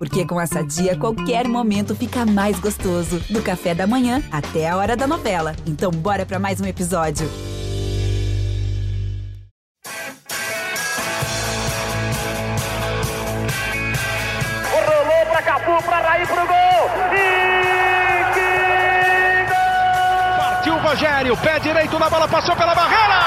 Porque 0.00 0.24
com 0.24 0.40
essa 0.40 0.64
dia, 0.64 0.96
qualquer 0.96 1.46
momento 1.46 1.94
fica 1.94 2.24
mais 2.24 2.58
gostoso. 2.58 3.20
Do 3.28 3.42
café 3.42 3.74
da 3.74 3.86
manhã 3.86 4.22
até 4.32 4.66
a 4.66 4.74
hora 4.74 4.96
da 4.96 5.06
novela. 5.06 5.54
Então, 5.66 5.90
bora 5.90 6.24
para 6.24 6.38
mais 6.38 6.58
um 6.58 6.64
episódio. 6.64 7.30
Rolou 14.72 15.26
pra 15.26 15.42
Capu, 15.42 15.82
pra 15.84 15.98
Raí, 16.00 16.26
pro 16.26 16.46
gol! 16.46 16.90
E 17.12 18.24
que 18.32 19.52
gol! 19.52 20.38
Partiu 20.38 20.74
o 20.76 20.78
Rogério, 20.78 21.36
pé 21.36 21.60
direito 21.60 21.98
na 21.98 22.08
bola, 22.08 22.26
passou 22.26 22.56
pela 22.56 22.74
barreira! 22.74 23.19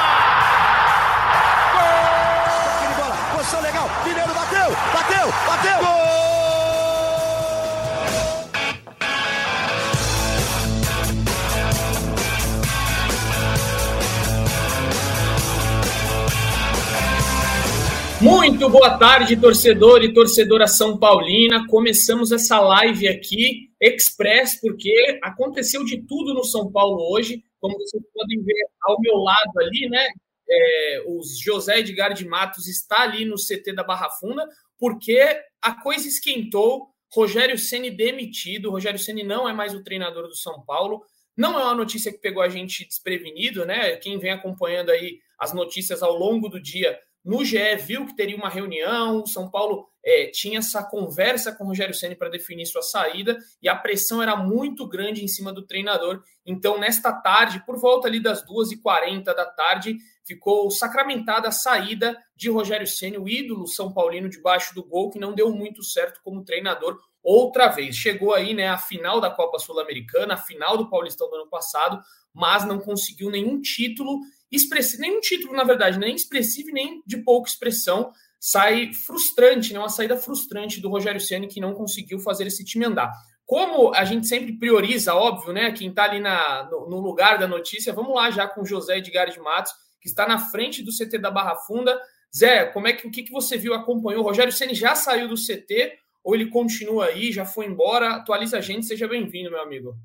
Muito 18.24 18.70
boa 18.70 18.98
tarde, 18.98 19.36
torcedor 19.36 20.02
e 20.02 20.14
torcedora 20.14 20.66
São 20.66 20.98
Paulina. 20.98 21.68
Começamos 21.68 22.32
essa 22.32 22.58
live 22.62 23.06
aqui, 23.06 23.70
express, 23.82 24.62
porque 24.62 25.20
aconteceu 25.22 25.84
de 25.84 26.02
tudo 26.08 26.34
no 26.34 26.46
São 26.46 26.72
Paulo 26.72 27.12
hoje. 27.12 27.44
Como 27.60 27.78
vocês 27.78 28.02
podem 28.14 28.42
ver 28.42 28.66
ao 28.84 28.98
meu 29.02 29.16
lado 29.16 29.52
ali, 29.60 29.90
né? 29.90 30.08
É, 30.50 31.04
o 31.06 31.20
José 31.44 31.80
Edgar 31.80 32.14
de 32.14 32.26
Matos 32.26 32.66
está 32.70 33.02
ali 33.02 33.26
no 33.26 33.36
CT 33.36 33.74
da 33.74 33.84
Barra 33.84 34.10
Funda, 34.12 34.48
porque 34.80 35.20
a 35.62 35.82
coisa 35.82 36.08
esquentou. 36.08 36.88
Rogério 37.12 37.60
Ceni 37.60 37.92
demitido. 37.92 38.72
Rogério 38.72 39.00
Ceni 39.00 39.24
não 39.24 39.50
é 39.50 39.54
mais 39.54 39.76
o 39.76 39.84
treinador 39.84 40.30
do 40.30 40.36
São 40.38 40.64
Paulo. 40.64 41.02
Não 41.36 41.60
é 41.60 41.64
uma 41.64 41.76
notícia 41.76 42.10
que 42.10 42.20
pegou 42.20 42.42
a 42.42 42.48
gente 42.48 42.88
desprevenido, 42.88 43.66
né? 43.66 43.98
Quem 43.98 44.18
vem 44.18 44.32
acompanhando 44.32 44.92
aí 44.92 45.20
as 45.38 45.54
notícias 45.54 46.02
ao 46.02 46.18
longo 46.18 46.48
do 46.48 46.62
dia 46.62 46.98
no 47.24 47.44
GE 47.46 47.76
viu 47.78 48.06
que 48.06 48.16
teria 48.16 48.36
uma 48.36 48.50
reunião, 48.50 49.22
o 49.22 49.28
São 49.28 49.50
Paulo 49.50 49.88
é, 50.04 50.28
tinha 50.28 50.60
essa 50.60 50.84
conversa 50.84 51.54
com 51.54 51.64
o 51.64 51.68
Rogério 51.68 51.94
Ceni 51.94 52.16
para 52.16 52.30
definir 52.30 52.66
sua 52.66 52.82
saída 52.82 53.38
e 53.62 53.70
a 53.70 53.76
pressão 53.76 54.22
era 54.22 54.36
muito 54.36 54.86
grande 54.86 55.24
em 55.24 55.28
cima 55.28 55.54
do 55.54 55.66
treinador. 55.66 56.22
Então, 56.46 56.78
nesta 56.78 57.14
tarde, 57.14 57.64
por 57.66 57.80
volta 57.80 58.10
ali 58.10 58.20
das 58.20 58.46
2h40 58.46 59.24
da 59.24 59.46
tarde, 59.46 59.98
ficou 60.26 60.70
sacramentada 60.70 61.48
a 61.48 61.52
saída 61.52 62.18
de 62.36 62.50
Rogério 62.50 62.88
Ceni, 62.88 63.18
o 63.18 63.30
ídolo 63.30 63.68
São 63.68 63.94
Paulino 63.94 64.28
debaixo 64.28 64.76
do 64.76 64.84
gol, 64.84 65.10
que 65.10 65.20
não 65.20 65.34
deu 65.34 65.50
muito 65.50 65.82
certo 65.82 66.20
como 66.24 66.44
treinador 66.44 67.00
outra 67.24 67.70
vez. 67.70 67.96
Chegou 67.96 68.34
aí 68.34 68.54
né, 68.54 68.68
a 68.68 68.78
final 68.78 69.22
da 69.22 69.30
Copa 69.30 69.58
Sul-Americana, 69.58 70.34
a 70.34 70.38
final 70.38 70.76
do 70.76 70.90
Paulistão 70.90 71.30
do 71.30 71.38
ano 71.38 71.50
passado, 71.50 72.02
mas 72.34 72.66
não 72.66 72.80
conseguiu 72.80 73.32
nenhum 73.32 73.62
título 73.62 74.20
expressivo, 74.56 75.02
nenhum 75.02 75.20
título, 75.20 75.54
na 75.54 75.64
verdade, 75.64 75.98
nem 75.98 76.16
expressivo 76.16 76.72
nem 76.72 77.02
de 77.06 77.18
pouca 77.18 77.50
expressão. 77.50 78.12
Sai 78.40 78.94
frustrante, 78.94 79.74
né? 79.74 79.80
uma 79.80 79.90
saída 79.90 80.18
frustrante 80.18 80.80
do 80.80 80.90
Rogério 80.90 81.20
Ceni 81.20 81.48
que 81.48 81.62
não 81.62 81.74
conseguiu 81.74 82.20
fazer 82.20 82.46
esse 82.46 82.64
time 82.64 82.86
andar. 82.86 83.12
Como 83.46 83.94
a 83.94 84.06
gente 84.06 84.28
sempre 84.28 84.54
prioriza, 84.54 85.16
óbvio, 85.16 85.54
né? 85.54 85.72
Quem 85.72 85.90
está 85.90 86.04
ali 86.04 86.20
na, 86.20 86.64
no, 86.70 86.90
no, 86.90 87.00
lugar 87.00 87.38
da 87.38 87.48
notícia, 87.48 87.94
vamos 87.94 88.16
lá 88.16 88.32
já 88.32 88.48
com 88.48 88.66
José 88.66 88.98
Edgar 88.98 89.30
de 89.30 89.40
Matos, 89.40 89.74
que 90.02 90.08
está 90.08 90.28
na 90.28 90.38
frente 90.38 90.82
do 90.84 90.92
CT 90.92 91.18
da 91.18 91.32
Barra 91.32 91.56
Funda. 91.56 92.00
Zé, 92.36 92.66
como 92.66 92.88
é 92.88 92.94
que 92.94 93.08
o 93.08 93.12
que, 93.12 93.24
que 93.24 93.32
você 93.32 93.58
viu, 93.58 93.74
acompanhou? 93.74 94.22
O 94.22 94.26
Rogério 94.26 94.52
Ceni 94.52 94.74
já 94.74 94.96
saiu 94.96 95.28
do 95.28 95.36
CT 95.36 95.98
ou 96.24 96.36
ele 96.36 96.50
continua 96.50 97.08
aí, 97.08 97.32
já 97.32 97.46
foi 97.46 97.66
embora? 97.66 98.16
Atualiza 98.16 98.58
a 98.58 98.62
gente, 98.62 98.86
seja 98.86 99.08
bem-vindo, 99.08 99.52
meu 99.52 99.62
amigo. 99.62 99.96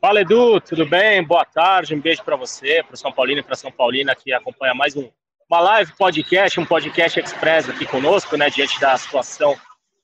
Fala 0.00 0.22
Edu, 0.22 0.58
tudo 0.62 0.86
bem? 0.86 1.22
Boa 1.22 1.44
tarde, 1.44 1.94
um 1.94 2.00
beijo 2.00 2.24
para 2.24 2.34
você, 2.34 2.82
para 2.82 2.96
São 2.96 3.12
Paulino 3.12 3.40
e 3.40 3.42
para 3.42 3.54
São 3.54 3.70
Paulina 3.70 4.14
que 4.14 4.32
acompanha 4.32 4.72
mais 4.72 4.96
um, 4.96 5.10
uma 5.46 5.60
live 5.60 5.92
podcast, 5.94 6.58
um 6.58 6.64
podcast 6.64 7.20
express 7.20 7.68
aqui 7.68 7.84
conosco, 7.84 8.34
né, 8.34 8.48
diante 8.48 8.80
da 8.80 8.96
situação 8.96 9.54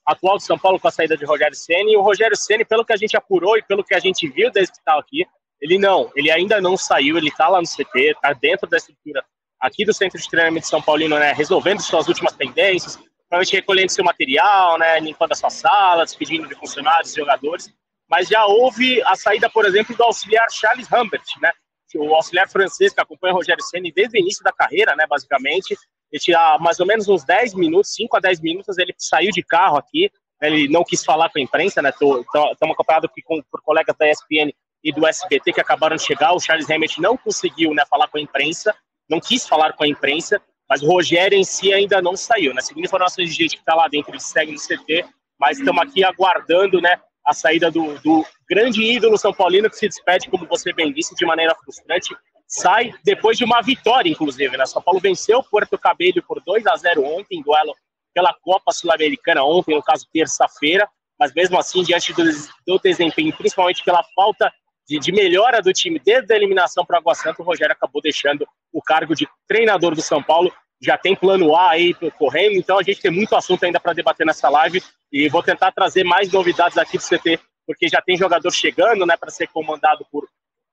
atual 0.04 0.36
de 0.36 0.44
São 0.44 0.58
Paulo 0.58 0.78
com 0.78 0.86
a 0.86 0.90
saída 0.90 1.16
de 1.16 1.24
Rogério 1.24 1.56
Ceni. 1.56 1.94
E 1.94 1.96
o 1.96 2.02
Rogério 2.02 2.36
Ceni, 2.36 2.62
pelo 2.62 2.84
que 2.84 2.92
a 2.92 2.96
gente 2.98 3.16
apurou 3.16 3.56
e 3.56 3.62
pelo 3.62 3.82
que 3.82 3.94
a 3.94 3.98
gente 3.98 4.28
viu 4.28 4.50
desde 4.50 4.74
está 4.74 4.98
aqui, 4.98 5.26
ele 5.62 5.78
não, 5.78 6.12
ele 6.14 6.30
ainda 6.30 6.60
não 6.60 6.76
saiu, 6.76 7.16
ele 7.16 7.28
está 7.28 7.48
lá 7.48 7.58
no 7.58 7.66
CT, 7.66 8.10
está 8.10 8.34
dentro 8.34 8.68
da 8.68 8.76
estrutura 8.76 9.24
aqui 9.58 9.86
do 9.86 9.94
Centro 9.94 10.20
de 10.20 10.28
Treinamento 10.28 10.64
de 10.64 10.70
São 10.70 10.82
Paulino, 10.82 11.18
né, 11.18 11.32
resolvendo 11.32 11.80
suas 11.80 12.06
últimas 12.06 12.34
pendências, 12.34 12.96
provavelmente 13.30 13.56
recolhendo 13.56 13.90
seu 13.90 14.04
material, 14.04 14.78
né, 14.78 15.00
limpando 15.00 15.32
a 15.32 15.36
sua 15.36 15.48
sala, 15.48 16.04
despedindo 16.04 16.46
de 16.46 16.54
funcionários, 16.54 17.14
jogadores 17.14 17.74
mas 18.08 18.28
já 18.28 18.44
houve 18.46 19.02
a 19.02 19.16
saída, 19.16 19.50
por 19.50 19.64
exemplo, 19.64 19.96
do 19.96 20.02
auxiliar 20.02 20.46
Charles 20.50 20.86
Humbert, 20.90 21.24
né? 21.40 21.50
O 21.94 22.14
auxiliar 22.14 22.48
francês 22.48 22.92
que 22.92 23.00
acompanha 23.00 23.32
o 23.32 23.36
Rogério 23.36 23.62
Senna 23.64 23.88
desde 23.94 24.18
o 24.18 24.20
início 24.20 24.44
da 24.44 24.52
carreira, 24.52 24.94
né, 24.96 25.06
basicamente. 25.08 25.76
Ele 26.12 26.36
há 26.36 26.58
mais 26.58 26.78
ou 26.78 26.86
menos 26.86 27.08
uns 27.08 27.24
10 27.24 27.54
minutos, 27.54 27.94
5 27.94 28.16
a 28.16 28.20
10 28.20 28.40
minutos, 28.40 28.78
ele 28.78 28.94
saiu 28.98 29.30
de 29.30 29.42
carro 29.42 29.76
aqui, 29.76 30.10
ele 30.42 30.68
não 30.68 30.84
quis 30.84 31.04
falar 31.04 31.30
com 31.30 31.38
a 31.38 31.42
imprensa, 31.42 31.80
né? 31.80 31.90
Estamos 31.90 32.74
acompanhados 32.74 33.10
com, 33.24 33.42
por 33.50 33.62
colegas 33.62 33.96
da 33.98 34.10
ESPN 34.10 34.52
e 34.84 34.92
do 34.92 35.06
SBT 35.06 35.52
que 35.52 35.60
acabaram 35.60 35.96
de 35.96 36.02
chegar. 36.02 36.32
O 36.32 36.40
Charles 36.40 36.70
Hammett 36.70 37.00
não 37.00 37.16
conseguiu 37.16 37.72
né, 37.74 37.84
falar 37.88 38.08
com 38.08 38.18
a 38.18 38.20
imprensa, 38.20 38.74
não 39.08 39.20
quis 39.20 39.48
falar 39.48 39.72
com 39.72 39.84
a 39.84 39.88
imprensa, 39.88 40.40
mas 40.68 40.82
o 40.82 40.86
Rogério 40.86 41.38
em 41.38 41.44
si 41.44 41.72
ainda 41.72 42.02
não 42.02 42.16
saiu. 42.16 42.52
Né? 42.52 42.60
Segundo 42.60 42.84
informações 42.84 43.30
de 43.30 43.34
gente 43.34 43.56
que 43.56 43.62
está 43.62 43.74
lá 43.74 43.88
dentro, 43.88 44.12
ele 44.12 44.20
segue 44.20 44.52
no 44.52 44.58
CT, 44.58 45.06
mas 45.38 45.58
estamos 45.58 45.82
aqui 45.82 46.04
aguardando 46.04 46.80
né, 46.80 47.00
a 47.26 47.34
saída 47.34 47.70
do, 47.70 47.98
do 47.98 48.24
grande 48.48 48.82
ídolo 48.82 49.18
São 49.18 49.32
Paulino, 49.32 49.68
que 49.68 49.76
se 49.76 49.88
despede, 49.88 50.30
como 50.30 50.46
você 50.46 50.72
bem 50.72 50.92
disse, 50.92 51.14
de 51.14 51.26
maneira 51.26 51.54
frustrante. 51.56 52.14
Sai 52.46 52.92
depois 53.04 53.36
de 53.36 53.44
uma 53.44 53.60
vitória, 53.60 54.08
inclusive. 54.08 54.56
Né? 54.56 54.64
São 54.66 54.80
Paulo 54.80 55.00
venceu 55.00 55.38
o 55.38 55.42
Porto 55.42 55.76
Cabello 55.76 56.22
por 56.22 56.40
2 56.44 56.64
a 56.66 56.76
0 56.76 57.04
ontem, 57.04 57.38
em 57.38 57.42
duelo 57.42 57.74
pela 58.14 58.32
Copa 58.40 58.72
Sul-Americana, 58.72 59.42
ontem, 59.42 59.74
no 59.74 59.82
caso, 59.82 60.06
terça-feira. 60.12 60.88
Mas 61.18 61.34
mesmo 61.34 61.58
assim, 61.58 61.82
diante 61.82 62.12
do, 62.12 62.22
do 62.66 62.78
desempenho, 62.78 63.36
principalmente 63.36 63.82
pela 63.82 64.02
falta 64.14 64.52
de, 64.88 64.98
de, 65.00 65.10
melhora 65.10 65.60
do 65.60 65.72
time 65.72 65.98
desde 65.98 66.32
a 66.32 66.36
eliminação 66.36 66.84
para 66.84 66.96
o 66.96 66.98
Água 67.00 67.14
Santa, 67.14 67.42
o 67.42 67.44
Rogério 67.44 67.72
acabou 67.72 68.00
deixando 68.00 68.46
o 68.72 68.80
cargo 68.80 69.14
de 69.14 69.26
treinador 69.48 69.94
do 69.94 70.00
São 70.00 70.22
Paulo 70.22 70.52
já 70.80 70.98
tem 70.98 71.16
plano 71.16 71.54
A 71.56 71.70
aí 71.70 71.94
correndo, 72.18 72.56
então 72.56 72.78
a 72.78 72.82
gente 72.82 73.00
tem 73.00 73.10
muito 73.10 73.34
assunto 73.34 73.64
ainda 73.64 73.80
para 73.80 73.92
debater 73.92 74.26
nessa 74.26 74.48
live 74.48 74.82
e 75.10 75.28
vou 75.28 75.42
tentar 75.42 75.72
trazer 75.72 76.04
mais 76.04 76.30
novidades 76.30 76.76
aqui 76.76 76.98
do 76.98 77.04
CT, 77.04 77.40
porque 77.66 77.88
já 77.88 78.00
tem 78.00 78.16
jogador 78.16 78.50
chegando, 78.50 79.06
né, 79.06 79.16
para 79.16 79.30
ser 79.30 79.48
comandado 79.48 80.06
por 80.10 80.28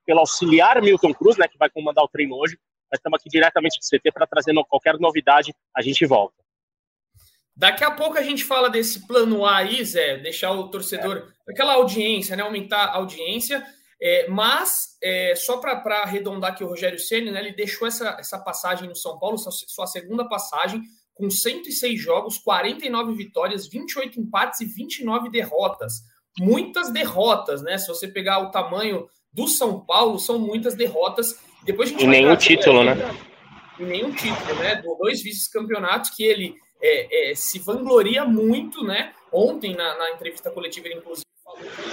pelo 0.05 0.19
auxiliar 0.19 0.81
Milton 0.81 1.13
Cruz, 1.13 1.37
né, 1.37 1.47
que 1.47 1.57
vai 1.57 1.69
comandar 1.69 2.03
o 2.03 2.09
treino 2.09 2.35
hoje. 2.35 2.57
Nós 2.91 2.99
estamos 2.99 3.17
aqui 3.17 3.29
diretamente 3.29 3.79
do 3.79 3.85
CT 3.85 4.11
para 4.11 4.27
trazer 4.27 4.53
qualquer 4.67 4.99
novidade, 4.99 5.53
a 5.75 5.81
gente 5.81 6.05
volta. 6.05 6.35
Daqui 7.55 7.83
a 7.83 7.91
pouco 7.91 8.17
a 8.17 8.21
gente 8.21 8.43
fala 8.43 8.69
desse 8.69 9.07
plano 9.07 9.45
A 9.45 9.57
aí, 9.57 9.83
Zé, 9.85 10.17
deixar 10.17 10.51
o 10.51 10.67
torcedor, 10.69 11.31
é. 11.47 11.51
aquela 11.51 11.73
audiência, 11.75 12.35
né, 12.35 12.43
aumentar 12.43 12.85
a 12.85 12.95
audiência. 12.95 13.65
É, 14.05 14.27
mas, 14.27 14.97
é, 15.01 15.33
só 15.33 15.57
para 15.57 16.01
arredondar 16.01 16.51
aqui 16.51 16.61
o 16.61 16.67
Rogério 16.67 16.99
Ceni, 16.99 17.31
né, 17.31 17.39
ele 17.39 17.53
deixou 17.53 17.87
essa, 17.87 18.17
essa 18.19 18.37
passagem 18.37 18.89
no 18.89 18.95
São 18.97 19.17
Paulo, 19.17 19.37
sua, 19.37 19.51
sua 19.53 19.87
segunda 19.87 20.27
passagem, 20.27 20.81
com 21.13 21.29
106 21.29 22.01
jogos, 22.01 22.37
49 22.37 23.13
vitórias, 23.13 23.65
28 23.65 24.19
empates 24.19 24.59
e 24.59 24.65
29 24.65 25.29
derrotas. 25.29 26.01
Muitas 26.37 26.91
derrotas, 26.91 27.61
né? 27.61 27.77
Se 27.77 27.87
você 27.87 28.05
pegar 28.05 28.39
o 28.39 28.51
tamanho 28.51 29.07
do 29.31 29.47
São 29.47 29.79
Paulo, 29.79 30.19
são 30.19 30.37
muitas 30.37 30.75
derrotas. 30.75 31.39
Depois 31.63 31.87
gente 31.87 32.03
e 32.03 32.07
nenhum 32.07 32.35
título, 32.35 32.83
né? 32.83 32.95
E 33.79 33.83
nenhum 33.83 34.11
título, 34.11 34.55
né? 34.55 34.81
Dois 34.99 35.23
vice-campeonatos 35.23 36.09
que 36.09 36.23
ele 36.23 36.55
é, 36.81 37.31
é, 37.31 37.35
se 37.35 37.57
vangloria 37.59 38.25
muito, 38.25 38.83
né? 38.83 39.13
Ontem, 39.31 39.75
na, 39.75 39.97
na 39.97 40.11
entrevista 40.11 40.51
coletiva, 40.51 40.87
ele 40.87 40.95
inclusive 40.95 41.25
falou 41.41 41.59
que 41.61 41.92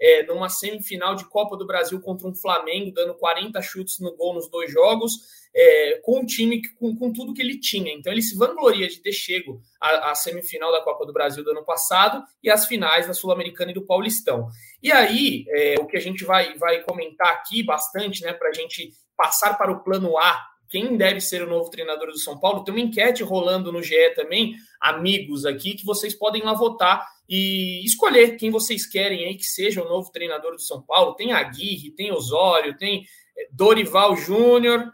é, 0.00 0.22
numa 0.24 0.48
semifinal 0.48 1.14
de 1.14 1.24
Copa 1.28 1.56
do 1.56 1.66
Brasil 1.66 2.00
contra 2.00 2.28
um 2.28 2.34
Flamengo, 2.34 2.92
dando 2.92 3.14
40 3.14 3.60
chutes 3.62 3.98
no 4.00 4.14
gol 4.16 4.34
nos 4.34 4.48
dois 4.50 4.70
jogos, 4.70 5.12
é, 5.54 6.00
com 6.02 6.20
um 6.20 6.26
time 6.26 6.60
que, 6.60 6.68
com, 6.74 6.96
com, 6.96 7.12
tudo 7.12 7.32
que 7.32 7.40
ele 7.40 7.58
tinha. 7.60 7.92
Então 7.92 8.12
ele 8.12 8.22
se 8.22 8.36
vangloria 8.36 8.88
de 8.88 9.00
ter 9.00 9.12
chego 9.12 9.60
à, 9.80 10.10
à, 10.10 10.14
semifinal 10.14 10.72
da 10.72 10.82
Copa 10.82 11.06
do 11.06 11.12
Brasil 11.12 11.44
do 11.44 11.50
ano 11.50 11.64
passado 11.64 12.22
e 12.42 12.50
às 12.50 12.66
finais 12.66 13.06
da 13.06 13.14
Sul-Americana 13.14 13.70
e 13.70 13.74
do 13.74 13.86
Paulistão. 13.86 14.48
E 14.82 14.90
aí, 14.90 15.44
é, 15.48 15.76
o 15.80 15.86
que 15.86 15.96
a 15.96 16.00
gente 16.00 16.24
vai, 16.24 16.56
vai 16.58 16.82
comentar 16.82 17.28
aqui 17.28 17.62
bastante, 17.62 18.22
né, 18.22 18.32
para 18.32 18.48
a 18.48 18.52
gente 18.52 18.92
passar 19.16 19.56
para 19.56 19.70
o 19.70 19.82
plano 19.84 20.18
A 20.18 20.53
quem 20.74 20.96
deve 20.96 21.20
ser 21.20 21.40
o 21.40 21.48
novo 21.48 21.70
treinador 21.70 22.08
do 22.08 22.18
São 22.18 22.36
Paulo. 22.36 22.64
Tem 22.64 22.74
uma 22.74 22.80
enquete 22.80 23.22
rolando 23.22 23.70
no 23.70 23.80
GE 23.80 24.10
também, 24.16 24.56
amigos 24.80 25.46
aqui, 25.46 25.74
que 25.74 25.86
vocês 25.86 26.12
podem 26.12 26.42
lá 26.42 26.52
votar 26.52 27.06
e 27.28 27.80
escolher 27.84 28.36
quem 28.36 28.50
vocês 28.50 28.84
querem 28.84 29.24
aí 29.24 29.36
que 29.36 29.44
seja 29.44 29.84
o 29.84 29.88
novo 29.88 30.10
treinador 30.10 30.50
do 30.50 30.60
São 30.60 30.82
Paulo. 30.82 31.14
Tem 31.14 31.32
Aguirre, 31.32 31.92
tem 31.92 32.10
Osório, 32.10 32.76
tem 32.76 33.04
eh, 33.38 33.48
Dorival 33.52 34.16
Júnior, 34.16 34.90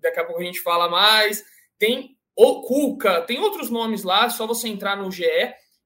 daqui 0.00 0.18
a 0.18 0.24
pouco 0.24 0.40
a 0.40 0.44
gente 0.44 0.62
fala 0.62 0.88
mais. 0.88 1.44
Tem 1.78 2.16
o 2.34 2.62
Cuca, 2.62 3.20
tem 3.20 3.38
outros 3.38 3.68
nomes 3.68 4.04
lá, 4.04 4.30
só 4.30 4.46
você 4.46 4.66
entrar 4.66 4.96
no 4.96 5.12
GE. 5.12 5.26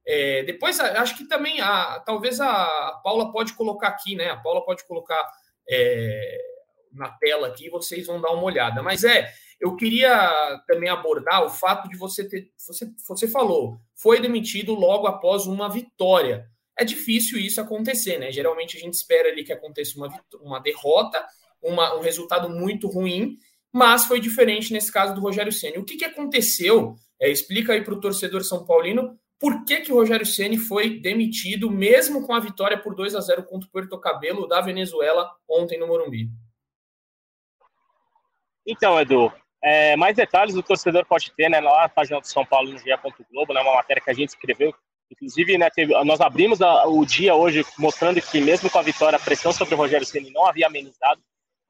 É, 0.07 0.45
depois, 0.45 0.79
acho 0.79 1.19
que 1.19 1.25
também, 1.25 1.61
a, 1.61 1.99
talvez 2.07 2.41
a 2.41 3.01
Paula 3.03 3.33
pode 3.33 3.55
colocar 3.55 3.89
aqui, 3.89 4.15
né? 4.15 4.31
A 4.31 4.37
Paula 4.37 4.65
pode 4.65 4.87
colocar 4.87 5.21
é, 5.69 6.56
na 6.97 7.11
tela 7.11 7.49
aqui, 7.49 7.71
vocês 7.71 8.07
vão 8.07 8.21
dar 8.21 8.31
uma 8.31 8.43
olhada. 8.43 8.83
Mas 8.83 9.05
é, 9.05 9.33
eu 9.61 9.77
queria 9.77 10.63
também 10.67 10.89
abordar 10.89 11.45
o 11.45 11.49
fato 11.49 11.89
de 11.89 11.97
você 11.97 12.29
ter. 12.29 12.51
Você, 12.67 12.91
você 13.07 13.29
falou, 13.29 13.79
foi 13.95 14.21
demitido 14.21 14.75
logo 14.75 15.07
após 15.07 15.47
uma 15.47 15.69
vitória. 15.69 16.47
É 16.79 16.85
difícil 16.85 17.39
isso 17.39 17.61
acontecer, 17.61 18.19
né? 18.19 18.31
Geralmente 18.31 18.77
a 18.77 18.81
gente 18.81 18.95
espera 18.95 19.31
ali 19.31 19.45
que 19.45 19.53
aconteça 19.53 19.97
uma, 19.97 20.09
uma 20.43 20.59
derrota, 20.61 21.25
uma, 21.63 21.97
um 21.97 22.01
resultado 22.01 22.51
muito 22.51 22.87
ruim, 22.87 23.37
mas 23.73 24.05
foi 24.05 24.21
diferente 24.21 24.73
nesse 24.73 24.93
caso 24.93 25.15
do 25.15 25.21
Rogério 25.21 25.53
Ceni. 25.53 25.79
O 25.79 25.85
que, 25.85 25.97
que 25.97 26.05
aconteceu? 26.05 26.95
É, 27.21 27.31
explica 27.31 27.73
aí 27.73 27.83
para 27.83 27.95
o 27.95 28.01
torcedor 28.01 28.45
São 28.45 28.67
Paulino 28.67 29.19
por 29.39 29.65
que, 29.65 29.81
que 29.81 29.93
o 29.93 29.97
Rogério 29.97 30.25
Ceni 30.25 30.57
foi 30.57 30.99
demitido, 31.01 31.71
mesmo 31.71 32.27
com 32.27 32.35
a 32.35 32.41
vitória 32.41 32.79
por 32.79 32.95
2 32.95 33.15
a 33.15 33.21
0 33.21 33.45
contra 33.45 33.69
o 33.69 33.71
Puerto 33.71 33.99
Cabelo 33.99 34.47
da 34.47 34.61
Venezuela 34.61 35.31
ontem 35.49 35.79
no 35.79 35.87
Morumbi. 35.87 36.31
Então, 38.67 39.01
Edu, 39.01 39.33
é, 39.63 39.97
mais 39.97 40.17
detalhes 40.17 40.57
o 40.57 40.63
torcedor 40.63 41.05
pode 41.07 41.33
ter 41.33 41.49
né, 41.49 41.61
lá 41.61 41.83
na 41.83 41.89
página 41.89 42.21
do 42.21 42.27
São 42.27 42.45
Paulo 42.45 42.71
no 42.71 42.79
GE. 42.79 42.87
Globo, 43.33 43.53
né, 43.53 43.61
uma 43.61 43.75
matéria 43.75 44.03
que 44.03 44.11
a 44.11 44.15
gente 44.15 44.31
escreveu. 44.31 44.75
Inclusive, 45.11 45.57
né, 45.57 45.71
teve, 45.71 45.93
nós 46.05 46.21
abrimos 46.21 46.61
a, 46.61 46.87
o 46.87 47.07
dia 47.07 47.35
hoje 47.35 47.65
mostrando 47.79 48.21
que, 48.21 48.41
mesmo 48.41 48.69
com 48.69 48.79
a 48.79 48.83
vitória, 48.83 49.17
a 49.17 49.21
pressão 49.21 49.53
sobre 49.53 49.75
o 49.75 49.79
Rogério 49.79 50.07
Ceni 50.07 50.31
não 50.31 50.47
havia 50.47 50.67
amenizado. 50.67 51.21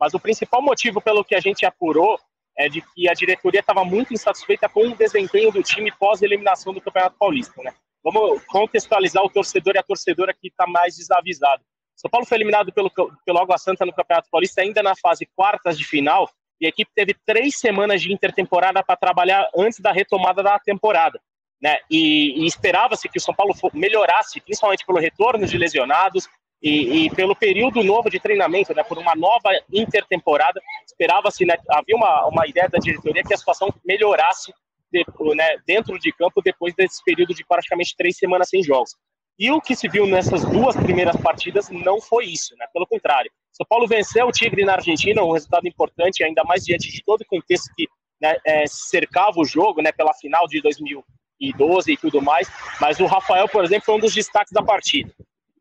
Mas 0.01 0.15
o 0.15 0.21
principal 0.21 0.63
motivo 0.63 1.01
pelo 1.01 1.25
que 1.25 1.35
a 1.35 1.41
gente 1.41 1.65
apurou 1.67 2.19
é 2.59 2.69
de 2.69 2.81
que 2.81 3.09
a 3.09 3.13
diretoria 3.13 3.61
estava 3.61 3.85
muito 3.85 4.15
insatisfeita 4.15 4.69
com 4.69 4.89
o 4.89 4.97
desempenho 4.97 5.53
do 5.53 5.63
time 5.63 5.93
pós-eliminação 5.93 6.73
do 6.73 6.81
Campeonato 6.81 7.17
Paulista. 7.19 7.63
Né? 7.63 7.73
Vamos 8.03 8.43
contextualizar 8.47 9.23
o 9.23 9.29
torcedor 9.31 9.75
e 9.75 9.79
a 9.79 9.83
torcedora 9.83 10.33
que 10.33 10.49
está 10.49 10.67
mais 10.67 10.97
desavisado. 10.97 11.63
São 11.95 12.11
Paulo 12.11 12.27
foi 12.27 12.39
eliminado 12.39 12.73
pelo, 12.73 12.91
pelo 13.25 13.39
Água 13.39 13.59
Santa 13.59 13.87
no 13.87 13.93
Campeonato 13.93 14.29
Paulista 14.31 14.61
ainda 14.61 14.83
na 14.83 14.95
fase 14.95 15.27
quartas 15.35 15.79
de 15.79 15.85
final 15.85 16.31
e 16.61 16.67
a 16.67 16.69
equipe 16.69 16.91
teve 16.95 17.15
três 17.25 17.59
semanas 17.59 18.01
de 18.01 18.13
intertemporada 18.13 18.83
para 18.83 18.97
trabalhar 18.97 19.49
antes 19.57 19.81
da 19.81 19.93
retomada 19.93 20.43
da 20.43 20.59
temporada. 20.59 21.21
Né? 21.61 21.79
E, 21.91 22.43
e 22.43 22.47
esperava-se 22.47 23.09
que 23.09 23.19
o 23.19 23.21
São 23.21 23.35
Paulo 23.35 23.55
melhorasse, 23.73 24.41
principalmente 24.41 24.85
pelo 24.85 24.99
retorno 24.99 25.47
de 25.47 25.57
lesionados 25.57 26.29
e, 26.63 27.07
e 27.07 27.11
pelo 27.11 27.35
período 27.35 27.83
novo 27.83 28.11
de 28.11 28.21
treinamento, 28.21 28.75
né? 28.75 28.83
por 28.83 28.99
uma 28.99 29.15
nova 29.15 29.51
intertemporada. 29.73 30.61
Esperava-se, 30.87 31.45
né? 31.45 31.57
havia 31.71 31.97
uma, 31.97 32.27
uma 32.27 32.47
ideia 32.47 32.69
da 32.69 32.79
diretoria 32.79 33.23
que 33.23 33.35
a 33.35 33.39
situação 33.39 33.73
melhorasse 33.85 34.53
de, 34.93 35.05
né, 35.35 35.57
dentro 35.67 35.99
de 35.99 36.13
campo 36.13 36.41
depois 36.43 36.75
desse 36.75 37.03
período 37.05 37.35
de 37.35 37.45
praticamente 37.45 37.95
três 37.97 38.17
semanas 38.17 38.49
sem 38.49 38.63
jogos. 38.63 38.95
E 39.39 39.51
o 39.51 39.61
que 39.61 39.77
se 39.77 39.89
viu 39.89 40.07
nessas 40.07 40.45
duas 40.45 40.75
primeiras 40.77 41.17
partidas 41.17 41.69
não 41.69 42.01
foi 42.01 42.25
isso, 42.25 42.57
né? 42.57 42.67
Pelo 42.73 42.87
contrário. 42.87 43.31
São 43.57 43.65
Paulo 43.67 43.87
venceu 43.87 44.27
o 44.27 44.33
Tigre 44.33 44.67
na 44.67 44.75
Argentina, 44.75 45.23
um 45.23 45.33
resultado 45.33 45.67
importante, 45.67 46.23
ainda 46.23 46.45
mais 46.45 46.63
diante 46.63 46.93
de 46.93 47.03
todo 47.03 47.23
o 47.23 47.27
contexto 47.27 47.73
que 47.75 47.89
né, 48.21 48.37
é, 48.45 48.67
cercava 48.67 49.41
o 49.41 49.47
jogo, 49.47 49.81
né? 49.81 49.91
Pela 49.93 50.13
final 50.13 50.47
de 50.47 50.61
2012 50.61 51.91
e 51.91 51.97
tudo 51.97 52.21
mais. 52.21 52.51
Mas 52.79 53.01
o 53.01 53.07
Rafael, 53.07 53.49
por 53.49 53.65
exemplo, 53.65 53.87
foi 53.87 53.95
um 53.95 54.01
dos 54.01 54.15
destaques 54.15 54.53
da 54.53 54.63
partida. 54.63 55.11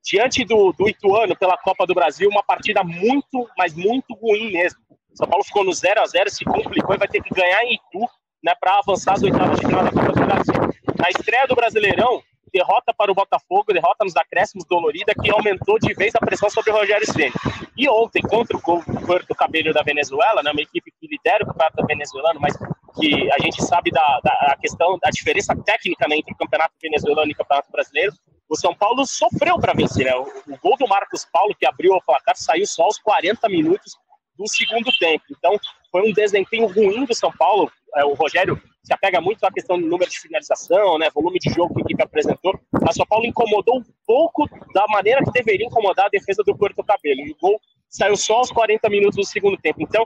Diante 0.04 0.44
do, 0.44 0.74
do 0.74 0.90
Ituano 0.90 1.38
pela 1.38 1.58
Copa 1.58 1.88
do 1.88 1.96
Brasil, 1.96 2.30
uma 2.30 2.44
partida 2.44 2.84
muito, 2.84 3.50
mas 3.58 3.74
muito 3.74 4.14
ruim 4.14 4.52
mesmo. 4.52 4.80
São 5.14 5.28
Paulo 5.28 5.46
ficou 5.46 5.64
no 5.64 5.74
0 5.74 6.02
a 6.02 6.06
0 6.06 6.30
se 6.30 6.44
complicou 6.44 6.94
e 6.94 7.00
vai 7.00 7.08
ter 7.08 7.24
que 7.24 7.34
ganhar 7.34 7.64
em 7.64 7.76
Itu 7.76 8.06
né, 8.44 8.54
para 8.60 8.78
avançar 8.78 9.14
as 9.14 9.24
oitavas 9.24 9.58
de 9.58 9.66
final 9.66 9.86
da 9.86 9.92
Copa 9.92 10.12
do 10.12 10.26
Brasil. 10.26 10.54
Na 11.00 11.10
estreia 11.10 11.48
do 11.48 11.56
Brasileirão, 11.56 12.22
derrota 12.56 12.94
para 12.98 13.12
o 13.12 13.16
Botafogo, 13.16 13.74
derrota 13.74 14.06
nos 14.06 14.16
acréscimos 14.16 14.66
dolorida, 14.66 15.14
que 15.14 15.30
aumentou 15.30 15.78
de 15.78 15.94
vez 15.94 16.16
a 16.16 16.20
pressão 16.20 16.50
sobre 16.50 16.72
o 16.72 16.76
Rogério 16.76 17.06
Ceni. 17.06 17.34
E 17.76 17.90
ontem, 17.90 18.22
contra 18.22 18.56
o 18.56 18.62
Puerto 19.06 19.36
Cabello 19.36 19.74
da 19.74 19.84
Venezuela, 19.84 20.42
né, 20.42 20.52
uma 20.52 20.62
equipe 20.62 20.90
que 20.98 21.08
lidera 21.08 21.44
o 21.44 21.48
campeonato 21.48 21.86
venezuelano, 21.86 22.40
mas 22.40 22.56
que 22.98 23.30
a 23.30 23.40
gente 23.40 23.62
sabe 23.62 23.92
da, 23.92 24.22
da 24.24 24.58
questão, 24.62 24.98
da 24.98 25.10
diferença 25.10 25.54
técnica 25.66 26.08
né, 26.08 26.16
entre 26.16 26.34
o 26.34 26.38
campeonato 26.38 26.74
venezuelano 26.82 27.30
e 27.30 27.34
o 27.34 27.38
campeonato 27.38 27.70
brasileiro, 27.70 28.14
o 28.48 28.56
São 28.56 28.74
Paulo 28.74 29.06
sofreu 29.06 29.60
para 29.60 29.74
vencer. 29.74 30.06
Né? 30.06 30.16
O, 30.16 30.54
o, 30.54 30.58
gol 30.58 30.78
do 30.78 30.88
Marcos 30.88 31.28
Paulo, 31.30 31.54
que 31.60 31.66
abriu 31.66 31.92
o 31.94 32.02
placar, 32.02 32.38
saiu 32.38 32.66
só 32.66 32.84
aos 32.84 32.98
40 33.00 33.50
minutos 33.50 33.98
do 34.38 34.48
segundo 34.48 34.92
tempo. 34.98 35.26
Então, 35.30 35.60
foi 35.92 36.10
um 36.10 36.14
desempenho 36.14 36.68
ruim 36.68 37.04
do 37.04 37.14
São 37.14 37.32
Paulo. 37.34 37.70
É, 37.96 38.06
o 38.06 38.14
Rogério 38.14 38.62
se 38.86 38.94
apega 38.94 39.20
muito 39.20 39.44
à 39.44 39.52
questão 39.52 39.82
do 39.82 39.88
número 39.88 40.10
de 40.10 40.20
finalização, 40.20 41.00
né, 41.00 41.10
volume 41.10 41.40
de 41.40 41.50
jogo 41.50 41.74
que 41.74 41.82
a 41.82 41.86
equipe 41.86 42.04
apresentou. 42.04 42.54
A 42.88 42.94
São 42.94 43.06
Paulo 43.06 43.26
incomodou 43.26 43.80
um 43.80 43.84
pouco 44.06 44.48
da 44.74 44.86
maneira 44.88 45.24
que 45.24 45.32
deveria 45.32 45.66
incomodar 45.66 46.06
a 46.06 46.10
defesa 46.10 46.44
do 46.46 46.56
Porto 46.56 46.84
Cabelo. 46.84 47.22
E 47.22 47.32
o 47.32 47.38
gol 47.42 47.60
saiu 47.90 48.16
só 48.16 48.36
aos 48.36 48.52
40 48.52 48.88
minutos 48.90 49.16
do 49.18 49.26
segundo 49.26 49.58
tempo. 49.58 49.82
Então, 49.82 50.06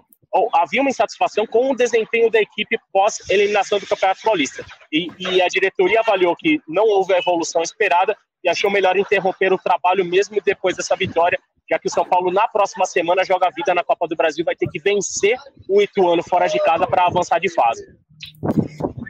havia 0.56 0.80
uma 0.80 0.90
insatisfação 0.90 1.46
com 1.46 1.72
o 1.72 1.76
desempenho 1.76 2.32
da 2.32 2.40
equipe 2.40 2.78
pós-eliminação 2.94 3.80
do 3.80 3.88
Campeonato 3.88 4.22
Paulista. 4.24 4.66
E, 4.92 5.10
e, 5.20 5.42
a 5.42 5.48
diretoria 5.48 6.00
avaliou 6.00 6.34
que 6.36 6.62
não 6.66 6.86
houve 6.86 7.14
a 7.14 7.18
evolução 7.18 7.62
esperada 7.62 8.16
e 8.42 8.48
achou 8.48 8.72
melhor 8.72 8.96
interromper 8.96 9.52
o 9.52 9.58
trabalho 9.58 10.06
mesmo 10.06 10.40
depois 10.42 10.78
dessa 10.78 10.96
vitória, 10.96 11.38
já 11.70 11.78
que 11.78 11.88
o 11.88 11.92
São 11.92 12.06
Paulo 12.06 12.32
na 12.32 12.48
próxima 12.48 12.86
semana 12.86 13.26
joga 13.26 13.48
a 13.48 13.52
vida 13.52 13.76
na 13.76 13.84
Copa 13.84 14.08
do 14.08 14.16
Brasil, 14.16 14.46
vai 14.46 14.56
ter 14.56 14.68
que 14.68 14.80
vencer 14.80 15.38
o 15.68 15.82
Ituano 15.82 16.24
fora 16.24 16.48
de 16.48 16.60
casa 16.60 16.88
para 16.88 17.06
avançar 17.06 17.40
de 17.40 17.50
fase. 17.54 17.84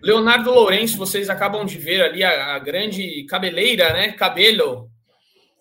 Leonardo 0.03 0.51
Lourenço, 0.51 0.97
vocês 0.97 1.29
acabam 1.29 1.65
de 1.65 1.77
ver 1.77 2.01
ali 2.01 2.23
a, 2.23 2.55
a 2.55 2.59
grande 2.59 3.25
cabeleira, 3.25 3.93
né? 3.93 4.11
Cabelo, 4.13 4.89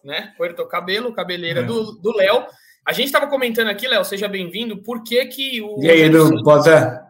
né? 0.05 0.33
Puerto 0.37 0.67
Cabelo, 0.67 1.13
cabeleira 1.13 1.61
é. 1.61 1.65
do 1.65 2.17
Léo. 2.17 2.47
A 2.87 2.93
gente 2.93 3.07
estava 3.07 3.27
comentando 3.27 3.69
aqui, 3.69 3.87
Léo, 3.87 4.05
seja 4.05 4.27
bem-vindo, 4.27 4.83
por 4.83 5.03
que 5.03 5.27
que 5.27 5.61
o... 5.61 5.83
E 5.83 5.91
aí, 5.91 6.03
Edu, 6.03 6.43
boa 6.43 6.63
tarde. 6.63 7.01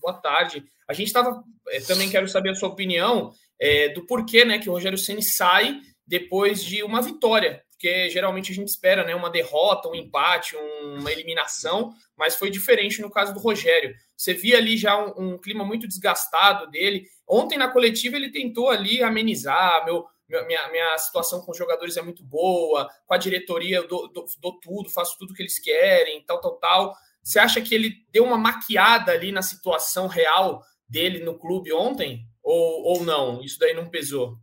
Boa 0.00 0.14
tarde. 0.14 0.64
A 0.88 0.92
gente 0.92 1.08
estava, 1.08 1.42
é, 1.70 1.80
também 1.80 2.08
quero 2.08 2.28
saber 2.28 2.50
a 2.50 2.54
sua 2.54 2.68
opinião 2.68 3.32
é, 3.60 3.88
do 3.88 4.06
porquê, 4.06 4.44
né, 4.44 4.58
que 4.58 4.68
o 4.68 4.72
Rogério 4.72 4.96
Ceni 4.96 5.22
sai 5.22 5.80
depois 6.06 6.62
de 6.62 6.84
uma 6.84 7.02
vitória, 7.02 7.62
porque 7.84 8.08
geralmente 8.08 8.50
a 8.50 8.54
gente 8.54 8.68
espera 8.68 9.04
né, 9.04 9.14
uma 9.14 9.28
derrota, 9.28 9.90
um 9.90 9.94
empate, 9.94 10.56
uma 10.96 11.12
eliminação, 11.12 11.92
mas 12.16 12.34
foi 12.34 12.48
diferente 12.48 13.02
no 13.02 13.10
caso 13.10 13.34
do 13.34 13.40
Rogério. 13.40 13.94
Você 14.16 14.32
via 14.32 14.56
ali 14.56 14.74
já 14.74 14.96
um, 14.96 15.34
um 15.34 15.38
clima 15.38 15.66
muito 15.66 15.86
desgastado 15.86 16.70
dele. 16.70 17.04
Ontem 17.28 17.58
na 17.58 17.68
coletiva 17.68 18.16
ele 18.16 18.32
tentou 18.32 18.70
ali 18.70 19.02
amenizar, 19.02 19.84
meu, 19.84 20.06
minha, 20.46 20.66
minha 20.70 20.96
situação 20.96 21.42
com 21.42 21.52
os 21.52 21.58
jogadores 21.58 21.98
é 21.98 22.02
muito 22.02 22.24
boa, 22.24 22.88
com 23.06 23.12
a 23.12 23.18
diretoria 23.18 23.76
eu 23.76 23.86
dou, 23.86 24.10
dou, 24.10 24.24
dou 24.40 24.58
tudo, 24.60 24.88
faço 24.88 25.18
tudo 25.18 25.34
que 25.34 25.42
eles 25.42 25.58
querem, 25.58 26.24
tal, 26.24 26.40
tal, 26.40 26.56
tal. 26.56 26.94
Você 27.22 27.38
acha 27.38 27.60
que 27.60 27.74
ele 27.74 27.96
deu 28.10 28.24
uma 28.24 28.38
maquiada 28.38 29.12
ali 29.12 29.30
na 29.30 29.42
situação 29.42 30.06
real 30.06 30.62
dele 30.88 31.18
no 31.18 31.38
clube 31.38 31.70
ontem? 31.70 32.24
Ou, 32.42 32.96
ou 32.96 33.04
não? 33.04 33.42
Isso 33.42 33.58
daí 33.58 33.74
não 33.74 33.90
pesou? 33.90 34.38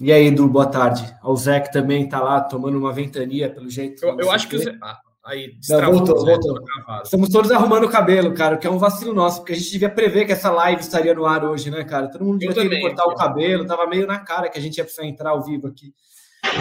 E 0.00 0.12
aí, 0.12 0.26
Edu, 0.26 0.48
boa 0.48 0.66
tarde. 0.66 1.14
O 1.22 1.36
Zé 1.36 1.60
que 1.60 1.72
também 1.72 2.08
tá 2.08 2.20
lá 2.20 2.40
tomando 2.40 2.76
uma 2.76 2.92
ventania, 2.92 3.48
pelo 3.48 3.70
jeito. 3.70 4.04
Eu, 4.04 4.18
eu 4.18 4.30
acho 4.30 4.48
que 4.48 4.56
o 4.56 4.58
Zé. 4.58 4.76
Ah, 4.82 4.98
aí, 5.24 5.52
não, 5.68 5.92
voltou, 5.92 6.26
voltou. 6.26 6.60
Estamos 7.04 7.28
todos 7.28 7.50
arrumando 7.52 7.84
o 7.84 7.88
cabelo, 7.88 8.34
cara, 8.34 8.56
que 8.56 8.66
é 8.66 8.70
um 8.70 8.78
vacilo 8.78 9.14
nosso, 9.14 9.38
porque 9.38 9.52
a 9.52 9.56
gente 9.56 9.70
devia 9.70 9.88
prever 9.88 10.24
que 10.26 10.32
essa 10.32 10.50
live 10.50 10.80
estaria 10.80 11.14
no 11.14 11.24
ar 11.24 11.44
hoje, 11.44 11.70
né, 11.70 11.84
cara? 11.84 12.08
Todo 12.10 12.24
mundo 12.24 12.38
devia 12.38 12.68
ter 12.68 12.80
cortar 12.80 13.04
o 13.04 13.14
cabelo, 13.14 13.64
tava 13.64 13.86
meio 13.86 14.04
na 14.06 14.18
cara 14.18 14.48
que 14.48 14.58
a 14.58 14.60
gente 14.60 14.78
ia 14.78 14.84
precisar 14.84 15.06
entrar 15.06 15.30
ao 15.30 15.44
vivo 15.44 15.68
aqui. 15.68 15.94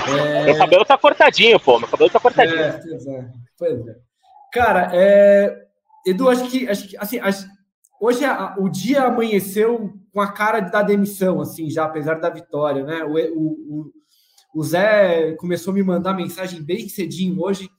É... 0.07 0.45
Meu 0.45 0.57
cabelo 0.57 0.85
tá 0.85 0.97
cortadinho, 0.97 1.59
pô. 1.59 1.79
Meu 1.79 1.87
cabelo 1.87 2.09
tá 2.11 2.19
cortadinho. 2.19 2.59
É, 2.59 2.71
pois 2.71 3.07
é. 3.07 3.29
Pois 3.57 3.87
é. 3.87 3.95
Cara, 4.53 4.91
é... 4.93 5.57
Edu, 6.05 6.29
acho 6.29 6.47
que, 6.49 6.69
acho 6.69 6.87
que 6.87 6.97
assim, 6.97 7.19
acho... 7.19 7.47
hoje 8.03 8.23
o 8.57 8.69
dia 8.69 9.03
amanheceu 9.03 9.93
com 10.11 10.19
a 10.19 10.31
cara 10.31 10.59
da 10.59 10.81
demissão, 10.81 11.39
assim, 11.39 11.69
já, 11.69 11.85
apesar 11.85 12.15
da 12.15 12.29
vitória, 12.29 12.83
né? 12.83 13.03
O, 13.03 13.15
o, 13.15 13.91
o 14.53 14.63
Zé 14.63 15.33
começou 15.35 15.71
a 15.71 15.73
me 15.75 15.83
mandar 15.83 16.13
mensagem 16.13 16.61
bem 16.61 16.89
cedinho 16.89 17.41
hoje, 17.41 17.69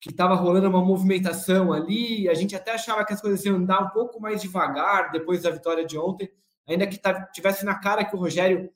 que 0.00 0.10
estava 0.10 0.34
rolando 0.34 0.68
uma 0.68 0.84
movimentação 0.84 1.72
ali, 1.72 2.28
a 2.28 2.34
gente 2.34 2.54
até 2.54 2.72
achava 2.72 3.04
que 3.04 3.12
as 3.12 3.20
coisas 3.20 3.44
iam 3.44 3.56
andar 3.56 3.82
um 3.82 3.90
pouco 3.90 4.20
mais 4.20 4.40
devagar 4.40 5.10
depois 5.10 5.42
da 5.42 5.50
vitória 5.50 5.84
de 5.84 5.98
ontem, 5.98 6.30
ainda 6.68 6.86
que 6.86 7.00
tivesse 7.32 7.64
na 7.64 7.74
cara 7.74 8.04
que 8.04 8.14
o 8.14 8.18
Rogério 8.18 8.70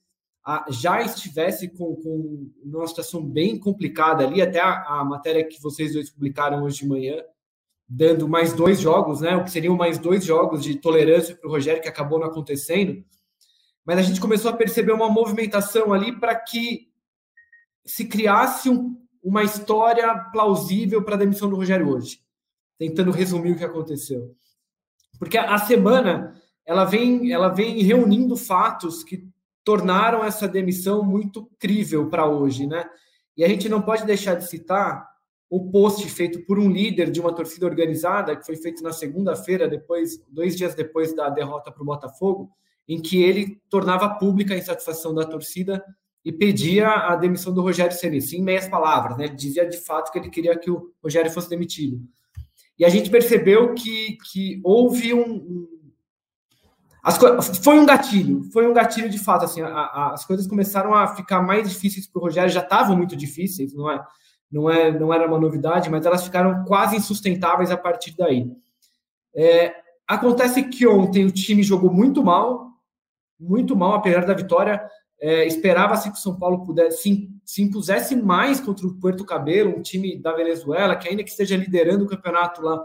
já 0.71 1.03
estivesse 1.03 1.69
com, 1.69 1.95
com 1.97 2.51
uma 2.65 2.87
situação 2.87 3.23
bem 3.23 3.59
complicada 3.59 4.27
ali, 4.27 4.41
até 4.41 4.61
a, 4.61 5.01
a 5.01 5.05
matéria 5.05 5.47
que 5.47 5.61
vocês 5.61 5.93
dois 5.93 6.11
publicaram 6.11 6.63
hoje 6.65 6.79
de 6.79 6.89
manhã, 6.89 7.23
dando 7.89 8.29
mais 8.29 8.53
dois 8.53 8.81
jogos, 8.81 9.23
né? 9.23 9.35
O 9.37 9.45
que 9.45 9.51
seriam 9.51 9.75
mais 9.75 9.99
dois 9.99 10.25
jogos 10.25 10.63
de 10.63 10.77
tolerância 10.77 11.35
para 11.35 11.49
o 11.49 11.51
Rogério, 11.51 11.81
que 11.81 11.89
acabou 11.89 12.19
não 12.19 12.27
acontecendo. 12.27 13.03
Mas 13.85 13.99
a 13.99 14.03
gente 14.03 14.21
começou 14.21 14.51
a 14.51 14.57
perceber 14.57 14.93
uma 14.93 15.09
movimentação 15.09 15.93
ali 15.95 16.13
para 16.19 16.35
que 16.35 16.89
se 17.87 18.05
criasse 18.05 18.69
um, 18.69 19.01
uma 19.23 19.43
história 19.43 20.15
plausível 20.31 21.03
para 21.03 21.15
a 21.15 21.19
demissão 21.19 21.49
do 21.49 21.57
Rogério 21.57 21.89
hoje. 21.89 22.21
Tentando 22.79 23.11
resumir 23.11 23.53
o 23.53 23.57
que 23.57 23.65
aconteceu. 23.65 24.37
Porque 25.19 25.39
a 25.39 25.57
semana 25.59 26.35
ela 26.67 26.85
vem, 26.85 27.33
ela 27.33 27.49
vem 27.49 27.83
reunindo 27.83 28.37
fatos 28.37 29.03
que 29.03 29.27
tornaram 29.65 30.23
essa 30.23 30.47
demissão 30.47 31.03
muito 31.03 31.51
crível 31.59 32.11
para 32.11 32.27
hoje, 32.27 32.67
né? 32.67 32.89
E 33.35 33.43
a 33.43 33.49
gente 33.49 33.69
não 33.69 33.81
pode 33.81 34.05
deixar 34.05 34.35
de 34.35 34.47
citar 34.47 35.09
o 35.51 35.71
post 35.71 36.07
feito 36.09 36.45
por 36.45 36.59
um 36.59 36.71
líder 36.71 37.11
de 37.11 37.21
uma 37.21 37.33
torcida 37.33 37.67
organizada, 37.67 38.37
que 38.37 38.45
foi 38.45 38.57
feito 38.57 38.83
na 38.83 38.93
segunda-feira, 38.93 39.67
depois, 39.67 40.23
dois 40.29 40.57
dias 40.57 40.75
depois 40.75 41.15
da 41.15 41.29
derrota 41.31 41.73
para 41.73 41.83
o 41.83 41.87
Botafogo, 41.87 42.51
em 42.87 43.01
que 43.01 43.23
ele 43.23 43.61
tornava 43.69 44.19
pública 44.19 44.55
a 44.55 44.59
insatisfação 44.59 45.15
da 45.15 45.25
torcida 45.25 45.85
e 46.25 46.33
pedia 46.33 46.89
a 46.89 47.17
demissão 47.17 47.53
do 47.55 47.63
Rogério 47.63 47.97
Ceni, 47.97 48.19
em 48.35 48.43
meias 48.43 48.69
palavras, 48.69 49.17
né? 49.17 49.25
Ele 49.25 49.35
dizia 49.35 49.67
de 49.67 49.79
fato 49.79 50.13
que 50.13 50.19
ele 50.19 50.31
queria 50.31 50.59
que 50.59 50.71
o 50.71 50.93
Rogério 51.03 51.31
fosse 51.31 51.49
demitido. 51.49 52.01
E 52.79 52.85
a 52.85 52.89
gente 52.89 53.11
percebeu 53.11 53.75
que, 53.75 54.19
que 54.31 54.61
houve 54.63 55.15
um, 55.15 55.67
foi 57.63 57.79
um 57.79 57.87
gatilho, 57.87 58.45
foi 58.53 58.67
um 58.67 58.75
gatilho 58.75 59.09
de 59.09 59.19
fato. 59.19 59.45
Assim, 59.45 59.61
a, 59.63 59.69
a, 59.69 60.13
as 60.13 60.25
coisas 60.25 60.47
começaram 60.47 60.95
a 60.95 61.09
ficar 61.09 61.41
mais 61.43 61.69
difíceis 61.69 62.07
para 62.07 62.21
o 62.21 62.23
Rogério, 62.23 62.51
já 62.51 62.61
estavam 62.61 62.97
muito 62.97 63.17
difíceis, 63.17 63.73
não 63.73 63.91
é, 63.91 64.05
não 64.51 64.71
é, 64.71 64.91
não 64.91 65.13
era 65.13 65.27
uma 65.27 65.39
novidade, 65.39 65.91
mas 65.91 66.07
elas 66.07 66.25
ficaram 66.25 66.65
quase 66.65 66.97
insustentáveis 66.97 67.71
a 67.71 67.77
partir 67.77 68.17
daí. 68.17 68.51
É, 69.35 69.75
acontece 70.07 70.63
que 70.65 70.87
ontem 70.87 71.25
o 71.27 71.31
time 71.31 71.63
jogou 71.63 71.93
muito 71.93 72.23
mal, 72.23 72.69
muito 73.39 73.77
mal, 73.77 73.95
apesar 73.95 74.25
da 74.25 74.35
vitória. 74.35 74.83
É, 75.21 75.47
Esperava-se 75.47 76.11
que 76.11 76.17
o 76.17 76.21
São 76.21 76.39
Paulo 76.39 76.65
pudesse 76.65 77.03
se, 77.03 77.31
se 77.45 77.63
impusesse 77.63 78.17
mais 78.17 78.61
contra 78.61 78.87
o 78.87 78.95
Puerto 78.95 79.25
Cabelo, 79.25 79.77
um 79.77 79.83
time 79.83 80.19
da 80.21 80.33
Venezuela, 80.33 80.97
que 80.97 81.09
ainda 81.09 81.23
que 81.23 81.31
esteja 81.31 81.57
liderando 81.57 82.05
o 82.05 82.09
campeonato 82.09 82.63
lá, 82.63 82.85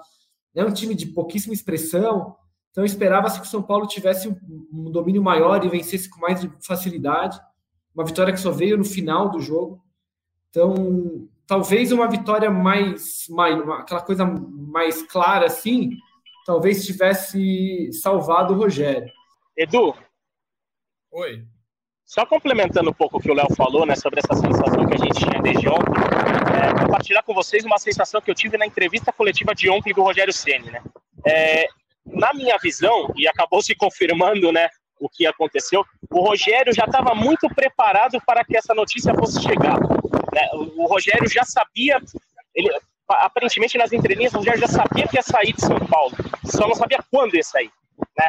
é 0.55 0.63
um 0.63 0.73
time 0.73 0.93
de 0.95 1.07
pouquíssima 1.07 1.53
expressão. 1.53 2.35
Então 2.71 2.83
esperava-se 2.83 3.39
que 3.39 3.45
o 3.45 3.49
São 3.49 3.61
Paulo 3.61 3.87
tivesse 3.87 4.27
um, 4.27 4.91
domínio 4.91 5.21
maior 5.21 5.63
e 5.63 5.69
vencesse 5.69 6.09
com 6.09 6.19
mais 6.19 6.45
facilidade. 6.65 7.39
Uma 7.93 8.03
vitória 8.03 8.33
que 8.33 8.39
só 8.39 8.51
veio 8.51 8.77
no 8.77 8.83
final 8.83 9.29
do 9.29 9.39
jogo. 9.39 9.83
Então, 10.49 11.27
talvez 11.47 11.91
uma 11.91 12.07
vitória 12.07 12.49
mais, 12.49 13.25
mais 13.29 13.59
aquela 13.69 14.01
coisa 14.01 14.25
mais 14.25 15.01
clara 15.03 15.45
assim, 15.45 15.91
talvez 16.45 16.85
tivesse 16.85 17.91
salvado 17.93 18.53
o 18.53 18.57
Rogério. 18.57 19.11
Edu. 19.55 19.95
Oi. 21.11 21.43
Só 22.05 22.25
complementando 22.25 22.89
um 22.89 22.93
pouco 22.93 23.17
o 23.17 23.19
que 23.19 23.31
o 23.31 23.33
Léo 23.33 23.53
falou, 23.55 23.85
né, 23.85 23.95
sobre 23.95 24.19
essa 24.19 24.35
sensação 24.35 24.85
que 24.85 24.93
a 24.93 24.97
gente 24.97 25.19
tinha 25.19 25.41
desde 25.41 25.67
ontem, 25.67 25.91
é, 26.53 26.83
compartilhar 26.83 27.23
com 27.23 27.33
vocês 27.33 27.63
uma 27.65 27.79
sensação 27.79 28.21
que 28.21 28.29
eu 28.29 28.35
tive 28.35 28.57
na 28.57 28.65
entrevista 28.65 29.11
coletiva 29.11 29.55
de 29.55 29.69
ontem 29.69 29.93
do 29.93 30.03
Rogério 30.03 30.33
Ceni, 30.33 30.69
né? 30.69 30.81
É, 31.25 31.67
na 32.05 32.33
minha 32.33 32.57
visão, 32.57 33.11
e 33.15 33.27
acabou 33.27 33.61
se 33.61 33.73
confirmando, 33.73 34.51
né, 34.51 34.69
o 34.99 35.09
que 35.09 35.25
aconteceu, 35.25 35.83
o 36.09 36.21
Rogério 36.21 36.73
já 36.73 36.85
estava 36.85 37.15
muito 37.15 37.47
preparado 37.49 38.21
para 38.25 38.43
que 38.43 38.55
essa 38.55 38.73
notícia 38.73 39.13
fosse 39.13 39.41
chegar. 39.41 39.77
Né? 40.33 40.49
O, 40.53 40.85
Rogério 40.87 41.29
já 41.29 41.43
sabia, 41.43 42.01
ele, 42.55 42.69
aparentemente 43.09 43.77
nas 43.77 43.91
entrelinhas, 43.91 44.33
o 44.33 44.37
Rogério 44.37 44.61
já 44.61 44.67
sabia 44.67 45.07
que 45.07 45.17
ia 45.17 45.21
sair 45.21 45.53
de 45.53 45.61
São 45.61 45.79
Paulo, 45.79 46.15
só 46.45 46.67
não 46.67 46.75
sabia 46.75 46.99
quando 47.11 47.35
ia 47.35 47.43
sair. 47.43 47.71
Né? 48.17 48.27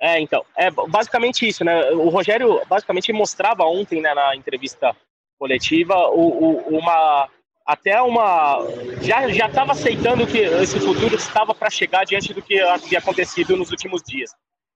É, 0.00 0.20
então, 0.20 0.44
é 0.56 0.70
basicamente 0.70 1.46
isso, 1.46 1.64
né? 1.64 1.90
O 1.90 2.08
Rogério 2.08 2.62
basicamente 2.68 3.12
mostrava 3.12 3.64
ontem, 3.64 4.00
né, 4.00 4.14
na 4.14 4.36
entrevista 4.36 4.94
coletiva, 5.38 5.94
o, 6.10 6.44
o, 6.44 6.78
uma 6.78 7.28
até 7.66 8.00
uma 8.00 8.64
já 9.02 9.28
já 9.28 9.46
estava 9.46 9.72
aceitando 9.72 10.26
que 10.26 10.38
esse 10.38 10.80
futuro 10.80 11.14
estava 11.14 11.54
para 11.54 11.68
chegar 11.68 12.04
diante 12.04 12.32
do 12.32 12.40
que 12.40 12.58
havia 12.60 12.98
acontecido 12.98 13.56
nos 13.56 13.70
últimos 13.70 14.02
dias. 14.02 14.30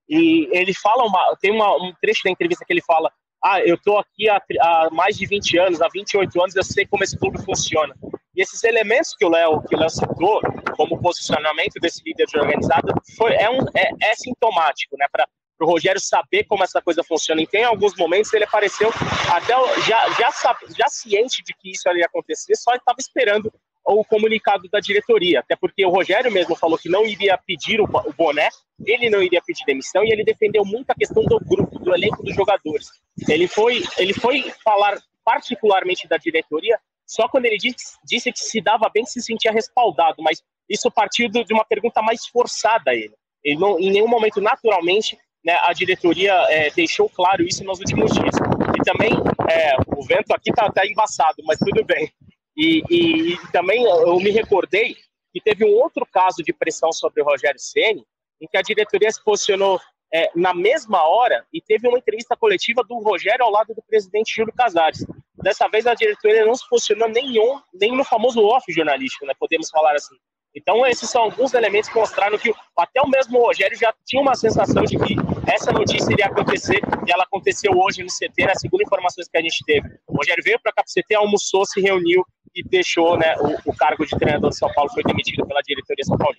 E 0.08 0.48
ele 0.52 0.74
fala 0.74 1.04
uma 1.04 1.36
tem 1.40 1.52
uma, 1.52 1.74
um 1.76 1.92
trecho 2.00 2.22
da 2.24 2.30
entrevista 2.30 2.64
que 2.64 2.72
ele 2.72 2.82
fala: 2.82 3.10
"Ah, 3.44 3.60
eu 3.60 3.74
estou 3.74 3.98
aqui 3.98 4.28
há, 4.28 4.40
há, 4.60 4.88
mais 4.92 5.16
de 5.16 5.26
20 5.26 5.58
anos, 5.58 5.82
há 5.82 5.88
28 5.92 6.40
anos, 6.40 6.56
eu 6.56 6.64
sei 6.64 6.86
como 6.86 7.04
esse 7.04 7.18
clube 7.18 7.42
funciona". 7.44 7.94
E 8.34 8.40
esses 8.40 8.64
elementos 8.64 9.14
que 9.14 9.24
o 9.24 9.28
Léo 9.28 9.62
que 9.62 9.76
citou, 9.90 10.40
como 10.76 11.00
posicionamento 11.00 11.74
desse 11.80 12.02
líder 12.04 12.26
de 12.26 12.38
organizado, 12.38 12.92
foi 13.16 13.34
é 13.34 13.50
um 13.50 13.58
é, 13.76 13.90
é 14.02 14.14
sintomático, 14.14 14.96
né, 14.98 15.06
para 15.12 15.26
o 15.60 15.66
Rogério 15.66 16.00
saber 16.00 16.44
como 16.44 16.64
essa 16.64 16.80
coisa 16.80 17.04
funciona. 17.04 17.42
E 17.42 17.46
tem 17.46 17.64
alguns 17.64 17.94
momentos 17.96 18.32
ele 18.32 18.44
apareceu 18.44 18.90
até 19.30 19.54
já, 19.82 20.08
já, 20.18 20.30
já 20.76 20.88
ciente 20.88 21.42
de 21.44 21.54
que 21.54 21.70
isso 21.72 21.88
ia 21.94 22.06
acontecer, 22.06 22.56
só 22.56 22.74
estava 22.74 22.96
esperando 22.98 23.52
o 23.84 24.04
comunicado 24.04 24.68
da 24.68 24.80
diretoria, 24.80 25.40
até 25.40 25.56
porque 25.56 25.84
o 25.84 25.90
Rogério 25.90 26.30
mesmo 26.30 26.54
falou 26.54 26.78
que 26.78 26.88
não 26.88 27.04
iria 27.04 27.36
pedir 27.36 27.80
o, 27.80 27.86
boné, 28.16 28.48
ele 28.84 29.10
não 29.10 29.22
iria 29.22 29.42
pedir 29.44 29.64
demissão 29.64 30.04
e 30.04 30.12
ele 30.12 30.24
defendeu 30.24 30.64
muito 30.64 30.90
a 30.90 30.94
questão 30.94 31.24
do 31.24 31.38
grupo, 31.40 31.78
do 31.78 31.94
elenco 31.94 32.22
dos 32.22 32.34
jogadores. 32.34 32.88
Ele 33.28 33.48
foi, 33.48 33.82
ele 33.98 34.14
foi 34.14 34.52
falar 34.64 35.00
particularmente 35.24 36.06
da 36.08 36.16
diretoria 36.16 36.78
só 37.06 37.28
quando 37.28 37.44
ele 37.44 37.58
disse, 37.58 37.98
disse 38.04 38.32
que 38.32 38.38
se 38.38 38.60
dava 38.60 38.88
bem, 38.92 39.04
se 39.04 39.20
sentia 39.20 39.52
respaldado, 39.52 40.22
mas 40.22 40.42
isso 40.68 40.90
partiu 40.90 41.28
de 41.28 41.52
uma 41.52 41.64
pergunta 41.64 42.00
mais 42.00 42.26
forçada 42.26 42.90
a 42.90 42.94
ele. 42.94 43.12
Ele 43.44 43.60
não, 43.60 43.78
em 43.78 43.90
nenhum 43.90 44.08
momento, 44.08 44.40
naturalmente, 44.40 45.18
né, 45.44 45.54
a 45.62 45.72
diretoria 45.72 46.32
é, 46.48 46.70
deixou 46.70 47.08
claro 47.10 47.42
isso 47.42 47.64
nos 47.64 47.80
últimos 47.80 48.12
dias. 48.12 48.34
E 48.78 48.84
também, 48.84 49.12
é, 49.50 49.76
o 49.94 50.02
vento 50.04 50.32
aqui 50.32 50.50
está 50.50 50.70
tá 50.70 50.86
embaçado, 50.86 51.42
mas 51.44 51.58
tudo 51.58 51.84
bem. 51.84 52.10
E, 52.56 52.82
e, 52.90 53.32
e, 53.32 53.52
também 53.52 53.84
eu 53.84 54.16
me 54.16 54.30
recordei 54.30 54.96
que 55.32 55.40
teve 55.40 55.64
um 55.64 55.74
outro 55.74 56.06
caso 56.06 56.42
de 56.42 56.52
pressão 56.52 56.92
sobre 56.92 57.22
o 57.22 57.24
Rogério 57.24 57.58
Ceni, 57.58 58.04
em 58.40 58.46
que 58.46 58.56
a 58.56 58.62
diretoria 58.62 59.10
se 59.10 59.22
posicionou 59.24 59.80
é, 60.12 60.30
na 60.36 60.52
mesma 60.52 61.02
hora 61.08 61.46
e 61.52 61.60
teve 61.60 61.88
uma 61.88 61.98
entrevista 61.98 62.36
coletiva 62.36 62.84
do 62.84 62.98
Rogério 62.98 63.44
ao 63.44 63.50
lado 63.50 63.74
do 63.74 63.82
presidente 63.82 64.34
Júlio 64.34 64.52
Casares. 64.52 65.06
Dessa 65.42 65.66
vez 65.68 65.86
a 65.86 65.94
diretoria 65.94 66.44
não 66.44 66.54
se 66.54 66.68
posicionou 66.68 67.08
nenhum, 67.08 67.60
nem 67.72 67.96
no 67.96 68.04
famoso 68.04 68.44
off 68.44 68.70
jornalístico, 68.70 69.24
né, 69.24 69.32
podemos 69.38 69.70
falar 69.70 69.94
assim. 69.94 70.16
Então, 70.54 70.86
esses 70.86 71.08
são 71.08 71.22
alguns 71.22 71.54
elementos 71.54 71.88
que 71.88 71.98
mostraram 71.98 72.36
que 72.36 72.52
até 72.76 73.00
o 73.00 73.08
mesmo 73.08 73.38
Rogério 73.38 73.76
já 73.76 73.92
tinha 74.04 74.20
uma 74.20 74.34
sensação 74.34 74.82
de 74.84 74.98
que 74.98 75.16
essa 75.50 75.72
notícia 75.72 76.12
iria 76.12 76.26
acontecer 76.26 76.78
e 77.06 77.10
ela 77.10 77.24
aconteceu 77.24 77.72
hoje 77.74 78.02
no 78.02 78.08
CT, 78.08 78.44
na 78.44 78.54
segunda 78.54 78.84
informações 78.84 79.28
que 79.28 79.38
a 79.38 79.40
gente 79.40 79.64
teve. 79.64 79.88
O 80.06 80.14
Rogério 80.14 80.44
veio 80.44 80.60
para 80.60 80.72
o 80.72 80.84
CT, 80.84 81.14
almoçou, 81.14 81.64
se 81.64 81.80
reuniu 81.80 82.22
e 82.54 82.62
deixou 82.62 83.18
né, 83.18 83.34
o, 83.38 83.70
o, 83.70 83.76
cargo 83.76 84.04
de 84.04 84.16
treinador 84.16 84.50
de 84.50 84.56
São 84.56 84.72
Paulo, 84.72 84.90
foi 84.90 85.02
demitido 85.02 85.46
pela 85.46 85.60
diretoria 85.62 86.04
São 86.04 86.18
Paulo. 86.18 86.36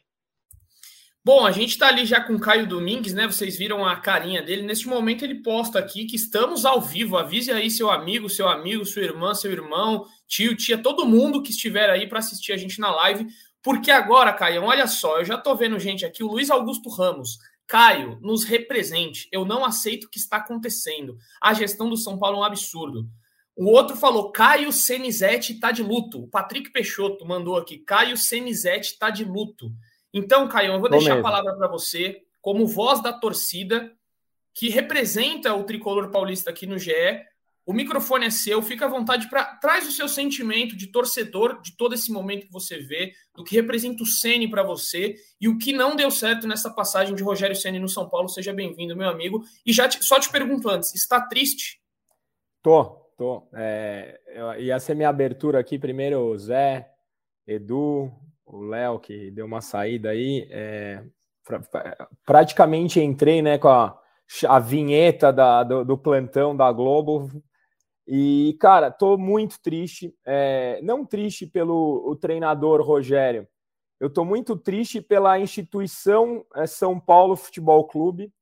Bom, 1.25 1.45
a 1.45 1.51
gente 1.53 1.69
está 1.69 1.87
ali 1.87 2.05
já 2.05 2.19
com 2.19 2.33
o 2.33 2.39
Caio 2.39 2.67
Domingues, 2.67 3.13
né? 3.13 3.25
Vocês 3.25 3.57
viram 3.57 3.87
a 3.87 3.95
carinha 3.95 4.41
dele. 4.41 4.61
Neste 4.61 4.89
momento 4.89 5.23
ele 5.23 5.35
posta 5.35 5.79
aqui 5.79 6.05
que 6.05 6.17
estamos 6.17 6.65
ao 6.65 6.81
vivo. 6.81 7.15
Avise 7.15 7.49
aí 7.49 7.71
seu 7.71 7.89
amigo, 7.89 8.29
seu 8.29 8.49
amigo, 8.49 8.85
sua 8.85 9.03
irmã, 9.03 9.33
seu 9.33 9.49
irmão, 9.49 10.05
tio, 10.27 10.53
tia, 10.53 10.77
todo 10.77 11.05
mundo 11.05 11.41
que 11.41 11.51
estiver 11.51 11.89
aí 11.89 12.07
para 12.07 12.19
assistir 12.19 12.51
a 12.51 12.57
gente 12.57 12.77
na 12.77 12.93
live. 12.93 13.25
Porque 13.61 13.89
agora, 13.89 14.33
Caio, 14.33 14.63
olha 14.63 14.85
só, 14.85 15.19
eu 15.19 15.25
já 15.25 15.37
tô 15.37 15.55
vendo 15.55 15.79
gente 15.79 16.05
aqui, 16.05 16.21
o 16.21 16.27
Luiz 16.27 16.49
Augusto 16.49 16.89
Ramos. 16.89 17.37
Caio, 17.65 18.19
nos 18.21 18.43
represente. 18.43 19.29
Eu 19.31 19.45
não 19.45 19.63
aceito 19.63 20.03
o 20.03 20.09
que 20.09 20.19
está 20.19 20.37
acontecendo. 20.37 21.17
A 21.41 21.53
gestão 21.53 21.89
do 21.89 21.95
São 21.95 22.19
Paulo 22.19 22.37
é 22.37 22.39
um 22.41 22.43
absurdo. 22.43 23.07
O 23.55 23.69
outro 23.69 23.95
falou: 23.95 24.31
Caio 24.31 24.71
Senizete 24.71 25.53
está 25.53 25.71
de 25.71 25.83
luto. 25.83 26.23
O 26.23 26.27
Patrick 26.27 26.71
Peixoto 26.71 27.25
mandou 27.25 27.57
aqui: 27.57 27.77
Caio 27.77 28.17
Senizete 28.17 28.93
está 28.93 29.09
de 29.09 29.23
luto. 29.23 29.71
Então, 30.13 30.47
Caio, 30.47 30.73
eu 30.73 30.79
vou 30.79 30.89
deixar 30.89 31.17
a 31.17 31.21
palavra 31.21 31.55
para 31.55 31.67
você, 31.67 32.21
como 32.41 32.67
voz 32.67 33.01
da 33.01 33.11
torcida, 33.11 33.91
que 34.53 34.69
representa 34.69 35.53
o 35.53 35.63
tricolor 35.63 36.09
paulista 36.11 36.51
aqui 36.51 36.65
no 36.65 36.77
GE. 36.77 36.93
O 37.65 37.71
microfone 37.73 38.25
é 38.25 38.29
seu, 38.29 38.61
fica 38.61 38.85
à 38.85 38.89
vontade 38.89 39.29
para 39.29 39.55
traz 39.55 39.87
o 39.87 39.91
seu 39.91 40.09
sentimento 40.09 40.75
de 40.75 40.87
torcedor 40.87 41.61
de 41.61 41.77
todo 41.77 41.95
esse 41.95 42.11
momento 42.11 42.47
que 42.47 42.51
você 42.51 42.77
vê, 42.77 43.13
do 43.33 43.43
que 43.43 43.55
representa 43.55 44.03
o 44.03 44.05
Ceni 44.05 44.49
para 44.49 44.63
você 44.63 45.15
e 45.39 45.47
o 45.47 45.57
que 45.57 45.71
não 45.71 45.95
deu 45.95 46.11
certo 46.11 46.45
nessa 46.45 46.69
passagem 46.69 47.15
de 47.15 47.23
Rogério 47.23 47.55
Ceni 47.55 47.79
no 47.79 47.87
São 47.87 48.09
Paulo. 48.09 48.27
Seja 48.27 48.51
bem-vindo, 48.51 48.97
meu 48.97 49.07
amigo. 49.07 49.43
E 49.65 49.71
já 49.71 49.87
te, 49.87 50.03
só 50.03 50.19
te 50.19 50.29
pergunto 50.29 50.69
antes, 50.69 50.93
está 50.93 51.21
triste? 51.21 51.81
Tô, 52.61 53.02
tô. 53.23 53.47
É, 53.53 54.19
ia 54.59 54.77
ser 54.79 54.95
minha 54.95 55.09
abertura 55.09 55.59
aqui 55.59 55.79
primeiro, 55.79 56.19
o 56.19 56.37
Zé, 56.37 56.91
Edu, 57.47 58.11
o 58.45 58.61
Léo 58.61 58.99
que 58.99 59.31
deu 59.31 59.45
uma 59.45 59.61
saída 59.61 60.09
aí. 60.09 60.47
É, 60.51 61.03
pra, 61.45 61.59
pra, 61.59 62.07
praticamente 62.25 62.99
entrei, 62.99 63.41
né, 63.41 63.57
com 63.57 63.69
a 63.69 63.97
a 64.47 64.57
vinheta 64.57 65.31
da, 65.31 65.63
do, 65.63 65.83
do, 65.83 65.97
plantão 65.97 66.55
da 66.55 66.71
Globo 66.71 67.29
e, 68.07 68.57
cara, 68.59 68.89
tô 68.89 69.15
muito 69.17 69.61
triste. 69.61 70.15
É, 70.25 70.79
não 70.81 71.05
triste 71.05 71.45
pelo 71.45 72.03
o 72.09 72.15
treinador 72.15 72.81
Rogério, 72.81 73.47
eu 73.99 74.09
tô 74.09 74.25
muito 74.25 74.55
triste 74.55 75.01
pela 75.01 75.37
instituição 75.37 76.43
é, 76.55 76.65
São 76.65 76.99
Paulo 76.99 77.35
Futebol 77.35 77.85
Clube, 77.85 78.33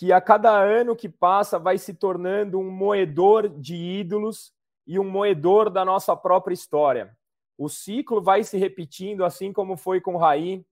que 0.00 0.14
a 0.14 0.20
cada 0.22 0.50
ano 0.58 0.96
que 0.96 1.10
passa 1.10 1.58
vai 1.58 1.76
se 1.76 1.92
tornando 1.92 2.58
um 2.58 2.70
moedor 2.70 3.50
de 3.50 3.76
ídolos 3.76 4.50
e 4.86 4.98
um 4.98 5.04
moedor 5.04 5.68
da 5.68 5.84
nossa 5.84 6.16
própria 6.16 6.54
história. 6.54 7.14
O 7.58 7.68
ciclo 7.68 8.22
vai 8.22 8.42
se 8.42 8.56
repetindo, 8.56 9.26
assim 9.26 9.52
como 9.52 9.76
foi 9.76 10.00
com 10.00 10.16
Raí, 10.16 10.64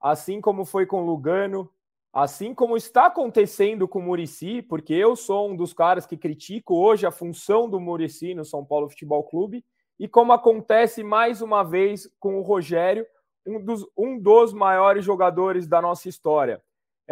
assim 0.00 0.40
como 0.40 0.64
foi 0.64 0.86
com 0.86 1.04
Lugano, 1.04 1.70
Assim 2.10 2.52
como 2.52 2.76
está 2.76 3.06
acontecendo 3.06 3.86
com 3.86 4.00
o 4.00 4.02
Murici, 4.02 4.62
porque 4.62 4.92
eu 4.92 5.14
sou 5.14 5.48
um 5.48 5.54
dos 5.54 5.72
caras 5.72 6.06
que 6.06 6.16
critico 6.16 6.74
hoje 6.74 7.06
a 7.06 7.12
função 7.12 7.70
do 7.70 7.78
Murici 7.78 8.34
no 8.34 8.44
São 8.44 8.64
Paulo 8.64 8.88
Futebol 8.88 9.22
Clube, 9.22 9.64
e 9.96 10.08
como 10.08 10.32
acontece 10.32 11.04
mais 11.04 11.40
uma 11.40 11.62
vez 11.62 12.10
com 12.18 12.36
o 12.36 12.42
Rogério, 12.42 13.06
um 13.46 13.64
dos, 13.64 13.86
um 13.96 14.18
dos 14.18 14.52
maiores 14.52 15.04
jogadores 15.04 15.68
da 15.68 15.80
nossa 15.80 16.08
história. 16.08 16.60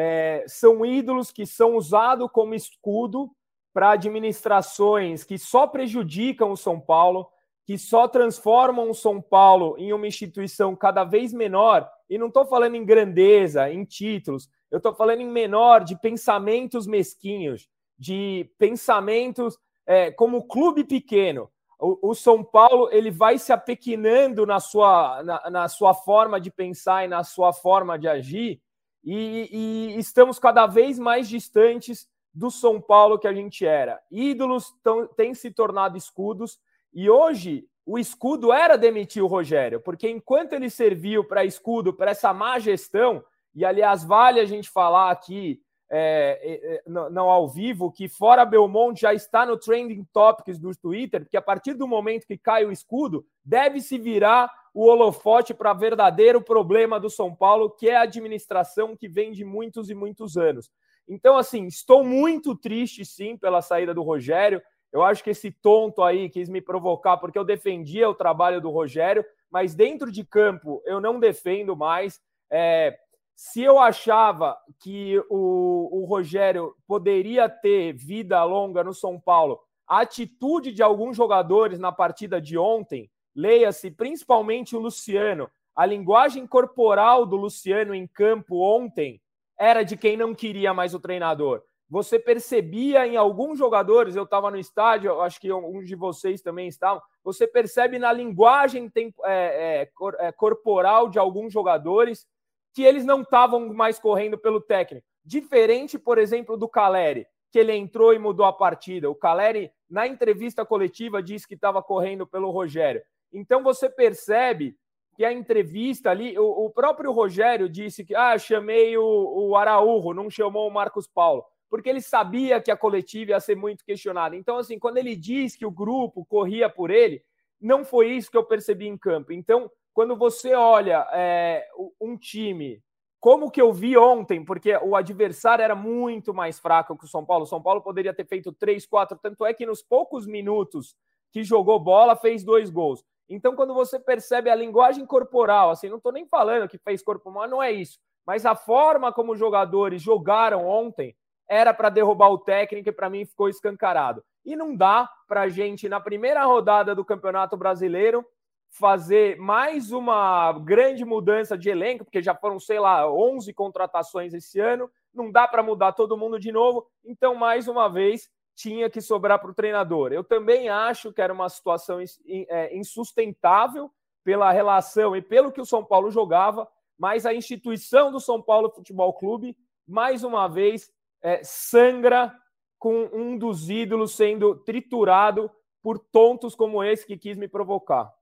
É, 0.00 0.45
são 0.47 0.87
ídolos 0.87 1.33
que 1.33 1.45
são 1.45 1.75
usados 1.75 2.31
como 2.33 2.55
escudo 2.55 3.28
para 3.75 3.90
administrações 3.90 5.25
que 5.25 5.37
só 5.37 5.67
prejudicam 5.67 6.52
o 6.52 6.57
São 6.57 6.78
Paulo, 6.78 7.28
que 7.67 7.76
só 7.76 8.07
transformam 8.07 8.88
o 8.88 8.95
São 8.95 9.21
Paulo 9.21 9.75
em 9.76 9.93
uma 9.93 10.07
instituição 10.07 10.76
cada 10.76 11.02
vez 11.02 11.33
menor. 11.33 11.90
E 12.09 12.17
não 12.17 12.28
estou 12.28 12.47
falando 12.47 12.76
em 12.76 12.85
grandeza, 12.85 13.69
em 13.71 13.85
títulos, 13.85 14.49
eu 14.71 14.76
estou 14.76 14.95
falando 14.95 15.21
em 15.21 15.28
menor 15.28 15.83
de 15.83 15.99
pensamentos 15.99 16.87
mesquinhos, 16.87 17.69
de 17.99 18.49
pensamentos 18.57 19.59
é, 19.85 20.12
como 20.12 20.47
clube 20.47 20.85
pequeno. 20.85 21.50
O, 21.81 22.11
o, 22.11 22.14
São 22.14 22.45
Paulo 22.45 22.88
ele 22.93 23.11
vai 23.11 23.38
se 23.38 23.52
apequenando 23.52 24.45
na 24.45 24.61
sua, 24.61 25.23
na, 25.23 25.50
na, 25.50 25.69
sua 25.69 25.95
forma 25.95 26.40
de 26.40 26.50
pensar 26.50 27.05
e 27.05 27.09
na 27.09 27.25
sua 27.25 27.52
forma 27.52 27.99
de 27.99 28.09
agir, 28.09 28.61
e, 29.10 29.48
e 29.96 29.98
estamos 29.98 30.38
cada 30.38 30.66
vez 30.66 30.98
mais 30.98 31.28
distantes 31.28 32.06
do 32.34 32.50
São 32.50 32.78
Paulo 32.78 33.18
que 33.18 33.26
a 33.26 33.32
gente 33.32 33.64
era. 33.64 33.98
Ídolos 34.10 34.74
tão, 34.82 35.06
têm 35.06 35.32
se 35.32 35.50
tornado 35.50 35.96
escudos 35.96 36.58
e 36.92 37.08
hoje 37.08 37.66
o 37.86 37.98
escudo 37.98 38.52
era 38.52 38.76
demitir 38.76 39.24
o 39.24 39.26
Rogério, 39.26 39.80
porque 39.80 40.10
enquanto 40.10 40.52
ele 40.52 40.68
serviu 40.68 41.24
para 41.24 41.42
escudo, 41.42 41.94
para 41.94 42.10
essa 42.10 42.34
má 42.34 42.58
gestão, 42.58 43.24
e 43.54 43.64
aliás, 43.64 44.04
vale 44.04 44.40
a 44.40 44.44
gente 44.44 44.68
falar 44.68 45.10
aqui, 45.10 45.58
é, 45.90 46.38
é, 46.42 46.74
é 46.74 46.82
não, 46.86 47.30
ao 47.30 47.48
vivo, 47.48 47.90
que 47.90 48.10
fora 48.10 48.44
Belmonte 48.44 49.00
já 49.00 49.14
está 49.14 49.46
no 49.46 49.56
trending 49.56 50.06
topics 50.12 50.58
do 50.58 50.70
Twitter, 50.76 51.22
porque 51.22 51.36
a 51.38 51.42
partir 51.42 51.72
do 51.72 51.88
momento 51.88 52.26
que 52.26 52.36
cai 52.36 52.66
o 52.66 52.70
escudo, 52.70 53.24
deve 53.42 53.80
se 53.80 53.96
virar 53.96 54.52
o 54.78 54.87
holofote 54.87 55.52
para 55.52 55.73
verdadeiro 55.73 56.40
problema 56.40 57.00
do 57.00 57.11
São 57.11 57.35
Paulo, 57.35 57.68
que 57.68 57.88
é 57.88 57.97
a 57.97 58.02
administração 58.02 58.97
que 58.97 59.08
vem 59.08 59.32
de 59.32 59.44
muitos 59.44 59.90
e 59.90 59.94
muitos 59.94 60.37
anos. 60.37 60.70
Então, 61.08 61.37
assim, 61.37 61.66
estou 61.66 62.04
muito 62.04 62.54
triste, 62.54 63.04
sim, 63.04 63.37
pela 63.37 63.61
saída 63.61 63.92
do 63.92 64.04
Rogério. 64.04 64.62
Eu 64.92 65.02
acho 65.02 65.25
que 65.25 65.30
esse 65.30 65.50
tonto 65.50 66.00
aí 66.00 66.30
quis 66.30 66.49
me 66.49 66.61
provocar 66.61 67.16
porque 67.16 67.37
eu 67.37 67.44
defendia 67.44 68.08
o 68.08 68.14
trabalho 68.14 68.61
do 68.61 68.70
Rogério, 68.70 69.25
mas 69.50 69.75
dentro 69.75 70.12
de 70.12 70.25
campo 70.25 70.80
eu 70.87 71.00
não 71.00 71.18
defendo 71.18 71.75
mais. 71.75 72.20
É, 72.49 72.97
se 73.35 73.61
eu 73.61 73.80
achava 73.80 74.56
que 74.78 75.18
o, 75.28 76.02
o 76.02 76.04
Rogério 76.04 76.73
poderia 76.87 77.49
ter 77.49 77.94
vida 77.94 78.44
longa 78.44 78.85
no 78.85 78.94
São 78.94 79.18
Paulo, 79.18 79.58
a 79.88 80.02
atitude 80.02 80.70
de 80.70 80.85
alguns 80.85 81.16
jogadores 81.16 81.80
na 81.80 81.90
partida 81.90 82.40
de 82.40 82.56
ontem, 82.56 83.11
leia-se 83.38 83.88
principalmente 83.88 84.75
o 84.75 84.80
Luciano, 84.80 85.49
a 85.76 85.87
linguagem 85.87 86.45
corporal 86.45 87.25
do 87.25 87.37
Luciano 87.37 87.95
em 87.95 88.04
campo 88.04 88.57
ontem 88.61 89.21
era 89.57 89.85
de 89.85 89.97
quem 89.97 90.16
não 90.16 90.35
queria 90.35 90.75
mais 90.75 90.92
o 90.92 90.99
treinador. 90.99 91.62
Você 91.88 92.18
percebia 92.18 93.07
em 93.07 93.16
alguns 93.16 93.57
jogadores, 93.57 94.16
eu 94.16 94.25
estava 94.25 94.50
no 94.50 94.59
estádio, 94.59 95.21
acho 95.21 95.40
que 95.40 95.49
alguns 95.50 95.87
de 95.87 95.95
vocês 95.95 96.42
também 96.42 96.66
estavam, 96.66 97.00
você 97.23 97.47
percebe 97.47 97.97
na 97.97 98.12
linguagem 98.12 98.90
é, 98.97 99.87
é, 99.87 99.90
é, 100.18 100.33
corporal 100.33 101.09
de 101.09 101.21
alguns 101.21 101.52
jogadores 101.52 102.26
que 102.75 102.83
eles 102.83 103.04
não 103.04 103.23
estavam 103.23 103.73
mais 103.73 104.00
correndo 104.00 104.37
pelo 104.37 104.61
técnico. 104.61 105.07
Diferente, 105.25 105.97
por 105.97 106.18
exemplo, 106.18 106.57
do 106.57 106.68
Caleri, 106.68 107.25
que 107.52 107.59
ele 107.61 107.73
entrou 107.73 108.12
e 108.12 108.18
mudou 108.18 108.45
a 108.45 108.52
partida. 108.52 109.09
O 109.09 109.14
Caleri, 109.14 109.71
na 109.88 110.09
entrevista 110.09 110.66
coletiva, 110.66 111.23
disse 111.23 111.47
que 111.47 111.54
estava 111.54 111.80
correndo 111.80 112.26
pelo 112.26 112.50
Rogério. 112.50 113.00
Então 113.32 113.62
você 113.62 113.88
percebe 113.88 114.76
que 115.17 115.25
a 115.25 115.32
entrevista 115.32 116.10
ali, 116.10 116.38
o, 116.38 116.67
o 116.67 116.71
próprio 116.71 117.10
Rogério 117.10 117.69
disse 117.69 118.04
que 118.04 118.14
ah, 118.14 118.38
chamei 118.38 118.97
o, 118.97 119.02
o 119.02 119.56
Araújo, 119.56 120.14
não 120.14 120.30
chamou 120.30 120.69
o 120.69 120.73
Marcos 120.73 121.08
Paulo, 121.08 121.45
porque 121.69 121.88
ele 121.88 122.00
sabia 122.00 122.60
que 122.60 122.71
a 122.71 122.76
coletiva 122.76 123.32
ia 123.32 123.41
ser 123.41 123.56
muito 123.56 123.84
questionada. 123.84 124.36
Então, 124.36 124.56
assim, 124.58 124.78
quando 124.78 124.99
ele 124.99 125.17
diz 125.17 125.56
que 125.56 125.67
o 125.67 125.71
grupo 125.71 126.25
corria 126.25 126.69
por 126.69 126.91
ele, 126.91 127.23
não 127.60 127.84
foi 127.84 128.10
isso 128.10 128.30
que 128.30 128.36
eu 128.36 128.45
percebi 128.45 128.86
em 128.86 128.97
campo. 128.97 129.32
Então, 129.32 129.71
quando 129.93 130.17
você 130.17 130.54
olha 130.54 131.04
é, 131.12 131.67
um 132.00 132.17
time, 132.17 132.80
como 133.19 133.50
que 133.50 133.60
eu 133.60 133.73
vi 133.73 133.99
ontem, 133.99 134.45
porque 134.45 134.76
o 134.76 134.95
adversário 134.95 135.64
era 135.64 135.75
muito 135.75 136.32
mais 136.32 136.60
fraco 136.60 136.97
que 136.97 137.04
o 137.04 137.08
São 137.08 137.25
Paulo. 137.25 137.43
O 137.43 137.49
São 137.49 137.60
Paulo 137.60 137.82
poderia 137.82 138.14
ter 138.14 138.25
feito 138.25 138.52
três, 138.52 138.86
quatro, 138.86 139.19
tanto 139.21 139.45
é 139.45 139.52
que 139.52 139.67
nos 139.67 139.82
poucos 139.82 140.26
minutos 140.26 140.95
que 141.32 141.43
jogou 141.43 141.80
bola, 141.80 142.14
fez 142.14 142.45
dois 142.45 142.71
gols. 142.71 143.04
Então, 143.28 143.54
quando 143.54 143.75
você 143.75 143.99
percebe 143.99 144.49
a 144.49 144.54
linguagem 144.54 145.04
corporal, 145.04 145.71
assim, 145.71 145.88
não 145.88 145.99
estou 145.99 146.12
nem 146.12 146.26
falando 146.26 146.69
que 146.69 146.78
fez 146.78 147.02
corpo 147.02 147.28
humano, 147.28 147.52
não 147.52 147.62
é 147.62 147.71
isso, 147.71 147.99
mas 148.26 148.47
a 148.47 148.54
forma 148.54 149.12
como 149.12 149.32
os 149.32 149.38
jogadores 149.38 150.00
jogaram 150.02 150.67
ontem 150.67 151.14
era 151.49 151.73
para 151.73 151.88
derrubar 151.88 152.28
o 152.30 152.38
técnico 152.38 152.88
e 152.88 152.93
para 152.93 153.08
mim 153.08 153.25
ficou 153.25 153.49
escancarado. 153.49 154.23
E 154.45 154.54
não 154.54 154.75
dá 154.75 155.10
para 155.26 155.43
a 155.43 155.49
gente, 155.49 155.88
na 155.88 156.00
primeira 156.00 156.45
rodada 156.45 156.95
do 156.95 157.04
Campeonato 157.04 157.56
Brasileiro, 157.56 158.25
fazer 158.71 159.38
mais 159.38 159.93
uma 159.93 160.52
grande 160.52 161.04
mudança 161.04 161.56
de 161.56 161.71
elenco, 161.71 162.04
porque 162.04 162.23
já 162.23 162.34
foram, 162.34 162.60
sei 162.60 162.78
lá, 162.78 163.10
11 163.10 163.52
contratações 163.54 164.34
esse 164.34 164.60
ano, 164.60 164.91
não 165.12 165.32
dá 165.32 165.49
para 165.49 165.62
mudar 165.62 165.93
todo 165.93 166.19
mundo 166.19 166.38
de 166.38 166.52
novo. 166.52 166.86
Então, 167.04 167.34
mais 167.34 167.67
uma 167.67 167.88
vez, 167.88 168.28
tinha 168.58 168.90
que 168.90 169.00
sobrar 169.00 169.38
para 169.38 169.52
o 169.52 169.54
treinador. 169.54 170.12
Eu 170.12 170.25
também 170.25 170.68
acho 170.68 171.12
que 171.12 171.23
era 171.23 171.32
uma 171.32 171.49
situação 171.49 172.00
é, 172.00 172.76
insustentável 172.76 173.88
pela 174.25 174.50
relação 174.50 175.14
e 175.14 175.23
pelo 175.23 175.52
que 175.52 175.60
o 175.60 175.64
São 175.64 175.84
Paulo 175.84 176.10
jogava, 176.10 176.68
mas 176.99 177.25
a 177.25 177.32
instituição 177.32 178.10
do 178.10 178.18
São 178.18 178.42
Paulo 178.42 178.73
Futebol 178.75 179.12
Clube, 179.12 179.56
mais 179.86 180.25
uma 180.25 180.49
vez, 180.49 180.90
é, 181.23 181.40
sangra 181.44 182.34
com 182.80 183.08
um 183.12 183.38
dos 183.38 183.71
ídolos 183.71 184.16
sendo 184.16 184.56
triturado 184.56 185.49
por 185.80 186.00
tontos 186.00 186.56
como 186.56 186.82
esse 186.82 187.06
que 187.06 187.16
quis 187.16 187.36
me 187.36 187.47
provocar. 187.47 188.12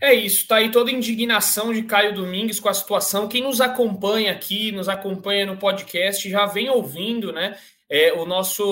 É 0.00 0.14
isso, 0.14 0.48
tá 0.48 0.56
aí 0.56 0.70
toda 0.70 0.90
a 0.90 0.94
indignação 0.94 1.72
de 1.72 1.82
Caio 1.82 2.14
Domingues 2.14 2.58
com 2.58 2.68
a 2.68 2.74
situação. 2.74 3.28
Quem 3.28 3.42
nos 3.42 3.60
acompanha 3.60 4.32
aqui, 4.32 4.72
nos 4.72 4.88
acompanha 4.88 5.44
no 5.44 5.58
podcast, 5.58 6.28
já 6.28 6.46
vem 6.46 6.70
ouvindo, 6.70 7.30
né? 7.30 7.56
É, 7.92 8.10
o 8.14 8.24
nosso, 8.24 8.64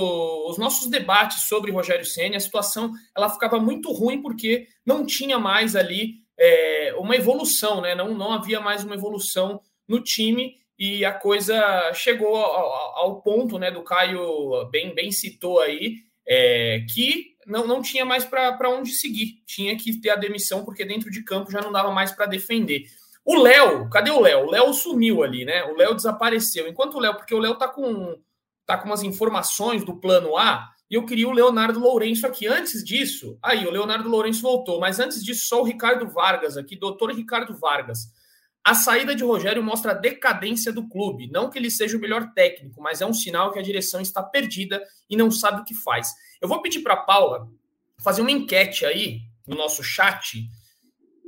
os 0.49 0.57
nossos 0.57 0.89
debates 0.89 1.43
sobre 1.43 1.71
Rogério 1.71 2.07
Senna, 2.07 2.39
a 2.39 2.41
situação 2.41 2.91
ela 3.15 3.29
ficava 3.29 3.61
muito 3.61 3.93
ruim 3.93 4.23
porque 4.23 4.67
não 4.85 5.05
tinha 5.05 5.39
mais 5.39 5.77
ali 5.77 6.15
é, 6.39 6.95
uma 6.97 7.15
evolução, 7.15 7.83
né? 7.83 7.95
Não, 7.95 8.15
não 8.15 8.33
havia 8.33 8.63
mais 8.63 8.83
uma 8.83 8.95
evolução 8.95 9.61
no 9.87 10.03
time 10.03 10.55
e 10.79 11.05
a 11.05 11.13
coisa 11.13 11.93
chegou 11.93 12.35
ao, 12.35 12.97
ao 12.97 13.21
ponto, 13.21 13.59
né? 13.59 13.71
Do 13.71 13.83
Caio 13.83 14.65
bem, 14.71 14.95
bem 14.95 15.13
citou 15.13 15.61
aí 15.61 15.97
é, 16.27 16.87
que 16.91 17.35
não, 17.47 17.67
não 17.67 17.83
tinha 17.83 18.07
mais 18.07 18.25
para 18.25 18.71
onde 18.71 18.93
seguir, 18.93 19.43
tinha 19.47 19.77
que 19.77 20.01
ter 20.01 20.09
a 20.09 20.17
demissão 20.17 20.65
porque 20.65 20.83
dentro 20.83 21.11
de 21.11 21.23
campo 21.23 21.53
já 21.53 21.61
não 21.61 21.71
dava 21.71 21.91
mais 21.91 22.11
para 22.11 22.25
defender. 22.25 22.85
O 23.23 23.37
Léo, 23.37 23.87
cadê 23.91 24.11
o 24.11 24.21
Léo? 24.21 24.47
O 24.47 24.51
Léo 24.51 24.73
sumiu 24.73 25.23
ali, 25.23 25.45
né? 25.45 25.63
O 25.65 25.77
Léo 25.77 25.95
desapareceu. 25.95 26.67
Enquanto 26.67 26.95
o 26.95 27.01
Léo, 27.01 27.17
porque 27.17 27.35
o 27.35 27.39
Léo 27.39 27.57
tá 27.57 27.69
com 27.69 28.19
tá 28.67 28.79
com 28.79 28.87
umas 28.87 29.03
informações 29.03 29.85
do 29.85 29.97
plano 29.97 30.37
A, 30.37 30.71
e 30.91 30.95
eu 30.95 31.07
queria 31.07 31.29
o 31.29 31.33
Leonardo 31.33 31.79
Lourenço 31.79 32.27
aqui. 32.27 32.49
Antes 32.49 32.85
disso, 32.85 33.39
aí 33.43 33.65
o 33.67 33.71
Leonardo 33.71 34.09
Lourenço 34.09 34.43
voltou, 34.43 34.81
mas 34.81 34.99
antes 34.99 35.23
disso, 35.25 35.47
só 35.47 35.61
o 35.61 35.65
Ricardo 35.65 36.09
Vargas 36.09 36.57
aqui, 36.57 36.75
doutor 36.75 37.13
Ricardo 37.13 37.57
Vargas. 37.57 38.11
A 38.63 38.75
saída 38.75 39.15
de 39.15 39.25
Rogério 39.25 39.63
mostra 39.63 39.93
a 39.93 39.95
decadência 39.95 40.73
do 40.73 40.87
clube. 40.89 41.31
Não 41.31 41.49
que 41.49 41.59
ele 41.59 41.71
seja 41.71 41.97
o 41.97 42.01
melhor 42.01 42.33
técnico, 42.35 42.83
mas 42.83 43.01
é 43.01 43.07
um 43.07 43.15
sinal 43.15 43.53
que 43.53 43.59
a 43.59 43.63
direção 43.63 44.01
está 44.01 44.23
perdida 44.23 44.83
e 45.09 45.17
não 45.17 45.31
sabe 45.31 45.63
o 45.63 45.65
que 45.65 45.75
faz. 45.75 46.13
Eu 46.41 46.49
vou 46.49 46.61
pedir 46.61 46.81
para 46.81 46.97
Paula 46.97 47.49
fazer 47.99 48.21
uma 48.21 48.31
enquete 48.31 48.85
aí 48.85 49.21
no 49.47 49.57
nosso 49.57 49.83
chat. 49.83 50.47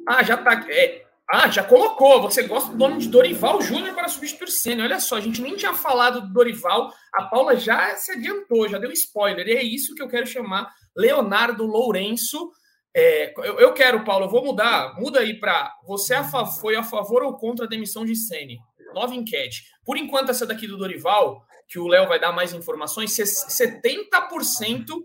Ah, 0.07 0.23
já 0.23 0.37
tá. 0.37 0.67
É, 0.69 1.07
ah, 1.35 1.49
já 1.49 1.65
colocou. 1.65 2.21
Você 2.21 2.43
gosta 2.43 2.73
do 2.73 2.77
nome 2.77 2.99
de 2.99 3.09
Dorival 3.09 3.63
Júnior 3.63 3.95
para 3.95 4.07
substituir 4.07 4.51
Senna. 4.51 4.85
Olha 4.85 5.01
só, 5.01 5.17
a 5.17 5.21
gente 5.21 5.41
nem 5.41 5.57
tinha 5.57 5.73
falado 5.73 6.21
do 6.21 6.31
Dorival. 6.31 6.93
A 7.11 7.23
Paula 7.23 7.57
já 7.57 7.97
se 7.97 8.13
adiantou, 8.13 8.69
já 8.69 8.79
deu 8.79 8.93
spoiler. 8.93 9.49
E 9.49 9.53
é 9.53 9.63
isso 9.63 9.95
que 9.95 10.03
eu 10.03 10.09
quero 10.09 10.27
chamar 10.27 10.71
Leonardo 10.95 11.65
Lourenço. 11.65 12.51
É, 12.95 13.33
eu, 13.47 13.59
eu, 13.59 13.73
quero, 13.73 14.05
Paulo, 14.05 14.27
eu 14.27 14.31
vou 14.31 14.45
mudar. 14.45 14.95
Muda 15.01 15.21
aí 15.21 15.41
para 15.41 15.75
você 15.87 16.13
a 16.13 16.23
foi 16.23 16.77
a 16.77 16.83
favor 16.83 17.23
ou 17.23 17.35
contra 17.39 17.65
a 17.65 17.69
demissão 17.69 18.05
de 18.05 18.15
Senna? 18.15 18.53
Nova 18.95 19.15
enquete. 19.15 19.65
Por 19.87 19.97
enquanto, 19.97 20.29
essa 20.29 20.45
daqui 20.45 20.67
do 20.67 20.77
Dorival, 20.77 21.43
que 21.67 21.79
o 21.79 21.89
Léo 21.89 22.09
vai 22.09 22.21
dar 22.21 22.33
mais 22.33 22.53
informações, 22.53 23.11
70% 23.11 25.03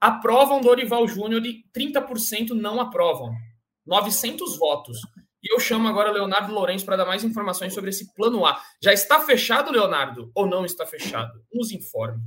aprovam 0.00 0.60
Dorival 0.60 1.08
Júnior 1.08 1.44
e 1.44 1.64
30% 1.76 2.50
não 2.50 2.80
aprovam. 2.80 3.32
900 3.84 4.56
votos. 4.56 4.98
E 5.44 5.54
eu 5.54 5.60
chamo 5.60 5.86
agora 5.86 6.10
Leonardo 6.10 6.54
Lourenço 6.54 6.86
para 6.86 6.96
dar 6.96 7.04
mais 7.04 7.22
informações 7.22 7.74
sobre 7.74 7.90
esse 7.90 8.14
plano 8.14 8.46
A. 8.46 8.58
Já 8.82 8.94
está 8.94 9.20
fechado, 9.20 9.70
Leonardo? 9.70 10.30
Ou 10.34 10.46
não 10.46 10.64
está 10.64 10.86
fechado? 10.86 11.32
Nos 11.52 11.70
informe. 11.70 12.22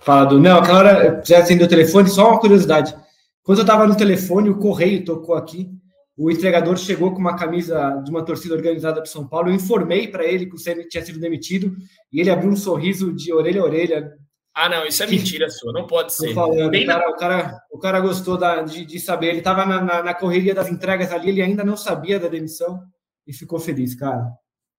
Fala, 0.00 0.24
do. 0.24 0.38
Não, 0.38 0.58
aquela 0.58 0.78
hora 0.78 1.22
já 1.26 1.38
acendeu 1.38 1.66
o 1.66 1.68
telefone, 1.68 2.08
só 2.08 2.28
uma 2.30 2.38
curiosidade. 2.38 2.94
Quando 3.42 3.58
eu 3.58 3.62
estava 3.62 3.88
no 3.88 3.96
telefone, 3.96 4.50
o 4.50 4.58
correio 4.58 5.04
tocou 5.04 5.34
aqui. 5.34 5.68
O 6.16 6.30
entregador 6.30 6.76
chegou 6.76 7.12
com 7.12 7.18
uma 7.18 7.34
camisa 7.34 8.00
de 8.04 8.10
uma 8.10 8.24
torcida 8.24 8.54
organizada 8.54 9.02
de 9.02 9.08
São 9.08 9.26
Paulo. 9.26 9.48
Eu 9.48 9.54
informei 9.54 10.06
para 10.06 10.24
ele 10.24 10.46
que 10.46 10.54
o 10.54 10.58
Ceni 10.58 10.86
tinha 10.86 11.04
sido 11.04 11.18
demitido 11.18 11.76
e 12.12 12.20
ele 12.20 12.30
abriu 12.30 12.50
um 12.50 12.56
sorriso 12.56 13.12
de 13.12 13.32
orelha 13.32 13.60
a 13.60 13.64
orelha. 13.64 14.12
Ah, 14.54 14.68
não, 14.68 14.86
isso 14.86 15.02
é 15.02 15.06
mentira 15.08 15.50
sua, 15.50 15.72
não 15.72 15.84
pode 15.84 16.14
ser. 16.14 16.32
Falando, 16.32 16.68
o, 16.68 16.86
cara, 16.86 17.10
o, 17.10 17.16
cara, 17.16 17.60
o, 17.72 17.78
cara, 17.78 18.00
gostou 18.00 18.38
da, 18.38 18.62
de, 18.62 18.84
de, 18.84 19.00
saber. 19.00 19.28
Ele 19.28 19.38
estava 19.38 19.66
na, 19.66 19.80
na, 19.80 20.02
na, 20.02 20.14
correria 20.14 20.54
das 20.54 20.68
entregas 20.68 21.10
ali, 21.10 21.30
ele 21.30 21.42
ainda 21.42 21.64
não 21.64 21.76
sabia 21.76 22.20
da 22.20 22.28
demissão 22.28 22.80
e 23.26 23.32
ficou 23.32 23.58
feliz, 23.58 23.96
cara. 23.96 24.30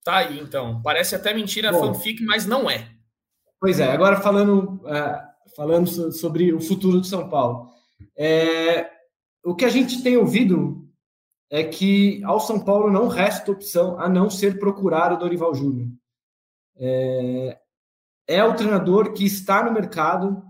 Tá 0.01 0.17
aí, 0.17 0.39
então. 0.39 0.81
Parece 0.81 1.13
até 1.13 1.33
mentira 1.33 1.73
Bom, 1.73 1.93
fanfic, 1.93 2.23
mas 2.23 2.45
não 2.45 2.69
é. 2.69 2.89
Pois 3.59 3.79
é, 3.79 3.91
agora 3.91 4.21
falando, 4.21 4.81
uh, 4.85 5.53
falando 5.57 6.11
sobre 6.13 6.53
o 6.53 6.61
futuro 6.61 7.01
de 7.01 7.07
São 7.07 7.27
Paulo. 7.27 7.69
É, 8.17 8.89
o 9.43 9.55
que 9.55 9.65
a 9.65 9.69
gente 9.69 10.01
tem 10.01 10.15
ouvido 10.15 10.87
é 11.49 11.63
que 11.63 12.23
ao 12.23 12.39
São 12.39 12.59
Paulo 12.59 12.89
não 12.89 13.09
resta 13.09 13.51
opção 13.51 13.99
a 13.99 14.07
não 14.07 14.29
ser 14.29 14.57
procurar 14.57 15.11
o 15.11 15.17
Dorival 15.17 15.53
Júnior. 15.53 15.89
É, 16.77 17.57
é 18.27 18.43
o 18.43 18.53
treinador 18.53 19.13
que 19.13 19.25
está 19.25 19.63
no 19.63 19.71
mercado 19.71 20.41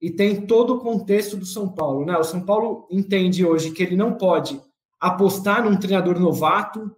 e 0.00 0.10
tem 0.10 0.46
todo 0.46 0.74
o 0.74 0.80
contexto 0.80 1.36
do 1.36 1.46
São 1.46 1.68
Paulo. 1.68 2.04
Né? 2.04 2.16
O 2.16 2.24
São 2.24 2.44
Paulo 2.44 2.86
entende 2.90 3.44
hoje 3.44 3.70
que 3.70 3.82
ele 3.82 3.96
não 3.96 4.14
pode 4.14 4.60
apostar 5.00 5.64
num 5.64 5.76
treinador 5.76 6.18
novato, 6.18 6.94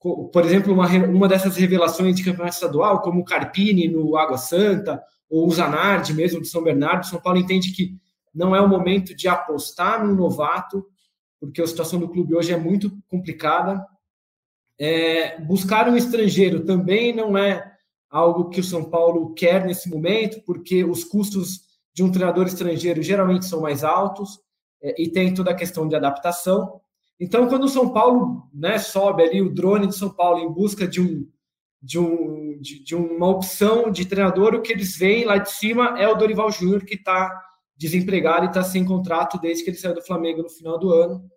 por 0.00 0.44
exemplo, 0.44 0.72
uma, 0.72 0.86
uma 0.88 1.28
dessas 1.28 1.56
revelações 1.56 2.14
de 2.14 2.24
campeonato 2.24 2.54
estadual, 2.54 3.00
como 3.00 3.20
o 3.20 3.24
Carpini 3.24 3.88
no 3.88 4.16
Água 4.16 4.36
Santa, 4.36 5.02
ou 5.30 5.48
o 5.48 5.50
Zanardi 5.50 6.12
mesmo 6.12 6.40
de 6.40 6.48
São 6.48 6.62
Bernardo. 6.62 7.04
O 7.04 7.06
São 7.06 7.20
Paulo 7.20 7.38
entende 7.38 7.72
que 7.72 7.96
não 8.34 8.54
é 8.54 8.60
o 8.60 8.68
momento 8.68 9.14
de 9.14 9.28
apostar 9.28 10.04
num 10.04 10.14
novato, 10.14 10.86
porque 11.40 11.62
a 11.62 11.66
situação 11.66 11.98
do 11.98 12.08
clube 12.08 12.34
hoje 12.34 12.52
é 12.52 12.56
muito 12.56 12.96
complicada. 13.08 13.84
É, 14.78 15.40
buscar 15.40 15.88
um 15.88 15.96
estrangeiro 15.96 16.64
também 16.64 17.14
não 17.14 17.38
é 17.38 17.73
algo 18.14 18.48
que 18.48 18.60
o 18.60 18.64
São 18.64 18.84
Paulo 18.84 19.34
quer 19.34 19.66
nesse 19.66 19.90
momento, 19.90 20.40
porque 20.46 20.84
os 20.84 21.02
custos 21.02 21.62
de 21.92 22.04
um 22.04 22.12
treinador 22.12 22.46
estrangeiro 22.46 23.02
geralmente 23.02 23.44
são 23.44 23.60
mais 23.60 23.82
altos 23.82 24.38
é, 24.80 25.02
e 25.02 25.10
tem 25.10 25.34
toda 25.34 25.50
a 25.50 25.54
questão 25.54 25.88
de 25.88 25.96
adaptação. 25.96 26.80
Então, 27.18 27.48
quando 27.48 27.64
o 27.64 27.68
São 27.68 27.92
Paulo 27.92 28.48
né, 28.54 28.78
sobe 28.78 29.24
ali 29.24 29.42
o 29.42 29.52
drone 29.52 29.88
de 29.88 29.96
São 29.96 30.10
Paulo 30.10 30.38
em 30.38 30.52
busca 30.52 30.86
de, 30.86 31.00
um, 31.00 31.26
de, 31.82 31.98
um, 31.98 32.56
de, 32.60 32.84
de 32.84 32.94
uma 32.94 33.28
opção 33.28 33.90
de 33.90 34.04
treinador, 34.04 34.54
o 34.54 34.62
que 34.62 34.72
eles 34.72 34.96
veem 34.96 35.24
lá 35.24 35.38
de 35.38 35.50
cima 35.50 36.00
é 36.00 36.06
o 36.06 36.14
Dorival 36.14 36.52
Júnior, 36.52 36.84
que 36.84 36.94
está 36.94 37.28
desempregado 37.76 38.44
e 38.44 38.48
está 38.48 38.62
sem 38.62 38.84
contrato 38.84 39.40
desde 39.40 39.64
que 39.64 39.70
ele 39.70 39.76
saiu 39.76 39.94
do 39.94 40.02
Flamengo 40.02 40.40
no 40.40 40.48
final 40.48 40.78
do 40.78 40.92
ano. 40.92 41.28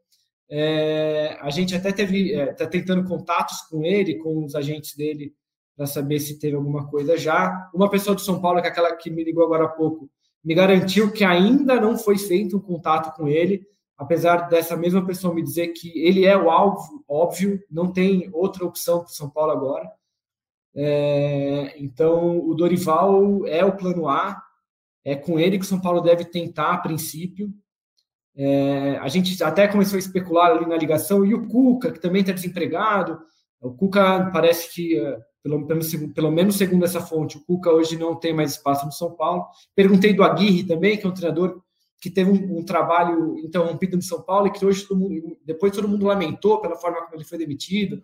É, 0.48 1.40
a 1.42 1.50
gente 1.50 1.76
até 1.76 1.92
teve, 1.92 2.34
está 2.34 2.66
é, 2.66 2.68
tentando 2.68 3.04
contatos 3.04 3.62
com 3.64 3.84
ele, 3.84 4.20
com 4.20 4.46
os 4.46 4.54
agentes 4.54 4.96
dele, 4.96 5.34
para 5.78 5.86
saber 5.86 6.20
se 6.20 6.40
teve 6.40 6.56
alguma 6.56 6.88
coisa 6.88 7.16
já. 7.16 7.70
Uma 7.74 7.90
pessoa 7.90 8.16
de 8.16 8.24
São 8.24 8.42
Paulo, 8.42 8.60
que 8.60 8.68
é 8.68 8.72
aquela 8.72 8.96
que 8.96 9.12
me 9.12 9.24
ligou 9.24 9.46
agora 9.46 9.66
há 9.66 9.70
pouco, 9.70 10.10
me 10.44 10.56
garantiu 10.56 11.12
que 11.12 11.24
ainda 11.24 11.80
não 11.80 11.98
foi 11.98 12.18
feito 12.18 12.58
um 12.58 12.60
contato 12.60 13.16
com 13.16 13.28
ele, 13.28 13.64
apesar 13.96 14.50
dessa 14.50 14.76
mesma 14.76 15.06
pessoa 15.06 15.34
me 15.34 15.44
dizer 15.44 15.68
que 15.70 15.90
ele 16.00 16.26
é 16.26 16.36
o 16.36 16.50
alvo, 16.50 17.04
óbvio, 17.08 17.62
não 17.70 17.92
tem 17.92 18.30
outra 18.34 18.66
opção 18.66 19.00
para 19.00 19.10
São 19.10 19.30
Paulo 19.30 19.52
agora. 19.52 19.92
É, 20.76 21.74
então, 21.78 22.40
o 22.40 22.54
Dorival 22.54 23.46
é 23.48 23.64
o 23.64 23.76
plano 23.76 24.08
A, 24.08 24.42
é 25.04 25.16
com 25.16 25.40
ele 25.40 25.58
que 25.58 25.66
o 25.66 25.68
São 25.68 25.82
Paulo 25.82 26.02
deve 26.02 26.26
tentar 26.26 26.74
a 26.74 26.78
princípio. 26.78 27.52
É, 28.36 28.98
a 28.98 29.08
gente 29.08 29.44
até 29.44 29.68
começou 29.68 29.96
a 29.96 30.00
especular 30.00 30.52
ali 30.52 30.66
na 30.68 30.78
ligação, 30.78 31.26
e 31.26 31.34
o 31.34 31.48
Cuca, 31.48 31.92
que 31.92 32.00
também 32.00 32.22
está 32.22 32.32
desempregado. 32.32 33.20
O 33.60 33.72
Cuca 33.72 34.30
parece 34.32 34.74
que, 34.74 35.02
pelo, 35.48 35.66
pelo, 35.66 36.14
pelo, 36.14 36.32
menos 36.32 36.58
segundo 36.58 36.84
essa 36.84 37.00
fonte, 37.00 37.38
o 37.38 37.44
Cuca 37.44 37.72
hoje 37.72 37.98
não 37.98 38.16
tem 38.16 38.34
mais 38.34 38.52
espaço 38.52 38.86
no 38.86 38.92
São 38.92 39.12
Paulo. 39.12 39.46
Perguntei 39.74 40.14
do 40.14 40.24
Aguirre 40.24 40.64
também, 40.64 40.98
que 40.98 41.06
é 41.06 41.10
um 41.10 41.14
treinador 41.14 41.62
que 42.00 42.10
teve 42.10 42.30
um, 42.30 42.60
um 42.60 42.64
trabalho 42.64 43.40
interrompido 43.40 43.96
no 43.96 44.04
São 44.04 44.22
Paulo 44.22 44.48
e 44.48 44.52
que 44.52 44.66
hoje 44.66 44.86
todo 44.86 45.00
mundo, 45.00 45.38
depois 45.44 45.72
todo 45.72 45.88
mundo 45.88 46.06
lamentou 46.06 46.60
pela 46.62 46.76
forma 46.76 47.02
como 47.02 47.16
ele 47.16 47.24
foi 47.24 47.38
demitido. 47.38 48.04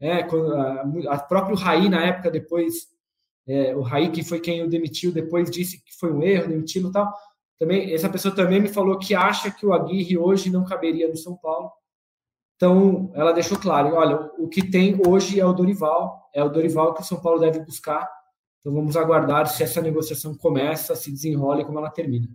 É, 0.00 0.22
quando 0.22 0.52
a, 0.54 0.82
a 1.10 1.18
próprio 1.18 1.56
Raí, 1.56 1.88
na 1.88 2.04
época, 2.04 2.30
depois, 2.30 2.88
é, 3.46 3.76
o 3.76 3.82
Raí, 3.82 4.10
que 4.10 4.24
foi 4.24 4.40
quem 4.40 4.62
o 4.62 4.68
demitiu, 4.68 5.12
depois 5.12 5.50
disse 5.50 5.82
que 5.84 5.94
foi 5.98 6.12
um 6.12 6.22
erro, 6.22 6.48
demitido 6.48 6.88
e 6.88 6.92
tal 6.92 7.12
também 7.58 7.92
essa 7.92 8.08
pessoa 8.08 8.34
também 8.34 8.60
me 8.60 8.68
falou 8.68 8.98
que 8.98 9.14
acha 9.14 9.50
que 9.50 9.66
o 9.66 9.72
Aguirre 9.72 10.16
hoje 10.16 10.48
não 10.48 10.64
caberia 10.64 11.08
no 11.08 11.16
São 11.16 11.36
Paulo. 11.36 11.70
Então, 12.58 13.12
ela 13.14 13.30
deixou 13.30 13.56
claro, 13.56 13.94
olha, 13.94 14.16
o 14.36 14.48
que 14.48 14.68
tem 14.68 15.00
hoje 15.06 15.38
é 15.38 15.46
o 15.46 15.52
Dorival, 15.52 16.28
é 16.34 16.42
o 16.42 16.48
Dorival 16.48 16.92
que 16.92 17.02
o 17.02 17.04
São 17.04 17.20
Paulo 17.20 17.38
deve 17.38 17.60
buscar. 17.60 18.10
Então, 18.58 18.74
vamos 18.74 18.96
aguardar 18.96 19.46
se 19.46 19.62
essa 19.62 19.80
negociação 19.80 20.36
começa, 20.36 20.96
se 20.96 21.12
desenrola 21.12 21.60
e 21.60 21.64
como 21.64 21.78
ela 21.78 21.88
termina. 21.88 22.28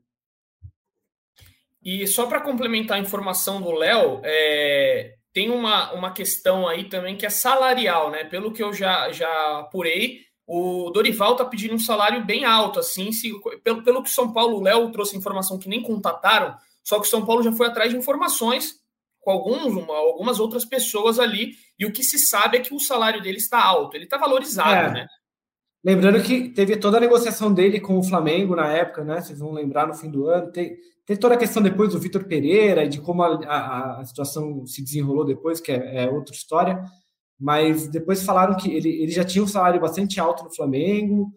E 1.83 2.07
só 2.07 2.25
para 2.25 2.39
complementar 2.39 2.97
a 2.97 3.01
informação 3.01 3.61
do 3.61 3.73
Léo, 3.73 4.21
é, 4.23 5.15
tem 5.33 5.51
uma, 5.51 5.91
uma 5.91 6.11
questão 6.11 6.69
aí 6.69 6.85
também 6.85 7.17
que 7.17 7.25
é 7.25 7.29
salarial, 7.29 8.09
né? 8.09 8.23
Pelo 8.23 8.53
que 8.53 8.63
eu 8.63 8.71
já, 8.71 9.11
já 9.11 9.59
apurei, 9.59 10.21
o 10.47 10.89
Dorival 10.91 11.33
está 11.33 11.43
pedindo 11.43 11.73
um 11.73 11.79
salário 11.79 12.23
bem 12.23 12.45
alto, 12.45 12.79
assim, 12.79 13.11
se, 13.11 13.29
pelo, 13.61 13.83
pelo 13.83 14.01
que 14.01 14.09
São 14.09 14.31
Paulo, 14.31 14.55
o 14.55 14.63
Léo 14.63 14.89
trouxe 14.89 15.17
informação 15.17 15.59
que 15.59 15.67
nem 15.67 15.83
contataram, 15.83 16.55
só 16.81 16.97
que 16.97 17.07
o 17.07 17.09
São 17.09 17.25
Paulo 17.25 17.43
já 17.43 17.51
foi 17.51 17.67
atrás 17.67 17.91
de 17.91 17.97
informações 17.97 18.81
com 19.23 19.31
alguns, 19.31 19.73
uma, 19.73 19.95
algumas 19.95 20.39
outras 20.39 20.65
pessoas 20.65 21.19
ali, 21.19 21.51
e 21.79 21.85
o 21.85 21.91
que 21.91 22.03
se 22.03 22.19
sabe 22.19 22.57
é 22.57 22.61
que 22.61 22.73
o 22.73 22.79
salário 22.79 23.21
dele 23.21 23.37
está 23.37 23.63
alto, 23.63 23.95
ele 23.95 24.03
está 24.03 24.17
valorizado, 24.17 24.89
é. 24.89 24.93
né? 24.93 25.07
Lembrando 25.85 26.23
que 26.23 26.49
teve 26.49 26.77
toda 26.77 26.97
a 26.97 27.01
negociação 27.01 27.53
dele 27.53 27.79
com 27.79 27.97
o 27.97 28.03
Flamengo 28.03 28.55
na 28.55 28.71
época, 28.71 29.03
né? 29.03 29.19
Vocês 29.19 29.39
vão 29.39 29.51
lembrar 29.51 29.85
no 29.85 29.93
fim 29.93 30.09
do 30.09 30.27
ano. 30.27 30.49
Tem, 30.49 30.77
tem 31.05 31.17
toda 31.17 31.35
a 31.35 31.37
questão 31.37 31.61
depois 31.61 31.91
do 31.91 31.99
Vitor 31.99 32.23
Pereira 32.23 32.85
e 32.85 32.87
de 32.87 33.01
como 33.01 33.21
a, 33.21 33.35
a, 33.45 33.99
a, 33.99 34.05
situação 34.05 34.65
se 34.65 34.81
desenrolou 34.81 35.25
depois, 35.25 35.59
que 35.59 35.73
é, 35.73 36.05
é 36.05 36.09
outra 36.09 36.33
história 36.33 36.81
mas 37.43 37.89
depois 37.89 38.23
falaram 38.23 38.55
que 38.55 38.73
ele, 38.73 38.89
ele 39.01 39.11
já 39.11 39.25
tinha 39.25 39.43
um 39.43 39.47
salário 39.47 39.81
bastante 39.81 40.17
alto 40.17 40.45
no 40.45 40.55
Flamengo. 40.55 41.29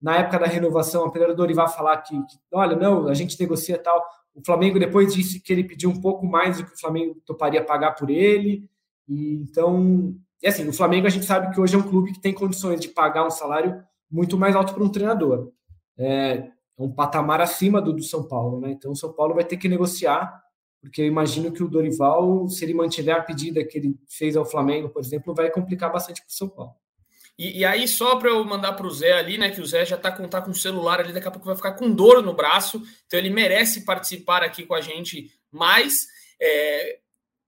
Na 0.00 0.16
época 0.16 0.38
da 0.38 0.46
renovação, 0.46 1.04
apesar 1.04 1.26
do 1.26 1.36
Dorival 1.36 1.68
falar 1.68 1.98
que, 1.98 2.16
que, 2.16 2.38
olha, 2.50 2.74
não, 2.74 3.06
a 3.08 3.12
gente 3.12 3.38
negocia 3.38 3.76
tal. 3.76 4.02
O 4.40 4.44
Flamengo 4.44 4.78
depois 4.78 5.14
disse 5.14 5.40
que 5.40 5.52
ele 5.52 5.64
pediu 5.64 5.90
um 5.90 6.00
pouco 6.00 6.26
mais 6.26 6.58
do 6.58 6.66
que 6.66 6.72
o 6.72 6.80
Flamengo 6.80 7.20
toparia 7.24 7.64
pagar 7.64 7.92
por 7.92 8.10
ele. 8.10 8.68
E, 9.08 9.34
então, 9.34 10.14
e 10.42 10.48
assim, 10.48 10.66
o 10.68 10.72
Flamengo 10.72 11.06
a 11.06 11.10
gente 11.10 11.26
sabe 11.26 11.54
que 11.54 11.60
hoje 11.60 11.74
é 11.74 11.78
um 11.78 11.88
clube 11.88 12.12
que 12.12 12.20
tem 12.20 12.32
condições 12.32 12.80
de 12.80 12.88
pagar 12.88 13.26
um 13.26 13.30
salário 13.30 13.82
muito 14.10 14.38
mais 14.38 14.56
alto 14.56 14.74
para 14.74 14.82
um 14.82 14.88
treinador. 14.88 15.52
É 15.98 16.50
um 16.78 16.90
patamar 16.90 17.40
acima 17.40 17.80
do 17.80 17.92
do 17.92 18.02
São 18.02 18.26
Paulo, 18.26 18.60
né? 18.60 18.70
Então, 18.70 18.92
o 18.92 18.96
São 18.96 19.12
Paulo 19.12 19.34
vai 19.34 19.44
ter 19.44 19.58
que 19.58 19.68
negociar 19.68 20.40
porque 20.80 21.02
eu 21.02 21.06
imagino 21.06 21.52
que 21.52 21.62
o 21.62 21.68
Dorival, 21.68 22.48
se 22.48 22.64
ele 22.64 22.72
mantiver 22.72 23.14
a 23.14 23.22
pedida 23.22 23.64
que 23.64 23.76
ele 23.76 23.98
fez 24.08 24.36
ao 24.36 24.46
Flamengo, 24.46 24.88
por 24.88 25.02
exemplo, 25.02 25.34
vai 25.34 25.50
complicar 25.50 25.92
bastante 25.92 26.22
para 26.22 26.30
o 26.30 26.32
São 26.32 26.48
Paulo. 26.48 26.72
E, 27.40 27.60
e, 27.60 27.64
aí, 27.64 27.88
só 27.88 28.16
para 28.16 28.28
eu 28.28 28.44
mandar 28.44 28.74
para 28.74 28.86
o 28.86 28.90
Zé 28.90 29.14
ali, 29.14 29.38
né? 29.38 29.50
Que 29.50 29.62
o 29.62 29.66
Zé 29.66 29.86
já 29.86 29.96
está 29.96 30.12
com, 30.12 30.28
tá 30.28 30.42
com 30.42 30.50
o 30.50 30.54
celular 30.54 31.00
ali, 31.00 31.10
daqui 31.10 31.26
a 31.26 31.30
pouco 31.30 31.46
vai 31.46 31.56
ficar 31.56 31.72
com 31.72 31.90
dor 31.90 32.22
no 32.22 32.34
braço, 32.34 32.82
então 33.06 33.18
ele 33.18 33.30
merece 33.30 33.86
participar 33.86 34.42
aqui 34.42 34.66
com 34.66 34.74
a 34.74 34.82
gente 34.82 35.32
mais. 35.50 36.06
É, 36.38 36.98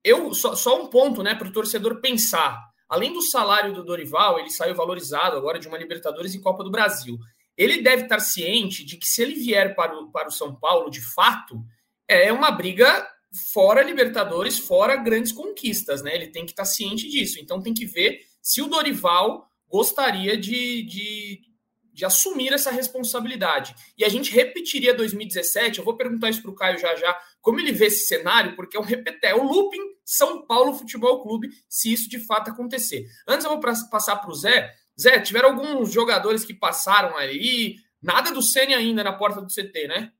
eu 0.03 0.33
só, 0.33 0.57
só 0.57 0.83
um 0.83 0.87
ponto, 0.87 1.23
né, 1.23 1.35
para 1.35 1.47
o 1.47 1.53
torcedor 1.53 2.01
pensar. 2.01 2.59
Além 2.89 3.13
do 3.13 3.21
salário 3.21 3.75
do 3.75 3.85
Dorival, 3.85 4.39
ele 4.39 4.49
saiu 4.49 4.75
valorizado 4.75 5.37
agora 5.37 5.59
de 5.59 5.69
uma 5.69 5.77
Libertadores 5.77 6.33
e 6.33 6.41
Copa 6.41 6.65
do 6.65 6.71
Brasil. 6.71 7.19
Ele 7.55 7.83
deve 7.83 8.05
estar 8.05 8.19
ciente 8.19 8.87
de 8.87 8.97
que 8.97 9.07
se 9.07 9.21
ele 9.21 9.35
vier 9.35 9.75
para 9.75 9.95
o, 9.95 10.11
para 10.11 10.29
o 10.29 10.33
São 10.33 10.55
Paulo, 10.55 10.89
de 10.89 11.03
fato, 11.03 11.63
é 12.09 12.33
uma 12.33 12.51
briga 12.51 13.07
fora 13.53 13.83
Libertadores, 13.83 14.59
fora 14.59 14.97
grandes 14.97 15.33
conquistas, 15.33 16.03
né? 16.03 16.15
Ele 16.15 16.29
tem 16.29 16.47
que 16.47 16.53
estar 16.53 16.65
ciente 16.65 17.07
disso. 17.11 17.39
Então 17.39 17.61
tem 17.61 17.75
que 17.75 17.85
ver 17.85 18.21
se 18.41 18.63
o 18.63 18.69
Dorival 18.69 19.52
gostaria 19.73 20.37
de, 20.37 20.83
de, 20.83 21.41
de, 21.95 22.05
assumir 22.05 22.53
essa 22.53 22.71
responsabilidade. 22.71 23.75
E 23.97 24.05
a 24.05 24.09
gente 24.11 24.31
repetiria 24.31 24.93
2017, 24.93 25.79
eu 25.79 25.85
vou 25.85 25.97
perguntar 25.97 26.29
isso 26.29 26.43
para 26.43 26.51
o 26.51 26.55
Caio 26.55 26.79
já 26.79 26.95
já, 26.95 27.19
como 27.41 27.59
ele 27.59 27.73
vê 27.73 27.87
esse 27.87 28.07
cenário, 28.07 28.55
porque 28.55 28.77
é 28.77 28.81
um 28.81 28.85
repeté, 28.85 29.31
é 29.31 29.35
o 29.35 29.43
looping 29.43 29.81
São 30.05 30.47
Paulo 30.47 30.75
Futebol 30.75 31.23
Clube, 31.23 31.49
se 31.67 31.91
isso 31.91 32.11
de 32.11 32.19
fato 32.19 32.51
acontecer. 32.51 33.07
Antes 33.27 33.47
eu 33.47 33.51
vou 33.51 33.61
passar 33.61 34.17
para 34.17 34.31
o 34.31 34.35
Zé. 34.35 34.71
Zé, 35.01 35.19
tiveram 35.21 35.49
alguns 35.49 35.91
jogadores 35.91 36.45
que 36.45 36.53
passaram 36.53 37.17
aí, 37.17 37.77
nada 38.01 38.31
do 38.31 38.43
Senna 38.43 38.77
ainda 38.77 39.03
na 39.03 39.15
porta 39.15 39.41
do 39.41 39.49
CT, 39.49 39.89
né? 39.89 40.13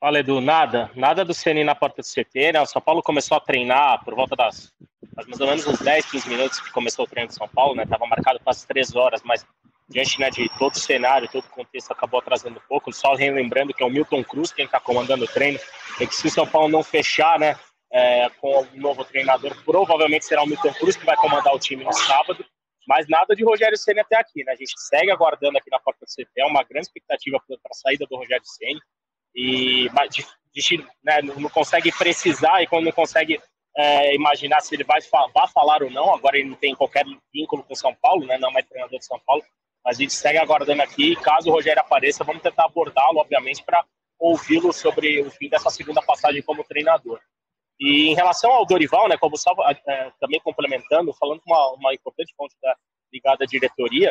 Fala, 0.00 0.20
Edu, 0.20 0.40
nada, 0.40 0.88
nada 0.94 1.24
do 1.24 1.34
CN 1.34 1.64
na 1.64 1.74
porta 1.74 2.02
do 2.02 2.06
CT, 2.06 2.52
né? 2.52 2.60
O 2.60 2.66
São 2.66 2.80
Paulo 2.80 3.02
começou 3.02 3.36
a 3.36 3.40
treinar 3.40 4.04
por 4.04 4.14
volta 4.14 4.36
das 4.36 4.72
mais 5.16 5.40
ou 5.40 5.48
menos 5.48 5.66
uns 5.66 5.80
10, 5.80 6.08
15 6.08 6.28
minutos 6.28 6.60
que 6.60 6.70
começou 6.70 7.04
o 7.04 7.08
treino 7.08 7.26
de 7.26 7.34
São 7.34 7.48
Paulo, 7.48 7.74
né? 7.74 7.84
Tava 7.84 8.06
marcado 8.06 8.38
para 8.38 8.52
as 8.52 8.64
3 8.64 8.94
horas, 8.94 9.20
mas 9.24 9.44
diante 9.88 10.20
né, 10.20 10.30
de 10.30 10.48
todo 10.56 10.74
o 10.74 10.78
cenário, 10.78 11.28
todo 11.28 11.44
o 11.44 11.50
contexto, 11.50 11.90
acabou 11.90 12.20
atrasando 12.20 12.60
um 12.60 12.68
pouco. 12.68 12.92
Só 12.92 13.14
relembrando 13.14 13.74
que 13.74 13.82
é 13.82 13.86
o 13.86 13.90
Milton 13.90 14.22
Cruz 14.22 14.52
quem 14.52 14.66
está 14.66 14.78
comandando 14.78 15.24
o 15.24 15.28
treino, 15.28 15.58
e 16.00 16.06
que 16.06 16.14
se 16.14 16.28
o 16.28 16.30
São 16.30 16.46
Paulo 16.46 16.68
não 16.68 16.84
fechar, 16.84 17.36
né, 17.36 17.56
é, 17.92 18.30
com 18.40 18.60
o 18.60 18.68
novo 18.74 19.04
treinador, 19.04 19.56
provavelmente 19.64 20.26
será 20.26 20.44
o 20.44 20.46
Milton 20.46 20.72
Cruz 20.74 20.94
que 20.94 21.04
vai 21.04 21.16
comandar 21.16 21.52
o 21.52 21.58
time 21.58 21.82
no 21.82 21.92
sábado. 21.92 22.44
Mas 22.86 23.08
nada 23.08 23.34
de 23.34 23.42
Rogério 23.42 23.76
Ceni 23.76 23.98
até 23.98 24.16
aqui, 24.16 24.44
né? 24.44 24.52
A 24.52 24.56
gente 24.56 24.80
segue 24.80 25.10
aguardando 25.10 25.58
aqui 25.58 25.68
na 25.70 25.80
porta 25.80 26.06
do 26.06 26.08
CT, 26.08 26.40
é 26.40 26.46
uma 26.46 26.62
grande 26.62 26.86
expectativa 26.86 27.42
para 27.44 27.56
a 27.68 27.74
saída 27.74 28.06
do 28.08 28.16
Rogério 28.16 28.46
Ceni 28.46 28.80
e 29.38 29.88
de, 30.10 30.26
de, 30.52 30.86
né, 31.04 31.22
não 31.22 31.48
consegue 31.48 31.92
precisar 31.96 32.60
e 32.60 32.66
quando 32.66 32.86
não 32.86 32.92
consegue 32.92 33.40
é, 33.76 34.12
imaginar 34.12 34.60
se 34.60 34.74
ele 34.74 34.82
vai, 34.82 34.98
vai 35.32 35.46
falar 35.54 35.84
ou 35.84 35.90
não. 35.90 36.12
Agora 36.12 36.36
ele 36.36 36.48
não 36.48 36.56
tem 36.56 36.74
qualquer 36.74 37.04
vínculo 37.32 37.62
com 37.62 37.74
São 37.76 37.94
Paulo, 37.94 38.26
né? 38.26 38.36
Não 38.36 38.50
é 38.58 38.62
treinador 38.62 38.98
de 38.98 39.06
São 39.06 39.20
Paulo. 39.24 39.44
Mas 39.84 39.96
a 39.96 40.00
gente 40.00 40.12
segue 40.12 40.38
aguardando 40.38 40.82
aqui. 40.82 41.14
Caso 41.14 41.48
o 41.48 41.52
Rogério 41.52 41.80
apareça, 41.80 42.24
vamos 42.24 42.42
tentar 42.42 42.64
abordá-lo, 42.64 43.20
obviamente, 43.20 43.62
para 43.62 43.84
ouvi-lo 44.18 44.72
sobre 44.72 45.20
o 45.20 45.30
fim 45.30 45.48
dessa 45.48 45.70
segunda 45.70 46.02
passagem 46.02 46.42
como 46.42 46.64
treinador. 46.64 47.20
E 47.78 48.08
em 48.08 48.14
relação 48.14 48.50
ao 48.50 48.66
Dorival, 48.66 49.08
né, 49.08 49.16
como 49.16 49.36
estava 49.36 49.62
é, 49.70 50.10
também 50.18 50.40
complementando, 50.40 51.14
falando 51.14 51.40
uma, 51.46 51.74
uma 51.74 51.94
importante 51.94 52.34
fonte 52.36 52.56
da 52.60 52.76
ligada 53.12 53.44
à 53.44 53.46
diretoria, 53.46 54.10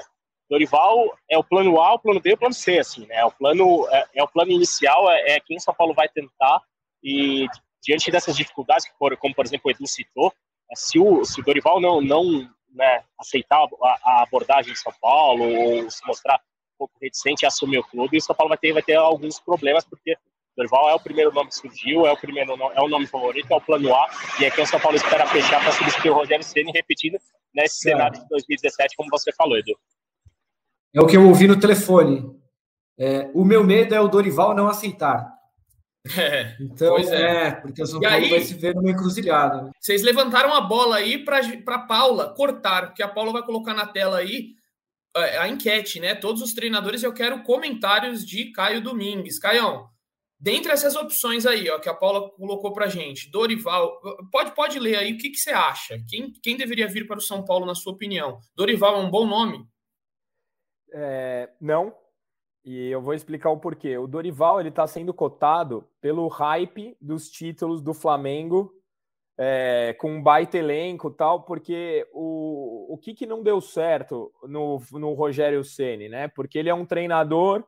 Dorival 0.50 1.18
é 1.30 1.38
o 1.38 1.44
plano 1.44 1.82
A, 1.82 1.94
o 1.94 2.00
plano 2.00 2.22
B 2.22 2.34
o 2.34 2.38
plano 2.38 2.54
C, 2.54 2.80
assim, 2.80 3.06
né? 3.06 3.24
O 3.26 3.32
plano 3.32 3.88
é, 3.92 4.08
é 4.16 4.24
o 4.24 4.28
plano 4.28 4.52
inicial, 4.52 5.10
é, 5.12 5.36
é, 5.36 5.40
quem 5.40 5.60
São 5.60 5.74
Paulo 5.74 5.94
vai 5.94 6.08
tentar 6.08 6.62
e 7.04 7.48
diante 7.84 8.10
dessas 8.12 8.36
dificuldades, 8.36 8.86
como 8.98 9.36
por 9.36 9.46
exemplo 9.46 9.70
o 9.70 9.72
Edu 9.72 9.88
citou, 9.88 10.34
é, 10.72 10.76
se 10.76 11.00
o, 11.00 11.24
se 11.26 11.40
o 11.40 11.44
Dorival 11.44 11.80
não, 11.80 12.02
não 12.02 12.50
né, 12.74 13.04
aceitar 13.20 13.58
a, 13.58 14.00
a, 14.04 14.24
abordagem 14.24 14.74
de 14.74 14.80
São 14.80 14.94
Paulo 15.02 15.44
ou 15.44 15.90
se 15.90 16.06
mostrar 16.06 16.36
um 16.36 16.78
pouco 16.78 16.94
reticente 17.02 17.46
a 17.46 17.50
assumir 17.50 17.80
o 17.80 17.84
clube, 17.84 18.18
o 18.18 18.22
São 18.22 18.36
Paulo 18.36 18.50
vai 18.50 18.58
ter, 18.58 18.74
vai 18.74 18.84
ter 18.84 18.96
alguns 18.96 19.40
problemas, 19.40 19.86
porque 19.86 20.16
Dorival 20.56 20.90
é 20.90 20.96
o 20.96 21.00
primeiro 21.00 21.32
nome 21.32 21.50
que 21.50 21.56
surgiu, 21.56 22.08
é 22.08 22.12
o 22.12 22.18
primeiro 22.18 22.54
é 22.74 22.82
o 22.82 22.88
nome 22.88 23.06
favorito, 23.06 23.52
é 23.52 23.56
o 23.56 23.62
plano 23.62 23.94
A, 23.94 24.10
e 24.40 24.46
é 24.46 24.52
quem 24.52 24.64
o 24.64 24.68
São 24.68 24.80
Paulo 24.80 24.98
espera 24.98 25.28
fechar 25.28 25.62
para 25.62 25.72
substituir 25.72 26.10
o 26.10 26.16
Rogério 26.16 26.44
Ceni 26.44 26.72
repetindo 26.72 27.18
nesse 27.54 27.80
cenário 27.80 28.20
de 28.20 28.28
2017, 28.30 28.96
como 28.96 29.10
você 29.10 29.32
falou, 29.34 29.58
Edu. 29.58 29.78
É 30.98 31.02
o 31.02 31.06
que 31.06 31.16
eu 31.16 31.28
ouvi 31.28 31.48
no 31.48 31.60
telefone. 31.60 32.26
É, 32.98 33.30
o 33.34 33.46
meu 33.46 33.64
medo 33.64 33.94
é 33.94 34.02
o 34.02 34.08
Dorival 34.08 34.56
não 34.56 34.68
aceitar. 34.68 35.32
É, 36.18 36.56
então, 36.60 36.98
é. 36.98 37.48
é. 37.48 37.52
porque 37.52 37.82
o 37.82 37.86
São 37.86 38.00
Paulo 38.00 38.16
aí, 38.16 38.30
vai 38.30 38.40
se 38.42 38.54
ver 38.54 38.74
numa 38.74 38.90
encruzilhada. 38.90 39.64
Né? 39.64 39.72
Vocês 39.80 40.02
levantaram 40.02 40.54
a 40.54 40.62
bola 40.62 40.96
aí 40.96 41.24
para 41.24 41.80
Paula 41.80 42.34
cortar, 42.34 42.88
porque 42.88 43.04
a 43.04 43.08
Paula 43.08 43.34
vai 43.34 43.44
colocar 43.44 43.74
na 43.74 43.86
tela 43.86 44.18
aí 44.18 44.56
é, 45.16 45.38
a 45.38 45.48
enquete, 45.48 46.00
né? 46.00 46.16
Todos 46.16 46.42
os 46.42 46.54
treinadores, 46.54 47.04
eu 47.04 47.14
quero 47.14 47.44
comentários 47.44 48.26
de 48.26 48.52
Caio 48.52 48.82
Domingues. 48.82 49.38
Caião, 49.38 49.88
dentre 50.40 50.72
essas 50.72 50.96
opções 50.96 51.46
aí, 51.46 51.70
ó, 51.70 51.78
que 51.78 51.90
a 51.90 51.94
Paula 51.94 52.30
colocou 52.32 52.74
para 52.74 52.88
gente, 52.88 53.30
Dorival, 53.30 54.00
pode, 54.32 54.56
pode 54.56 54.80
ler 54.80 54.98
aí 54.98 55.14
o 55.14 55.18
que, 55.18 55.30
que 55.30 55.38
você 55.38 55.52
acha? 55.52 56.00
Quem, 56.08 56.32
quem 56.42 56.58
deveria 56.58 56.88
vir 56.88 57.06
para 57.06 57.18
o 57.18 57.22
São 57.22 57.44
Paulo, 57.44 57.66
na 57.66 57.76
sua 57.76 57.94
opinião? 57.94 58.40
Dorival 58.56 58.96
é 58.96 59.00
um 59.00 59.12
bom 59.12 59.28
nome? 59.28 59.68
É, 60.94 61.50
não, 61.60 61.94
e 62.68 62.90
eu 62.90 63.02
vou 63.02 63.14
explicar 63.14 63.50
o 63.50 63.58
porquê. 63.58 63.98
O 63.98 64.08
Dorival 64.08 64.60
ele 64.60 64.68
está 64.68 64.86
sendo 64.86 65.14
cotado 65.14 65.88
pelo 66.02 66.28
hype 66.28 66.98
dos 67.00 67.30
títulos 67.30 67.82
do 67.82 67.94
Flamengo, 67.94 68.74
é, 69.38 69.96
com 70.00 70.12
um 70.12 70.22
baita 70.22 70.58
elenco 70.58 71.10
tal, 71.10 71.44
porque 71.44 72.06
o, 72.12 72.94
o 72.94 72.98
que, 72.98 73.14
que 73.14 73.26
não 73.26 73.42
deu 73.42 73.62
certo 73.62 74.34
no, 74.44 74.82
no 74.92 75.14
Rogério 75.14 75.64
Ceni, 75.64 76.10
né? 76.10 76.28
Porque 76.28 76.58
ele 76.60 76.68
é 76.68 76.74
um 76.74 76.86
treinador 76.86 77.64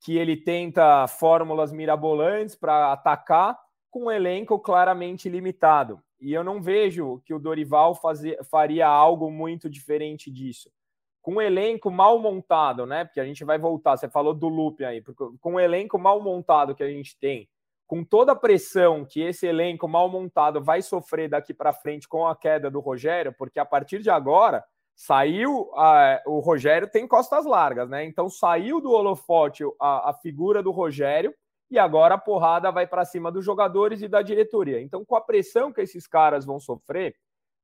que 0.00 0.16
ele 0.16 0.36
tenta 0.36 1.06
fórmulas 1.06 1.70
mirabolantes 1.70 2.56
para 2.56 2.92
atacar 2.92 3.56
com 3.90 4.06
um 4.06 4.10
elenco 4.10 4.58
claramente 4.58 5.28
limitado. 5.28 6.02
E 6.20 6.32
eu 6.32 6.42
não 6.42 6.60
vejo 6.60 7.22
que 7.24 7.32
o 7.32 7.38
Dorival 7.38 7.94
fazia, 7.94 8.42
faria 8.42 8.88
algo 8.88 9.30
muito 9.30 9.70
diferente 9.70 10.32
disso 10.32 10.68
com 11.22 11.34
um 11.34 11.40
elenco 11.40 11.90
mal 11.90 12.18
montado, 12.18 12.84
né? 12.84 13.04
Porque 13.04 13.20
a 13.20 13.24
gente 13.24 13.44
vai 13.44 13.56
voltar, 13.56 13.96
você 13.96 14.08
falou 14.08 14.34
do 14.34 14.48
loop 14.48 14.84
aí, 14.84 15.02
com 15.40 15.54
um 15.54 15.60
elenco 15.60 15.98
mal 15.98 16.20
montado 16.20 16.74
que 16.74 16.82
a 16.82 16.90
gente 16.90 17.16
tem, 17.18 17.48
com 17.86 18.04
toda 18.04 18.32
a 18.32 18.36
pressão 18.36 19.04
que 19.04 19.22
esse 19.22 19.46
elenco 19.46 19.86
mal 19.86 20.08
montado 20.08 20.60
vai 20.60 20.82
sofrer 20.82 21.28
daqui 21.28 21.54
para 21.54 21.72
frente 21.72 22.08
com 22.08 22.26
a 22.26 22.34
queda 22.34 22.68
do 22.68 22.80
Rogério, 22.80 23.32
porque 23.38 23.60
a 23.60 23.64
partir 23.64 24.00
de 24.00 24.10
agora 24.10 24.64
saiu 24.96 25.70
a, 25.74 26.20
o 26.26 26.40
Rogério 26.40 26.90
tem 26.90 27.06
costas 27.06 27.46
largas, 27.46 27.88
né? 27.88 28.04
Então 28.04 28.28
saiu 28.28 28.80
do 28.80 28.90
holofote 28.90 29.62
a, 29.80 30.10
a 30.10 30.14
figura 30.14 30.60
do 30.60 30.72
Rogério 30.72 31.32
e 31.70 31.78
agora 31.78 32.16
a 32.16 32.18
porrada 32.18 32.70
vai 32.70 32.86
para 32.86 33.04
cima 33.04 33.30
dos 33.30 33.44
jogadores 33.44 34.02
e 34.02 34.08
da 34.08 34.20
diretoria. 34.20 34.82
Então, 34.82 35.04
com 35.06 35.16
a 35.16 35.20
pressão 35.22 35.72
que 35.72 35.80
esses 35.80 36.06
caras 36.06 36.44
vão 36.44 36.60
sofrer, 36.60 37.14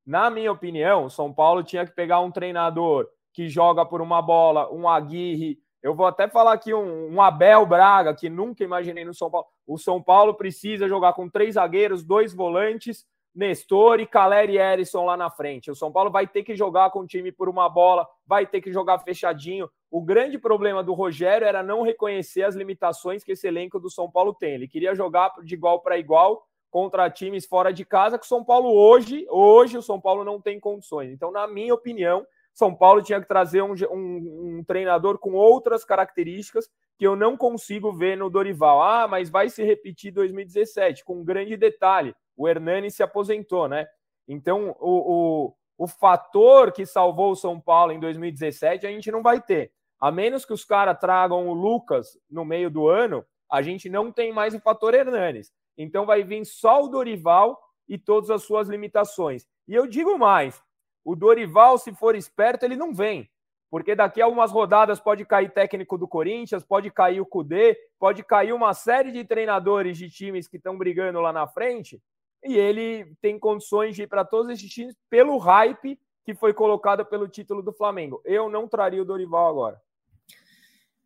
na 0.07 0.31
minha 0.31 0.51
opinião, 0.51 1.05
o 1.05 1.11
São 1.11 1.31
Paulo 1.31 1.63
tinha 1.63 1.85
que 1.85 1.93
pegar 1.93 2.21
um 2.21 2.31
treinador 2.31 3.07
que 3.39 3.49
joga 3.49 3.87
por 3.87 4.03
uma 4.03 4.21
bola, 4.21 4.69
um 4.75 4.89
Aguirre. 4.89 5.61
Eu 5.81 5.95
vou 5.95 6.07
até 6.07 6.27
falar 6.27 6.55
aqui 6.55 6.75
um, 6.75 7.15
um, 7.15 7.23
Abel 7.23 7.65
Braga, 7.65 8.13
que 8.13 8.29
nunca 8.29 8.65
imaginei 8.65 9.05
no 9.05 9.15
São 9.15 9.31
Paulo. 9.31 9.47
O 9.65 9.79
São 9.79 10.03
Paulo 10.03 10.35
precisa 10.35 10.89
jogar 10.89 11.13
com 11.13 11.29
três 11.29 11.55
zagueiros, 11.55 12.03
dois 12.03 12.35
volantes, 12.35 13.07
Nestor 13.33 14.01
e 14.01 14.09
Caleri 14.09 14.59
Erisson 14.59 15.05
lá 15.05 15.17
na 15.17 15.31
frente. 15.31 15.71
O 15.71 15.77
São 15.77 15.93
Paulo 15.93 16.11
vai 16.11 16.27
ter 16.27 16.43
que 16.43 16.57
jogar 16.57 16.91
com 16.91 16.99
o 16.99 17.07
time 17.07 17.31
por 17.31 17.49
uma 17.49 17.69
bola, 17.69 18.09
vai 18.27 18.45
ter 18.45 18.61
que 18.61 18.73
jogar 18.73 18.99
fechadinho. 18.99 19.71
O 19.89 20.03
grande 20.03 20.37
problema 20.37 20.83
do 20.83 20.93
Rogério 20.93 21.47
era 21.47 21.63
não 21.63 21.83
reconhecer 21.83 22.43
as 22.43 22.57
limitações 22.57 23.23
que 23.23 23.31
esse 23.31 23.47
elenco 23.47 23.79
do 23.79 23.89
São 23.89 24.11
Paulo 24.11 24.35
tem. 24.35 24.55
Ele 24.55 24.67
queria 24.67 24.97
jogar 24.97 25.33
de 25.45 25.55
igual 25.55 25.81
para 25.81 25.97
igual 25.97 26.45
contra 26.73 27.09
times 27.09 27.47
fora 27.47 27.73
de 27.73 27.85
casa, 27.85 28.19
que 28.19 28.25
o 28.25 28.29
São 28.29 28.45
Paulo 28.45 28.69
hoje, 28.75 29.25
hoje 29.31 29.79
o 29.79 29.83
São 29.83 30.01
Paulo 30.01 30.25
não 30.25 30.41
tem 30.41 30.59
condições. 30.59 31.13
Então, 31.13 31.31
na 31.31 31.47
minha 31.47 31.73
opinião, 31.73 32.27
são 32.59 32.75
Paulo 32.75 33.01
tinha 33.01 33.21
que 33.21 33.29
trazer 33.29 33.63
um, 33.63 33.73
um, 33.89 34.59
um, 34.59 34.65
treinador 34.65 35.17
com 35.17 35.33
outras 35.35 35.85
características 35.85 36.69
que 36.99 37.07
eu 37.07 37.15
não 37.15 37.37
consigo 37.37 37.93
ver 37.93 38.17
no 38.17 38.29
Dorival. 38.29 38.83
Ah, 38.83 39.07
mas 39.07 39.31
vai 39.31 39.49
se 39.49 39.63
repetir 39.63 40.13
2017, 40.13 41.05
com 41.05 41.21
um 41.21 41.25
grande 41.25 41.57
detalhe: 41.57 42.17
o 42.37 42.49
Hernani 42.49 42.91
se 42.91 43.01
aposentou, 43.01 43.69
né? 43.69 43.87
Então, 44.27 44.75
o, 44.81 45.53
o, 45.79 45.85
o 45.85 45.87
fator 45.87 46.73
que 46.73 46.85
salvou 46.85 47.31
o 47.31 47.37
São 47.37 47.61
Paulo 47.61 47.93
em 47.93 48.01
2017 48.01 48.85
a 48.85 48.91
gente 48.91 49.13
não 49.13 49.23
vai 49.23 49.41
ter. 49.41 49.71
A 50.01 50.11
menos 50.11 50.45
que 50.45 50.53
os 50.53 50.65
caras 50.65 50.99
tragam 50.99 51.47
o 51.47 51.55
Lucas 51.55 52.19
no 52.29 52.45
meio 52.45 52.69
do 52.69 52.89
ano, 52.89 53.25
a 53.49 53.63
gente 53.63 53.89
não 53.89 54.11
tem 54.11 54.33
mais 54.33 54.53
o 54.53 54.61
fator 54.61 54.95
Hernanes. 54.95 55.53
Então 55.77 56.05
vai 56.05 56.25
vir 56.25 56.45
só 56.45 56.83
o 56.83 56.89
Dorival 56.89 57.57
e 57.89 57.97
todas 57.97 58.31
as 58.31 58.43
suas 58.43 58.69
limitações. 58.69 59.47
E 59.69 59.75
eu 59.77 59.87
digo 59.87 60.19
mais: 60.19 60.61
o 61.05 61.15
Dorival, 61.15 61.79
se 61.79 61.93
for 61.95 62.15
esperto, 62.15 62.65
ele 62.65 62.77
não 62.77 62.93
vem. 62.93 63.29
Porque 63.71 63.95
daqui 63.95 64.23
a 64.23 64.27
umas 64.27 64.51
rodadas 64.51 64.99
pode 64.99 65.25
cair 65.25 65.53
técnico 65.53 65.99
do 65.99 66.09
Corinthians, 66.09 66.65
pode 66.65 66.91
cair 66.91 67.21
o 67.21 67.27
Cudê, 67.27 67.79
pode 67.99 68.23
cair 68.23 68.53
uma 68.53 68.73
série 68.73 69.13
de 69.13 69.25
treinadores 69.25 69.99
de 69.99 70.09
times 70.09 70.49
que 70.49 70.57
estão 70.57 70.77
brigando 70.77 71.21
lá 71.21 71.33
na 71.33 71.47
frente. 71.47 72.01
E 72.43 72.57
ele 72.57 73.15
tem 73.21 73.39
condições 73.39 73.95
de 73.95 74.05
ir 74.05 74.07
para 74.07 74.25
todos 74.25 74.51
esses 74.51 74.71
times 74.71 74.97
pelo 75.11 75.37
hype 75.39 75.99
que 76.25 76.35
foi 76.35 76.55
colocado 76.55 77.05
pelo 77.05 77.29
título 77.29 77.63
do 77.63 77.73
Flamengo. 77.73 78.21
Eu 78.25 78.49
não 78.49 78.69
traria 78.69 79.03
o 79.03 79.05
Dorival 79.05 79.49
agora. 79.49 79.81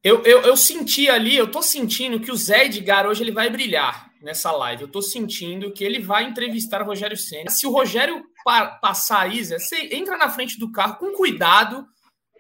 Eu, 0.05 0.23
eu, 0.25 0.41
eu 0.43 0.57
senti 0.57 1.09
ali, 1.09 1.37
eu 1.37 1.51
tô 1.51 1.63
sentindo 1.63 2.19
que 2.19 2.33
o 2.33 2.37
Zé 2.37 2.65
Edgar 2.65 3.07
hoje 3.07 3.23
ele 3.23 3.31
vai 3.31 3.49
brilhar 3.49 4.11
nessa 4.21 4.51
live. 4.51 4.83
Eu 4.83 4.89
tô 4.89 5.01
sentindo 5.01 5.73
que 5.73 5.85
ele 5.85 6.01
vai 6.01 6.25
entrevistar 6.25 6.83
o 6.83 6.85
Rogério 6.85 7.17
Senna. 7.17 7.51
Se 7.51 7.67
o 7.67 7.71
Rogério 7.71 8.25
pa 8.45 8.67
passar 8.67 9.21
a 9.21 9.27
Isa, 9.29 9.59
você 9.59 9.95
entra 9.95 10.17
na 10.17 10.29
frente 10.29 10.59
do 10.59 10.73
carro 10.73 10.97
com 10.97 11.13
cuidado, 11.13 11.87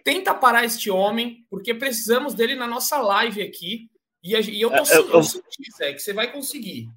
tenta 0.02 0.34
parar 0.34 0.64
este 0.64 0.90
homem, 0.90 1.46
porque 1.48 1.72
precisamos 1.72 2.34
dele 2.34 2.56
na 2.56 2.66
nossa 2.66 2.98
live 2.98 3.40
aqui. 3.42 3.88
E, 4.24 4.34
e 4.34 4.60
eu 4.60 4.70
tô 4.70 4.82
é, 4.82 4.96
eu, 4.96 5.10
eu, 5.10 5.22
senti, 5.22 5.70
Zé, 5.76 5.92
que 5.92 6.00
você 6.00 6.12
vai 6.12 6.32
conseguir. 6.32 6.88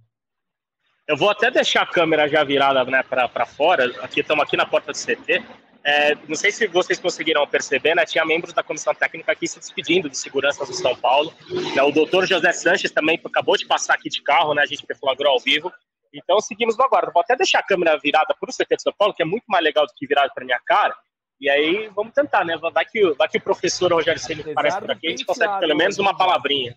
Eu 1.07 1.15
vou 1.15 1.29
até 1.29 1.51
deixar 1.51 1.83
a 1.83 1.87
câmera 1.87 2.27
já 2.27 2.43
virada 2.43 2.83
né, 2.85 3.03
para 3.03 3.45
fora. 3.45 3.85
Aqui 4.01 4.21
estamos 4.21 4.43
aqui 4.43 4.57
na 4.57 4.65
porta 4.65 4.91
do 4.91 4.97
CT. 4.97 5.43
É, 5.85 6.15
não 6.27 6.35
sei 6.35 6.51
se 6.51 6.65
vocês 6.67 6.99
conseguiram 6.99 7.45
perceber, 7.45 7.93
né? 7.93 8.05
Tinha 8.05 8.25
membros 8.25 8.53
da 8.53 8.63
comissão 8.63 8.93
técnica 8.93 9.31
aqui 9.31 9.47
se 9.47 9.59
despedindo 9.59 10.09
de 10.09 10.17
segurança 10.17 10.65
do 10.65 10.73
São 10.73 10.95
Paulo. 10.95 11.31
Né, 11.75 11.83
o 11.83 11.91
doutor 11.91 12.25
José 12.25 12.51
Sanches 12.53 12.91
também 12.91 13.21
acabou 13.23 13.55
de 13.55 13.67
passar 13.67 13.93
aqui 13.93 14.09
de 14.09 14.23
carro, 14.23 14.55
né? 14.55 14.63
A 14.63 14.65
gente 14.65 14.85
deflagrou 14.87 15.33
ao 15.33 15.39
vivo. 15.39 15.71
Então 16.11 16.39
seguimos 16.39 16.75
no 16.77 16.83
aguardo. 16.83 17.11
Vou 17.13 17.21
até 17.21 17.35
deixar 17.35 17.59
a 17.59 17.63
câmera 17.63 17.99
virada 17.99 18.33
para 18.39 18.49
o 18.49 18.53
CT 18.53 18.77
de 18.77 18.81
São 18.81 18.93
Paulo, 18.97 19.13
que 19.13 19.21
é 19.21 19.25
muito 19.25 19.43
mais 19.47 19.63
legal 19.63 19.85
do 19.85 19.93
que 19.95 20.07
virada 20.07 20.31
para 20.33 20.43
minha 20.43 20.59
cara. 20.65 20.95
E 21.39 21.49
aí 21.49 21.87
vamos 21.95 22.13
tentar, 22.13 22.43
né? 22.45 22.57
Vai 22.57 22.85
que, 22.85 23.11
vai 23.13 23.27
que 23.27 23.37
o 23.37 23.41
professor 23.41 23.91
Rogério 23.91 24.19
Ceni 24.19 24.41
aparece 24.41 24.79
por 24.79 24.89
aqui, 24.89 25.07
a 25.07 25.09
gente 25.11 25.25
consegue 25.25 25.59
pelo 25.59 25.75
menos 25.75 25.99
uma 25.99 26.17
palavrinha. 26.17 26.75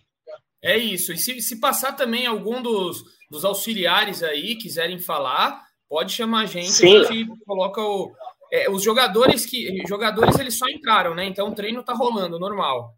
É 0.61 0.77
isso. 0.77 1.13
E 1.13 1.17
se, 1.17 1.41
se 1.41 1.59
passar 1.59 1.93
também 1.93 2.27
algum 2.27 2.61
dos, 2.61 3.01
dos 3.31 3.45
auxiliares 3.45 4.21
aí 4.21 4.55
quiserem 4.57 4.99
falar, 4.99 5.63
pode 5.87 6.11
chamar 6.11 6.41
a 6.41 6.45
gente, 6.45 6.69
Sim. 6.69 6.97
a 6.97 7.03
gente 7.03 7.31
coloca 7.45 7.81
o. 7.81 8.13
É, 8.51 8.69
os 8.69 8.83
jogadores 8.83 9.45
que. 9.45 9.85
Jogadores 9.87 10.37
eles 10.39 10.57
só 10.57 10.67
entraram, 10.67 11.13
né? 11.13 11.25
Então 11.25 11.49
o 11.49 11.55
treino 11.55 11.83
tá 11.83 11.93
rolando, 11.93 12.39
normal. 12.39 12.93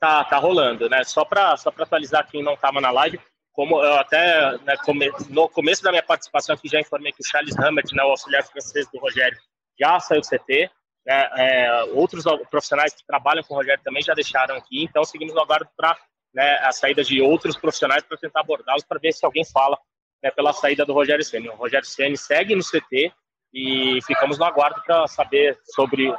Tá, 0.00 0.24
tá 0.24 0.38
rolando, 0.38 0.88
né? 0.88 1.02
Só 1.04 1.24
para 1.24 1.56
só 1.56 1.70
atualizar 1.70 2.28
quem 2.28 2.42
não 2.42 2.54
estava 2.54 2.80
na 2.80 2.90
live, 2.90 3.20
como 3.52 3.82
eu 3.82 3.94
até 3.94 4.56
né, 4.58 4.76
come, 4.84 5.10
no 5.28 5.48
começo 5.48 5.82
da 5.82 5.90
minha 5.90 6.02
participação 6.02 6.54
aqui 6.54 6.68
já 6.68 6.80
informei 6.80 7.10
que 7.10 7.20
o 7.20 7.26
Charles 7.26 7.58
Hammett, 7.58 7.92
né, 7.92 8.04
o 8.04 8.10
auxiliar 8.10 8.44
francês 8.44 8.88
do 8.92 9.00
Rogério, 9.00 9.36
já 9.78 9.98
saiu 9.98 10.20
do 10.20 10.28
CT. 10.28 10.70
Né, 11.04 11.30
é, 11.36 11.84
outros 11.94 12.24
profissionais 12.50 12.94
que 12.94 13.04
trabalham 13.04 13.42
com 13.42 13.54
o 13.54 13.56
Rogério 13.56 13.82
também 13.82 14.02
já 14.02 14.14
deixaram 14.14 14.54
aqui, 14.54 14.84
então 14.84 15.02
seguimos 15.02 15.34
no 15.34 15.40
aguardo 15.40 15.68
para 15.76 15.98
né, 16.32 16.58
a 16.62 16.70
saída 16.70 17.02
de 17.02 17.20
outros 17.20 17.56
profissionais 17.56 18.04
para 18.04 18.16
tentar 18.18 18.40
abordá-los 18.40 18.84
para 18.84 19.00
ver 19.00 19.12
se 19.12 19.24
alguém 19.24 19.44
fala 19.44 19.76
né, 20.22 20.30
pela 20.30 20.52
saída 20.52 20.84
do 20.84 20.92
Rogério 20.92 21.24
Ceni. 21.24 21.48
O 21.48 21.56
Rogério 21.56 21.86
Ceni 21.86 22.16
segue 22.16 22.54
no 22.54 22.62
CT 22.62 23.12
e 23.52 23.98
ficamos 24.06 24.38
no 24.38 24.44
aguardo 24.44 24.82
para 24.84 25.06
saber 25.06 25.58
sobre 25.74 26.12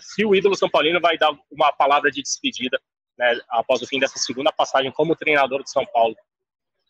se 0.00 0.24
o 0.24 0.34
ídolo 0.34 0.56
São 0.56 0.68
Paulino 0.68 1.00
vai 1.00 1.18
dar 1.18 1.30
uma 1.50 1.72
palavra 1.72 2.10
de 2.10 2.22
despedida 2.22 2.80
né, 3.18 3.38
após 3.50 3.82
o 3.82 3.86
fim 3.86 3.98
dessa 3.98 4.18
segunda 4.18 4.50
passagem 4.50 4.90
como 4.90 5.16
treinador 5.16 5.62
de 5.62 5.70
São 5.70 5.84
Paulo. 5.86 6.16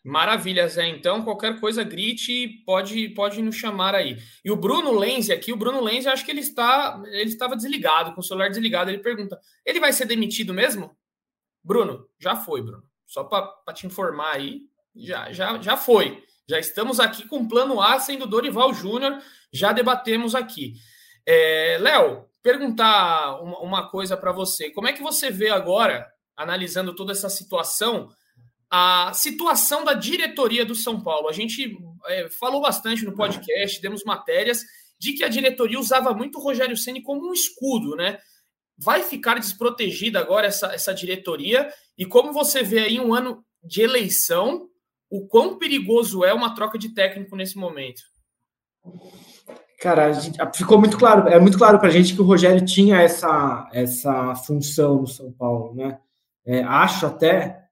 Maravilha, 0.03 0.67
Zé. 0.67 0.87
Então, 0.87 1.23
qualquer 1.23 1.59
coisa, 1.59 1.83
grite, 1.83 2.63
pode, 2.65 3.09
pode 3.09 3.41
nos 3.41 3.55
chamar 3.55 3.93
aí. 3.93 4.17
E 4.43 4.49
o 4.49 4.55
Bruno 4.55 4.97
Lenze 4.97 5.31
aqui, 5.31 5.53
o 5.53 5.57
Bruno 5.57 5.79
Lenze, 5.79 6.09
acho 6.09 6.25
que 6.25 6.31
ele 6.31 6.39
está, 6.39 6.99
ele 7.07 7.29
estava 7.29 7.55
desligado, 7.55 8.13
com 8.13 8.21
o 8.21 8.23
celular 8.23 8.49
desligado. 8.49 8.89
Ele 8.89 8.97
pergunta: 8.97 9.39
ele 9.63 9.79
vai 9.79 9.93
ser 9.93 10.05
demitido 10.05 10.55
mesmo? 10.55 10.97
Bruno, 11.63 12.07
já 12.19 12.35
foi, 12.35 12.63
Bruno. 12.63 12.83
Só 13.05 13.25
para 13.25 13.73
te 13.73 13.85
informar 13.85 14.31
aí, 14.31 14.61
já, 14.95 15.31
já, 15.31 15.61
já 15.61 15.77
foi. 15.77 16.23
Já 16.51 16.59
estamos 16.59 16.99
aqui 16.99 17.25
com 17.29 17.37
o 17.37 17.47
plano 17.47 17.79
A 17.79 17.97
sendo 17.97 18.27
Dorival 18.27 18.73
Júnior, 18.73 19.21
já 19.53 19.71
debatemos 19.71 20.35
aqui. 20.35 20.73
É, 21.25 21.77
Léo, 21.79 22.25
perguntar 22.43 23.41
uma, 23.41 23.89
coisa 23.89 24.17
para 24.17 24.33
você. 24.33 24.69
Como 24.69 24.85
é 24.85 24.91
que 24.91 25.01
você 25.01 25.31
vê 25.31 25.49
agora, 25.49 26.05
analisando 26.35 26.93
toda 26.93 27.13
essa 27.13 27.29
situação, 27.29 28.09
a 28.69 29.13
situação 29.13 29.85
da 29.85 29.93
diretoria 29.93 30.65
do 30.65 30.75
São 30.75 30.99
Paulo. 30.99 31.29
A 31.29 31.31
gente 31.31 31.77
é, 32.07 32.27
falou 32.37 32.61
bastante 32.61 33.05
no 33.05 33.15
podcast, 33.15 33.81
demos 33.81 34.03
matérias 34.03 34.61
de 34.99 35.13
que 35.13 35.23
a 35.23 35.29
diretoria 35.29 35.79
usava 35.79 36.13
muito 36.13 36.37
o 36.37 36.41
Rogério 36.41 36.75
Ceni 36.75 37.01
como 37.01 37.29
um 37.29 37.33
escudo, 37.33 37.95
né? 37.95 38.19
Vai 38.77 39.03
ficar 39.03 39.39
desprotegida 39.39 40.19
agora 40.19 40.47
essa, 40.47 40.73
essa 40.73 40.93
diretoria? 40.93 41.73
E 41.97 42.05
como 42.05 42.33
você 42.33 42.61
vê 42.61 42.79
aí 42.79 42.99
um 42.99 43.13
ano 43.13 43.41
de 43.63 43.81
eleição, 43.81 44.69
o 45.11 45.27
quão 45.27 45.59
perigoso 45.59 46.23
é 46.23 46.33
uma 46.33 46.55
troca 46.55 46.77
de 46.77 46.89
técnico 46.89 47.35
nesse 47.35 47.57
momento? 47.57 48.01
Cara, 49.81 50.13
gente, 50.13 50.39
ficou 50.55 50.79
muito 50.79 50.97
claro, 50.97 51.27
é 51.27 51.37
muito 51.37 51.57
claro 51.57 51.77
para 51.79 51.89
a 51.89 51.91
gente 51.91 52.15
que 52.15 52.21
o 52.21 52.25
Rogério 52.25 52.63
tinha 52.65 53.01
essa, 53.01 53.69
essa 53.73 54.33
função 54.35 55.01
no 55.01 55.07
São 55.07 55.31
Paulo, 55.33 55.75
né? 55.75 55.99
É, 56.45 56.63
acho 56.63 57.05
até 57.05 57.65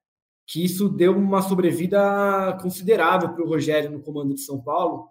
que 0.46 0.62
isso 0.62 0.88
deu 0.88 1.16
uma 1.16 1.40
sobrevida 1.40 2.58
considerável 2.60 3.30
para 3.30 3.42
o 3.42 3.48
Rogério 3.48 3.90
no 3.90 4.02
comando 4.02 4.34
de 4.34 4.42
São 4.42 4.60
Paulo, 4.60 5.08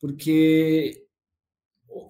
porque 0.00 1.04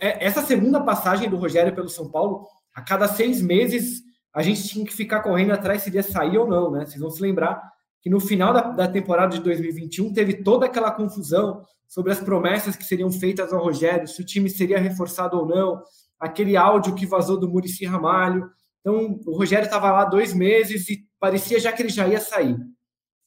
é, 0.01 0.25
essa 0.25 0.43
segunda 0.43 0.81
passagem 0.81 1.29
do 1.29 1.37
Rogério 1.37 1.75
pelo 1.75 1.89
São 1.89 2.09
Paulo, 2.09 2.47
a 2.73 2.81
cada 2.81 3.09
seis 3.09 3.43
meses 3.43 4.03
a 4.33 4.41
gente 4.41 4.69
tinha 4.69 4.87
que 4.87 4.95
ficar 4.95 5.21
correndo 5.21 5.53
atrás 5.53 5.83
se 5.83 5.91
ia 5.91 6.03
sair 6.03 6.39
ou 6.39 6.47
não, 6.47 6.71
né? 6.71 6.87
Vocês 6.87 7.01
vão 7.01 7.11
se 7.11 7.21
lembrar 7.21 7.72
que 8.03 8.11
no 8.11 8.21
final 8.21 8.53
da, 8.53 8.61
da 8.62 8.88
temporada 8.88 9.37
de 9.37 9.43
2021 9.43 10.12
teve 10.12 10.43
toda 10.43 10.67
aquela 10.67 10.91
confusão 10.91 11.62
sobre 11.87 12.11
as 12.11 12.21
promessas 12.21 12.75
que 12.75 12.85
seriam 12.85 13.11
feitas 13.12 13.53
ao 13.53 13.62
Rogério, 13.62 14.09
se 14.09 14.21
o 14.21 14.27
time 14.27 14.51
seria 14.51 14.79
reforçado 14.79 15.38
ou 15.38 15.47
não, 15.47 15.81
aquele 16.19 16.57
áudio 16.57 16.95
que 16.95 17.07
vazou 17.07 17.38
do 17.38 17.49
Murici 17.49 17.85
Ramalho. 17.85 18.51
Então, 18.81 19.21
o 19.25 19.37
Rogério 19.37 19.67
estava 19.67 19.91
lá 19.93 20.05
dois 20.05 20.35
meses 20.35 20.88
e 20.88 21.07
parecia 21.21 21.61
já 21.61 21.71
que 21.71 21.83
ele 21.83 21.91
já 21.91 22.09
ia 22.09 22.21
sair. 22.21 22.57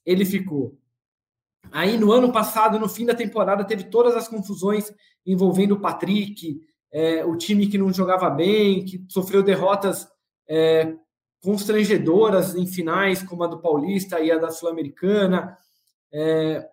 Ele 0.06 0.26
ficou. 0.26 0.78
Aí, 1.72 1.98
no 1.98 2.12
ano 2.12 2.32
passado, 2.32 2.80
no 2.80 2.90
fim 2.90 3.06
da 3.06 3.16
temporada, 3.16 3.64
teve 3.64 3.86
todas 3.86 4.16
as 4.16 4.28
confusões 4.28 4.92
envolvendo 5.26 5.74
o 5.74 5.80
Patrick, 5.80 6.60
é, 6.92 7.24
o 7.24 7.38
time 7.38 7.68
que 7.68 7.78
não 7.78 7.94
jogava 7.94 8.30
bem, 8.30 8.84
que 8.84 9.06
sofreu 9.10 9.42
derrotas 9.42 10.08
é, 10.48 10.96
constrangedoras 11.46 12.56
em 12.56 12.66
finais, 12.66 13.22
como 13.22 13.44
a 13.44 13.48
do 13.48 13.62
Paulista 13.62 14.20
e 14.20 14.32
a 14.32 14.38
da 14.40 14.50
Sul-Americana. 14.50 15.56
É, 16.12 16.68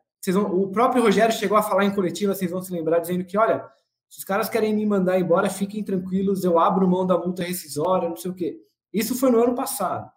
o 0.50 0.68
próprio 0.68 1.02
Rogério 1.02 1.34
chegou 1.34 1.58
a 1.58 1.62
falar 1.62 1.84
em 1.84 1.94
coletiva, 1.94 2.34
vocês 2.34 2.50
vão 2.50 2.62
se 2.62 2.72
lembrar, 2.72 3.00
dizendo 3.00 3.22
que, 3.22 3.36
olha, 3.36 3.68
se 4.08 4.20
os 4.20 4.24
caras 4.24 4.48
querem 4.48 4.74
me 4.74 4.86
mandar 4.86 5.20
embora, 5.20 5.50
fiquem 5.50 5.84
tranquilos, 5.84 6.42
eu 6.42 6.58
abro 6.58 6.88
mão 6.88 7.06
da 7.06 7.18
multa 7.18 7.42
rescisória, 7.42 8.08
não 8.08 8.16
sei 8.16 8.30
o 8.30 8.34
quê. 8.34 8.56
Isso 8.90 9.14
foi 9.14 9.30
no 9.30 9.42
ano 9.42 9.54
passado. 9.54 10.10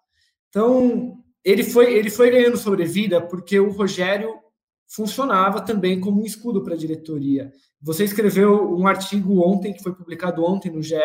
Então, 0.47 1.17
ele 1.43 1.63
foi, 1.63 1.93
ele 1.93 2.09
foi 2.09 2.31
ganhando 2.31 2.55
sobrevida 2.55 3.21
porque 3.21 3.59
o 3.59 3.71
Rogério 3.71 4.33
funcionava 4.87 5.59
também 5.59 5.99
como 5.99 6.21
um 6.21 6.25
escudo 6.25 6.63
para 6.63 6.75
a 6.75 6.77
diretoria. 6.77 7.51
Você 7.81 8.05
escreveu 8.05 8.73
um 8.73 8.87
artigo 8.87 9.45
ontem, 9.45 9.73
que 9.73 9.83
foi 9.83 9.93
publicado 9.93 10.45
ontem 10.45 10.71
no 10.71 10.81
GE, 10.81 10.95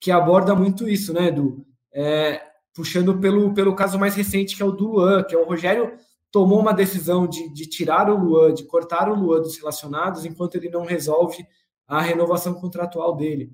que 0.00 0.10
aborda 0.10 0.52
muito 0.52 0.88
isso, 0.88 1.12
né, 1.12 1.28
Edu? 1.28 1.64
É, 1.92 2.45
puxando 2.76 3.18
pelo, 3.18 3.54
pelo 3.54 3.74
caso 3.74 3.98
mais 3.98 4.14
recente, 4.14 4.54
que 4.54 4.62
é 4.62 4.66
o 4.66 4.70
do 4.70 4.92
Luan, 4.92 5.24
que 5.24 5.34
é 5.34 5.38
o 5.38 5.46
Rogério 5.46 5.96
tomou 6.30 6.60
uma 6.60 6.74
decisão 6.74 7.26
de, 7.26 7.48
de 7.48 7.64
tirar 7.66 8.10
o 8.10 8.16
Luan, 8.16 8.52
de 8.52 8.64
cortar 8.64 9.08
o 9.08 9.14
Luan 9.14 9.40
dos 9.40 9.56
relacionados, 9.56 10.26
enquanto 10.26 10.56
ele 10.56 10.68
não 10.68 10.84
resolve 10.84 11.46
a 11.88 12.02
renovação 12.02 12.52
contratual 12.52 13.16
dele. 13.16 13.50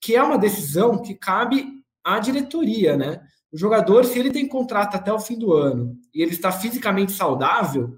Que 0.00 0.16
é 0.16 0.22
uma 0.22 0.36
decisão 0.36 1.00
que 1.00 1.14
cabe 1.14 1.64
à 2.02 2.18
diretoria, 2.18 2.96
né? 2.96 3.20
O 3.52 3.56
jogador, 3.56 4.04
se 4.04 4.18
ele 4.18 4.32
tem 4.32 4.48
contrato 4.48 4.96
até 4.96 5.12
o 5.12 5.20
fim 5.20 5.38
do 5.38 5.52
ano 5.52 5.96
e 6.12 6.20
ele 6.20 6.32
está 6.32 6.50
fisicamente 6.50 7.12
saudável, 7.12 7.96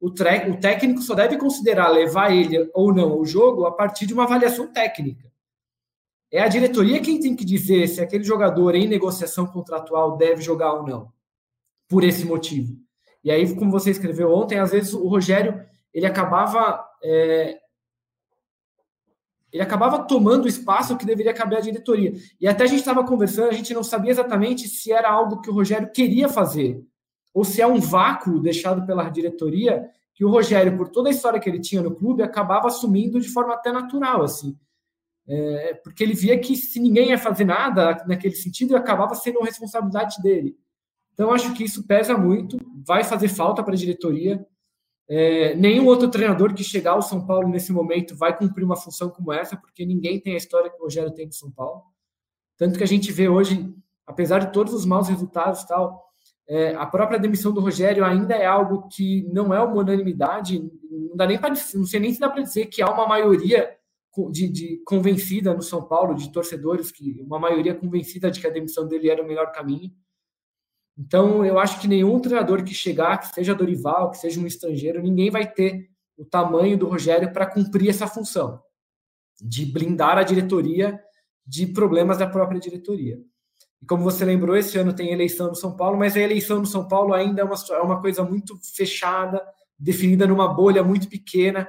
o, 0.00 0.06
o 0.06 0.60
técnico 0.60 1.02
só 1.02 1.14
deve 1.14 1.36
considerar 1.36 1.88
levar 1.88 2.32
ele 2.32 2.70
ou 2.72 2.94
não 2.94 3.10
ao 3.10 3.24
jogo 3.24 3.66
a 3.66 3.72
partir 3.72 4.06
de 4.06 4.14
uma 4.14 4.24
avaliação 4.24 4.72
técnica. 4.72 5.31
É 6.32 6.40
a 6.40 6.48
diretoria 6.48 7.02
quem 7.02 7.20
tem 7.20 7.36
que 7.36 7.44
dizer 7.44 7.86
se 7.86 8.00
aquele 8.00 8.24
jogador 8.24 8.74
em 8.74 8.88
negociação 8.88 9.46
contratual 9.46 10.16
deve 10.16 10.40
jogar 10.40 10.72
ou 10.72 10.86
não, 10.86 11.12
por 11.86 12.02
esse 12.02 12.24
motivo. 12.24 12.74
E 13.22 13.30
aí, 13.30 13.54
como 13.54 13.70
você 13.70 13.90
escreveu 13.90 14.32
ontem, 14.32 14.58
às 14.58 14.70
vezes 14.72 14.94
o 14.94 15.06
Rogério 15.06 15.62
ele 15.92 16.06
acabava 16.06 16.82
é, 17.04 17.60
ele 19.52 19.62
acabava 19.62 20.04
tomando 20.04 20.46
o 20.46 20.48
espaço 20.48 20.96
que 20.96 21.04
deveria 21.04 21.34
caber 21.34 21.58
à 21.58 21.60
diretoria. 21.60 22.14
E 22.40 22.48
até 22.48 22.64
a 22.64 22.66
gente 22.66 22.78
estava 22.78 23.04
conversando, 23.04 23.50
a 23.50 23.52
gente 23.52 23.74
não 23.74 23.84
sabia 23.84 24.10
exatamente 24.10 24.66
se 24.66 24.90
era 24.90 25.10
algo 25.10 25.42
que 25.42 25.50
o 25.50 25.52
Rogério 25.52 25.92
queria 25.92 26.28
fazer, 26.28 26.82
ou 27.34 27.44
se 27.44 27.60
é 27.60 27.66
um 27.66 27.78
vácuo 27.78 28.40
deixado 28.40 28.86
pela 28.86 29.10
diretoria 29.10 29.86
que 30.14 30.24
o 30.24 30.30
Rogério, 30.30 30.76
por 30.76 30.88
toda 30.88 31.10
a 31.10 31.12
história 31.12 31.38
que 31.38 31.48
ele 31.48 31.60
tinha 31.60 31.82
no 31.82 31.94
clube, 31.94 32.22
acabava 32.22 32.68
assumindo 32.68 33.20
de 33.20 33.28
forma 33.28 33.52
até 33.52 33.70
natural, 33.70 34.22
assim. 34.22 34.56
É, 35.28 35.74
porque 35.84 36.02
ele 36.02 36.14
via 36.14 36.38
que 36.38 36.56
se 36.56 36.80
ninguém 36.80 37.10
ia 37.10 37.18
fazer 37.18 37.44
nada 37.44 38.04
naquele 38.06 38.34
sentido, 38.34 38.76
acabava 38.76 39.14
sendo 39.14 39.38
uma 39.38 39.46
responsabilidade 39.46 40.20
dele. 40.20 40.56
Então, 41.14 41.32
acho 41.32 41.52
que 41.54 41.64
isso 41.64 41.86
pesa 41.86 42.16
muito, 42.16 42.58
vai 42.86 43.04
fazer 43.04 43.28
falta 43.28 43.62
para 43.62 43.74
a 43.74 43.76
diretoria. 43.76 44.44
É, 45.08 45.54
nenhum 45.54 45.86
outro 45.86 46.08
treinador 46.08 46.54
que 46.54 46.64
chegar 46.64 46.92
ao 46.92 47.02
São 47.02 47.26
Paulo 47.26 47.48
nesse 47.48 47.72
momento 47.72 48.16
vai 48.16 48.36
cumprir 48.36 48.64
uma 48.64 48.76
função 48.76 49.10
como 49.10 49.32
essa, 49.32 49.56
porque 49.56 49.84
ninguém 49.84 50.18
tem 50.18 50.34
a 50.34 50.38
história 50.38 50.70
que 50.70 50.78
o 50.78 50.84
Rogério 50.84 51.12
tem 51.12 51.28
do 51.28 51.34
São 51.34 51.50
Paulo. 51.50 51.82
Tanto 52.56 52.78
que 52.78 52.84
a 52.84 52.88
gente 52.88 53.12
vê 53.12 53.28
hoje, 53.28 53.72
apesar 54.06 54.38
de 54.38 54.52
todos 54.52 54.72
os 54.72 54.86
maus 54.86 55.08
resultados 55.08 55.64
tal, 55.64 56.12
é, 56.48 56.74
a 56.74 56.86
própria 56.86 57.18
demissão 57.18 57.52
do 57.52 57.60
Rogério 57.60 58.04
ainda 58.04 58.34
é 58.34 58.46
algo 58.46 58.88
que 58.88 59.22
não 59.32 59.54
é 59.54 59.60
uma 59.60 59.82
unanimidade, 59.82 60.58
não 60.90 61.16
dá 61.16 61.26
nem 61.26 61.38
para 61.38 61.50
não 61.50 61.86
sei 61.86 62.00
nem 62.00 62.12
se 62.12 62.20
dá 62.20 62.28
para 62.28 62.42
dizer 62.42 62.66
que 62.66 62.82
há 62.82 62.90
uma 62.90 63.06
maioria 63.06 63.70
de, 64.30 64.48
de, 64.48 64.82
convencida 64.84 65.54
no 65.54 65.62
São 65.62 65.82
Paulo, 65.82 66.14
de 66.14 66.30
torcedores, 66.30 66.90
que 66.90 67.20
uma 67.20 67.38
maioria 67.38 67.74
convencida 67.74 68.30
de 68.30 68.40
que 68.40 68.46
a 68.46 68.50
demissão 68.50 68.86
dele 68.86 69.08
era 69.08 69.22
o 69.22 69.26
melhor 69.26 69.50
caminho. 69.52 69.90
Então, 70.96 71.44
eu 71.44 71.58
acho 71.58 71.80
que 71.80 71.88
nenhum 71.88 72.20
treinador 72.20 72.62
que 72.62 72.74
chegar, 72.74 73.18
que 73.18 73.34
seja 73.34 73.54
Dorival, 73.54 74.10
que 74.10 74.18
seja 74.18 74.40
um 74.40 74.46
estrangeiro, 74.46 75.02
ninguém 75.02 75.30
vai 75.30 75.50
ter 75.50 75.90
o 76.16 76.24
tamanho 76.24 76.76
do 76.76 76.86
Rogério 76.86 77.32
para 77.32 77.46
cumprir 77.46 77.88
essa 77.88 78.06
função 78.06 78.62
de 79.40 79.64
blindar 79.64 80.18
a 80.18 80.22
diretoria 80.22 81.00
de 81.46 81.66
problemas 81.66 82.18
da 82.18 82.26
própria 82.26 82.60
diretoria. 82.60 83.18
E 83.80 83.86
como 83.86 84.04
você 84.04 84.24
lembrou, 84.24 84.56
esse 84.56 84.78
ano 84.78 84.92
tem 84.92 85.10
eleição 85.10 85.48
no 85.48 85.56
São 85.56 85.74
Paulo, 85.74 85.98
mas 85.98 86.16
a 86.16 86.20
eleição 86.20 86.60
no 86.60 86.66
São 86.66 86.86
Paulo 86.86 87.12
ainda 87.12 87.42
é 87.42 87.44
uma, 87.44 87.56
é 87.70 87.80
uma 87.80 88.00
coisa 88.00 88.22
muito 88.22 88.56
fechada, 88.62 89.42
definida 89.76 90.26
numa 90.26 90.46
bolha 90.46 90.84
muito 90.84 91.08
pequena. 91.08 91.68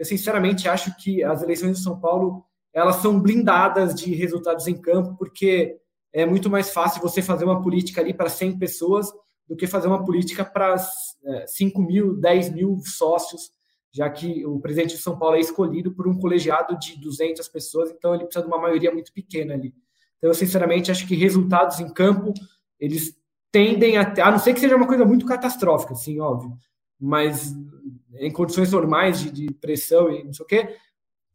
Eu 0.00 0.06
sinceramente 0.06 0.66
acho 0.66 0.96
que 0.96 1.22
as 1.22 1.42
eleições 1.42 1.72
do 1.72 1.82
São 1.84 2.00
Paulo 2.00 2.42
elas 2.72 2.96
são 2.96 3.20
blindadas 3.20 3.94
de 3.94 4.14
resultados 4.14 4.66
em 4.66 4.80
campo, 4.80 5.14
porque 5.18 5.76
é 6.10 6.24
muito 6.24 6.48
mais 6.48 6.70
fácil 6.70 7.02
você 7.02 7.20
fazer 7.20 7.44
uma 7.44 7.60
política 7.60 8.00
ali 8.00 8.14
para 8.14 8.30
100 8.30 8.58
pessoas 8.58 9.12
do 9.46 9.54
que 9.54 9.66
fazer 9.66 9.88
uma 9.88 10.02
política 10.02 10.42
para 10.42 10.76
é, 11.24 11.46
5 11.46 11.82
mil, 11.82 12.16
10 12.18 12.50
mil 12.54 12.78
sócios, 12.82 13.52
já 13.92 14.08
que 14.08 14.46
o 14.46 14.58
presidente 14.58 14.96
de 14.96 15.02
São 15.02 15.18
Paulo 15.18 15.36
é 15.36 15.40
escolhido 15.40 15.92
por 15.92 16.08
um 16.08 16.18
colegiado 16.18 16.78
de 16.78 16.98
200 16.98 17.46
pessoas, 17.48 17.90
então 17.90 18.14
ele 18.14 18.24
precisa 18.24 18.46
de 18.46 18.50
uma 18.50 18.60
maioria 18.60 18.90
muito 18.90 19.12
pequena 19.12 19.52
ali. 19.52 19.74
Então, 20.16 20.30
eu 20.30 20.34
sinceramente 20.34 20.90
acho 20.90 21.06
que 21.06 21.14
resultados 21.14 21.78
em 21.78 21.92
campo, 21.92 22.32
eles 22.78 23.14
tendem 23.52 23.98
a, 23.98 24.14
a 24.22 24.30
não 24.30 24.38
ser 24.38 24.54
que 24.54 24.60
seja 24.60 24.76
uma 24.76 24.86
coisa 24.86 25.04
muito 25.04 25.26
catastrófica, 25.26 25.92
assim, 25.92 26.20
óbvio, 26.20 26.56
mas 27.00 27.54
em 28.14 28.30
condições 28.30 28.72
normais 28.72 29.20
de, 29.20 29.30
de 29.30 29.54
pressão 29.54 30.10
e 30.10 30.24
não 30.24 30.32
sei 30.32 30.44
o 30.44 30.48
quê, 30.48 30.76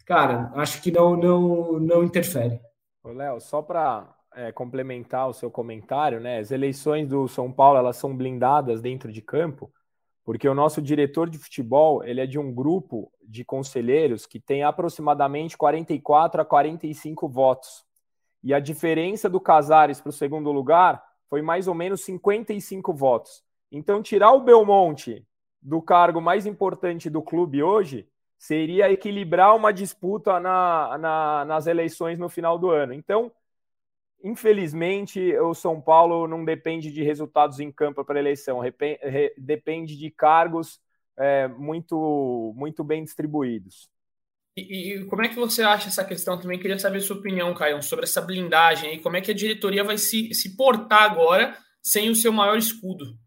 cara, 0.05 0.51
acho 0.55 0.82
que 0.82 0.91
não, 0.91 1.16
não, 1.16 1.80
não 1.80 2.03
interfere. 2.03 2.59
Léo, 3.03 3.39
só 3.39 3.61
para 3.61 4.16
é, 4.36 4.51
complementar 4.51 5.30
o 5.30 5.34
seu 5.34 5.49
comentário, 5.49 6.20
né? 6.20 6.39
As 6.39 6.51
eleições 6.51 7.07
do 7.07 7.28
São 7.28 7.51
Paulo 7.51 7.78
elas 7.78 7.97
são 7.97 8.16
blindadas 8.16 8.82
dentro 8.82 9.11
de 9.11 9.22
campo, 9.22 9.72
porque 10.24 10.47
o 10.47 10.55
nosso 10.55 10.82
diretor 10.82 11.30
de 11.30 11.38
futebol 11.38 12.03
ele 12.03 12.22
é 12.22 12.26
de 12.26 12.38
um 12.39 12.53
grupo 12.53 13.11
de 13.24 13.43
conselheiros 13.45 14.26
que 14.26 14.39
tem 14.39 14.63
aproximadamente 14.63 15.57
44 15.57 16.41
a 16.41 16.45
45 16.45 17.28
votos. 17.28 17.86
E 18.43 18.53
a 18.53 18.59
diferença 18.59 19.30
do 19.30 19.39
Casares 19.39 19.99
para 19.99 20.09
o 20.09 20.13
segundo 20.13 20.51
lugar 20.51 21.03
foi 21.30 21.41
mais 21.41 21.68
ou 21.68 21.74
menos 21.74 22.01
55 22.01 22.93
votos. 22.93 23.43
Então, 23.72 24.01
tirar 24.01 24.32
o 24.32 24.41
Belmonte 24.41 25.26
do 25.66 25.82
cargo 25.82 26.22
mais 26.22 26.45
importante 26.45 27.09
do 27.09 27.24
clube 27.24 27.63
hoje 27.63 28.07
seria 28.38 28.91
equilibrar 28.91 29.55
uma 29.55 29.74
disputa 29.74 30.39
na, 30.39 30.97
na, 30.99 31.45
nas 31.45 31.66
eleições 31.66 32.20
no 32.20 32.30
final 32.30 32.59
do 32.59 32.70
ano. 32.70 32.93
Então, 32.93 33.32
infelizmente, 34.24 35.36
o 35.39 35.55
São 35.55 35.82
Paulo 35.82 36.28
não 36.28 36.45
depende 36.45 36.91
de 36.91 37.01
resultados 37.01 37.59
em 37.59 37.72
campo 37.72 38.05
para 38.05 38.20
eleição, 38.20 38.59
depende 39.38 39.97
de 39.97 40.11
cargos 40.11 40.80
é, 41.18 41.47
muito, 41.47 42.53
muito 42.55 42.84
bem 42.84 43.03
distribuídos. 43.03 43.89
E, 44.55 44.99
e, 44.99 45.05
como 45.05 45.26
é 45.26 45.30
que 45.30 45.36
você 45.36 45.63
acha 45.63 45.88
essa 45.88 46.05
questão? 46.05 46.39
Também 46.39 46.59
queria 46.59 46.78
saber 46.78 47.01
sua 47.01 47.18
opinião, 47.18 47.53
Caio, 47.55 47.82
sobre 47.82 48.05
essa 48.05 48.22
blindagem 48.22 48.93
e 48.93 49.01
como 49.01 49.18
é 49.18 49.22
que 49.22 49.32
a 49.32 49.36
diretoria 49.36 49.84
vai 49.84 49.97
se, 49.97 50.32
se 50.34 50.55
portar 50.55 51.03
agora 51.03 51.57
sem 51.82 52.09
o 52.09 52.16
seu 52.16 52.32
maior 52.32 52.57
escudo. 52.57 53.18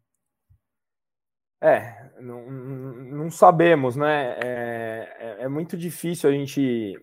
É, 1.60 1.97
não, 2.20 2.50
não 2.50 3.30
sabemos, 3.30 3.96
né? 3.96 4.36
É, 4.42 5.16
é, 5.18 5.36
é, 5.44 5.48
muito 5.48 5.76
difícil 5.76 6.28
a 6.28 6.32
gente 6.32 6.98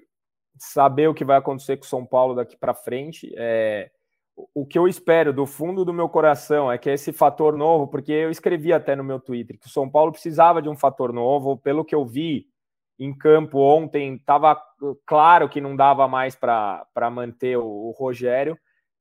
saber 0.58 1.08
o 1.08 1.14
que 1.14 1.26
vai 1.26 1.38
acontecer 1.38 1.78
com 1.78 1.84
São 1.84 2.06
Paulo 2.06 2.36
daqui 2.36 2.58
para 2.58 2.74
frente. 2.74 3.34
É, 3.38 3.90
o 4.54 4.66
que 4.66 4.78
eu 4.78 4.88
espero 4.88 5.32
do 5.32 5.46
fundo 5.46 5.86
do 5.86 5.94
meu 5.94 6.10
coração 6.10 6.72
é 6.72 6.78
que 6.78 6.90
esse 6.90 7.14
fator 7.14 7.58
novo, 7.58 7.88
porque 7.88 8.12
eu 8.12 8.30
escrevi 8.30 8.74
até 8.74 8.96
no 8.96 9.04
meu 9.04 9.20
Twitter 9.20 9.58
que 9.58 9.68
o 9.68 9.70
São 9.72 9.90
Paulo 9.90 10.12
precisava 10.12 10.62
de 10.62 10.70
um 10.70 10.76
fator 10.76 11.14
novo, 11.14 11.58
pelo 11.58 11.86
que 11.86 11.96
eu 11.96 12.06
vi 12.06 12.48
em 12.98 13.14
campo 13.14 13.60
ontem, 13.60 14.16
estava 14.16 14.62
claro 15.06 15.50
que 15.50 15.60
não 15.60 15.76
dava 15.76 16.08
mais 16.08 16.36
para 16.36 17.10
manter 17.12 17.58
o, 17.58 17.66
o, 17.66 17.92
Rogério. 17.92 18.58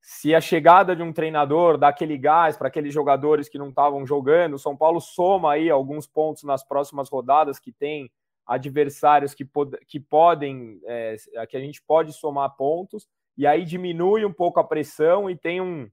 Se 0.07 0.35
a 0.35 0.39
chegada 0.39 0.95
de 0.95 1.01
um 1.01 1.11
treinador 1.11 1.79
dá 1.79 1.87
aquele 1.87 2.15
gás 2.15 2.55
para 2.55 2.67
aqueles 2.67 2.93
jogadores 2.93 3.49
que 3.49 3.57
não 3.57 3.69
estavam 3.69 4.05
jogando, 4.05 4.53
o 4.53 4.59
São 4.59 4.77
Paulo 4.77 5.01
soma 5.01 5.53
aí 5.53 5.67
alguns 5.67 6.05
pontos 6.05 6.43
nas 6.43 6.63
próximas 6.63 7.09
rodadas 7.09 7.57
que 7.57 7.71
tem 7.71 8.11
adversários 8.45 9.33
que, 9.33 9.43
pod 9.43 9.75
que 9.87 9.99
podem, 9.99 10.79
é, 10.85 11.15
que 11.49 11.57
a 11.57 11.59
gente 11.59 11.81
pode 11.81 12.13
somar 12.13 12.55
pontos, 12.55 13.07
e 13.35 13.47
aí 13.47 13.65
diminui 13.65 14.23
um 14.23 14.31
pouco 14.31 14.59
a 14.59 14.63
pressão 14.63 15.27
e 15.27 15.35
tem 15.35 15.59
um, 15.59 15.89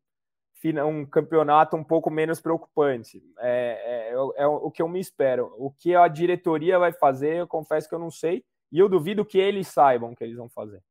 um 0.86 1.06
campeonato 1.06 1.74
um 1.74 1.82
pouco 1.82 2.10
menos 2.10 2.38
preocupante. 2.38 3.22
É, 3.38 4.10
é, 4.12 4.42
é, 4.42 4.42
é, 4.42 4.46
o 4.46 4.70
que 4.70 4.82
eu 4.82 4.88
me 4.88 5.00
espero. 5.00 5.54
O 5.56 5.70
que 5.70 5.96
a 5.96 6.06
diretoria 6.06 6.78
vai 6.78 6.92
fazer, 6.92 7.36
eu 7.36 7.48
confesso 7.48 7.88
que 7.88 7.94
eu 7.94 7.98
não 7.98 8.10
sei, 8.10 8.44
e 8.70 8.78
eu 8.78 8.90
duvido 8.90 9.24
que 9.24 9.38
eles 9.38 9.68
saibam 9.68 10.12
o 10.12 10.14
que 10.14 10.22
eles 10.22 10.36
vão 10.36 10.50
fazer. 10.50 10.82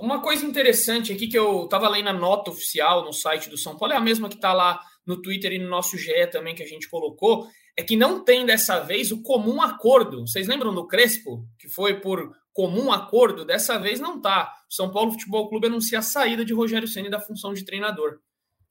Uma 0.00 0.20
coisa 0.20 0.46
interessante 0.46 1.12
aqui 1.12 1.26
que 1.26 1.38
eu 1.38 1.64
estava 1.64 1.88
lendo 1.88 2.08
a 2.08 2.12
nota 2.12 2.50
oficial 2.50 3.04
no 3.04 3.12
site 3.12 3.50
do 3.50 3.58
São 3.58 3.76
Paulo, 3.76 3.92
é 3.94 3.96
a 3.96 4.00
mesma 4.00 4.28
que 4.28 4.36
está 4.36 4.52
lá 4.52 4.80
no 5.04 5.20
Twitter 5.20 5.52
e 5.52 5.58
no 5.58 5.68
nosso 5.68 5.98
GE 5.98 6.26
também 6.30 6.54
que 6.54 6.62
a 6.62 6.66
gente 6.66 6.88
colocou, 6.88 7.48
é 7.76 7.82
que 7.82 7.96
não 7.96 8.22
tem 8.22 8.46
dessa 8.46 8.78
vez 8.80 9.10
o 9.10 9.22
comum 9.22 9.60
acordo. 9.60 10.20
Vocês 10.20 10.46
lembram 10.46 10.72
do 10.72 10.86
Crespo, 10.86 11.44
que 11.58 11.68
foi 11.68 12.00
por 12.00 12.32
comum 12.52 12.92
acordo, 12.92 13.44
dessa 13.44 13.78
vez 13.78 13.98
não 13.98 14.20
tá. 14.20 14.52
O 14.70 14.74
São 14.74 14.92
Paulo 14.92 15.12
Futebol 15.12 15.48
Clube 15.48 15.66
anuncia 15.66 15.98
a 15.98 16.02
saída 16.02 16.44
de 16.44 16.52
Rogério 16.52 16.86
Ceni 16.86 17.10
da 17.10 17.18
função 17.18 17.52
de 17.52 17.64
treinador. 17.64 18.20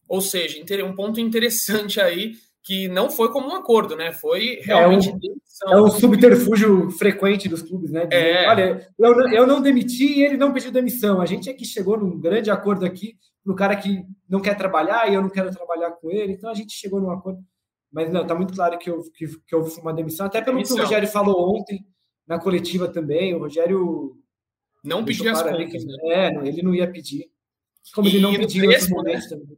Ou 0.07 0.21
seja, 0.21 0.63
um 0.85 0.95
ponto 0.95 1.19
interessante 1.19 1.99
aí 1.99 2.35
que 2.63 2.87
não 2.87 3.09
foi 3.09 3.31
como 3.31 3.47
um 3.47 3.55
acordo, 3.55 3.95
né? 3.95 4.11
Foi 4.11 4.59
realmente 4.61 5.09
é 5.09 5.69
um, 5.69 5.73
é 5.73 5.81
um 5.81 5.89
subterfúgio 5.89 6.91
frequente 6.91 7.49
dos 7.49 7.61
clubes, 7.61 7.91
né? 7.91 8.05
Dizer, 8.05 8.21
é. 8.21 8.49
Olha, 8.49 8.87
eu, 8.97 9.19
eu 9.29 9.47
não 9.47 9.61
demiti 9.61 10.19
e 10.19 10.23
ele 10.23 10.37
não 10.37 10.53
pediu 10.53 10.71
demissão. 10.71 11.21
A 11.21 11.25
gente 11.25 11.49
é 11.49 11.53
que 11.53 11.65
chegou 11.65 11.97
num 11.97 12.19
grande 12.19 12.51
acordo 12.51 12.85
aqui 12.85 13.17
pro 13.43 13.55
cara 13.55 13.75
que 13.75 14.03
não 14.29 14.39
quer 14.39 14.55
trabalhar 14.55 15.09
e 15.09 15.15
eu 15.15 15.21
não 15.21 15.29
quero 15.29 15.49
trabalhar 15.51 15.91
com 15.91 16.11
ele. 16.11 16.33
Então 16.33 16.49
a 16.49 16.53
gente 16.53 16.73
chegou 16.73 17.01
num 17.01 17.11
acordo. 17.11 17.43
Mas 17.91 18.11
não, 18.11 18.25
tá 18.25 18.35
muito 18.35 18.53
claro 18.53 18.77
que 18.77 18.89
houve, 18.89 19.11
que, 19.11 19.27
que 19.27 19.55
houve 19.55 19.79
uma 19.81 19.93
demissão, 19.93 20.25
até 20.25 20.39
pelo 20.41 20.55
demissão. 20.55 20.77
que 20.77 20.81
o 20.81 20.85
Rogério 20.85 21.07
falou 21.09 21.57
ontem 21.57 21.85
na 22.25 22.39
coletiva 22.39 22.87
também. 22.87 23.33
O 23.33 23.39
Rogério. 23.39 24.17
Não 24.83 25.03
pediu 25.03 25.31
as 25.31 25.41
contas. 25.41 25.71
Que, 25.71 25.85
né? 25.85 25.95
É, 26.05 26.47
ele 26.47 26.61
não 26.61 26.73
ia 26.73 26.89
pedir. 26.89 27.29
Como 27.93 28.07
e 28.07 28.11
ele 28.11 28.21
não 28.21 28.33
pediu 28.33 28.63
em 28.63 28.67
outros 28.67 28.89
momentos 28.89 29.29
né? 29.29 29.37
também. 29.37 29.57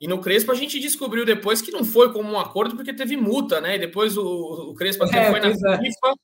E 0.00 0.06
no 0.06 0.20
Crespo 0.20 0.52
a 0.52 0.54
gente 0.54 0.78
descobriu 0.78 1.24
depois 1.24 1.62
que 1.62 1.72
não 1.72 1.84
foi 1.84 2.12
como 2.12 2.30
um 2.30 2.38
acordo 2.38 2.76
porque 2.76 2.92
teve 2.92 3.16
multa, 3.16 3.60
né? 3.60 3.76
E 3.76 3.78
depois 3.78 4.16
o, 4.16 4.70
o 4.70 4.74
Crespo 4.74 5.04
até 5.04 5.26
é, 5.26 5.30
foi 5.30 5.40
na 5.40 5.48
é. 5.48 5.78
FIFA. 5.78 6.14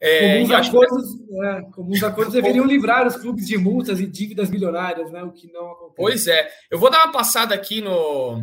É, 0.00 0.34
comuns, 0.34 0.50
acordos, 0.50 1.14
que... 1.14 1.46
é, 1.46 1.62
comuns 1.72 2.02
acordos 2.02 2.34
deveriam 2.34 2.66
livrar 2.66 3.06
os 3.06 3.16
clubes 3.16 3.46
de 3.46 3.56
multas 3.56 4.00
e 4.00 4.06
dívidas 4.06 4.50
milionárias, 4.50 5.10
né? 5.10 5.22
O 5.22 5.32
que 5.32 5.50
não 5.50 5.72
acontece. 5.72 5.96
Pois 5.96 6.26
é. 6.26 6.50
Eu 6.70 6.78
vou 6.78 6.90
dar 6.90 7.04
uma 7.04 7.12
passada 7.12 7.54
aqui 7.54 7.80
no, 7.80 8.42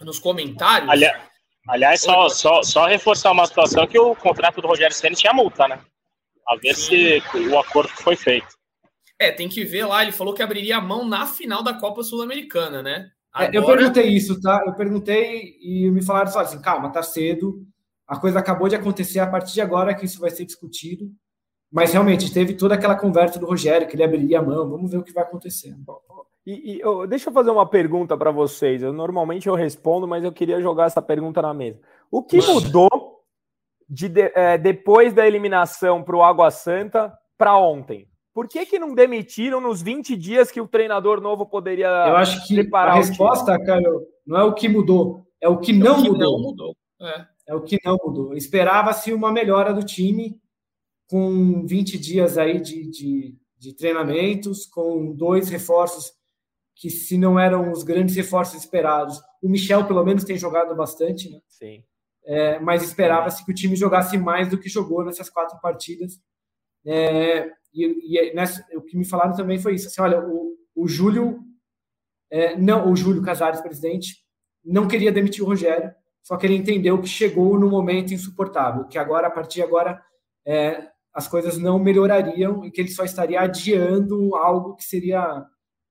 nos 0.00 0.18
comentários. 0.18 0.90
Aliás, 0.90 1.22
aliás 1.68 2.00
só, 2.00 2.28
só, 2.28 2.62
só 2.64 2.86
reforçar 2.86 3.30
uma 3.30 3.46
situação 3.46 3.86
que 3.86 3.98
o 3.98 4.16
contrato 4.16 4.60
do 4.60 4.66
Rogério 4.66 4.94
Senna 4.94 5.14
tinha 5.14 5.32
multa, 5.32 5.68
né? 5.68 5.78
A 6.48 6.56
ver 6.56 6.74
Sim. 6.74 7.20
se 7.20 7.38
o 7.48 7.58
acordo 7.58 7.90
foi 7.90 8.16
feito. 8.16 8.48
É, 9.18 9.30
tem 9.30 9.48
que 9.48 9.64
ver 9.64 9.84
lá. 9.84 10.02
Ele 10.02 10.12
falou 10.12 10.34
que 10.34 10.42
abriria 10.42 10.78
a 10.78 10.80
mão 10.80 11.06
na 11.06 11.26
final 11.26 11.62
da 11.62 11.74
Copa 11.74 12.02
Sul-Americana, 12.02 12.82
né? 12.82 13.10
Agora... 13.36 13.54
É, 13.54 13.58
eu 13.58 13.66
perguntei 13.66 14.06
isso, 14.06 14.40
tá? 14.40 14.64
Eu 14.66 14.74
perguntei 14.74 15.58
e 15.60 15.90
me 15.90 16.02
falaram 16.02 16.30
só 16.30 16.40
assim: 16.40 16.58
calma, 16.58 16.90
tá 16.90 17.02
cedo. 17.02 17.62
A 18.08 18.18
coisa 18.18 18.38
acabou 18.38 18.66
de 18.66 18.76
acontecer 18.76 19.20
a 19.20 19.26
partir 19.26 19.52
de 19.52 19.60
agora 19.60 19.94
que 19.94 20.06
isso 20.06 20.20
vai 20.20 20.30
ser 20.30 20.46
discutido. 20.46 21.10
Mas 21.70 21.92
realmente 21.92 22.32
teve 22.32 22.54
toda 22.54 22.74
aquela 22.74 22.94
conversa 22.94 23.38
do 23.38 23.46
Rogério, 23.46 23.86
que 23.86 23.94
ele 23.94 24.04
abriria 24.04 24.38
a 24.38 24.42
mão. 24.42 24.70
Vamos 24.70 24.90
ver 24.90 24.96
o 24.96 25.02
que 25.02 25.12
vai 25.12 25.24
acontecer. 25.24 25.76
E, 26.46 26.76
e 26.76 26.84
oh, 26.84 27.06
deixa 27.06 27.28
eu 27.28 27.32
fazer 27.34 27.50
uma 27.50 27.68
pergunta 27.68 28.16
para 28.16 28.30
vocês. 28.30 28.82
Eu 28.82 28.92
normalmente 28.92 29.48
eu 29.48 29.54
respondo, 29.54 30.08
mas 30.08 30.24
eu 30.24 30.32
queria 30.32 30.60
jogar 30.62 30.86
essa 30.86 31.02
pergunta 31.02 31.42
na 31.42 31.52
mesa. 31.52 31.78
O 32.10 32.22
que 32.22 32.38
mudou 32.38 32.88
de, 33.86 34.08
de 34.08 34.32
é, 34.34 34.56
depois 34.56 35.12
da 35.12 35.26
eliminação 35.26 36.02
para 36.02 36.16
o 36.16 36.22
Água 36.22 36.50
Santa 36.50 37.12
para 37.36 37.58
ontem? 37.58 38.08
Por 38.36 38.46
que, 38.46 38.66
que 38.66 38.78
não 38.78 38.94
demitiram 38.94 39.62
nos 39.62 39.80
20 39.80 40.14
dias 40.14 40.50
que 40.50 40.60
o 40.60 40.68
treinador 40.68 41.22
novo 41.22 41.46
poderia 41.46 41.86
Eu 41.86 42.16
acho 42.18 42.46
que 42.46 42.54
preparar 42.54 42.92
a 42.92 42.98
resposta, 42.98 43.58
Caio, 43.64 44.06
não 44.26 44.38
é 44.38 44.44
o 44.44 44.52
que 44.52 44.68
mudou, 44.68 45.26
é 45.40 45.48
o 45.48 45.58
que 45.58 45.72
não 45.72 45.86
é 45.86 45.98
o 45.98 46.02
que 46.02 46.10
mudou. 46.10 46.32
Não 46.32 46.42
mudou. 46.42 46.76
É. 47.00 47.26
é 47.48 47.54
o 47.54 47.62
que 47.62 47.78
não 47.82 47.96
mudou. 47.96 48.34
Esperava-se 48.34 49.10
uma 49.14 49.32
melhora 49.32 49.72
do 49.72 49.82
time 49.82 50.38
com 51.08 51.64
20 51.64 51.96
dias 51.96 52.36
aí 52.36 52.60
de, 52.60 52.90
de, 52.90 53.34
de 53.56 53.74
treinamentos, 53.74 54.66
com 54.66 55.14
dois 55.14 55.48
reforços 55.48 56.12
que, 56.74 56.90
se 56.90 57.16
não 57.16 57.40
eram 57.40 57.72
os 57.72 57.82
grandes 57.82 58.14
reforços 58.16 58.60
esperados, 58.60 59.18
o 59.42 59.48
Michel, 59.48 59.86
pelo 59.86 60.04
menos, 60.04 60.24
tem 60.24 60.36
jogado 60.36 60.76
bastante, 60.76 61.30
né? 61.30 61.40
Sim 61.48 61.82
é, 62.26 62.58
mas 62.58 62.82
esperava-se 62.82 63.44
que 63.44 63.52
o 63.52 63.54
time 63.54 63.76
jogasse 63.76 64.18
mais 64.18 64.48
do 64.48 64.58
que 64.58 64.68
jogou 64.68 65.04
nessas 65.04 65.30
quatro 65.30 65.58
partidas. 65.60 66.18
É, 66.86 67.50
e, 67.74 68.30
e 68.30 68.34
nessa, 68.34 68.64
o 68.74 68.82
que 68.82 68.96
me 68.96 69.04
falaram 69.04 69.34
também 69.34 69.58
foi 69.58 69.74
isso. 69.74 69.88
Assim, 69.88 70.00
olha, 70.00 70.20
o, 70.20 70.56
o 70.74 70.88
Júlio, 70.88 71.40
é, 72.30 72.56
não, 72.56 72.90
o 72.90 72.96
Júlio 72.96 73.22
Casares, 73.22 73.60
presidente, 73.60 74.24
não 74.64 74.88
queria 74.88 75.12
demitir 75.12 75.42
o 75.42 75.46
Rogério, 75.46 75.92
só 76.22 76.36
que 76.36 76.46
ele 76.46 76.56
entendeu 76.56 77.00
que 77.00 77.08
chegou 77.08 77.58
no 77.58 77.68
momento 77.68 78.12
insuportável, 78.12 78.86
que 78.86 78.98
agora, 78.98 79.28
a 79.28 79.30
partir 79.30 79.56
de 79.56 79.62
agora, 79.62 80.02
é, 80.46 80.88
as 81.12 81.28
coisas 81.28 81.56
não 81.56 81.78
melhorariam 81.78 82.64
e 82.64 82.70
que 82.70 82.80
ele 82.80 82.90
só 82.90 83.04
estaria 83.04 83.40
adiando 83.40 84.34
algo 84.34 84.74
que 84.74 84.84
seria 84.84 85.44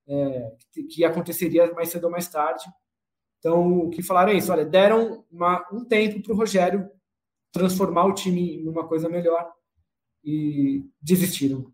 é, 0.08 0.52
que 0.90 1.04
aconteceria 1.04 1.74
mais 1.74 1.90
cedo 1.90 2.06
ou 2.06 2.12
mais 2.12 2.28
tarde. 2.28 2.64
Então, 3.40 3.80
o 3.80 3.90
que 3.90 4.04
falaram 4.04 4.32
é 4.32 4.36
isso: 4.36 4.52
olha, 4.52 4.66
deram 4.66 5.26
uma, 5.32 5.66
um 5.72 5.84
tempo 5.86 6.22
para 6.22 6.34
o 6.34 6.38
Rogério 6.38 6.90
transformar 7.52 8.06
o 8.06 8.14
time 8.14 8.58
em 8.58 8.68
uma 8.68 8.88
coisa 8.88 9.10
melhor 9.10 9.52
e 10.26 10.84
desistiram. 11.02 11.72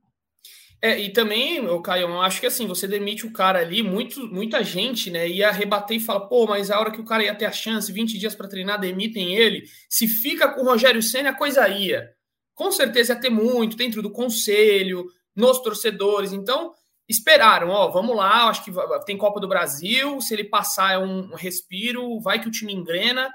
É, 0.83 0.99
e 0.99 1.13
também, 1.13 1.59
o 1.67 1.79
Caio, 1.79 2.07
eu 2.07 2.21
acho 2.21 2.39
que 2.39 2.47
assim, 2.47 2.65
você 2.65 2.87
demite 2.87 3.25
o 3.25 3.31
cara 3.31 3.59
ali, 3.59 3.83
muito, 3.83 4.27
muita 4.27 4.63
gente, 4.63 5.11
né, 5.11 5.29
ia 5.29 5.51
rebater 5.51 5.97
e 5.97 5.99
fala, 5.99 6.27
pô, 6.27 6.47
mas 6.47 6.71
a 6.71 6.79
hora 6.79 6.89
que 6.89 6.99
o 6.99 7.05
cara 7.05 7.23
ia 7.23 7.35
ter 7.35 7.45
a 7.45 7.51
chance, 7.51 7.91
20 7.91 8.17
dias 8.17 8.33
para 8.33 8.47
treinar, 8.47 8.79
demitem 8.79 9.35
ele. 9.35 9.63
Se 9.87 10.07
fica 10.07 10.49
com 10.49 10.61
o 10.61 10.65
Rogério 10.65 11.01
Senna, 11.03 11.29
a 11.29 11.37
coisa 11.37 11.69
ia. 11.69 12.11
Com 12.55 12.71
certeza 12.71 13.13
ia 13.13 13.19
ter 13.19 13.29
muito 13.29 13.77
dentro 13.77 14.01
do 14.01 14.11
conselho, 14.11 15.05
nos 15.35 15.59
torcedores. 15.59 16.33
Então, 16.33 16.73
esperaram, 17.07 17.69
ó, 17.69 17.91
vamos 17.91 18.15
lá, 18.15 18.49
acho 18.49 18.65
que 18.65 18.71
tem 19.05 19.17
Copa 19.17 19.39
do 19.39 19.47
Brasil, 19.47 20.19
se 20.19 20.33
ele 20.33 20.45
passar 20.45 20.93
é 20.93 20.97
um 20.97 21.35
respiro, 21.35 22.19
vai 22.21 22.41
que 22.41 22.47
o 22.47 22.51
time 22.51 22.73
engrena, 22.73 23.31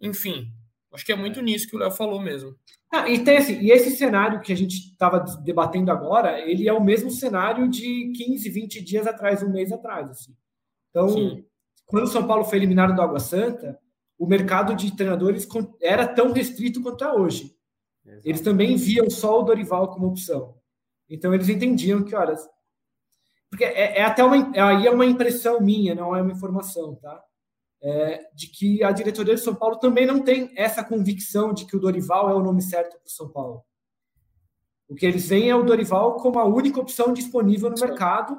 enfim. 0.00 0.52
Acho 0.92 1.04
que 1.04 1.12
é 1.12 1.16
muito 1.16 1.42
nisso 1.42 1.68
que 1.68 1.74
o 1.74 1.78
Léo 1.80 1.90
falou 1.90 2.20
mesmo. 2.20 2.54
Ah, 2.92 3.08
e, 3.08 3.22
tem, 3.24 3.38
assim, 3.38 3.58
e 3.60 3.70
esse 3.70 3.96
cenário 3.96 4.40
que 4.40 4.52
a 4.52 4.56
gente 4.56 4.74
estava 4.74 5.18
debatendo 5.42 5.90
agora, 5.90 6.40
ele 6.40 6.68
é 6.68 6.72
o 6.72 6.82
mesmo 6.82 7.10
cenário 7.10 7.68
de 7.68 8.12
15, 8.16 8.48
20 8.48 8.82
dias 8.82 9.06
atrás, 9.06 9.42
um 9.42 9.50
mês 9.50 9.72
atrás. 9.72 10.08
Assim. 10.08 10.34
Então, 10.90 11.08
Sim. 11.08 11.44
quando 11.84 12.04
o 12.04 12.08
São 12.08 12.26
Paulo 12.26 12.44
foi 12.44 12.58
eliminado 12.58 12.94
do 12.94 13.02
Água 13.02 13.18
Santa, 13.18 13.78
o 14.18 14.26
mercado 14.26 14.74
de 14.74 14.96
treinadores 14.96 15.46
era 15.82 16.06
tão 16.06 16.32
restrito 16.32 16.80
quanto 16.80 17.04
é 17.04 17.12
hoje. 17.12 17.54
Exato. 18.04 18.28
Eles 18.28 18.40
também 18.40 18.76
viam 18.76 19.10
só 19.10 19.40
o 19.40 19.42
Dorival 19.42 19.88
como 19.88 20.06
opção. 20.06 20.54
Então, 21.08 21.34
eles 21.34 21.48
entendiam 21.48 22.02
que, 22.04 22.14
olha, 22.14 22.34
porque 23.50 23.64
é, 23.64 23.98
é 23.98 24.02
até 24.04 24.24
uma, 24.24 24.36
aí 24.36 24.86
é 24.86 24.90
uma 24.90 25.06
impressão 25.06 25.60
minha, 25.60 25.94
não 25.94 26.14
é 26.14 26.22
uma 26.22 26.32
informação, 26.32 26.94
tá? 26.96 27.22
É, 27.82 28.28
de 28.34 28.48
que 28.48 28.82
a 28.82 28.90
diretoria 28.90 29.34
de 29.34 29.40
São 29.40 29.54
Paulo 29.54 29.76
também 29.76 30.06
não 30.06 30.22
tem 30.22 30.52
essa 30.56 30.82
convicção 30.82 31.52
de 31.52 31.66
que 31.66 31.76
o 31.76 31.80
Dorival 31.80 32.30
é 32.30 32.34
o 32.34 32.42
nome 32.42 32.62
certo 32.62 32.98
para 32.98 33.06
o 33.06 33.10
São 33.10 33.28
Paulo. 33.28 33.62
O 34.88 34.94
que 34.94 35.04
eles 35.04 35.28
veem 35.28 35.50
é 35.50 35.56
o 35.56 35.64
Dorival 35.64 36.16
como 36.16 36.38
a 36.38 36.44
única 36.44 36.80
opção 36.80 37.12
disponível 37.12 37.68
no 37.68 37.78
mercado, 37.78 38.36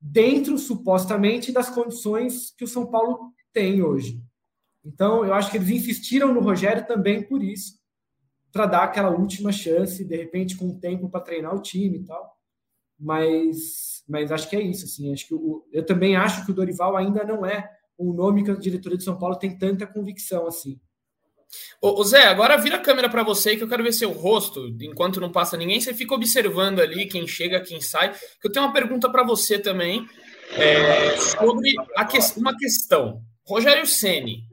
dentro, 0.00 0.56
supostamente, 0.58 1.52
das 1.52 1.70
condições 1.70 2.52
que 2.56 2.64
o 2.64 2.68
São 2.68 2.86
Paulo 2.86 3.32
tem 3.52 3.82
hoje. 3.82 4.22
Então, 4.84 5.24
eu 5.24 5.34
acho 5.34 5.50
que 5.50 5.56
eles 5.56 5.68
insistiram 5.68 6.32
no 6.32 6.40
Rogério 6.40 6.86
também 6.86 7.22
por 7.22 7.42
isso, 7.42 7.78
para 8.52 8.66
dar 8.66 8.84
aquela 8.84 9.10
última 9.10 9.52
chance, 9.52 10.04
de 10.04 10.16
repente, 10.16 10.56
com 10.56 10.78
tempo 10.78 11.08
para 11.08 11.20
treinar 11.20 11.54
o 11.54 11.62
time 11.62 11.98
e 11.98 12.04
tal. 12.04 12.36
Mas, 12.98 14.02
mas 14.08 14.32
acho 14.32 14.48
que 14.48 14.56
é 14.56 14.62
isso. 14.62 14.84
Assim, 14.84 15.12
acho 15.12 15.26
que 15.26 15.34
o, 15.34 15.66
eu 15.72 15.84
também 15.84 16.16
acho 16.16 16.44
que 16.44 16.50
o 16.50 16.54
Dorival 16.54 16.96
ainda 16.96 17.24
não 17.24 17.44
é 17.44 17.70
um 18.00 18.12
nome 18.12 18.44
que 18.44 18.50
a 18.50 18.54
diretoria 18.54 18.98
de 18.98 19.04
São 19.04 19.18
Paulo 19.18 19.36
tem 19.36 19.56
tanta 19.56 19.86
convicção 19.86 20.46
assim. 20.46 20.80
Ô, 21.82 22.02
Zé, 22.04 22.26
agora 22.26 22.56
vira 22.56 22.76
a 22.76 22.80
câmera 22.80 23.08
para 23.08 23.22
você 23.22 23.56
que 23.56 23.62
eu 23.62 23.68
quero 23.68 23.82
ver 23.82 23.92
seu 23.92 24.12
rosto. 24.12 24.68
Enquanto 24.80 25.20
não 25.20 25.32
passa 25.32 25.56
ninguém, 25.56 25.80
você 25.80 25.92
fica 25.92 26.14
observando 26.14 26.80
ali 26.80 27.06
quem 27.06 27.26
chega, 27.26 27.60
quem 27.60 27.80
sai. 27.80 28.12
Que 28.12 28.46
eu 28.46 28.52
tenho 28.52 28.66
uma 28.66 28.72
pergunta 28.72 29.10
para 29.10 29.24
você 29.24 29.58
também 29.58 30.06
é, 30.52 31.16
sobre 31.16 31.72
que, 32.08 32.40
uma 32.40 32.56
questão. 32.56 33.20
Rogério 33.44 33.86
Ceni 33.86 34.44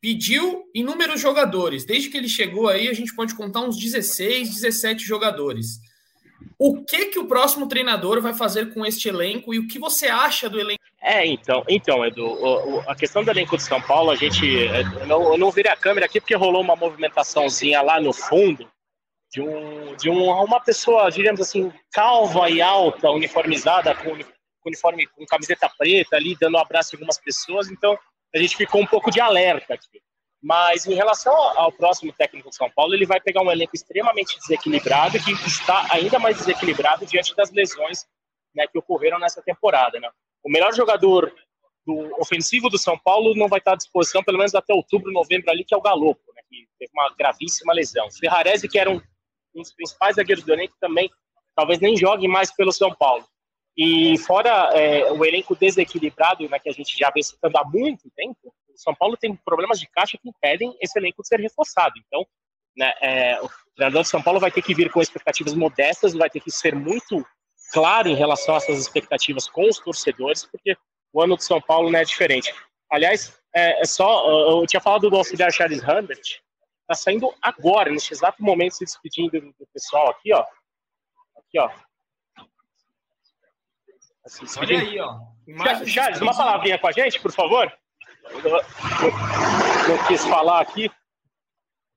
pediu 0.00 0.64
inúmeros 0.74 1.20
jogadores. 1.20 1.86
Desde 1.86 2.10
que 2.10 2.16
ele 2.18 2.28
chegou 2.28 2.68
aí, 2.68 2.88
a 2.88 2.92
gente 2.92 3.14
pode 3.14 3.34
contar 3.34 3.60
uns 3.60 3.78
16, 3.78 4.50
17 4.50 5.02
jogadores. 5.02 5.78
O 6.58 6.84
que 6.84 7.06
que 7.06 7.18
o 7.18 7.26
próximo 7.26 7.66
treinador 7.66 8.20
vai 8.20 8.34
fazer 8.34 8.74
com 8.74 8.84
este 8.84 9.08
elenco 9.08 9.54
e 9.54 9.58
o 9.58 9.66
que 9.66 9.78
você 9.78 10.08
acha 10.08 10.48
do 10.50 10.60
elenco? 10.60 10.83
É, 11.04 11.26
então, 11.26 11.62
então 11.68 12.02
Edu, 12.02 12.24
o, 12.24 12.76
o, 12.76 12.90
a 12.90 12.94
questão 12.96 13.22
do 13.22 13.30
elenco 13.30 13.58
de 13.58 13.62
São 13.62 13.80
Paulo, 13.82 14.10
a 14.10 14.16
gente. 14.16 14.46
Eu 14.46 15.06
não, 15.06 15.32
eu 15.32 15.38
não 15.38 15.50
virei 15.50 15.70
a 15.70 15.76
câmera 15.76 16.06
aqui 16.06 16.18
porque 16.18 16.34
rolou 16.34 16.62
uma 16.62 16.74
movimentaçãozinha 16.74 17.82
lá 17.82 18.00
no 18.00 18.10
fundo 18.10 18.66
de, 19.30 19.42
um, 19.42 19.94
de 19.96 20.08
um, 20.08 20.30
uma 20.30 20.60
pessoa, 20.60 21.10
diríamos 21.10 21.42
assim, 21.42 21.70
calva 21.92 22.48
e 22.48 22.62
alta, 22.62 23.10
uniformizada, 23.10 23.94
com 23.94 24.16
uniforme 24.64 25.06
com 25.08 25.26
camiseta 25.26 25.68
preta 25.76 26.16
ali, 26.16 26.34
dando 26.40 26.56
um 26.56 26.60
abraço 26.60 26.94
em 26.94 26.96
algumas 26.96 27.18
pessoas, 27.18 27.68
então 27.68 27.98
a 28.34 28.38
gente 28.38 28.56
ficou 28.56 28.80
um 28.80 28.86
pouco 28.86 29.10
de 29.10 29.20
alerta 29.20 29.74
aqui. 29.74 30.00
Mas 30.42 30.86
em 30.86 30.94
relação 30.94 31.34
ao 31.34 31.70
próximo 31.70 32.12
técnico 32.12 32.48
de 32.48 32.56
São 32.56 32.70
Paulo, 32.70 32.94
ele 32.94 33.04
vai 33.04 33.20
pegar 33.20 33.42
um 33.42 33.50
elenco 33.50 33.74
extremamente 33.74 34.38
desequilibrado, 34.38 35.18
que 35.22 35.32
está 35.32 35.86
ainda 35.90 36.18
mais 36.18 36.38
desequilibrado 36.38 37.04
diante 37.04 37.34
das 37.34 37.50
lesões 37.50 38.06
né, 38.54 38.66
que 38.66 38.78
ocorreram 38.78 39.18
nessa 39.18 39.42
temporada. 39.42 39.98
Né? 39.98 40.08
O 40.44 40.50
melhor 40.50 40.74
jogador 40.74 41.34
do 41.86 42.20
ofensivo 42.20 42.68
do 42.68 42.78
São 42.78 42.98
Paulo 42.98 43.34
não 43.34 43.48
vai 43.48 43.58
estar 43.58 43.72
à 43.72 43.76
disposição, 43.76 44.22
pelo 44.22 44.38
menos 44.38 44.54
até 44.54 44.72
outubro, 44.72 45.12
novembro 45.12 45.50
ali, 45.50 45.64
que 45.64 45.74
é 45.74 45.76
o 45.76 45.82
Galopo, 45.82 46.22
né, 46.34 46.42
que 46.48 46.66
teve 46.78 46.92
uma 46.94 47.14
gravíssima 47.16 47.72
lesão. 47.72 48.08
Ferrarese, 48.10 48.68
que 48.68 48.78
era 48.78 48.90
um, 48.90 49.00
um 49.54 49.62
dos 49.62 49.72
principais 49.72 50.16
zagueiros 50.16 50.44
do 50.44 50.52
elenco, 50.52 50.74
também 50.80 51.10
talvez 51.56 51.78
nem 51.80 51.96
jogue 51.96 52.28
mais 52.28 52.54
pelo 52.54 52.72
São 52.72 52.94
Paulo. 52.94 53.24
E 53.76 54.16
fora 54.18 54.70
é, 54.72 55.10
o 55.12 55.24
elenco 55.24 55.56
desequilibrado, 55.56 56.48
né, 56.48 56.58
que 56.58 56.68
a 56.68 56.72
gente 56.72 56.96
já 56.96 57.10
vem 57.10 57.22
citando 57.22 57.58
há 57.58 57.64
muito 57.64 58.10
tempo, 58.14 58.38
o 58.44 58.78
São 58.78 58.94
Paulo 58.94 59.16
tem 59.16 59.34
problemas 59.36 59.80
de 59.80 59.88
caixa 59.88 60.18
que 60.20 60.28
impedem 60.28 60.76
esse 60.80 60.98
elenco 60.98 61.22
de 61.22 61.28
ser 61.28 61.40
reforçado. 61.40 61.94
Então, 62.06 62.24
né, 62.76 62.92
é, 63.00 63.40
o 63.42 63.48
treinador 63.74 64.02
de 64.02 64.08
São 64.08 64.22
Paulo 64.22 64.40
vai 64.40 64.50
ter 64.50 64.62
que 64.62 64.74
vir 64.74 64.90
com 64.90 65.00
expectativas 65.00 65.54
modestas, 65.54 66.14
vai 66.14 66.30
ter 66.30 66.40
que 66.40 66.50
ser 66.50 66.74
muito 66.74 67.24
claro 67.74 68.08
em 68.08 68.14
relação 68.14 68.54
a 68.54 68.58
essas 68.58 68.78
expectativas 68.78 69.46
com 69.48 69.68
os 69.68 69.78
torcedores, 69.78 70.46
porque 70.46 70.74
o 71.12 71.20
ano 71.20 71.36
de 71.36 71.44
São 71.44 71.60
Paulo 71.60 71.90
não 71.90 71.98
é 71.98 72.04
diferente. 72.04 72.54
Aliás, 72.90 73.38
é, 73.54 73.82
é 73.82 73.84
só, 73.84 74.26
eu 74.50 74.66
tinha 74.66 74.80
falado 74.80 75.10
do 75.10 75.16
auxiliar 75.16 75.52
Charles 75.52 75.82
Humbert, 75.82 76.22
está 76.80 76.94
saindo 76.94 77.34
agora, 77.42 77.90
neste 77.90 78.14
exato 78.14 78.42
momento, 78.42 78.76
se 78.76 78.84
despedindo 78.84 79.40
do 79.40 79.66
pessoal 79.74 80.08
aqui, 80.08 80.32
ó. 80.32 80.44
Aqui, 81.36 81.58
ó. 81.58 81.70
Assim, 84.24 84.46
Olha 84.58 84.80
aí, 84.80 85.00
ó. 85.00 85.18
Charles, 85.84 86.20
uma 86.22 86.34
palavrinha 86.34 86.78
com 86.78 86.86
a 86.86 86.92
gente, 86.92 87.20
por 87.20 87.32
favor 87.32 87.70
não 89.88 90.06
quis 90.06 90.24
falar 90.24 90.60
aqui, 90.60 90.90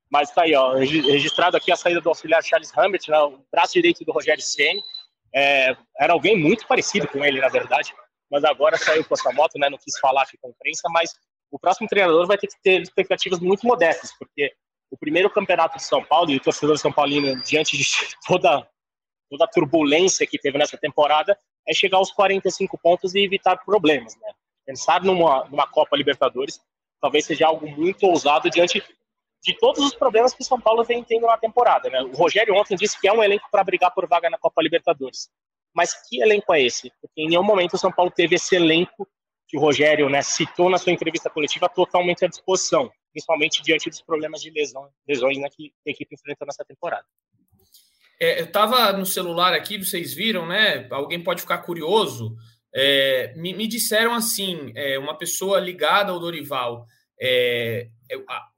mas 0.09 0.31
tá 0.31 0.43
aí, 0.43 0.55
ó, 0.55 0.73
registrado 0.73 1.57
aqui 1.57 1.71
a 1.71 1.75
saída 1.75 2.01
do 2.01 2.09
auxiliar 2.09 2.43
Charles 2.43 2.71
Humbert, 2.71 3.07
né, 3.07 3.19
o 3.19 3.39
braço 3.51 3.73
direito 3.73 4.03
do 4.03 4.11
Rogério 4.11 4.41
Ceni. 4.41 4.81
É, 5.33 5.75
era 5.99 6.13
alguém 6.13 6.37
muito 6.37 6.67
parecido 6.67 7.07
com 7.07 7.23
ele, 7.23 7.39
na 7.39 7.49
verdade, 7.49 7.93
mas 8.29 8.43
agora 8.43 8.77
saiu 8.77 9.03
com 9.05 9.13
essa 9.13 9.31
moto, 9.31 9.57
né? 9.57 9.69
Não 9.69 9.77
quis 9.77 9.97
falar 9.99 10.23
aqui 10.23 10.37
com 10.37 10.47
a 10.47 10.51
imprensa, 10.51 10.87
mas 10.91 11.13
o 11.51 11.59
próximo 11.59 11.87
treinador 11.87 12.27
vai 12.27 12.37
ter 12.37 12.47
que 12.47 12.61
ter 12.61 12.81
expectativas 12.81 13.39
muito 13.39 13.65
modestas, 13.65 14.11
porque 14.17 14.53
o 14.91 14.97
primeiro 14.97 15.29
campeonato 15.29 15.77
de 15.77 15.83
São 15.83 16.03
Paulo 16.03 16.31
e 16.31 16.37
o 16.37 16.39
torcedor 16.39 16.77
São 16.77 16.91
Paulino, 16.91 17.41
diante 17.43 17.77
de 17.77 17.85
toda, 18.27 18.67
toda 19.29 19.45
a 19.45 19.47
turbulência 19.47 20.27
que 20.27 20.39
teve 20.39 20.57
nessa 20.57 20.77
temporada, 20.77 21.37
é 21.67 21.73
chegar 21.73 21.97
aos 21.97 22.11
45 22.11 22.77
pontos 22.77 23.13
e 23.15 23.19
evitar 23.19 23.57
problemas, 23.63 24.15
né? 24.15 24.31
Pensar 24.65 25.03
numa, 25.03 25.45
numa 25.45 25.67
Copa 25.67 25.95
Libertadores 25.95 26.59
talvez 27.01 27.25
seja 27.25 27.47
algo 27.47 27.67
muito 27.69 28.05
ousado 28.05 28.49
diante 28.49 28.83
de 29.47 29.57
todos 29.57 29.81
os 29.81 29.95
problemas 29.95 30.33
que 30.33 30.41
o 30.41 30.45
São 30.45 30.59
Paulo 30.59 30.83
vem 30.83 31.01
tendo 31.01 31.25
na 31.25 31.37
temporada. 31.37 31.89
Né? 31.89 32.01
O 32.01 32.11
Rogério 32.11 32.53
ontem 32.53 32.75
disse 32.75 32.99
que 32.99 33.07
é 33.07 33.13
um 33.13 33.23
elenco 33.23 33.47
para 33.49 33.63
brigar 33.63 33.93
por 33.93 34.05
vaga 34.05 34.29
na 34.29 34.37
Copa 34.37 34.61
Libertadores. 34.61 35.29
Mas 35.73 35.93
que 36.05 36.21
elenco 36.21 36.53
é 36.53 36.61
esse? 36.61 36.91
Porque 37.01 37.21
em 37.21 37.29
nenhum 37.29 37.43
momento 37.43 37.75
o 37.75 37.77
São 37.77 37.89
Paulo 37.89 38.11
teve 38.11 38.35
esse 38.35 38.57
elenco 38.57 39.07
que 39.47 39.55
o 39.55 39.61
Rogério 39.61 40.09
né, 40.09 40.21
citou 40.21 40.69
na 40.69 40.77
sua 40.77 40.91
entrevista 40.91 41.29
coletiva 41.29 41.69
totalmente 41.69 42.25
à 42.25 42.27
disposição, 42.27 42.91
principalmente 43.13 43.63
diante 43.63 43.89
dos 43.89 44.01
problemas 44.01 44.41
de 44.41 44.51
lesão, 44.51 44.89
lesões 45.07 45.37
né, 45.37 45.47
que 45.49 45.71
a 45.87 45.91
equipe 45.91 46.13
enfrentou 46.13 46.45
nessa 46.45 46.65
temporada. 46.65 47.05
É, 48.19 48.41
eu 48.41 48.45
estava 48.45 48.91
no 48.91 49.05
celular 49.05 49.53
aqui, 49.53 49.77
vocês 49.77 50.13
viram, 50.13 50.45
né? 50.45 50.85
Alguém 50.91 51.23
pode 51.23 51.39
ficar 51.39 51.59
curioso. 51.59 52.35
É, 52.75 53.33
me, 53.37 53.53
me, 53.53 53.65
disseram 53.65 54.13
assim, 54.13 54.73
é, 54.75 54.99
uma 54.99 55.17
pessoa 55.17 55.57
ligada 55.57 56.11
ao 56.11 56.19
Dorival, 56.19 56.85
é, 57.21 57.87
é 58.11 58.17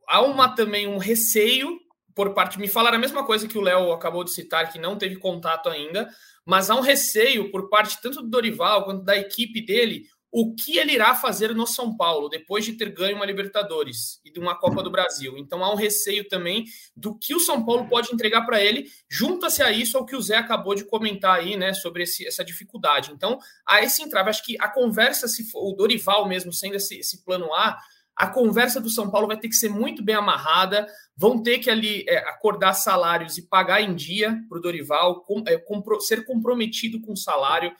há 0.09 0.21
uma 0.21 0.53
também 0.55 0.87
um 0.87 0.97
receio 0.97 1.79
por 2.15 2.33
parte, 2.33 2.59
me 2.59 2.67
falaram 2.67 2.97
a 2.97 2.99
mesma 2.99 3.23
coisa 3.23 3.47
que 3.47 3.57
o 3.57 3.61
Léo 3.61 3.93
acabou 3.93 4.25
de 4.25 4.31
citar, 4.31 4.69
que 4.69 4.77
não 4.77 4.97
teve 4.97 5.15
contato 5.15 5.69
ainda, 5.69 6.09
mas 6.45 6.69
há 6.69 6.75
um 6.75 6.81
receio 6.81 7.49
por 7.49 7.69
parte 7.69 7.97
tanto 8.01 8.21
do 8.21 8.29
Dorival 8.29 8.83
quanto 8.83 9.05
da 9.05 9.15
equipe 9.15 9.61
dele 9.61 10.05
o 10.31 10.53
que 10.53 10.77
ele 10.77 10.91
irá 10.91 11.15
fazer 11.15 11.55
no 11.55 11.65
São 11.65 11.95
Paulo 11.95 12.29
depois 12.29 12.63
de 12.65 12.73
ter 12.73 12.89
ganho 12.91 13.15
uma 13.15 13.25
Libertadores 13.25 14.19
e 14.23 14.31
de 14.31 14.39
uma 14.39 14.53
Copa 14.53 14.83
do 14.83 14.91
Brasil. 14.91 15.37
Então 15.37 15.63
há 15.63 15.71
um 15.71 15.75
receio 15.75 16.27
também 16.27 16.65
do 16.95 17.17
que 17.17 17.33
o 17.33 17.39
São 17.39 17.65
Paulo 17.65 17.87
pode 17.87 18.13
entregar 18.13 18.45
para 18.45 18.61
ele, 18.61 18.85
junta-se 19.09 19.63
a 19.63 19.71
isso 19.71 19.97
ao 19.97 20.05
que 20.05 20.15
o 20.15 20.21
Zé 20.21 20.35
acabou 20.35 20.75
de 20.75 20.83
comentar 20.83 21.39
aí, 21.39 21.55
né, 21.55 21.73
sobre 21.73 22.03
esse, 22.03 22.27
essa 22.27 22.43
dificuldade. 22.43 23.11
Então, 23.11 23.39
a 23.65 23.81
esse 23.81 24.03
entrave, 24.03 24.29
acho 24.29 24.45
que 24.45 24.57
a 24.59 24.67
conversa, 24.67 25.27
se 25.27 25.49
for 25.49 25.71
o 25.71 25.73
Dorival 25.73 26.27
mesmo 26.27 26.51
sendo 26.51 26.75
esse, 26.75 26.99
esse 26.99 27.23
plano 27.23 27.53
A, 27.53 27.79
a 28.19 28.27
conversa 28.27 28.81
do 28.81 28.89
São 28.89 29.09
Paulo 29.09 29.27
vai 29.27 29.37
ter 29.37 29.47
que 29.47 29.55
ser 29.55 29.69
muito 29.69 30.03
bem 30.03 30.13
amarrada, 30.13 30.85
vão 31.15 31.41
ter 31.41 31.57
que 31.59 31.69
ali 31.69 32.03
é, 32.05 32.17
acordar 32.29 32.73
salários 32.73 33.37
e 33.37 33.47
pagar 33.47 33.81
em 33.81 33.95
dia 33.95 34.37
para 34.49 34.57
o 34.57 34.61
Dorival, 34.61 35.21
com, 35.21 35.41
é, 35.47 35.57
compro, 35.57 36.01
ser 36.01 36.25
comprometido 36.25 36.99
com 36.99 37.13
o 37.13 37.17
salário. 37.17 37.71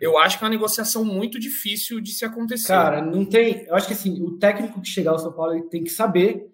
Eu 0.00 0.16
acho 0.16 0.38
que 0.38 0.44
é 0.44 0.46
uma 0.46 0.54
negociação 0.54 1.04
muito 1.04 1.40
difícil 1.40 2.00
de 2.00 2.12
se 2.12 2.24
acontecer. 2.24 2.68
Cara, 2.68 3.02
não 3.02 3.24
tem. 3.24 3.64
Eu 3.66 3.74
acho 3.74 3.88
que 3.88 3.92
assim, 3.92 4.22
o 4.22 4.38
técnico 4.38 4.80
que 4.80 4.88
chegar 4.88 5.10
ao 5.10 5.18
São 5.18 5.32
Paulo 5.32 5.54
ele 5.54 5.64
tem 5.64 5.82
que 5.82 5.90
saber 5.90 6.48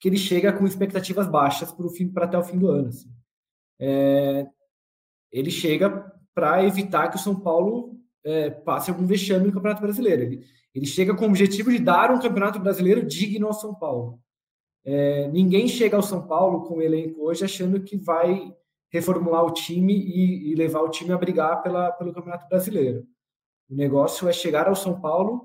que 0.00 0.08
ele 0.08 0.18
chega 0.18 0.52
com 0.52 0.66
expectativas 0.66 1.28
baixas 1.28 1.72
para 2.12 2.24
até 2.24 2.36
o 2.36 2.42
fim 2.42 2.58
do 2.58 2.70
ano. 2.70 2.88
Assim. 2.88 3.08
É, 3.78 4.46
ele 5.30 5.52
chega 5.52 6.12
para 6.34 6.64
evitar 6.64 7.08
que 7.08 7.16
o 7.16 7.20
São 7.20 7.38
Paulo 7.38 8.00
é, 8.24 8.50
passe 8.50 8.90
algum 8.90 9.06
vexame 9.06 9.46
no 9.46 9.52
Campeonato 9.52 9.80
Brasileiro. 9.80 10.22
Ele, 10.22 10.44
ele 10.74 10.86
chega 10.86 11.14
com 11.14 11.24
o 11.24 11.28
objetivo 11.28 11.70
de 11.70 11.78
dar 11.78 12.10
um 12.10 12.20
Campeonato 12.20 12.60
Brasileiro 12.60 13.06
digno 13.06 13.46
ao 13.46 13.52
São 13.52 13.74
Paulo. 13.74 14.20
É, 14.84 15.28
ninguém 15.28 15.68
chega 15.68 15.96
ao 15.96 16.02
São 16.02 16.26
Paulo 16.26 16.62
com 16.62 16.76
o 16.76 16.82
elenco 16.82 17.22
hoje 17.22 17.44
achando 17.44 17.80
que 17.80 17.96
vai 17.96 18.52
reformular 18.90 19.44
o 19.44 19.52
time 19.52 19.94
e, 19.94 20.50
e 20.50 20.54
levar 20.54 20.80
o 20.80 20.88
time 20.88 21.12
a 21.12 21.18
brigar 21.18 21.62
pela, 21.62 21.92
pelo 21.92 22.12
Campeonato 22.12 22.48
Brasileiro. 22.48 23.04
O 23.68 23.74
negócio 23.74 24.28
é 24.28 24.32
chegar 24.32 24.68
ao 24.68 24.74
São 24.74 25.00
Paulo 25.00 25.44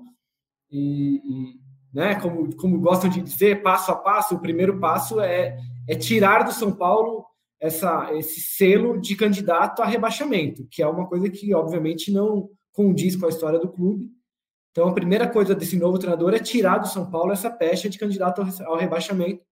e, 0.70 1.20
e 1.24 1.66
né, 1.92 2.20
como, 2.20 2.54
como 2.56 2.80
gostam 2.80 3.08
de 3.08 3.22
dizer, 3.22 3.62
passo 3.62 3.92
a 3.92 3.96
passo, 3.96 4.34
o 4.34 4.40
primeiro 4.40 4.78
passo 4.80 5.20
é, 5.20 5.56
é 5.88 5.94
tirar 5.94 6.42
do 6.42 6.52
São 6.52 6.72
Paulo 6.72 7.24
essa, 7.60 8.12
esse 8.14 8.40
selo 8.40 9.00
de 9.00 9.16
candidato 9.16 9.80
a 9.80 9.86
rebaixamento, 9.86 10.66
que 10.70 10.82
é 10.82 10.86
uma 10.86 11.06
coisa 11.06 11.30
que, 11.30 11.54
obviamente, 11.54 12.12
não 12.12 12.50
condiz 12.72 13.16
com 13.16 13.26
a 13.26 13.30
história 13.30 13.58
do 13.58 13.70
clube. 13.70 14.10
Então, 14.76 14.88
a 14.88 14.92
primeira 14.92 15.26
coisa 15.26 15.54
desse 15.54 15.74
novo 15.78 15.98
treinador 15.98 16.34
é 16.34 16.38
tirar 16.38 16.76
do 16.76 16.86
São 16.86 17.10
Paulo 17.10 17.32
essa 17.32 17.48
pecha 17.48 17.88
de 17.88 17.98
candidato 17.98 18.42
ao 18.66 18.76
rebaixamento. 18.76 19.42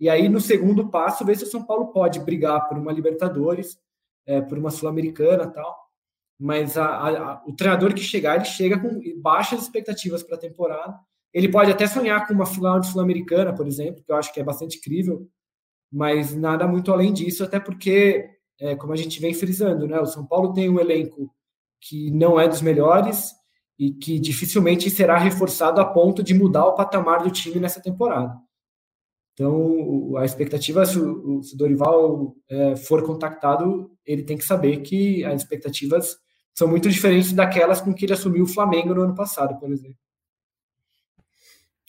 E 0.00 0.10
aí, 0.10 0.28
no 0.28 0.40
segundo 0.40 0.88
passo, 0.88 1.24
ver 1.24 1.36
se 1.36 1.44
o 1.44 1.46
São 1.46 1.64
Paulo 1.64 1.92
pode 1.92 2.18
brigar 2.18 2.68
por 2.68 2.76
uma 2.76 2.90
Libertadores, 2.90 3.78
é, 4.26 4.40
por 4.40 4.58
uma 4.58 4.72
Sul-Americana 4.72 5.46
tal. 5.46 5.78
Mas 6.36 6.76
a, 6.76 6.86
a, 6.86 7.42
o 7.46 7.54
treinador 7.54 7.94
que 7.94 8.00
chegar, 8.00 8.34
ele 8.34 8.44
chega 8.44 8.76
com 8.76 9.00
baixas 9.20 9.62
expectativas 9.62 10.24
para 10.24 10.34
a 10.34 10.40
temporada. 10.40 10.98
Ele 11.32 11.48
pode 11.48 11.70
até 11.70 11.86
sonhar 11.86 12.26
com 12.26 12.34
uma 12.34 12.44
final 12.44 12.80
de 12.80 12.88
Sul-Americana, 12.88 13.54
por 13.54 13.68
exemplo, 13.68 14.02
que 14.02 14.10
eu 14.10 14.16
acho 14.16 14.34
que 14.34 14.40
é 14.40 14.44
bastante 14.44 14.80
crível, 14.80 15.28
mas 15.92 16.34
nada 16.34 16.66
muito 16.66 16.92
além 16.92 17.12
disso, 17.12 17.44
até 17.44 17.60
porque, 17.60 18.28
é, 18.58 18.74
como 18.74 18.92
a 18.92 18.96
gente 18.96 19.20
vem 19.20 19.32
frisando, 19.32 19.86
né, 19.86 20.00
o 20.00 20.06
São 20.06 20.26
Paulo 20.26 20.52
tem 20.52 20.68
um 20.68 20.80
elenco 20.80 21.32
que 21.80 22.10
não 22.10 22.40
é 22.40 22.48
dos 22.48 22.60
melhores 22.60 23.40
e 23.78 23.92
que 23.92 24.18
dificilmente 24.18 24.90
será 24.90 25.18
reforçado 25.18 25.80
a 25.80 25.84
ponto 25.84 26.22
de 26.22 26.34
mudar 26.34 26.66
o 26.66 26.74
patamar 26.74 27.22
do 27.22 27.30
time 27.30 27.58
nessa 27.58 27.80
temporada. 27.80 28.36
Então, 29.34 30.16
a 30.16 30.24
expectativa, 30.24 30.84
se 30.84 30.98
o, 30.98 31.40
Dorival 31.54 32.36
é, 32.48 32.76
for 32.76 33.02
contactado, 33.02 33.90
ele 34.04 34.22
tem 34.22 34.36
que 34.36 34.44
saber 34.44 34.82
que 34.82 35.24
as 35.24 35.42
expectativas 35.42 36.18
são 36.54 36.68
muito 36.68 36.90
diferentes 36.90 37.32
daquelas 37.32 37.80
com 37.80 37.94
que 37.94 38.04
ele 38.04 38.12
assumiu 38.12 38.44
o 38.44 38.48
Flamengo 38.48 38.94
no 38.94 39.02
ano 39.02 39.14
passado, 39.14 39.58
por 39.58 39.72
exemplo. 39.72 39.96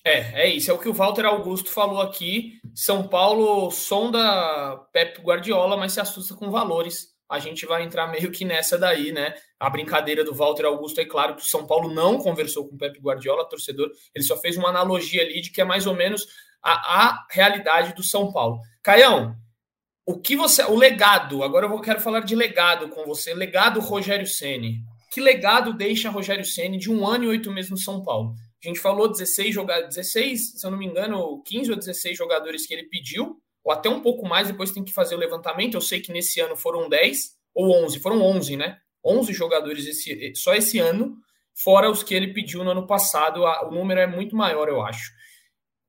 É, 0.05 0.43
é 0.43 0.47
isso. 0.49 0.69
É 0.69 0.73
o 0.73 0.79
que 0.79 0.89
o 0.89 0.93
Walter 0.93 1.25
Augusto 1.25 1.71
falou 1.71 2.01
aqui. 2.01 2.59
São 2.75 3.07
Paulo 3.07 3.71
sonda 3.71 4.77
Pep 4.91 5.21
Guardiola, 5.21 5.77
mas 5.77 5.93
se 5.93 6.01
assusta 6.01 6.35
com 6.35 6.51
valores. 6.51 7.12
A 7.29 7.39
gente 7.39 7.65
vai 7.65 7.83
entrar 7.83 8.07
meio 8.07 8.31
que 8.31 8.45
nessa 8.45 8.77
daí, 8.77 9.11
né? 9.11 9.33
A 9.59 9.69
brincadeira 9.69 10.23
do 10.23 10.33
Walter 10.33 10.65
Augusto 10.65 10.99
é 10.99 11.05
claro 11.05 11.35
que 11.35 11.43
o 11.43 11.47
São 11.47 11.65
Paulo 11.65 11.93
não 11.93 12.17
conversou 12.17 12.67
com 12.67 12.75
o 12.75 12.77
Pep 12.77 12.99
Guardiola, 12.99 13.47
torcedor. 13.47 13.89
Ele 14.13 14.23
só 14.23 14.37
fez 14.37 14.57
uma 14.57 14.69
analogia 14.69 15.21
ali 15.21 15.41
de 15.41 15.51
que 15.51 15.61
é 15.61 15.63
mais 15.63 15.87
ou 15.87 15.95
menos 15.95 16.27
a, 16.61 17.07
a 17.07 17.27
realidade 17.31 17.95
do 17.95 18.03
São 18.03 18.31
Paulo. 18.31 18.59
Caião, 18.83 19.35
o 20.05 20.19
que 20.19 20.35
você. 20.35 20.63
O 20.63 20.75
legado, 20.75 21.43
agora 21.43 21.65
eu 21.65 21.81
quero 21.81 22.01
falar 22.01 22.21
de 22.21 22.35
legado 22.35 22.89
com 22.89 23.05
você. 23.05 23.33
Legado 23.33 23.79
Rogério 23.79 24.27
Ceni. 24.27 24.81
Que 25.11 25.21
legado 25.21 25.73
deixa 25.73 26.09
Rogério 26.09 26.43
Ceni 26.43 26.77
de 26.77 26.91
um 26.91 27.07
ano 27.07 27.25
e 27.25 27.27
oito 27.27 27.51
meses 27.51 27.71
no 27.71 27.77
São 27.77 28.03
Paulo? 28.03 28.33
A 28.63 28.67
gente 28.67 28.79
falou 28.79 29.11
16 29.11 29.53
jogadores, 29.53 29.95
16, 29.95 30.59
se 30.59 30.65
eu 30.65 30.71
não 30.71 30.77
me 30.77 30.85
engano, 30.85 31.43
15 31.43 31.71
ou 31.71 31.77
16 31.77 32.17
jogadores 32.17 32.65
que 32.65 32.73
ele 32.73 32.87
pediu, 32.87 33.37
ou 33.63 33.71
até 33.71 33.89
um 33.89 34.01
pouco 34.01 34.27
mais, 34.27 34.47
depois 34.47 34.71
tem 34.71 34.83
que 34.83 34.93
fazer 34.93 35.15
o 35.15 35.19
levantamento. 35.19 35.75
Eu 35.75 35.81
sei 35.81 36.01
que 36.01 36.11
nesse 36.11 36.39
ano 36.39 36.55
foram 36.55 36.89
10 36.89 37.31
ou 37.55 37.83
11, 37.85 37.99
foram 37.99 38.21
11, 38.21 38.57
né? 38.57 38.77
11 39.05 39.33
jogadores 39.33 39.85
esse, 39.85 40.33
só 40.35 40.53
esse 40.53 40.79
ano, 40.79 41.15
fora 41.53 41.89
os 41.89 42.03
que 42.03 42.13
ele 42.13 42.33
pediu 42.33 42.63
no 42.63 42.71
ano 42.71 42.87
passado. 42.87 43.43
o 43.43 43.71
número 43.71 43.99
é 43.99 44.07
muito 44.07 44.35
maior, 44.35 44.67
eu 44.67 44.81
acho. 44.81 45.11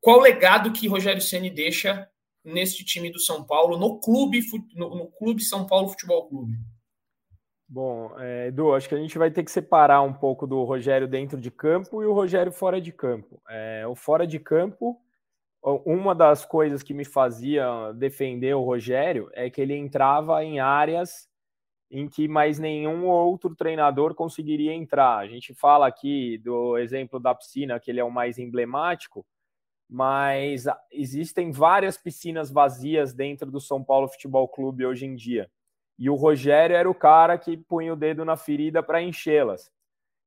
Qual 0.00 0.18
o 0.18 0.22
legado 0.22 0.72
que 0.72 0.88
Rogério 0.88 1.22
Ceni 1.22 1.50
deixa 1.50 2.08
neste 2.44 2.84
time 2.84 3.10
do 3.10 3.18
São 3.18 3.42
Paulo, 3.42 3.78
no 3.78 3.98
clube, 3.98 4.40
no, 4.74 4.94
no 4.94 5.06
clube 5.12 5.42
São 5.42 5.66
Paulo 5.66 5.88
Futebol 5.88 6.28
Clube? 6.28 6.52
Bom, 7.66 8.14
é, 8.18 8.48
Edu, 8.48 8.74
acho 8.74 8.88
que 8.88 8.94
a 8.94 8.98
gente 8.98 9.16
vai 9.16 9.30
ter 9.30 9.42
que 9.42 9.50
separar 9.50 10.02
um 10.02 10.12
pouco 10.12 10.46
do 10.46 10.62
Rogério 10.64 11.08
dentro 11.08 11.40
de 11.40 11.50
campo 11.50 12.02
e 12.02 12.06
o 12.06 12.12
Rogério 12.12 12.52
fora 12.52 12.80
de 12.80 12.92
campo. 12.92 13.42
É, 13.48 13.86
o 13.86 13.94
fora 13.94 14.26
de 14.26 14.38
campo, 14.38 15.00
uma 15.64 16.14
das 16.14 16.44
coisas 16.44 16.82
que 16.82 16.92
me 16.92 17.04
fazia 17.04 17.92
defender 17.94 18.54
o 18.54 18.62
Rogério 18.62 19.30
é 19.32 19.48
que 19.48 19.60
ele 19.60 19.74
entrava 19.74 20.44
em 20.44 20.60
áreas 20.60 21.28
em 21.90 22.08
que 22.08 22.28
mais 22.28 22.58
nenhum 22.58 23.06
outro 23.06 23.54
treinador 23.54 24.14
conseguiria 24.14 24.74
entrar. 24.74 25.18
A 25.18 25.26
gente 25.26 25.54
fala 25.54 25.86
aqui 25.86 26.38
do 26.38 26.76
exemplo 26.76 27.18
da 27.20 27.34
piscina, 27.34 27.78
que 27.78 27.90
ele 27.90 28.00
é 28.00 28.04
o 28.04 28.10
mais 28.10 28.38
emblemático, 28.38 29.24
mas 29.88 30.64
existem 30.90 31.50
várias 31.50 31.96
piscinas 31.96 32.50
vazias 32.50 33.14
dentro 33.14 33.50
do 33.50 33.60
São 33.60 33.82
Paulo 33.82 34.08
Futebol 34.08 34.48
Clube 34.48 34.84
hoje 34.84 35.06
em 35.06 35.14
dia. 35.14 35.50
E 35.98 36.10
o 36.10 36.14
Rogério 36.14 36.74
era 36.74 36.90
o 36.90 36.94
cara 36.94 37.38
que 37.38 37.56
punha 37.56 37.92
o 37.92 37.96
dedo 37.96 38.24
na 38.24 38.36
ferida 38.36 38.82
para 38.82 39.02
enchê-las. 39.02 39.70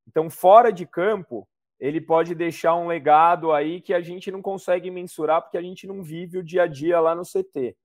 Então, 0.07 0.29
fora 0.29 0.71
de 0.71 0.85
campo, 0.85 1.47
ele 1.79 2.01
pode 2.01 2.33
deixar 2.33 2.75
um 2.75 2.87
legado 2.87 3.51
aí 3.51 3.79
que 3.79 3.93
a 3.93 4.01
gente 4.01 4.31
não 4.31 4.41
consegue 4.41 4.89
mensurar 4.89 5.41
porque 5.41 5.57
a 5.57 5.61
gente 5.61 5.85
não 5.85 6.01
vive 6.01 6.37
o 6.37 6.43
dia 6.43 6.63
a 6.63 6.67
dia 6.67 6.99
lá 6.99 7.13
no 7.13 7.23
CT. 7.23 7.75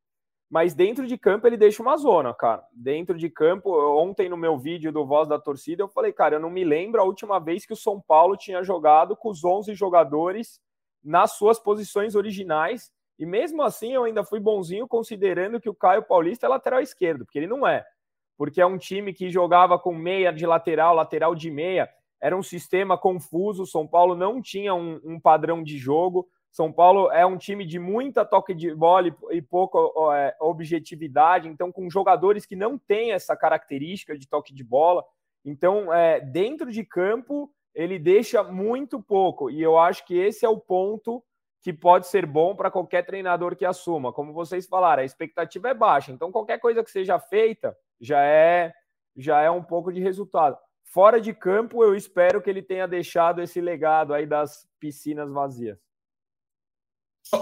Mas 0.53 0.74
dentro 0.74 1.07
de 1.07 1.16
campo 1.16 1.47
ele 1.47 1.57
deixa 1.57 1.82
uma 1.82 1.97
zona, 1.97 2.34
cara. 2.34 2.62
Dentro 2.72 3.16
de 3.16 3.30
campo, 3.30 3.70
ontem 3.99 4.28
no 4.28 4.36
meu 4.36 4.59
vídeo 4.59 4.93
do 4.93 5.07
Voz 5.07 5.26
da 5.26 5.38
Torcida, 5.38 5.82
eu 5.82 5.88
falei, 5.88 6.12
cara, 6.12 6.36
eu 6.36 6.40
não 6.40 6.51
me 6.51 6.62
lembro 6.62 7.01
a 7.01 7.05
última 7.05 7.38
vez 7.38 7.64
que 7.64 7.72
o 7.72 7.76
São 7.76 7.99
Paulo 8.01 8.36
tinha 8.36 8.62
jogado 8.62 9.16
com 9.16 9.30
os 9.30 9.43
11 9.43 9.74
jogadores 9.74 10.61
nas 11.03 11.32
suas 11.32 11.59
posições 11.59 12.14
originais. 12.14 12.93
E 13.18 13.24
mesmo 13.24 13.62
assim, 13.62 13.93
eu 13.93 14.05
ainda 14.05 14.24
fui 14.24 14.40
bonzinho 14.40 14.86
considerando 14.86 15.61
que 15.61 15.70
o 15.70 15.74
Caio 15.74 16.03
Paulista 16.03 16.45
é 16.45 16.49
lateral 16.51 16.80
esquerdo, 16.80 17.24
porque 17.24 17.38
ele 17.38 17.47
não 17.47 17.66
é. 17.66 17.82
Porque 18.36 18.61
é 18.61 18.66
um 18.66 18.76
time 18.76 19.14
que 19.14 19.30
jogava 19.30 19.78
com 19.78 19.95
meia 19.95 20.32
de 20.32 20.45
lateral, 20.45 20.95
lateral 20.95 21.34
de 21.34 21.51
meia. 21.51 21.88
Era 22.23 22.37
um 22.37 22.43
sistema 22.43 22.97
confuso. 22.97 23.66
São 23.66 23.87
Paulo 23.87 24.14
não 24.14 24.41
tinha 24.41 24.73
um, 24.73 25.01
um 25.05 25.18
padrão 25.18 25.61
de 25.61 25.77
jogo. 25.77 26.29
São 26.53 26.70
Paulo 26.73 27.11
é 27.11 27.27
um 27.27 27.37
time 27.37 27.66
de 27.66 27.81
muita 27.81 28.25
toque 28.25 28.55
de 28.55 28.73
bola 28.75 29.09
e, 29.09 29.14
e 29.33 29.43
pouca 29.43 29.79
é, 30.14 30.37
objetividade, 30.39 31.49
então 31.49 31.73
com 31.73 31.89
jogadores 31.89 32.45
que 32.45 32.55
não 32.55 32.79
têm 32.79 33.12
essa 33.12 33.35
característica 33.35 34.16
de 34.16 34.29
toque 34.29 34.55
de 34.55 34.62
bola. 34.62 35.03
Então, 35.45 35.93
é, 35.93 36.20
dentro 36.20 36.70
de 36.70 36.85
campo, 36.85 37.51
ele 37.75 37.99
deixa 37.99 38.45
muito 38.45 39.03
pouco. 39.03 39.51
E 39.51 39.61
eu 39.61 39.79
acho 39.79 40.07
que 40.07 40.16
esse 40.16 40.45
é 40.45 40.49
o 40.49 40.61
ponto 40.61 41.25
que 41.62 41.73
pode 41.73 42.07
ser 42.07 42.27
bom 42.27 42.55
para 42.55 42.70
qualquer 42.70 43.05
treinador 43.05 43.57
que 43.57 43.64
assuma. 43.64 44.12
Como 44.12 44.33
vocês 44.33 44.66
falaram, 44.66 45.03
a 45.03 45.07
expectativa 45.07 45.70
é 45.70 45.75
baixa. 45.75 46.12
Então, 46.12 46.31
qualquer 46.31 46.59
coisa 46.59 46.85
que 46.85 46.91
seja 46.91 47.18
feita 47.18 47.77
já 48.01 48.23
é 48.23 48.73
já 49.16 49.41
é 49.41 49.51
um 49.51 49.62
pouco 49.62 49.93
de 49.93 50.01
resultado. 50.01 50.57
Fora 50.93 51.18
de 51.18 51.32
campo, 51.32 51.82
eu 51.82 51.97
espero 51.97 52.43
que 52.43 52.51
ele 52.51 52.61
tenha 52.61 52.86
deixado 52.86 53.40
esse 53.40 53.61
legado 53.62 54.12
aí 54.12 54.26
das 54.26 54.68
piscinas 54.78 55.32
vazias. 55.32 55.78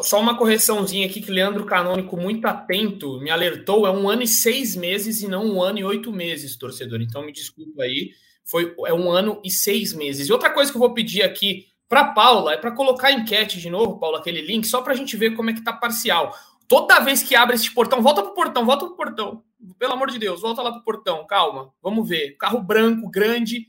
Só 0.03 0.21
uma 0.21 0.39
correçãozinha 0.39 1.07
aqui 1.07 1.21
que 1.21 1.33
Leandro 1.33 1.67
Canônico, 1.67 2.17
muito 2.17 2.47
atento, 2.47 3.21
me 3.21 3.29
alertou: 3.29 3.89
é 3.89 3.91
um 3.91 4.09
ano 4.09 4.23
e 4.23 4.29
seis 4.29 4.77
meses 4.77 5.21
e 5.21 5.27
não 5.27 5.45
um 5.45 5.61
ano 5.61 5.81
e 5.81 5.85
oito 5.85 6.13
meses, 6.13 6.57
torcedor. 6.57 7.01
Então 7.01 7.27
me 7.27 7.33
desculpa 7.33 7.83
aí 7.83 8.13
foi 8.45 8.75
é 8.87 8.95
um 8.95 9.11
ano 9.11 9.41
e 9.45 9.51
seis 9.51 9.93
meses. 9.93 10.29
E 10.29 10.33
outra 10.33 10.51
coisa 10.51 10.71
que 10.71 10.77
eu 10.77 10.81
vou 10.81 10.95
pedir 10.95 11.23
aqui 11.23 11.67
para 11.89 12.13
Paula 12.13 12.53
é 12.53 12.57
para 12.57 12.71
colocar 12.71 13.09
a 13.09 13.13
enquete 13.13 13.61
de 13.61 13.69
novo, 13.69 13.99
Paula, 13.99 14.19
aquele 14.19 14.43
link, 14.43 14.65
só 14.65 14.81
para 14.81 14.93
a 14.93 14.97
gente 14.97 15.17
ver 15.17 15.35
como 15.35 15.51
é 15.51 15.53
que 15.53 15.65
tá 15.65 15.73
parcial. 15.73 16.37
Toda 16.71 17.01
vez 17.01 17.21
que 17.21 17.35
abre 17.35 17.57
esse 17.57 17.75
portão, 17.75 18.01
volta 18.01 18.23
pro 18.23 18.33
portão, 18.33 18.65
volta 18.65 18.87
pro 18.87 18.95
portão. 18.95 19.43
Pelo 19.77 19.95
amor 19.95 20.09
de 20.09 20.21
Deus, 20.21 20.41
volta 20.41 20.63
lá 20.63 20.71
pro 20.71 20.85
portão, 20.85 21.27
calma. 21.27 21.73
Vamos 21.83 22.09
ver. 22.09 22.37
Carro 22.39 22.63
branco, 22.63 23.11
grande. 23.11 23.67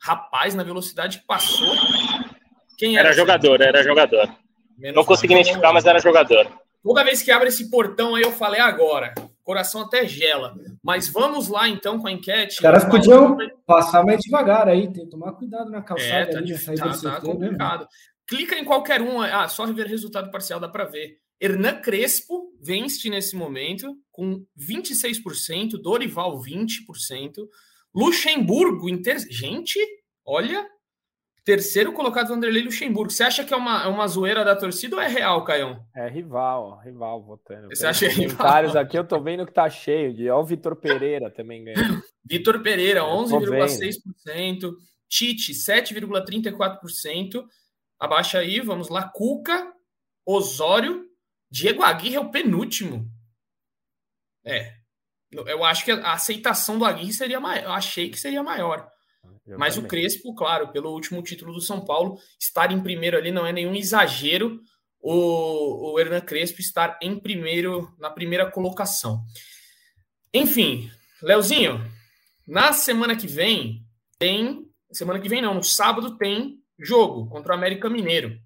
Rapaz, 0.00 0.54
na 0.54 0.62
velocidade 0.62 1.18
que 1.18 1.26
passou. 1.26 1.76
Quem 2.78 2.96
era? 2.96 3.08
Era 3.08 3.16
jogador, 3.16 3.60
era 3.60 3.82
jogador. 3.82 4.34
Menos 4.78 4.96
Não 4.96 5.04
consegui 5.04 5.34
identificar, 5.34 5.74
mas 5.74 5.84
era 5.84 5.98
jogador. 5.98 6.50
Toda 6.82 7.04
vez 7.04 7.20
que 7.20 7.30
abre 7.30 7.48
esse 7.48 7.70
portão 7.70 8.14
aí, 8.14 8.22
eu 8.22 8.32
falei 8.32 8.60
agora 8.60 9.12
coração 9.46 9.82
até 9.82 10.06
gela. 10.08 10.56
Mas 10.82 11.08
vamos 11.08 11.46
lá 11.46 11.68
então 11.68 12.00
com 12.00 12.08
a 12.08 12.12
enquete. 12.12 12.54
Os 12.54 12.60
caras 12.60 12.84
podiam 12.84 13.38
passar 13.64 14.04
mais 14.04 14.20
devagar 14.20 14.68
aí, 14.68 14.92
tem 14.92 15.04
que 15.04 15.10
tomar 15.10 15.32
cuidado 15.34 15.70
na 15.70 15.80
calçada. 15.82 16.10
É, 16.10 16.26
tá, 16.26 16.38
ali, 16.38 16.58
tá, 16.58 16.74
tá 16.74 17.10
né? 17.12 17.20
complicado. 17.20 17.80
Né? 17.82 17.86
Clica 18.26 18.56
em 18.56 18.64
qualquer 18.64 19.00
um. 19.00 19.20
Ah, 19.20 19.46
só 19.46 19.64
ver 19.66 19.86
resultado 19.86 20.32
parcial 20.32 20.58
dá 20.58 20.68
para 20.68 20.84
ver. 20.84 21.20
Hernan 21.40 21.80
Crespo 21.80 22.52
vence 22.60 23.08
nesse 23.10 23.36
momento 23.36 23.96
com 24.10 24.44
26%, 24.58 25.80
Dorival 25.80 26.40
20%, 26.40 27.46
Luxemburgo, 27.94 28.88
inter... 28.88 29.18
gente, 29.30 29.78
olha, 30.24 30.66
Terceiro 31.46 31.92
colocado 31.92 32.30
Vanderlei 32.30 32.64
Luxemburgo. 32.64 33.08
Você 33.08 33.22
acha 33.22 33.44
que 33.44 33.54
é 33.54 33.56
uma, 33.56 33.84
é 33.84 33.86
uma 33.86 34.08
zoeira 34.08 34.44
da 34.44 34.56
torcida 34.56 34.96
ou 34.96 35.02
é 35.02 35.06
real, 35.06 35.44
Caião? 35.44 35.80
É 35.94 36.08
rival, 36.08 36.80
rival 36.84 37.22
votando. 37.22 37.68
Você 37.68 37.86
acha 37.86 38.08
comentários 38.12 38.72
rival? 38.72 38.82
aqui 38.82 38.98
eu 38.98 39.06
tô 39.06 39.20
vendo 39.20 39.46
que 39.46 39.52
tá 39.52 39.70
cheio 39.70 40.12
de. 40.12 40.28
Ó, 40.28 40.40
o 40.40 40.44
Vitor 40.44 40.74
Pereira 40.74 41.30
também 41.30 41.62
ganhou. 41.62 42.02
Vitor 42.28 42.60
Pereira, 42.64 43.02
11,6%. 43.02 44.72
Tite, 45.08 45.52
7,34%. 45.52 47.44
Abaixa 47.96 48.40
aí, 48.40 48.58
vamos 48.58 48.88
lá. 48.88 49.08
Cuca, 49.08 49.72
Osório, 50.26 51.05
Diego 51.56 51.82
Aguirre 51.82 52.16
é 52.16 52.20
o 52.20 52.30
penúltimo. 52.30 53.10
É. 54.44 54.74
Eu 55.30 55.64
acho 55.64 55.86
que 55.86 55.90
a 55.90 56.12
aceitação 56.12 56.78
do 56.78 56.84
Aguirre 56.84 57.14
seria 57.14 57.40
maior. 57.40 57.64
Eu 57.64 57.72
achei 57.72 58.10
que 58.10 58.18
seria 58.18 58.42
maior. 58.42 58.86
Eu 59.46 59.58
Mas 59.58 59.74
também. 59.74 59.86
o 59.86 59.88
Crespo, 59.88 60.34
claro, 60.34 60.68
pelo 60.68 60.90
último 60.90 61.22
título 61.22 61.54
do 61.54 61.60
São 61.60 61.82
Paulo, 61.82 62.18
estar 62.38 62.70
em 62.70 62.82
primeiro 62.82 63.16
ali 63.16 63.32
não 63.32 63.46
é 63.46 63.52
nenhum 63.52 63.74
exagero. 63.74 64.60
O, 65.00 65.92
o 65.92 65.98
Hernan 65.98 66.20
Crespo 66.20 66.60
estar 66.60 66.98
em 67.00 67.18
primeiro, 67.18 67.90
na 67.98 68.10
primeira 68.10 68.50
colocação. 68.50 69.24
Enfim, 70.34 70.90
Leozinho, 71.22 71.80
na 72.46 72.74
semana 72.74 73.16
que 73.16 73.26
vem 73.26 73.82
tem. 74.18 74.66
Semana 74.92 75.18
que 75.18 75.28
vem 75.28 75.40
não, 75.40 75.54
no 75.54 75.62
sábado 75.62 76.18
tem 76.18 76.58
jogo 76.78 77.28
contra 77.30 77.52
o 77.52 77.56
América 77.56 77.88
Mineiro. 77.88 78.38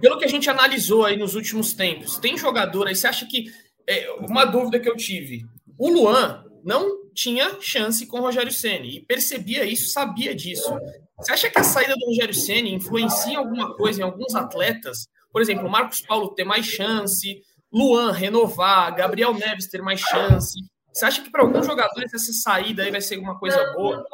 Pelo 0.00 0.18
que 0.18 0.24
a 0.24 0.28
gente 0.28 0.48
analisou 0.48 1.04
aí 1.04 1.16
nos 1.16 1.34
últimos 1.34 1.72
tempos, 1.72 2.18
tem 2.18 2.36
jogador 2.36 2.86
aí, 2.86 2.96
você 2.96 3.06
acha 3.06 3.26
que. 3.26 3.46
É, 3.86 4.10
uma 4.20 4.44
dúvida 4.44 4.78
que 4.78 4.88
eu 4.88 4.96
tive. 4.96 5.44
O 5.76 5.88
Luan 5.88 6.44
não 6.62 7.08
tinha 7.12 7.60
chance 7.60 8.06
com 8.06 8.18
o 8.18 8.22
Rogério 8.22 8.52
Ceni 8.52 8.98
e 8.98 9.00
percebia 9.00 9.64
isso, 9.64 9.90
sabia 9.90 10.34
disso. 10.34 10.72
Você 11.18 11.32
acha 11.32 11.50
que 11.50 11.58
a 11.58 11.64
saída 11.64 11.94
do 11.94 12.06
Rogério 12.06 12.34
Ceni 12.34 12.72
influencia 12.72 13.32
em 13.32 13.36
alguma 13.36 13.74
coisa 13.74 14.00
em 14.00 14.04
alguns 14.04 14.34
atletas? 14.34 15.08
Por 15.32 15.42
exemplo, 15.42 15.68
Marcos 15.68 16.00
Paulo 16.00 16.34
ter 16.34 16.44
mais 16.44 16.66
chance, 16.66 17.42
Luan 17.72 18.12
renovar, 18.12 18.94
Gabriel 18.94 19.34
Neves 19.34 19.68
ter 19.68 19.82
mais 19.82 20.00
chance. 20.00 20.58
Você 20.92 21.04
acha 21.04 21.22
que 21.22 21.30
para 21.30 21.42
alguns 21.42 21.66
jogadores 21.66 22.12
essa 22.12 22.32
saída 22.32 22.82
aí 22.82 22.90
vai 22.90 23.00
ser 23.00 23.18
uma 23.18 23.38
coisa 23.38 23.72
boa? 23.74 24.04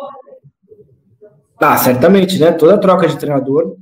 Ah, 1.58 1.76
certamente, 1.78 2.38
né? 2.38 2.52
Toda 2.52 2.78
troca 2.78 3.08
de 3.08 3.18
treinador, 3.18 3.76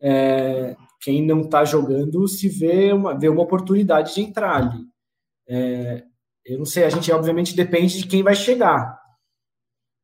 é, 0.00 0.74
quem 1.02 1.26
não 1.26 1.40
está 1.40 1.64
jogando 1.64 2.28
se 2.28 2.48
vê 2.48 2.92
uma, 2.92 3.18
vê 3.18 3.28
uma 3.28 3.42
oportunidade 3.42 4.14
de 4.14 4.22
entrar 4.22 4.56
ali. 4.56 4.86
É, 5.48 6.04
eu 6.46 6.58
não 6.58 6.64
sei, 6.64 6.84
a 6.84 6.88
gente 6.88 7.10
obviamente 7.10 7.56
depende 7.56 7.98
de 7.98 8.06
quem 8.06 8.22
vai 8.22 8.36
chegar. 8.36 8.96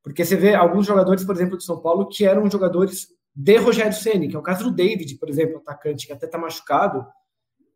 Porque 0.02 0.24
você 0.24 0.34
vê 0.34 0.54
alguns 0.54 0.86
jogadores, 0.86 1.24
por 1.24 1.36
exemplo, 1.36 1.56
de 1.56 1.64
São 1.64 1.80
Paulo, 1.80 2.08
que 2.08 2.24
eram 2.24 2.50
jogadores 2.50 3.06
de 3.32 3.56
Rogério 3.58 3.92
Ceni, 3.92 4.28
que 4.28 4.34
é 4.34 4.38
o 4.38 4.42
caso 4.42 4.64
do 4.64 4.74
David, 4.74 5.16
por 5.18 5.28
exemplo, 5.28 5.58
atacante 5.58 6.04
que 6.04 6.12
até 6.12 6.26
está 6.26 6.36
machucado, 6.36 7.06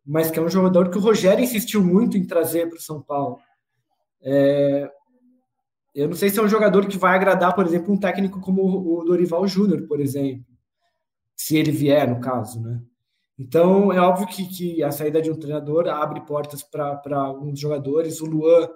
mas 0.05 0.29
que 0.29 0.37
é 0.37 0.41
um 0.41 0.49
jogador 0.49 0.89
que 0.89 0.97
o 0.97 1.01
Rogério 1.01 1.43
insistiu 1.43 1.81
muito 1.81 2.17
em 2.17 2.27
trazer 2.27 2.67
para 2.67 2.77
o 2.77 2.81
São 2.81 3.01
Paulo. 3.01 3.39
É, 4.21 4.91
eu 5.95 6.09
não 6.09 6.15
sei 6.15 6.29
se 6.29 6.39
é 6.39 6.43
um 6.43 6.49
jogador 6.49 6.87
que 6.87 6.97
vai 6.97 7.15
agradar, 7.15 7.55
por 7.55 7.65
exemplo, 7.65 7.93
um 7.93 7.99
técnico 7.99 8.41
como 8.41 8.63
o 8.63 9.03
Dorival 9.05 9.47
Júnior, 9.47 9.87
por 9.87 10.01
exemplo, 10.01 10.45
se 11.37 11.55
ele 11.55 11.71
vier, 11.71 12.09
no 12.09 12.19
caso, 12.19 12.61
né? 12.61 12.81
Então, 13.37 13.91
é 13.91 13.99
óbvio 13.99 14.27
que, 14.27 14.45
que 14.47 14.83
a 14.83 14.91
saída 14.91 15.21
de 15.21 15.31
um 15.31 15.39
treinador 15.39 15.87
abre 15.87 16.21
portas 16.21 16.61
para 16.61 17.17
alguns 17.17 17.59
jogadores. 17.59 18.21
O 18.21 18.25
Luan, 18.25 18.69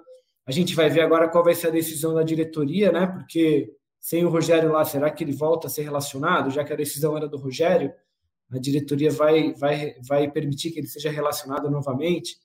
a 0.46 0.50
gente 0.50 0.74
vai 0.74 0.90
ver 0.90 1.02
agora 1.02 1.28
qual 1.28 1.44
vai 1.44 1.54
ser 1.54 1.68
a 1.68 1.70
decisão 1.70 2.14
da 2.14 2.22
diretoria, 2.22 2.90
né? 2.90 3.06
Porque 3.06 3.72
sem 4.00 4.24
o 4.24 4.28
Rogério 4.28 4.72
lá, 4.72 4.84
será 4.84 5.10
que 5.10 5.22
ele 5.22 5.32
volta 5.32 5.66
a 5.66 5.70
ser 5.70 5.82
relacionado? 5.82 6.50
Já 6.50 6.64
que 6.64 6.72
a 6.72 6.76
decisão 6.76 7.16
era 7.16 7.28
do 7.28 7.36
Rogério, 7.36 7.92
a 8.50 8.58
diretoria 8.58 9.10
vai, 9.10 9.52
vai, 9.54 9.94
vai 10.06 10.30
permitir 10.30 10.70
que 10.70 10.80
ele 10.80 10.86
seja 10.86 11.10
relacionado 11.10 11.70
novamente. 11.70 12.36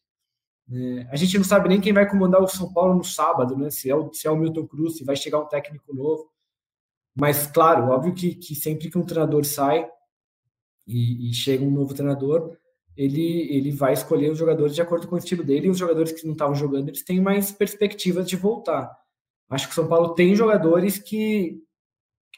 É, 0.72 1.08
a 1.12 1.16
gente 1.16 1.38
não 1.38 1.44
sabe 1.44 1.70
nem 1.70 1.82
quem 1.82 1.94
vai 1.94 2.10
comandar 2.10 2.42
o 2.42 2.48
São 2.48 2.72
Paulo 2.74 2.96
no 2.96 3.04
sábado, 3.04 3.58
né? 3.58 3.70
Se 3.70 3.90
é 3.90 3.96
o, 3.96 4.14
se 4.14 4.28
é 4.28 4.32
o 4.32 4.36
Milton 4.36 4.68
Cruz, 4.68 4.98
se 4.98 5.04
vai 5.04 5.16
chegar 5.16 5.40
um 5.40 5.48
técnico 5.48 5.94
novo. 5.94 6.30
Mas, 7.16 7.48
claro, 7.48 7.90
óbvio 7.92 8.14
que, 8.14 8.36
que 8.36 8.56
sempre 8.56 8.90
que 8.90 8.98
um 8.98 9.06
treinador 9.06 9.46
sai, 9.46 9.88
e, 10.88 11.30
e, 11.30 11.34
chega 11.34 11.64
um 11.64 11.72
novo 11.72 11.94
treinador, 11.94 12.56
ele, 12.96 13.48
ele 13.50 13.72
vai 13.72 13.94
escolher 13.94 14.32
os 14.32 14.38
jogadores 14.38 14.76
de 14.76 14.82
acordo 14.82 15.08
com 15.08 15.16
o 15.16 15.18
estilo 15.18 15.44
dele, 15.44 15.68
e 15.68 15.70
os 15.70 15.78
jogadores 15.78 16.12
que 16.12 16.26
não 16.26 16.34
estavam 16.34 16.56
jogando, 16.56 16.90
eles 16.90 17.04
têm 17.04 17.22
mais 17.22 17.52
perspectivas 17.52 18.28
de 18.28 18.36
voltar. 18.36 18.92
Acho 19.50 19.68
que 19.68 19.72
o 19.72 19.76
São 19.76 19.88
Paulo 19.88 20.14
tem 20.14 20.36
jogadores 20.36 20.98
que 20.98 21.62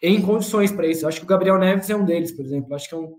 em 0.02 0.22
condições 0.22 0.72
para 0.72 0.88
isso. 0.88 1.08
Acho 1.08 1.20
que 1.20 1.26
o 1.26 1.30
Gabriel 1.30 1.58
Neves 1.58 1.90
é 1.90 1.96
um 1.96 2.06
deles, 2.06 2.32
por 2.32 2.46
exemplo. 2.46 2.74
Acho 2.76 2.90
que 2.90 2.96
é 2.96 2.98
um, 2.98 3.18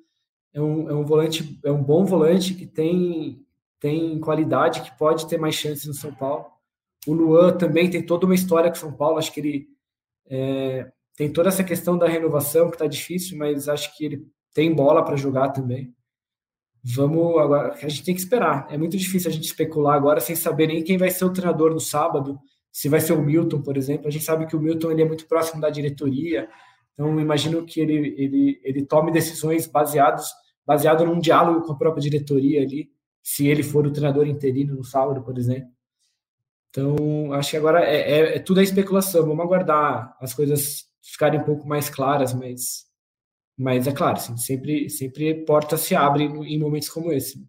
é 0.54 0.60
um, 0.60 0.90
é 0.90 0.94
um 0.94 1.04
volante, 1.04 1.58
é 1.64 1.72
um 1.72 1.82
bom 1.82 2.04
volante 2.04 2.54
que 2.54 2.66
tem, 2.66 3.44
tem 3.80 4.18
qualidade, 4.20 4.82
que 4.82 4.96
pode 4.98 5.28
ter 5.28 5.38
mais 5.38 5.54
chances 5.54 5.86
no 5.86 5.94
São 5.94 6.14
Paulo. 6.14 6.46
O 7.06 7.12
Luan 7.12 7.56
também 7.56 7.88
tem 7.88 8.04
toda 8.04 8.26
uma 8.26 8.34
história 8.34 8.70
com 8.70 8.76
o 8.76 8.80
São 8.80 8.92
Paulo. 8.92 9.18
Acho 9.18 9.32
que 9.32 9.40
ele 9.40 9.68
é, 10.28 10.90
tem 11.16 11.32
toda 11.32 11.48
essa 11.48 11.64
questão 11.64 11.96
da 11.96 12.06
renovação 12.06 12.68
que 12.68 12.76
está 12.76 12.86
difícil, 12.86 13.38
mas 13.38 13.68
acho 13.68 13.96
que 13.96 14.04
ele 14.04 14.26
tem 14.56 14.74
bola 14.74 15.04
para 15.04 15.16
jogar 15.16 15.50
também. 15.50 15.94
Vamos 16.82 17.36
agora, 17.38 17.74
a 17.74 17.88
gente 17.88 18.02
tem 18.02 18.14
que 18.14 18.20
esperar. 18.22 18.66
É 18.70 18.78
muito 18.78 18.96
difícil 18.96 19.30
a 19.30 19.32
gente 19.32 19.44
especular 19.44 19.94
agora 19.94 20.18
sem 20.18 20.34
saber 20.34 20.68
nem 20.68 20.82
quem 20.82 20.96
vai 20.96 21.10
ser 21.10 21.26
o 21.26 21.32
treinador 21.32 21.74
no 21.74 21.80
sábado, 21.80 22.40
se 22.72 22.88
vai 22.88 23.00
ser 23.00 23.12
o 23.12 23.22
Milton, 23.22 23.60
por 23.60 23.76
exemplo. 23.76 24.08
A 24.08 24.10
gente 24.10 24.24
sabe 24.24 24.46
que 24.46 24.56
o 24.56 24.60
Milton 24.60 24.92
ele 24.92 25.02
é 25.02 25.04
muito 25.04 25.26
próximo 25.26 25.60
da 25.60 25.68
diretoria, 25.68 26.48
então 26.94 27.20
imagino 27.20 27.66
que 27.66 27.80
ele, 27.80 28.14
ele, 28.16 28.60
ele 28.64 28.86
tome 28.86 29.12
decisões 29.12 29.66
baseados 29.66 30.26
baseado 30.64 31.04
num 31.04 31.18
diálogo 31.18 31.66
com 31.66 31.72
a 31.72 31.78
própria 31.78 32.00
diretoria 32.00 32.62
ali, 32.62 32.90
se 33.22 33.46
ele 33.46 33.62
for 33.62 33.86
o 33.86 33.92
treinador 33.92 34.26
interino 34.26 34.74
no 34.74 34.84
sábado, 34.84 35.22
por 35.22 35.36
exemplo. 35.36 35.68
Então, 36.70 37.32
acho 37.34 37.50
que 37.50 37.56
agora 37.58 37.84
é, 37.84 37.96
é, 37.96 38.36
é 38.36 38.38
tudo 38.38 38.60
a 38.60 38.62
especulação. 38.62 39.26
Vamos 39.26 39.44
aguardar 39.44 40.16
as 40.18 40.32
coisas 40.32 40.86
ficarem 41.02 41.40
um 41.40 41.44
pouco 41.44 41.68
mais 41.68 41.90
claras, 41.90 42.32
mas 42.32 42.85
mas 43.58 43.86
é 43.86 43.92
claro, 43.92 44.16
assim, 44.16 44.36
sempre, 44.36 44.90
sempre 44.90 45.34
portas 45.44 45.80
se 45.80 45.94
abrem 45.94 46.26
em 46.26 46.58
momentos 46.58 46.88
como 46.88 47.12
esse. 47.12 47.46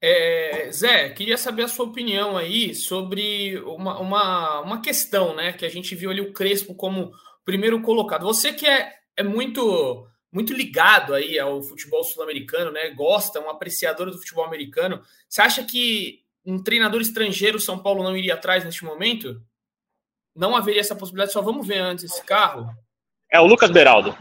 É, 0.00 0.70
Zé, 0.70 1.10
queria 1.10 1.36
saber 1.36 1.64
a 1.64 1.68
sua 1.68 1.86
opinião 1.86 2.36
aí 2.36 2.74
sobre 2.74 3.58
uma, 3.60 3.98
uma, 3.98 4.60
uma 4.60 4.80
questão, 4.80 5.34
né? 5.34 5.52
Que 5.52 5.66
a 5.66 5.68
gente 5.68 5.94
viu 5.94 6.10
ali 6.10 6.20
o 6.20 6.32
Crespo 6.32 6.74
como 6.74 7.12
primeiro 7.44 7.80
colocado. 7.82 8.24
Você 8.24 8.52
que 8.52 8.66
é, 8.66 8.94
é 9.16 9.22
muito 9.22 10.06
muito 10.30 10.52
ligado 10.52 11.14
aí 11.14 11.38
ao 11.38 11.62
futebol 11.62 12.04
sul-americano, 12.04 12.70
né? 12.70 12.90
Gosta, 12.90 13.40
um 13.40 13.48
apreciador 13.48 14.10
do 14.10 14.18
futebol 14.18 14.44
americano. 14.44 15.02
Você 15.28 15.40
acha 15.40 15.64
que 15.64 16.20
um 16.44 16.62
treinador 16.62 17.00
estrangeiro 17.00 17.58
São 17.58 17.78
Paulo 17.78 18.02
não 18.02 18.16
iria 18.16 18.34
atrás 18.34 18.64
neste 18.64 18.84
momento? 18.84 19.42
Não 20.36 20.54
haveria 20.54 20.80
essa 20.80 20.94
possibilidade, 20.94 21.32
só 21.32 21.40
vamos 21.40 21.66
ver 21.66 21.78
antes 21.78 22.04
esse 22.04 22.22
carro. 22.24 22.68
É 23.32 23.40
o 23.40 23.46
Lucas 23.46 23.70
Beraldo. 23.70 24.16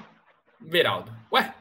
Beraldo. 0.60 1.12
Ué, 1.32 1.54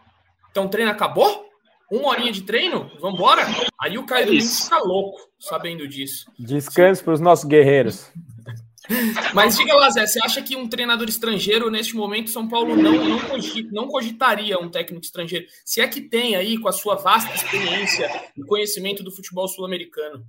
então 0.51 0.67
o 0.67 0.69
treino 0.69 0.91
acabou? 0.91 1.47
Uma 1.91 2.09
horinha 2.09 2.33
de 2.33 2.43
treino? 2.43 2.91
Vambora? 3.01 3.47
Aí 3.81 3.97
o 3.97 4.05
Caio 4.05 4.37
é 4.37 4.41
fica 4.41 4.79
louco 4.79 5.21
sabendo 5.39 5.87
disso. 5.87 6.31
Descanso 6.39 7.05
para 7.05 7.15
os 7.15 7.21
nossos 7.21 7.45
guerreiros. 7.45 8.11
Mas 9.35 9.57
diga 9.57 9.75
lá, 9.75 9.91
Zé, 9.91 10.07
você 10.07 10.21
acha 10.23 10.43
que 10.43 10.57
um 10.57 10.69
treinador 10.69 11.09
estrangeiro, 11.09 11.71
neste 11.71 11.95
momento, 11.95 12.31
São 12.31 12.49
Paulo 12.49 12.77
não, 12.77 12.93
não, 13.05 13.21
cogita, 13.21 13.69
não 13.73 13.89
cogitaria 13.89 14.59
um 14.59 14.69
técnico 14.69 15.05
estrangeiro? 15.05 15.47
Se 15.65 15.81
é 15.81 15.89
que 15.89 16.01
tem 16.01 16.37
aí, 16.37 16.59
com 16.59 16.69
a 16.69 16.73
sua 16.73 16.95
vasta 16.95 17.35
experiência 17.35 18.09
e 18.37 18.43
conhecimento 18.43 19.03
do 19.03 19.11
futebol 19.11 19.49
sul-americano. 19.49 20.25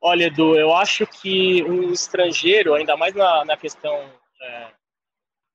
Olha, 0.00 0.24
Edu, 0.26 0.54
eu 0.54 0.74
acho 0.74 1.06
que 1.06 1.62
um 1.64 1.92
estrangeiro, 1.92 2.74
ainda 2.74 2.96
mais 2.96 3.14
na, 3.14 3.44
na 3.44 3.56
questão 3.56 3.92
é, 4.40 4.68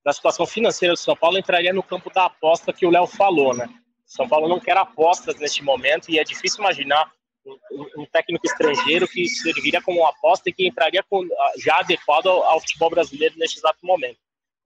da 0.04 0.12
situação 0.12 0.46
financeira 0.46 0.94
do 0.94 1.00
São 1.00 1.16
Paulo 1.16 1.38
entraria 1.38 1.74
no 1.74 1.84
campo 1.84 2.10
da 2.10 2.26
aposta 2.26 2.74
que 2.74 2.86
o 2.86 2.90
Léo 2.90 3.08
falou, 3.08 3.56
né? 3.56 3.70
São 4.06 4.28
Paulo 4.28 4.48
não 4.48 4.60
quer 4.60 4.78
apostas 4.78 5.36
neste 5.38 5.64
momento 5.64 6.10
e 6.10 6.20
é 6.20 6.24
difícil 6.24 6.60
imaginar 6.60 7.12
um, 7.46 8.02
um 8.02 8.06
técnico 8.06 8.46
estrangeiro 8.46 9.08
que 9.08 9.28
serviria 9.28 9.82
como 9.82 10.02
uma 10.02 10.10
aposta 10.10 10.50
e 10.50 10.54
que 10.54 10.68
entraria 10.68 11.04
com, 11.10 11.26
já 11.58 11.80
adequado 11.80 12.28
ao, 12.28 12.44
ao 12.44 12.60
futebol 12.60 12.90
brasileiro 12.90 13.36
neste 13.38 13.60
exato 13.60 13.80
momento. 13.84 14.18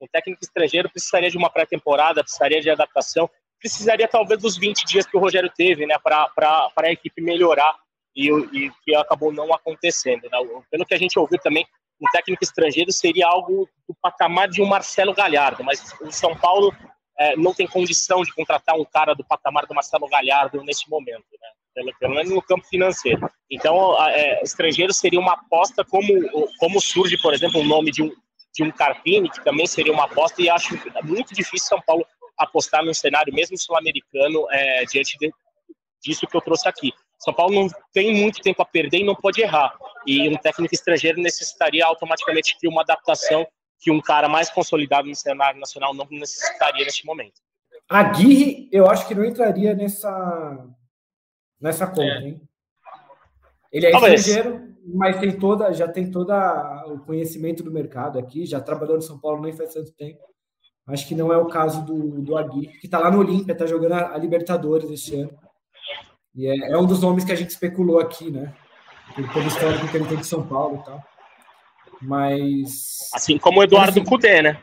Um 0.02 0.08
técnico 0.08 0.44
estrangeiro 0.44 0.90
precisaria 0.90 1.30
de 1.30 1.38
uma 1.38 1.50
pré-temporada, 1.50 2.24
precisaria 2.24 2.62
de 2.62 2.70
adaptação, 2.70 3.30
precisaria 3.60 4.08
talvez 4.08 4.42
dos 4.42 4.58
20 4.58 4.86
dias 4.86 5.06
que 5.06 5.18
o 5.18 5.20
Rogério 5.20 5.52
teve, 5.56 5.86
né, 5.86 5.98
para 6.00 6.72
a 6.76 6.92
equipe 6.92 7.22
melhorar 7.22 7.76
e, 8.16 8.30
e 8.30 8.72
que 8.84 8.96
acabou 8.96 9.32
não 9.32 9.54
acontecendo. 9.54 10.24
Né? 10.24 10.38
Pelo 10.70 10.86
que 10.86 10.94
a 10.94 10.98
gente 10.98 11.18
ouviu 11.18 11.40
também, 11.40 11.66
um 12.02 12.06
técnico 12.12 12.44
estrangeiro 12.44 12.92
seria 12.92 13.28
algo 13.28 13.68
do 13.88 13.96
patamar 14.02 14.48
de 14.48 14.62
um 14.62 14.66
Marcelo 14.66 15.14
Galhardo, 15.14 15.64
mas 15.64 15.82
o 16.02 16.12
São 16.12 16.36
Paulo 16.36 16.74
é, 17.20 17.36
não 17.36 17.54
tem 17.54 17.68
condição 17.68 18.22
de 18.22 18.34
contratar 18.34 18.76
um 18.76 18.86
cara 18.86 19.14
do 19.14 19.24
patamar 19.24 19.66
do 19.66 19.74
Marcelo 19.74 20.08
Galhardo 20.08 20.64
nesse 20.64 20.90
momento, 20.90 21.26
né? 21.42 21.50
pelo, 21.78 21.94
pelo 22.00 22.16
menos 22.16 22.32
no 22.32 22.42
campo 22.42 22.66
financeiro. 22.68 23.30
Então, 23.50 23.96
é, 24.10 24.42
estrangeiro 24.44 24.92
seria 24.92 25.20
uma 25.20 25.34
aposta, 25.34 25.86
como, 25.86 26.08
como 26.58 26.82
surge, 26.82 27.22
por 27.22 27.34
exemplo, 27.34 27.62
o 27.62 27.64
nome 27.64 27.92
de 27.92 28.02
um, 28.02 28.12
de 28.54 28.64
um 28.64 28.72
Carpini, 28.72 29.30
que 29.30 29.44
também 29.44 29.68
seria 29.68 29.94
uma 29.94 30.06
aposta, 30.06 30.42
e 30.42 30.50
acho 30.50 30.76
muito 31.04 31.34
difícil 31.36 31.68
São 31.68 31.82
Paulo 31.82 32.06
apostar 32.38 32.84
num 32.84 32.94
cenário 32.94 33.34
mesmo 33.34 33.58
sul-americano 33.58 34.48
é, 34.52 34.86
diante 34.86 35.18
de, 35.20 35.32
disso 36.04 36.26
que 36.28 36.36
eu 36.36 36.42
trouxe 36.42 36.68
aqui. 36.68 36.92
São 37.20 37.34
Paulo 37.34 37.54
não 37.54 37.68
tem 37.94 38.14
muito 38.16 38.42
tempo 38.42 38.62
a 38.62 38.66
perder 38.66 39.00
e 39.00 39.04
não 39.04 39.16
pode 39.16 39.42
errar. 39.42 39.76
E 40.06 40.30
um 40.30 40.36
técnico 40.38 40.74
estrangeiro 40.74 41.22
necessitaria 41.22 41.86
automaticamente 41.86 42.58
de 42.62 42.68
uma 42.68 42.82
adaptação 42.82 43.46
que 43.80 43.92
um 43.92 44.02
cara 44.02 44.28
mais 44.28 44.50
consolidado 44.50 45.08
no 45.08 45.16
cenário 45.16 45.60
nacional 45.60 45.94
não 45.94 46.08
necessitaria 46.10 46.86
neste 46.86 47.06
momento. 47.06 47.42
A 47.90 48.04
Guirre, 48.04 48.70
eu 48.72 48.90
acho 48.90 49.08
que 49.08 49.16
não 49.16 49.24
entraria 49.24 49.74
nessa, 49.74 50.68
nessa 51.60 51.88
conta, 51.88 52.02
é. 52.02 52.22
hein? 52.22 52.42
Ele 53.72 53.86
é 53.86 53.92
Talvez. 53.92 54.28
estrangeiro, 54.28 54.76
mas 54.86 55.20
tem 55.20 55.38
toda, 55.38 55.74
já 55.74 55.88
tem 55.88 56.10
todo 56.10 56.32
o 56.88 57.00
conhecimento 57.00 57.64
do 57.64 57.72
mercado 57.72 58.18
aqui, 58.18 58.46
já 58.46 58.60
trabalhou 58.60 58.96
no 58.96 59.02
São 59.02 59.20
Paulo 59.20 59.42
nem 59.42 59.54
faz 59.54 59.74
tanto 59.74 59.94
tempo. 59.94 60.20
Acho 60.88 61.06
que 61.06 61.16
não 61.16 61.34
é 61.34 61.38
o 61.38 61.48
caso 61.48 61.86
do, 61.86 62.22
do 62.22 62.38
Aguirre, 62.38 62.80
que 62.80 62.88
está 62.88 62.98
lá 62.98 63.12
no 63.12 63.20
Olímpia, 63.20 63.52
está 63.52 63.66
jogando 63.66 63.92
a, 63.94 64.14
a, 64.14 64.18
Libertadores 64.18 64.90
este 64.90 65.16
ano. 65.16 65.38
E 66.38 66.46
é, 66.46 66.72
é, 66.72 66.78
um 66.78 66.86
dos 66.86 67.02
nomes 67.02 67.26
que 67.26 67.32
a 67.32 67.36
gente 67.36 67.50
especulou 67.50 68.00
aqui, 68.00 68.30
né? 68.30 68.54
Pelo 69.16 69.48
histórico 69.48 69.88
que 69.88 69.98
ele 69.98 70.06
tem 70.06 70.18
de 70.18 70.28
São 70.28 70.48
Paulo 70.48 70.80
e 70.82 70.86
tal. 70.86 71.04
Mas. 72.00 73.10
Assim 73.12 73.40
como 73.40 73.60
o 73.60 73.64
Eduardo 73.64 74.00
assim, 74.00 74.04
Cudê, 74.04 74.44
né? 74.44 74.62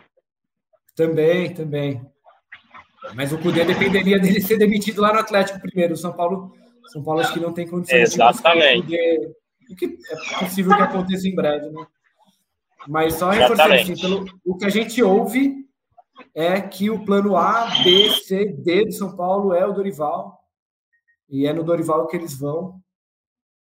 Também, 0.95 1.53
também. 1.53 2.01
Mas 3.15 3.33
o 3.33 3.39
Cudê 3.39 3.65
dependeria 3.65 4.21
dele 4.21 4.41
ser 4.41 4.57
demitido 4.57 5.03
lá 5.03 5.13
no 5.13 5.19
Atlético 5.19 5.61
primeiro. 5.61 5.95
O 5.95 5.97
São 5.97 6.13
Paulo, 6.13 6.55
São 6.93 7.03
Paulo 7.03 7.21
acho 7.21 7.35
que 7.35 7.41
não 7.41 7.53
tem 7.53 7.67
condições 7.67 8.15
Exatamente. 8.15 8.87
de 8.87 9.35
o 9.69 9.75
que 9.75 9.87
é 9.87 10.39
possível 10.39 10.77
que 10.77 10.83
aconteça 10.83 11.27
em 11.27 11.35
breve, 11.35 11.69
né? 11.71 11.87
Mas 12.87 13.15
só 13.15 13.31
reforçando 13.31 13.75
assim, 13.75 14.01
pelo, 14.01 14.27
o 14.45 14.57
que 14.57 14.67
a 14.67 14.71
gente 14.71 15.03
ouve 15.03 15.65
é 16.35 16.61
que 16.61 16.91
o 16.91 17.05
plano 17.05 17.37
A, 17.37 17.67
B, 17.83 18.11
C, 18.11 18.45
D 18.45 18.85
de 18.85 18.93
São 18.93 19.17
Paulo 19.17 19.53
é 19.53 19.67
o 19.67 19.73
Dorival. 19.73 20.44
E 21.29 21.47
é 21.47 21.53
no 21.53 21.65
Dorival 21.65 22.07
que 22.07 22.17
eles 22.17 22.39
vão. 22.39 22.81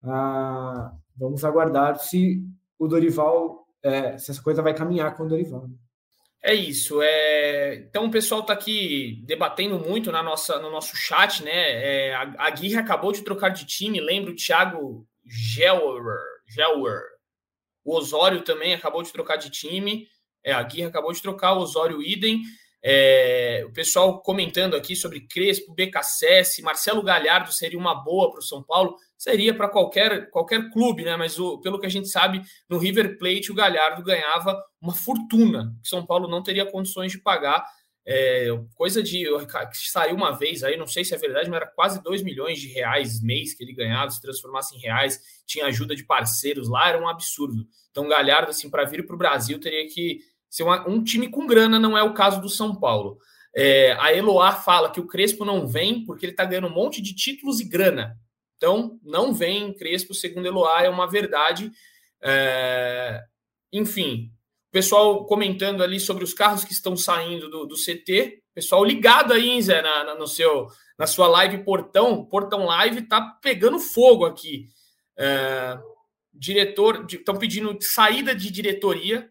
Ah, 0.03 0.93
vamos 1.17 1.45
aguardar 1.45 1.99
se 1.99 2.43
o 2.79 2.87
Dorival, 2.87 3.67
é, 3.83 4.17
se 4.17 4.31
essa 4.31 4.43
coisa 4.43 4.63
vai 4.63 4.75
caminhar 4.75 5.17
com 5.17 5.25
o 5.25 5.29
Dorival. 5.29 5.69
É 6.43 6.55
isso. 6.55 7.03
É... 7.03 7.75
Então 7.75 8.07
o 8.07 8.11
pessoal 8.11 8.43
está 8.43 8.53
aqui 8.53 9.23
debatendo 9.27 9.79
muito 9.79 10.13
na 10.13 10.23
nossa, 10.23 10.59
no 10.61 10.71
nosso 10.71 10.97
chat, 10.97 11.43
né? 11.43 11.51
É, 11.51 12.15
a, 12.15 12.35
a 12.39 12.51
Guirra 12.51 12.81
acabou 12.81 13.13
de 13.13 13.23
trocar 13.23 13.49
de 13.49 13.67
time. 13.67 14.01
Lembra 14.01 14.31
o 14.31 14.37
Thiago 14.37 15.07
Gelwer, 15.27 16.21
Gelwer. 16.47 17.03
O 17.85 17.97
Osório 17.97 18.43
também 18.43 18.73
acabou 18.73 19.03
de 19.03 19.13
trocar 19.13 19.37
de 19.37 19.51
time. 19.51 20.07
É, 20.45 20.53
a 20.53 20.63
Guirra 20.63 20.89
acabou 20.89 21.13
de 21.13 21.21
trocar, 21.21 21.55
o 21.55 21.61
Osório 21.61 22.03
idem. 22.03 22.43
É, 22.81 23.65
o 23.67 23.73
pessoal 23.73 24.23
comentando 24.23 24.77
aqui 24.77 24.95
sobre 24.95 25.27
Crespo, 25.27 25.75
BKSS, 25.75 26.63
Marcelo 26.63 27.03
Galhardo 27.03 27.53
seria 27.53 27.79
uma 27.79 27.95
boa 27.95 28.31
para 28.31 28.39
o 28.39 28.43
São 28.43 28.63
Paulo, 28.63 28.97
seria 29.17 29.53
para 29.53 29.69
qualquer, 29.69 30.31
qualquer 30.31 30.71
clube, 30.71 31.05
né? 31.05 31.17
Mas 31.17 31.39
o, 31.41 31.59
pelo 31.61 31.81
que 31.81 31.87
a 31.87 31.91
gente 31.91 32.09
sabe, 32.09 32.41
no 32.69 32.79
River 32.79 33.19
Plate 33.19 33.51
o 33.51 33.55
Galhardo 33.55 34.03
ganhava 34.03 34.63
uma 34.81 34.95
fortuna 34.95 35.75
que 35.83 35.89
São 35.89 36.07
Paulo 36.07 36.29
não 36.29 36.43
teria 36.43 36.71
condições 36.71 37.11
de 37.11 37.19
pagar. 37.19 37.65
É, 38.11 38.47
coisa 38.75 39.03
de. 39.03 39.27
Saiu 39.73 40.15
uma 40.15 40.31
vez 40.31 40.63
aí, 40.63 40.79
não 40.79 40.87
sei 40.87 41.05
se 41.05 41.15
é 41.15 41.19
verdade, 41.19 41.51
mas 41.51 41.61
era 41.61 41.67
quase 41.67 42.03
2 42.03 42.23
milhões 42.23 42.59
de 42.59 42.69
reais 42.69 43.21
mês 43.21 43.53
que 43.53 43.63
ele 43.63 43.75
ganhava, 43.75 44.11
se 44.11 44.23
transformasse 44.23 44.75
em 44.75 44.79
reais, 44.79 45.21
tinha 45.45 45.67
ajuda 45.67 45.95
de 45.95 46.07
parceiros 46.07 46.71
lá, 46.71 46.89
era 46.89 46.99
um 46.99 47.09
absurdo. 47.09 47.67
Então, 47.91 48.09
Galhardo, 48.09 48.51
assim, 48.51 48.71
para 48.71 48.85
vir 48.85 49.05
para 49.05 49.15
o 49.15 49.19
Brasil, 49.19 49.61
teria 49.61 49.87
que 49.89 50.21
ser 50.51 50.63
uma, 50.63 50.89
um 50.89 51.03
time 51.03 51.29
com 51.29 51.47
grana, 51.47 51.79
não 51.79 51.97
é 51.97 52.03
o 52.03 52.15
caso 52.15 52.41
do 52.41 52.49
São 52.49 52.75
Paulo. 52.75 53.19
É, 53.55 53.93
a 54.01 54.13
Eloá 54.13 54.53
fala 54.53 54.91
que 54.91 55.01
o 55.01 55.07
Crespo 55.07 55.45
não 55.45 55.67
vem 55.67 56.05
porque 56.05 56.27
ele 56.27 56.33
está 56.33 56.45
ganhando 56.45 56.69
um 56.69 56.75
monte 56.75 57.03
de 57.03 57.15
títulos 57.15 57.61
e 57.61 57.65
grana. 57.65 58.17
Então, 58.57 58.99
não 59.03 59.33
vem 59.33 59.73
Crespo, 59.73 60.15
segundo 60.15 60.47
Eloá, 60.47 60.83
é 60.83 60.89
uma 60.89 61.09
verdade. 61.09 61.71
É, 62.23 63.23
enfim, 63.73 64.33
pessoal 64.71 65.25
comentando 65.27 65.83
ali 65.83 65.99
sobre 65.99 66.25
os 66.25 66.35
carros 66.35 66.65
que 66.65 66.73
estão 66.73 66.97
saindo 66.97 67.49
do, 67.49 67.67
do 67.67 67.77
CT. 67.77 68.43
Pessoal 68.55 68.85
ligado 68.85 69.33
aí, 69.33 69.49
hein, 69.49 69.63
Zé, 69.63 69.81
na, 69.83 70.05
na, 70.05 70.15
no 70.15 70.27
seu, 70.27 70.69
na 70.99 71.07
sua 71.07 71.29
live 71.29 71.65
Portão. 71.65 72.25
Portão 72.25 72.67
Live 72.67 73.03
tá 73.03 73.21
pegando 73.41 73.79
fogo 73.79 74.25
aqui. 74.25 74.69
É, 75.17 75.79
diretor, 76.33 77.07
estão 77.09 77.37
pedindo 77.37 77.77
saída 77.81 78.35
de 78.35 78.51
diretoria. 78.51 79.31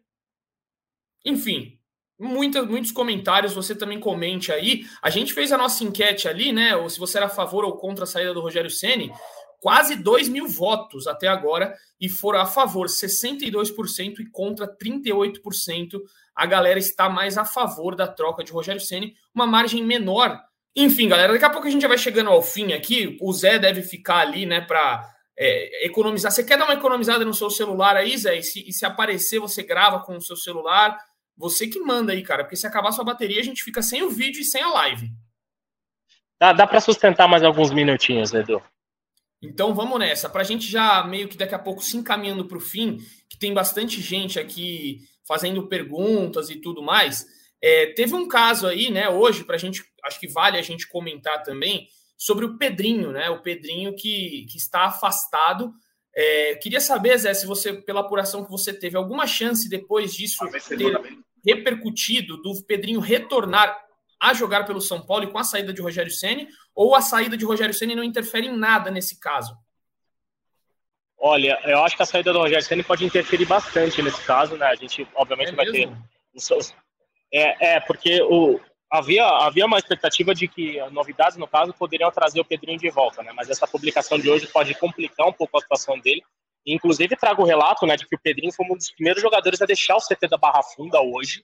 Enfim, 1.25 1.77
muita, 2.19 2.63
muitos 2.63 2.91
comentários. 2.91 3.53
Você 3.53 3.75
também 3.75 3.99
comente 3.99 4.51
aí. 4.51 4.85
A 5.01 5.09
gente 5.09 5.33
fez 5.33 5.51
a 5.51 5.57
nossa 5.57 5.83
enquete 5.83 6.27
ali, 6.27 6.51
né? 6.51 6.75
Ou 6.75 6.89
se 6.89 6.99
você 6.99 7.17
era 7.17 7.27
a 7.27 7.29
favor 7.29 7.63
ou 7.65 7.77
contra 7.77 8.03
a 8.03 8.07
saída 8.07 8.33
do 8.33 8.41
Rogério 8.41 8.69
Ceni 8.69 9.11
quase 9.59 9.95
2 9.95 10.29
mil 10.29 10.47
votos 10.47 11.07
até 11.07 11.27
agora 11.27 11.75
e 11.99 12.07
foram 12.07 12.39
a 12.39 12.45
favor 12.45 12.87
62% 12.87 14.19
e 14.19 14.29
contra 14.29 14.67
38%. 14.67 15.99
A 16.35 16.45
galera 16.45 16.79
está 16.79 17.09
mais 17.09 17.37
a 17.37 17.45
favor 17.45 17.95
da 17.95 18.07
troca 18.07 18.43
de 18.43 18.51
Rogério 18.51 18.81
Ceni, 18.81 19.15
uma 19.33 19.47
margem 19.47 19.83
menor. 19.83 20.39
Enfim, 20.75 21.09
galera, 21.09 21.33
daqui 21.33 21.45
a 21.45 21.49
pouco 21.49 21.67
a 21.67 21.71
gente 21.71 21.81
já 21.81 21.87
vai 21.87 21.97
chegando 21.97 22.29
ao 22.29 22.41
fim 22.41 22.73
aqui. 22.73 23.17
O 23.19 23.33
Zé 23.33 23.57
deve 23.57 23.81
ficar 23.81 24.19
ali, 24.19 24.45
né, 24.45 24.61
para 24.61 25.16
é, 25.37 25.85
economizar. 25.85 26.31
Você 26.31 26.43
quer 26.43 26.57
dar 26.57 26.65
uma 26.65 26.73
economizada 26.73 27.23
no 27.23 27.33
seu 27.33 27.49
celular 27.49 27.95
aí, 27.95 28.17
Zé? 28.17 28.37
E 28.37 28.43
se, 28.43 28.67
e 28.67 28.73
se 28.73 28.85
aparecer, 28.85 29.39
você 29.39 29.61
grava 29.61 29.99
com 29.99 30.17
o 30.17 30.21
seu 30.21 30.35
celular. 30.35 30.97
Você 31.37 31.67
que 31.67 31.79
manda 31.79 32.11
aí, 32.11 32.23
cara, 32.23 32.43
porque 32.43 32.55
se 32.55 32.65
acabar 32.65 32.91
sua 32.91 33.05
bateria, 33.05 33.39
a 33.39 33.43
gente 33.43 33.63
fica 33.63 33.81
sem 33.81 34.01
o 34.01 34.09
vídeo 34.09 34.41
e 34.41 34.45
sem 34.45 34.61
a 34.61 34.69
live. 34.69 35.11
Dá, 36.39 36.53
dá 36.53 36.65
para 36.65 36.81
sustentar 36.81 37.27
mais 37.27 37.43
alguns 37.43 37.71
minutinhos, 37.71 38.33
Edu. 38.33 38.61
Então 39.41 39.73
vamos 39.73 39.99
nessa, 39.99 40.27
para 40.27 40.41
a 40.41 40.43
gente 40.43 40.65
já 40.65 41.03
meio 41.03 41.27
que 41.27 41.37
daqui 41.37 41.53
a 41.53 41.59
pouco 41.59 41.83
se 41.83 41.95
encaminhando 41.95 42.45
para 42.45 42.57
o 42.57 42.61
fim, 42.61 42.97
que 43.29 43.37
tem 43.37 43.53
bastante 43.53 44.01
gente 44.01 44.39
aqui 44.39 45.01
fazendo 45.27 45.67
perguntas 45.67 46.49
e 46.49 46.55
tudo 46.55 46.81
mais. 46.81 47.25
É, 47.61 47.87
teve 47.93 48.15
um 48.15 48.27
caso 48.27 48.65
aí, 48.65 48.89
né, 48.89 49.09
hoje, 49.09 49.43
para 49.43 49.55
a 49.55 49.59
gente, 49.59 49.83
acho 50.05 50.19
que 50.19 50.27
vale 50.27 50.57
a 50.57 50.61
gente 50.61 50.87
comentar 50.87 51.43
também, 51.43 51.87
sobre 52.17 52.45
o 52.45 52.57
Pedrinho, 52.57 53.11
né? 53.11 53.29
O 53.29 53.41
Pedrinho 53.41 53.95
que, 53.95 54.45
que 54.49 54.57
está 54.57 54.85
afastado. 54.85 55.73
É, 56.15 56.55
queria 56.55 56.81
saber, 56.81 57.17
Zé, 57.17 57.33
se 57.33 57.45
você, 57.45 57.73
pela 57.73 58.01
apuração 58.01 58.43
que 58.43 58.49
você 58.49 58.73
teve, 58.73 58.97
alguma 58.97 59.27
chance 59.27 59.69
depois 59.69 60.13
disso 60.15 60.39
ter 60.67 60.99
repercutido 61.45 62.41
do 62.41 62.63
Pedrinho 62.63 62.99
retornar 62.99 63.85
a 64.19 64.33
jogar 64.33 64.65
pelo 64.65 64.81
São 64.81 64.99
Paulo 64.99 65.25
e 65.25 65.31
com 65.31 65.37
a 65.37 65.43
saída 65.43 65.71
de 65.71 65.79
Rogério 65.79 66.11
Ceni 66.11 66.47
ou 66.73 66.95
a 66.95 67.01
saída 67.01 67.37
de 67.37 67.45
Rogério 67.45 67.73
Ceni 67.73 67.93
não 67.93 68.03
interfere 68.03 68.47
em 68.47 68.57
nada 68.57 68.89
nesse 68.89 69.19
caso? 69.19 69.55
Olha, 71.19 71.59
eu 71.65 71.83
acho 71.83 71.95
que 71.95 72.01
a 72.01 72.05
saída 72.05 72.33
do 72.33 72.39
Rogério 72.39 72.63
Ceni 72.63 72.83
pode 72.83 73.05
interferir 73.05 73.45
bastante 73.45 74.01
nesse 74.01 74.21
caso, 74.23 74.57
né? 74.57 74.65
A 74.65 74.75
gente 74.75 75.07
obviamente 75.15 75.51
é 75.51 75.55
vai 75.55 75.65
ter 75.67 75.89
é, 77.31 77.75
é 77.75 77.79
porque 77.79 78.21
o, 78.21 78.59
havia, 78.89 79.25
havia 79.25 79.65
uma 79.65 79.77
expectativa 79.77 80.33
de 80.33 80.47
que 80.47 80.79
novidades, 80.91 81.37
no 81.37 81.47
caso, 81.47 81.73
poderiam 81.73 82.11
trazer 82.11 82.39
o 82.39 82.45
Pedrinho 82.45 82.77
de 82.77 82.89
volta, 82.89 83.23
né? 83.23 83.31
Mas 83.35 83.49
essa 83.49 83.67
publicação 83.67 84.19
de 84.19 84.29
hoje 84.29 84.47
pode 84.47 84.73
complicar 84.75 85.27
um 85.27 85.33
pouco 85.33 85.57
a 85.57 85.61
situação 85.61 85.99
dele. 85.99 86.21
Inclusive, 86.65 87.15
trago 87.15 87.43
o 87.43 87.45
relato 87.45 87.85
né, 87.85 87.95
de 87.95 88.05
que 88.05 88.15
o 88.15 88.19
Pedrinho 88.19 88.51
foi 88.51 88.65
um 88.65 88.75
dos 88.75 88.91
primeiros 88.91 89.21
jogadores 89.21 89.61
a 89.61 89.65
deixar 89.65 89.95
o 89.95 90.01
CT 90.01 90.27
da 90.27 90.37
Barra 90.37 90.61
Funda 90.61 91.01
hoje 91.01 91.41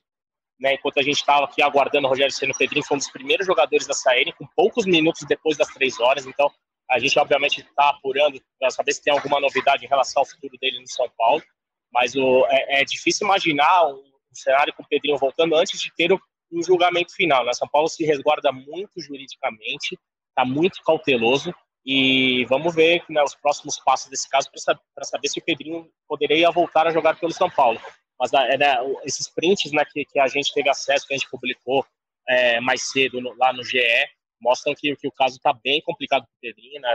né, 0.58 0.74
enquanto 0.74 0.98
a 0.98 1.02
gente 1.02 1.16
estava 1.16 1.44
aqui 1.44 1.62
aguardando 1.62 2.06
o 2.06 2.10
Rogério 2.10 2.32
Ceni 2.32 2.54
Pedrinho, 2.54 2.84
foi 2.84 2.96
um 2.96 2.98
dos 2.98 3.10
primeiros 3.10 3.46
jogadores 3.46 3.88
a 3.88 3.92
saírem, 3.92 4.32
com 4.32 4.46
poucos 4.54 4.86
minutos 4.86 5.22
depois 5.26 5.56
das 5.56 5.68
três 5.68 5.98
horas. 6.00 6.26
Então, 6.26 6.50
a 6.90 6.98
gente 6.98 7.18
obviamente 7.18 7.60
está 7.60 7.90
apurando 7.90 8.40
para 8.58 8.70
saber 8.70 8.92
se 8.92 9.02
tem 9.02 9.12
alguma 9.12 9.40
novidade 9.40 9.84
em 9.84 9.88
relação 9.88 10.22
ao 10.22 10.26
futuro 10.26 10.56
dele 10.58 10.80
no 10.80 10.88
São 10.88 11.10
Paulo. 11.16 11.42
Mas 11.92 12.14
o, 12.14 12.46
é, 12.48 12.80
é 12.80 12.84
difícil 12.84 13.26
imaginar 13.26 13.86
um, 13.86 13.96
um, 13.96 14.34
cenário 14.34 14.72
com 14.74 14.82
o 14.82 14.88
Pedrinho 14.88 15.18
voltando 15.18 15.54
antes 15.54 15.80
de 15.80 15.92
ter 15.94 16.12
o, 16.12 16.20
um 16.54 16.62
julgamento 16.62 17.14
final. 17.14 17.44
Né? 17.44 17.52
São 17.52 17.68
Paulo 17.68 17.88
se 17.88 18.04
resguarda 18.04 18.52
muito 18.52 19.00
juridicamente, 19.00 19.98
está 20.28 20.44
muito 20.44 20.82
cauteloso. 20.82 21.54
E 21.86 22.46
vamos 22.46 22.74
ver 22.74 23.04
né, 23.10 23.22
os 23.22 23.34
próximos 23.34 23.78
passos 23.78 24.08
desse 24.08 24.28
caso 24.28 24.48
para 24.94 25.04
saber 25.04 25.28
se 25.28 25.38
o 25.38 25.44
Pedrinho 25.44 25.86
poderia 26.08 26.50
voltar 26.50 26.86
a 26.86 26.90
jogar 26.90 27.18
pelo 27.18 27.32
São 27.32 27.50
Paulo. 27.50 27.78
Mas 28.18 28.32
é, 28.32 28.56
né, 28.56 28.76
esses 29.04 29.28
prints 29.28 29.70
né, 29.72 29.84
que, 29.84 30.04
que, 30.04 30.18
a 30.18 30.26
gente 30.26 30.52
teve 30.54 30.68
acesso, 30.70 31.06
que 31.06 31.12
a 31.12 31.16
gente 31.16 31.28
publicou 31.28 31.84
é, 32.26 32.58
mais 32.60 32.90
cedo 32.90 33.20
no, 33.20 33.34
lá 33.36 33.52
no 33.52 33.62
GE, 33.62 33.78
mostram 34.40 34.74
que, 34.74 34.96
que 34.96 35.08
o 35.08 35.12
caso 35.12 35.36
está 35.36 35.52
bem 35.52 35.82
complicado 35.82 36.22
para 36.22 36.32
o 36.32 36.40
Pedrinho. 36.40 36.80
Né? 36.80 36.92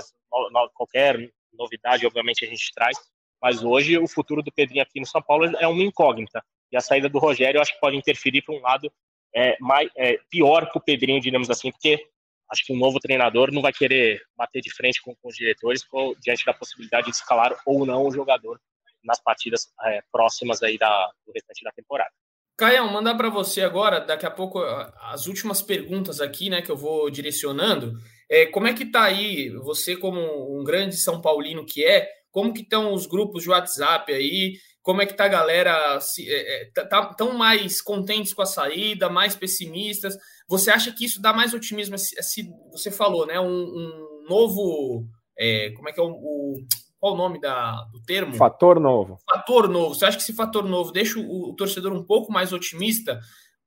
Qualquer 0.74 1.30
novidade, 1.54 2.08
obviamente, 2.08 2.46
a 2.46 2.48
gente 2.48 2.74
traz. 2.74 2.98
Mas 3.42 3.64
hoje 3.64 3.98
o 3.98 4.08
futuro 4.08 4.42
do 4.42 4.52
Pedrinho 4.52 4.84
aqui 4.84 5.00
no 5.00 5.06
São 5.06 5.22
Paulo 5.22 5.46
é 5.58 5.68
uma 5.68 5.84
incógnita. 5.84 6.44
E 6.72 6.78
a 6.78 6.82
saída 6.82 7.10
do 7.10 7.20
Rogério 7.20 7.58
eu 7.58 7.62
acho 7.62 7.74
que 7.74 7.80
pode 7.80 7.96
interferir 7.96 8.42
para 8.42 8.56
um 8.56 8.62
lado 8.62 8.92
é, 9.36 9.58
mais, 9.60 9.90
é, 9.96 10.18
pior 10.30 10.70
que 10.72 10.78
o 10.78 10.82
Pedrinho, 10.82 11.22
digamos 11.22 11.50
assim, 11.50 11.72
porque 11.72 12.04
acho 12.52 12.66
que 12.66 12.74
um 12.74 12.78
novo 12.78 13.00
treinador 13.00 13.52
não 13.52 13.62
vai 13.62 13.72
querer 13.72 14.22
bater 14.36 14.62
de 14.62 14.74
frente 14.74 15.02
com, 15.02 15.16
com 15.16 15.30
os 15.30 15.36
diretores 15.36 15.84
diante 16.22 16.46
da 16.46 16.54
possibilidade 16.54 17.06
de 17.06 17.12
escalar 17.12 17.56
ou 17.66 17.86
não 17.86 18.06
o 18.06 18.12
jogador 18.12 18.60
nas 19.04 19.22
partidas 19.22 19.72
é, 19.86 20.02
próximas 20.12 20.62
aí 20.64 20.78
da, 20.78 21.10
do 21.26 21.32
restante 21.32 21.64
da 21.64 21.72
temporada. 21.72 22.12
Caião, 22.58 22.92
mandar 22.92 23.16
para 23.16 23.30
você 23.30 23.62
agora, 23.62 24.02
daqui 24.02 24.26
a 24.26 24.32
pouco, 24.32 24.60
as 24.60 25.28
últimas 25.28 25.62
perguntas 25.62 26.20
aqui, 26.20 26.50
né, 26.50 26.62
que 26.62 26.70
eu 26.70 26.76
vou 26.76 27.10
direcionando. 27.10 27.94
É, 28.30 28.48
como 28.48 28.68
é 28.68 28.74
que 28.74 28.86
tá 28.86 29.04
aí, 29.04 29.50
você 29.50 29.96
como 29.96 30.60
um 30.60 30.64
grande 30.64 30.98
São 30.98 31.22
Paulino 31.22 31.66
que 31.66 31.86
é, 31.86 32.10
como 32.32 32.54
que 32.54 32.62
estão 32.62 32.94
os 32.94 33.08
grupos 33.08 33.44
de 33.44 33.50
WhatsApp 33.50 34.12
aí? 34.14 34.58
Como 34.90 35.04
é 35.04 35.06
que 35.06 35.14
tá 35.14 35.26
a 35.26 35.28
galera? 35.28 36.02
Se, 36.02 36.28
é, 36.28 36.64
é 36.64 36.72
tá, 36.72 36.84
tá, 36.84 37.14
tão 37.14 37.38
mais 37.38 37.80
contentes 37.80 38.34
com 38.34 38.42
a 38.42 38.46
saída, 38.48 39.08
mais 39.08 39.36
pessimistas? 39.36 40.18
Você 40.48 40.72
acha 40.72 40.92
que 40.92 41.06
isso 41.06 41.22
dá 41.22 41.32
mais 41.32 41.54
otimismo? 41.54 41.96
Se, 41.96 42.20
se 42.24 42.52
você 42.72 42.90
falou, 42.90 43.28
né? 43.28 43.40
Um, 43.40 43.46
um 43.46 44.26
novo. 44.28 45.06
É, 45.38 45.70
como 45.76 45.90
é 45.90 45.94
que 45.94 46.00
é 46.00 46.04
o, 46.04 46.10
o 46.10 46.56
qual 47.00 47.14
o 47.14 47.18
nome 47.18 47.40
da, 47.40 47.84
do 47.94 48.02
termo? 48.02 48.34
Fator 48.34 48.80
novo. 48.80 49.20
Fator 49.32 49.70
novo. 49.70 49.94
Você 49.94 50.06
acha 50.06 50.18
que 50.18 50.24
esse 50.24 50.34
fator 50.34 50.68
novo 50.68 50.92
deixa 50.92 51.20
o, 51.20 51.52
o 51.52 51.56
torcedor 51.56 51.94
um 51.94 52.04
pouco 52.04 52.32
mais 52.32 52.52
otimista 52.52 53.20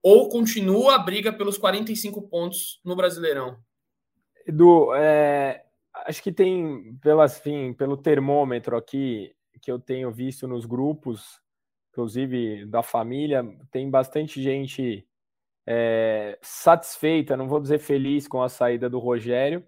ou 0.02 0.28
continua 0.28 0.96
a 0.96 0.98
briga 0.98 1.32
pelos 1.32 1.56
45 1.56 2.20
pontos 2.22 2.80
no 2.84 2.96
Brasileirão? 2.96 3.58
Edu, 4.44 4.92
é, 4.96 5.62
acho 6.04 6.20
que 6.20 6.32
tem, 6.32 6.96
pela, 7.00 7.26
assim, 7.26 7.72
pelo 7.74 7.96
termômetro 7.96 8.76
aqui 8.76 9.32
que 9.62 9.70
eu 9.70 9.78
tenho 9.78 10.10
visto 10.10 10.48
nos 10.48 10.66
grupos, 10.66 11.40
inclusive 11.92 12.66
da 12.66 12.82
família, 12.82 13.44
tem 13.70 13.88
bastante 13.88 14.42
gente 14.42 15.06
é, 15.66 16.36
satisfeita, 16.42 17.36
não 17.36 17.48
vou 17.48 17.60
dizer 17.60 17.78
feliz 17.78 18.26
com 18.26 18.42
a 18.42 18.48
saída 18.48 18.90
do 18.90 18.98
Rogério, 18.98 19.64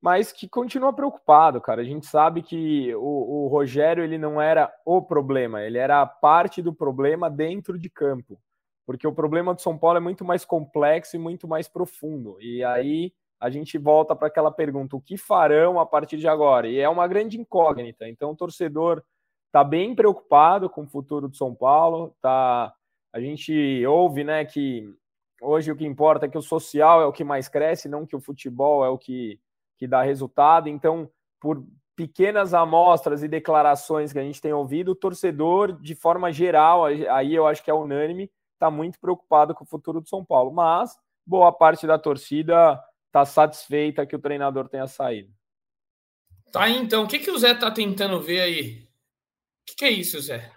mas 0.00 0.32
que 0.32 0.48
continua 0.48 0.92
preocupado, 0.92 1.60
cara. 1.60 1.80
A 1.80 1.84
gente 1.84 2.06
sabe 2.06 2.42
que 2.42 2.94
o, 2.94 3.44
o, 3.44 3.48
Rogério 3.48 4.02
ele 4.02 4.18
não 4.18 4.40
era 4.40 4.72
o 4.84 5.00
problema, 5.02 5.62
ele 5.62 5.78
era 5.78 6.04
parte 6.06 6.60
do 6.60 6.74
problema 6.74 7.30
dentro 7.30 7.78
de 7.78 7.88
campo, 7.88 8.40
porque 8.86 9.06
o 9.06 9.14
problema 9.14 9.54
do 9.54 9.60
São 9.60 9.78
Paulo 9.78 9.98
é 9.98 10.00
muito 10.00 10.24
mais 10.24 10.44
complexo 10.44 11.16
e 11.16 11.18
muito 11.18 11.46
mais 11.46 11.68
profundo. 11.68 12.36
E 12.40 12.64
aí 12.64 13.12
a 13.40 13.50
gente 13.50 13.78
volta 13.78 14.14
para 14.16 14.28
aquela 14.28 14.50
pergunta: 14.50 14.96
o 14.96 15.00
que 15.00 15.16
farão 15.16 15.78
a 15.78 15.86
partir 15.86 16.16
de 16.16 16.28
agora? 16.28 16.68
E 16.68 16.78
é 16.78 16.88
uma 16.88 17.06
grande 17.06 17.38
incógnita. 17.38 18.08
Então 18.08 18.30
o 18.30 18.36
torcedor 18.36 19.02
está 19.48 19.64
bem 19.64 19.94
preocupado 19.94 20.70
com 20.70 20.82
o 20.82 20.88
futuro 20.88 21.28
do 21.28 21.36
São 21.36 21.54
Paulo. 21.54 22.14
Tá, 22.20 22.72
a 23.12 23.20
gente 23.20 23.84
ouve, 23.86 24.24
né, 24.24 24.44
que 24.44 24.94
hoje 25.42 25.72
o 25.72 25.76
que 25.76 25.84
importa 25.84 26.26
é 26.26 26.28
que 26.28 26.38
o 26.38 26.42
social 26.42 27.02
é 27.02 27.06
o 27.06 27.12
que 27.12 27.24
mais 27.24 27.48
cresce, 27.48 27.88
não 27.88 28.06
que 28.06 28.16
o 28.16 28.20
futebol 28.20 28.84
é 28.84 28.88
o 28.88 28.98
que 28.98 29.40
que 29.78 29.86
dá 29.86 30.02
resultado. 30.02 30.68
Então, 30.68 31.08
por 31.40 31.64
pequenas 31.96 32.52
amostras 32.52 33.22
e 33.22 33.28
declarações 33.28 34.12
que 34.12 34.18
a 34.18 34.22
gente 34.22 34.40
tem 34.40 34.52
ouvido, 34.52 34.92
o 34.92 34.96
torcedor, 34.96 35.80
de 35.80 35.94
forma 35.94 36.32
geral, 36.32 36.84
aí 36.84 37.34
eu 37.34 37.46
acho 37.46 37.62
que 37.62 37.70
é 37.70 37.74
unânime, 37.74 38.30
está 38.54 38.70
muito 38.70 39.00
preocupado 39.00 39.54
com 39.54 39.64
o 39.64 39.66
futuro 39.66 40.00
do 40.00 40.08
São 40.08 40.24
Paulo. 40.24 40.52
Mas 40.52 40.96
boa 41.24 41.52
parte 41.52 41.86
da 41.86 41.98
torcida 41.98 42.80
está 43.06 43.24
satisfeita 43.24 44.06
que 44.06 44.16
o 44.16 44.18
treinador 44.18 44.68
tenha 44.68 44.86
saído. 44.86 45.32
Tá 46.52 46.68
então. 46.68 47.04
O 47.04 47.08
que, 47.08 47.18
que 47.18 47.30
o 47.30 47.38
Zé 47.38 47.52
está 47.52 47.70
tentando 47.70 48.20
ver 48.20 48.40
aí? 48.40 48.87
O 49.68 49.70
que, 49.70 49.74
que 49.76 49.84
é 49.84 49.90
isso, 49.90 50.18
Zé? 50.20 50.50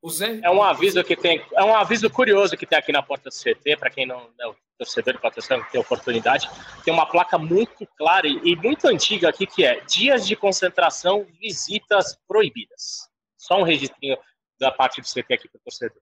O 0.00 0.08
Zé... 0.08 0.38
É 0.42 0.50
um 0.50 0.62
aviso 0.62 1.02
que 1.02 1.16
tem, 1.16 1.44
é 1.54 1.64
um 1.64 1.74
aviso 1.74 2.08
curioso 2.08 2.56
que 2.56 2.64
tem 2.64 2.78
aqui 2.78 2.92
na 2.92 3.02
porta 3.02 3.28
do 3.28 3.34
CT, 3.34 3.76
para 3.76 3.90
quem 3.90 4.06
não, 4.06 4.30
não 4.38 4.54
torcedor 4.78 5.18
patrocinador 5.18 5.66
que 5.66 5.72
tem 5.72 5.80
oportunidade, 5.80 6.48
tem 6.84 6.92
uma 6.92 7.06
placa 7.06 7.38
muito 7.38 7.86
clara 7.96 8.28
e 8.28 8.54
muito 8.56 8.86
antiga 8.86 9.28
aqui 9.28 9.46
que 9.46 9.64
é 9.64 9.80
dias 9.84 10.26
de 10.26 10.36
concentração, 10.36 11.26
visitas 11.40 12.16
proibidas. 12.28 13.08
Só 13.36 13.58
um 13.58 13.62
registrinho 13.62 14.16
da 14.60 14.70
parte 14.70 15.00
do 15.00 15.06
CT 15.06 15.34
aqui 15.34 15.48
para 15.48 15.58
o 15.58 15.62
torcedor. 15.64 16.00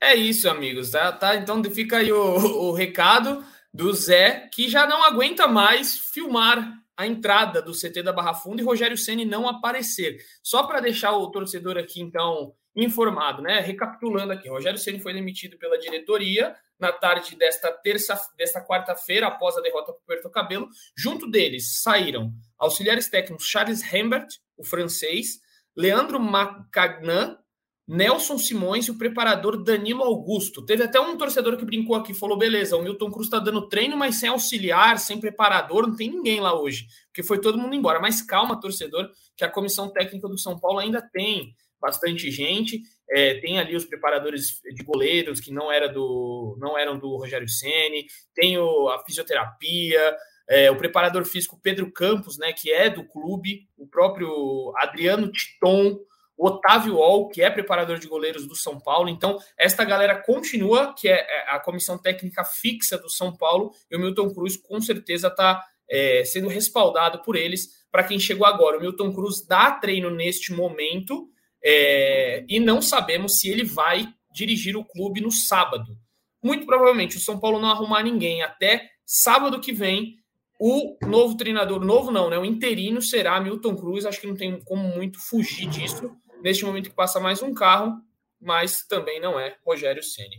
É 0.00 0.14
isso, 0.14 0.48
amigos. 0.48 0.90
Tá, 0.90 1.12
tá? 1.12 1.36
Então 1.36 1.62
fica 1.64 1.98
aí 1.98 2.12
o, 2.12 2.68
o 2.68 2.72
recado 2.72 3.44
do 3.72 3.92
Zé, 3.92 4.48
que 4.52 4.68
já 4.68 4.86
não 4.86 5.04
aguenta 5.04 5.46
mais 5.46 5.96
filmar 5.96 6.83
a 6.96 7.06
entrada 7.06 7.60
do 7.60 7.72
CT 7.72 8.02
da 8.02 8.12
Barra 8.12 8.34
Funda 8.34 8.62
e 8.62 8.64
Rogério 8.64 8.96
Ceni 8.96 9.24
não 9.24 9.48
aparecer. 9.48 10.18
Só 10.42 10.64
para 10.64 10.80
deixar 10.80 11.12
o 11.12 11.30
torcedor 11.30 11.76
aqui, 11.76 12.00
então, 12.00 12.54
informado, 12.74 13.42
né? 13.42 13.60
Recapitulando 13.60 14.32
aqui, 14.32 14.48
Rogério 14.48 14.78
Ceni 14.78 15.00
foi 15.00 15.12
demitido 15.12 15.58
pela 15.58 15.78
diretoria 15.78 16.54
na 16.78 16.92
tarde 16.92 17.36
desta 17.36 17.70
terça, 17.70 18.20
desta 18.36 18.64
quarta-feira, 18.64 19.26
após 19.26 19.56
a 19.56 19.60
derrota 19.60 19.92
para 19.92 20.00
o 20.00 20.06
Puerto 20.06 20.30
Cabelo. 20.30 20.68
Junto 20.96 21.30
deles 21.30 21.82
saíram 21.82 22.32
auxiliares 22.58 23.08
técnicos 23.08 23.46
Charles 23.46 23.82
Rembert, 23.82 24.28
o 24.56 24.64
francês, 24.64 25.40
Leandro 25.76 26.20
Macagnan, 26.20 27.38
Nelson 27.86 28.38
Simões 28.38 28.86
e 28.86 28.90
o 28.90 28.98
preparador 28.98 29.62
Danilo 29.62 30.02
Augusto. 30.02 30.64
Teve 30.64 30.84
até 30.84 30.98
um 30.98 31.16
torcedor 31.18 31.56
que 31.56 31.64
brincou 31.64 31.94
aqui, 31.94 32.14
falou: 32.14 32.38
beleza, 32.38 32.76
o 32.76 32.82
Milton 32.82 33.10
Cruz 33.10 33.26
está 33.26 33.38
dando 33.38 33.68
treino, 33.68 33.96
mas 33.96 34.16
sem 34.16 34.28
auxiliar, 34.28 34.98
sem 34.98 35.20
preparador, 35.20 35.86
não 35.86 35.96
tem 35.96 36.10
ninguém 36.10 36.40
lá 36.40 36.58
hoje, 36.58 36.86
porque 37.06 37.22
foi 37.22 37.38
todo 37.40 37.58
mundo 37.58 37.74
embora. 37.74 38.00
Mas 38.00 38.22
calma, 38.22 38.58
torcedor, 38.58 39.10
que 39.36 39.44
a 39.44 39.50
comissão 39.50 39.92
técnica 39.92 40.28
do 40.28 40.38
São 40.38 40.58
Paulo 40.58 40.78
ainda 40.78 41.02
tem 41.02 41.54
bastante 41.80 42.30
gente. 42.30 42.80
É, 43.10 43.34
tem 43.34 43.58
ali 43.58 43.76
os 43.76 43.84
preparadores 43.84 44.60
de 44.64 44.82
goleiros 44.82 45.38
que 45.38 45.52
não, 45.52 45.70
era 45.70 45.86
do, 45.86 46.56
não 46.58 46.78
eram 46.78 46.98
do 46.98 47.18
Rogério 47.18 47.46
Ceni, 47.46 48.06
tem 48.34 48.56
o, 48.56 48.88
a 48.88 49.04
fisioterapia, 49.04 50.16
é, 50.48 50.70
o 50.70 50.76
preparador 50.76 51.24
físico 51.26 51.60
Pedro 51.62 51.92
Campos, 51.92 52.38
né, 52.38 52.54
que 52.54 52.72
é 52.72 52.88
do 52.88 53.04
clube, 53.04 53.68
o 53.76 53.86
próprio 53.86 54.72
Adriano 54.76 55.30
Titon, 55.30 55.98
o 56.36 56.48
Otávio 56.48 56.96
Ol, 56.96 57.28
que 57.28 57.42
é 57.42 57.50
preparador 57.50 57.98
de 57.98 58.08
goleiros 58.08 58.46
do 58.46 58.56
São 58.56 58.78
Paulo. 58.78 59.08
Então, 59.08 59.38
esta 59.58 59.84
galera 59.84 60.20
continua, 60.20 60.94
que 60.94 61.08
é, 61.08 61.14
é 61.14 61.54
a 61.54 61.60
comissão 61.60 61.96
técnica 61.96 62.44
fixa 62.44 62.98
do 62.98 63.08
São 63.08 63.36
Paulo, 63.36 63.72
e 63.90 63.96
o 63.96 64.00
Milton 64.00 64.32
Cruz 64.32 64.56
com 64.56 64.80
certeza 64.80 65.28
está 65.28 65.62
é, 65.88 66.24
sendo 66.24 66.48
respaldado 66.48 67.22
por 67.22 67.36
eles. 67.36 67.84
Para 67.90 68.04
quem 68.04 68.18
chegou 68.18 68.46
agora, 68.46 68.78
o 68.78 68.80
Milton 68.80 69.12
Cruz 69.12 69.46
dá 69.46 69.70
treino 69.72 70.10
neste 70.10 70.52
momento, 70.52 71.28
é, 71.64 72.44
e 72.48 72.58
não 72.58 72.82
sabemos 72.82 73.38
se 73.38 73.48
ele 73.48 73.64
vai 73.64 74.06
dirigir 74.32 74.76
o 74.76 74.84
clube 74.84 75.20
no 75.20 75.30
sábado. 75.30 75.96
Muito 76.42 76.66
provavelmente 76.66 77.16
o 77.16 77.20
São 77.20 77.38
Paulo 77.38 77.60
não 77.60 77.70
arrumar 77.70 78.02
ninguém 78.02 78.42
até 78.42 78.90
sábado 79.06 79.60
que 79.60 79.72
vem. 79.72 80.16
O 80.60 80.96
novo 81.06 81.36
treinador, 81.36 81.84
novo 81.84 82.10
não, 82.10 82.28
né? 82.28 82.38
O 82.38 82.44
interino 82.44 83.00
será 83.00 83.40
Milton 83.40 83.74
Cruz. 83.74 84.04
Acho 84.04 84.20
que 84.20 84.26
não 84.26 84.36
tem 84.36 84.60
como 84.60 84.88
muito 84.94 85.18
fugir 85.18 85.66
disso 85.68 86.16
neste 86.44 86.62
momento 86.62 86.90
que 86.90 86.94
passa 86.94 87.18
mais 87.18 87.42
um 87.42 87.54
carro, 87.54 88.02
mas 88.38 88.86
também 88.86 89.18
não 89.18 89.40
é 89.40 89.56
Rogério 89.64 90.02
Ceni. 90.02 90.36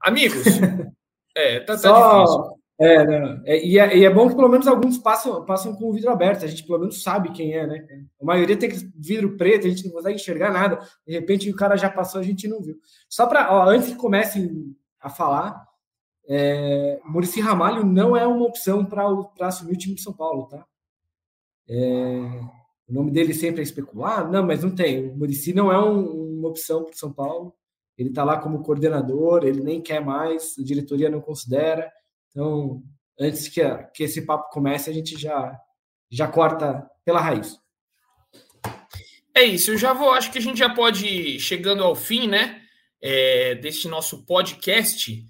Amigos, 0.00 0.44
é, 1.36 1.60
tá, 1.60 1.74
tá 1.74 1.78
Só, 1.78 2.22
difícil. 2.22 2.62
É, 2.80 3.04
não. 3.04 3.42
É, 3.44 3.64
e, 3.64 3.78
é, 3.78 3.96
e, 3.98 4.04
é, 4.06 4.10
bom 4.10 4.30
que 4.30 4.34
pelo 4.34 4.48
menos 4.48 4.66
alguns 4.66 4.96
passam, 4.96 5.44
passam 5.44 5.76
com 5.76 5.90
o 5.90 5.92
vidro 5.92 6.10
aberto, 6.10 6.46
a 6.46 6.48
gente 6.48 6.64
pelo 6.64 6.78
menos 6.78 7.02
sabe 7.02 7.32
quem 7.32 7.52
é, 7.52 7.66
né? 7.66 7.86
A 8.20 8.24
maioria 8.24 8.56
tem 8.56 8.70
vidro 8.96 9.36
preto, 9.36 9.66
a 9.66 9.70
gente 9.70 9.84
não 9.84 9.92
consegue 9.92 10.16
enxergar 10.16 10.50
nada. 10.50 10.80
De 11.06 11.12
repente 11.12 11.50
o 11.50 11.54
cara 11.54 11.76
já 11.76 11.90
passou, 11.90 12.18
a 12.18 12.24
gente 12.24 12.48
não 12.48 12.62
viu. 12.62 12.76
Só 13.06 13.26
para, 13.26 13.52
antes 13.66 13.90
que 13.90 13.96
comecem 13.96 14.74
a 14.98 15.10
falar, 15.10 15.68
é, 16.26 16.98
Murici 17.04 17.42
Ramalho 17.42 17.84
não 17.84 18.16
é 18.16 18.26
uma 18.26 18.46
opção 18.46 18.86
para 18.86 19.06
assumir 19.46 19.74
o 19.74 19.78
time 19.78 19.94
de 19.94 20.02
São 20.02 20.14
Paulo, 20.14 20.46
tá? 20.46 20.64
É, 21.68 22.61
o 22.92 22.94
nome 22.94 23.10
dele 23.10 23.32
sempre 23.32 23.60
é 23.60 23.62
especular, 23.62 24.30
não, 24.30 24.46
mas 24.46 24.62
não 24.62 24.70
tem. 24.70 25.08
O 25.08 25.16
Murici 25.16 25.54
não 25.54 25.72
é 25.72 25.82
um, 25.82 26.36
uma 26.38 26.48
opção 26.50 26.84
para 26.84 26.92
São 26.92 27.10
Paulo. 27.10 27.54
Ele 27.96 28.10
está 28.10 28.22
lá 28.22 28.36
como 28.38 28.62
coordenador, 28.62 29.44
ele 29.44 29.62
nem 29.62 29.80
quer 29.80 30.04
mais, 30.04 30.54
a 30.58 30.62
diretoria 30.62 31.08
não 31.08 31.18
considera. 31.18 31.90
Então, 32.28 32.82
antes 33.18 33.48
que, 33.48 33.62
que 33.94 34.02
esse 34.02 34.20
papo 34.26 34.50
comece, 34.50 34.90
a 34.90 34.92
gente 34.92 35.18
já, 35.18 35.58
já 36.10 36.28
corta 36.28 36.86
pela 37.02 37.18
raiz. 37.18 37.58
É 39.34 39.42
isso, 39.42 39.70
eu 39.70 39.78
já 39.78 39.94
vou, 39.94 40.10
acho 40.12 40.30
que 40.30 40.36
a 40.36 40.42
gente 40.42 40.58
já 40.58 40.68
pode 40.68 41.06
ir 41.06 41.40
chegando 41.40 41.82
ao 41.82 41.94
fim, 41.94 42.26
né, 42.26 42.60
é, 43.00 43.54
deste 43.54 43.88
nosso 43.88 44.26
podcast. 44.26 45.26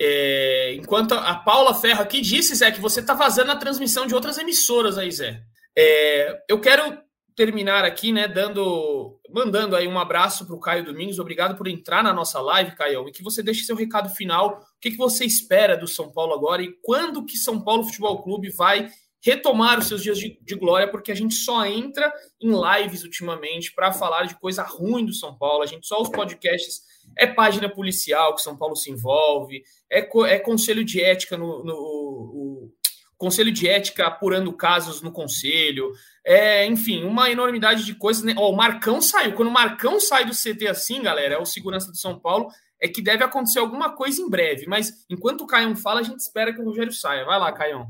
É, 0.00 0.74
enquanto 0.74 1.12
a 1.12 1.34
Paula 1.34 1.74
Ferro 1.74 2.00
aqui 2.00 2.22
disse, 2.22 2.54
Zé, 2.54 2.70
que 2.70 2.80
você 2.80 3.00
está 3.00 3.12
vazando 3.12 3.52
a 3.52 3.56
transmissão 3.56 4.06
de 4.06 4.14
outras 4.14 4.38
emissoras 4.38 4.96
aí, 4.96 5.12
Zé. 5.12 5.44
É, 5.76 6.44
eu 6.48 6.60
quero 6.60 6.98
terminar 7.36 7.84
aqui, 7.84 8.12
né, 8.12 8.26
dando, 8.26 9.20
mandando 9.28 9.76
aí 9.76 9.86
um 9.86 9.98
abraço 9.98 10.46
para 10.46 10.56
o 10.56 10.60
Caio 10.60 10.84
Domingos. 10.84 11.18
Obrigado 11.18 11.54
por 11.54 11.68
entrar 11.68 12.02
na 12.02 12.12
nossa 12.12 12.40
live, 12.40 12.74
Caio, 12.74 13.06
e 13.06 13.12
que 13.12 13.22
você 13.22 13.42
deixe 13.42 13.64
seu 13.64 13.76
recado 13.76 14.08
final. 14.08 14.58
O 14.58 14.80
que, 14.80 14.92
que 14.92 14.96
você 14.96 15.26
espera 15.26 15.76
do 15.76 15.86
São 15.86 16.10
Paulo 16.10 16.32
agora 16.32 16.62
e 16.62 16.72
quando 16.82 17.26
que 17.26 17.36
São 17.36 17.60
Paulo 17.62 17.84
Futebol 17.84 18.22
Clube 18.22 18.48
vai 18.48 18.88
retomar 19.20 19.78
os 19.78 19.88
seus 19.88 20.02
dias 20.02 20.18
de, 20.18 20.38
de 20.40 20.54
glória, 20.54 20.88
porque 20.88 21.10
a 21.10 21.14
gente 21.14 21.34
só 21.34 21.66
entra 21.66 22.12
em 22.40 22.52
lives 22.52 23.02
ultimamente 23.02 23.74
para 23.74 23.92
falar 23.92 24.24
de 24.24 24.38
coisa 24.38 24.62
ruim 24.62 25.04
do 25.04 25.12
São 25.12 25.36
Paulo. 25.36 25.62
A 25.62 25.66
gente 25.66 25.86
só 25.86 26.00
os 26.00 26.08
podcasts 26.08 26.82
é 27.18 27.26
página 27.26 27.68
policial 27.68 28.34
que 28.34 28.42
São 28.42 28.56
Paulo 28.56 28.76
se 28.76 28.90
envolve, 28.90 29.62
é, 29.90 30.08
é 30.28 30.38
conselho 30.38 30.84
de 30.84 31.02
ética 31.02 31.36
no, 31.36 31.64
no 31.64 31.74
o, 31.74 32.72
conselho 33.16 33.50
de 33.50 33.68
ética 33.68 34.06
apurando 34.06 34.52
casos 34.52 35.00
no 35.02 35.10
conselho, 35.10 35.90
é, 36.24 36.66
enfim, 36.66 37.04
uma 37.04 37.30
enormidade 37.30 37.84
de 37.84 37.94
coisas. 37.94 38.22
Né? 38.22 38.34
Oh, 38.36 38.50
o 38.50 38.56
Marcão 38.56 39.00
saiu. 39.00 39.34
Quando 39.34 39.48
o 39.48 39.52
Marcão 39.52 39.98
sai 40.00 40.24
do 40.24 40.32
CT 40.32 40.68
assim, 40.68 41.02
galera, 41.02 41.34
é 41.34 41.38
o 41.38 41.46
segurança 41.46 41.90
do 41.90 41.96
São 41.96 42.18
Paulo, 42.18 42.48
é 42.80 42.88
que 42.88 43.02
deve 43.02 43.24
acontecer 43.24 43.58
alguma 43.58 43.94
coisa 43.94 44.20
em 44.20 44.28
breve. 44.28 44.66
Mas 44.66 45.06
enquanto 45.08 45.42
o 45.42 45.46
Caião 45.46 45.74
fala, 45.74 46.00
a 46.00 46.02
gente 46.02 46.20
espera 46.20 46.52
que 46.52 46.60
o 46.60 46.64
Rogério 46.64 46.92
saia. 46.92 47.24
Vai 47.24 47.38
lá, 47.38 47.52
Caião. 47.52 47.88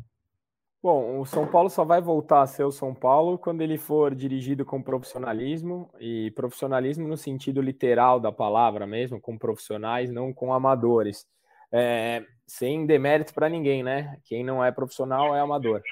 Bom, 0.82 1.20
o 1.20 1.26
São 1.26 1.46
Paulo 1.48 1.68
só 1.68 1.84
vai 1.84 2.00
voltar 2.00 2.42
a 2.42 2.46
ser 2.46 2.62
o 2.62 2.70
São 2.70 2.94
Paulo 2.94 3.36
quando 3.36 3.60
ele 3.60 3.76
for 3.76 4.14
dirigido 4.14 4.64
com 4.64 4.80
profissionalismo 4.80 5.90
e 5.98 6.30
profissionalismo 6.30 7.08
no 7.08 7.16
sentido 7.16 7.60
literal 7.60 8.20
da 8.20 8.30
palavra 8.30 8.86
mesmo, 8.86 9.20
com 9.20 9.36
profissionais, 9.36 10.12
não 10.12 10.32
com 10.32 10.52
amadores. 10.52 11.26
É, 11.72 12.24
sem 12.46 12.86
demérito 12.86 13.34
para 13.34 13.48
ninguém, 13.48 13.82
né? 13.82 14.18
Quem 14.24 14.44
não 14.44 14.64
é 14.64 14.70
profissional 14.70 15.34
é 15.34 15.40
amador. 15.40 15.82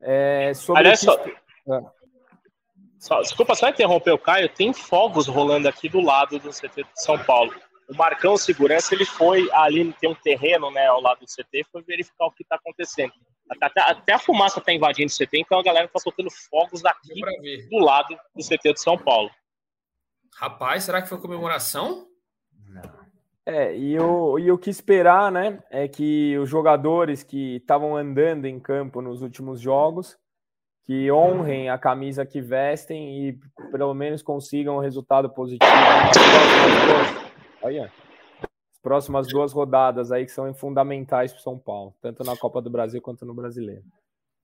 É, 0.00 0.52
sobre 0.54 0.80
Aliás, 0.80 1.00
só... 1.00 1.24
Ah. 1.70 1.92
Só, 2.98 3.20
desculpa 3.20 3.54
só 3.54 3.68
interromper 3.68 4.10
o 4.10 4.18
Caio, 4.18 4.48
tem 4.48 4.72
fogos 4.72 5.28
rolando 5.28 5.68
aqui 5.68 5.88
do 5.88 6.00
lado 6.00 6.38
do 6.40 6.50
CT 6.50 6.82
de 6.82 7.02
São 7.02 7.16
Paulo. 7.16 7.54
O 7.88 7.94
Marcão 7.94 8.36
Segurança, 8.36 8.94
ele 8.94 9.04
foi 9.04 9.48
ali, 9.52 9.92
tem 9.94 10.10
um 10.10 10.14
terreno 10.14 10.70
né, 10.70 10.86
ao 10.88 11.00
lado 11.00 11.20
do 11.20 11.26
CT, 11.26 11.64
foi 11.70 11.82
verificar 11.82 12.26
o 12.26 12.32
que 12.32 12.42
está 12.42 12.56
acontecendo. 12.56 13.12
Até, 13.62 13.80
até, 13.80 14.12
a 14.12 14.18
fumaça 14.18 14.58
está 14.58 14.72
invadindo 14.72 15.10
o 15.10 15.16
CT, 15.16 15.38
então 15.38 15.58
a 15.58 15.62
galera 15.62 15.86
está 15.86 15.98
soltando 15.98 16.28
fogos 16.50 16.82
daqui 16.82 17.14
do 17.70 17.78
lado 17.78 18.18
do 18.34 18.44
CT 18.44 18.74
de 18.74 18.80
São 18.80 18.98
Paulo. 18.98 19.30
Rapaz, 20.36 20.84
será 20.84 21.00
que 21.00 21.08
foi 21.08 21.18
comemoração? 21.18 22.06
É, 23.50 23.74
e 23.74 23.98
o, 23.98 24.38
e 24.38 24.52
o 24.52 24.58
que 24.58 24.68
esperar, 24.68 25.32
né, 25.32 25.58
é 25.70 25.88
que 25.88 26.36
os 26.36 26.50
jogadores 26.50 27.22
que 27.22 27.56
estavam 27.56 27.96
andando 27.96 28.44
em 28.44 28.60
campo 28.60 29.00
nos 29.00 29.22
últimos 29.22 29.58
jogos 29.58 30.18
que 30.84 31.10
honrem 31.10 31.70
a 31.70 31.78
camisa 31.78 32.26
que 32.26 32.42
vestem 32.42 33.26
e 33.26 33.38
pelo 33.70 33.94
menos 33.94 34.22
consigam 34.22 34.76
um 34.76 34.80
resultado 34.80 35.30
positivo 35.30 35.70
nas 35.70 36.16
próximas 36.18 37.90
as 38.70 38.78
próximas 38.82 39.26
duas 39.26 39.52
rodadas 39.52 40.12
aí 40.12 40.26
que 40.26 40.32
são 40.32 40.52
fundamentais 40.52 41.32
para 41.32 41.40
o 41.40 41.42
São 41.42 41.58
Paulo, 41.58 41.94
tanto 42.02 42.22
na 42.24 42.36
Copa 42.36 42.60
do 42.60 42.68
Brasil 42.68 43.00
quanto 43.00 43.24
no 43.24 43.32
Brasileiro. 43.32 43.82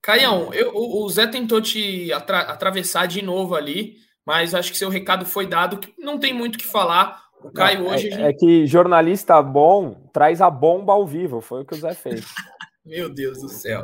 Caião, 0.02 0.52
eu, 0.54 0.72
o 0.74 1.06
Zé 1.10 1.26
tentou 1.26 1.60
te 1.60 2.10
atra 2.10 2.40
atravessar 2.40 3.06
de 3.06 3.20
novo 3.20 3.54
ali, 3.54 3.96
mas 4.24 4.54
acho 4.54 4.72
que 4.72 4.78
seu 4.78 4.88
recado 4.88 5.26
foi 5.26 5.46
dado, 5.46 5.78
que 5.78 5.94
não 5.98 6.18
tem 6.18 6.32
muito 6.32 6.56
o 6.56 6.58
que 6.58 6.66
falar. 6.66 7.23
O 7.44 7.52
Caio 7.52 7.86
hoje. 7.86 8.08
É, 8.08 8.10
gente... 8.10 8.22
é 8.22 8.32
que 8.32 8.66
jornalista 8.66 9.40
bom 9.42 10.08
traz 10.12 10.40
a 10.40 10.48
bomba 10.48 10.94
ao 10.94 11.06
vivo, 11.06 11.42
foi 11.42 11.60
o 11.60 11.64
que 11.64 11.74
o 11.74 11.78
Zé 11.78 11.92
fez. 11.92 12.24
Meu 12.84 13.08
Deus 13.08 13.40
do 13.40 13.48
céu. 13.48 13.82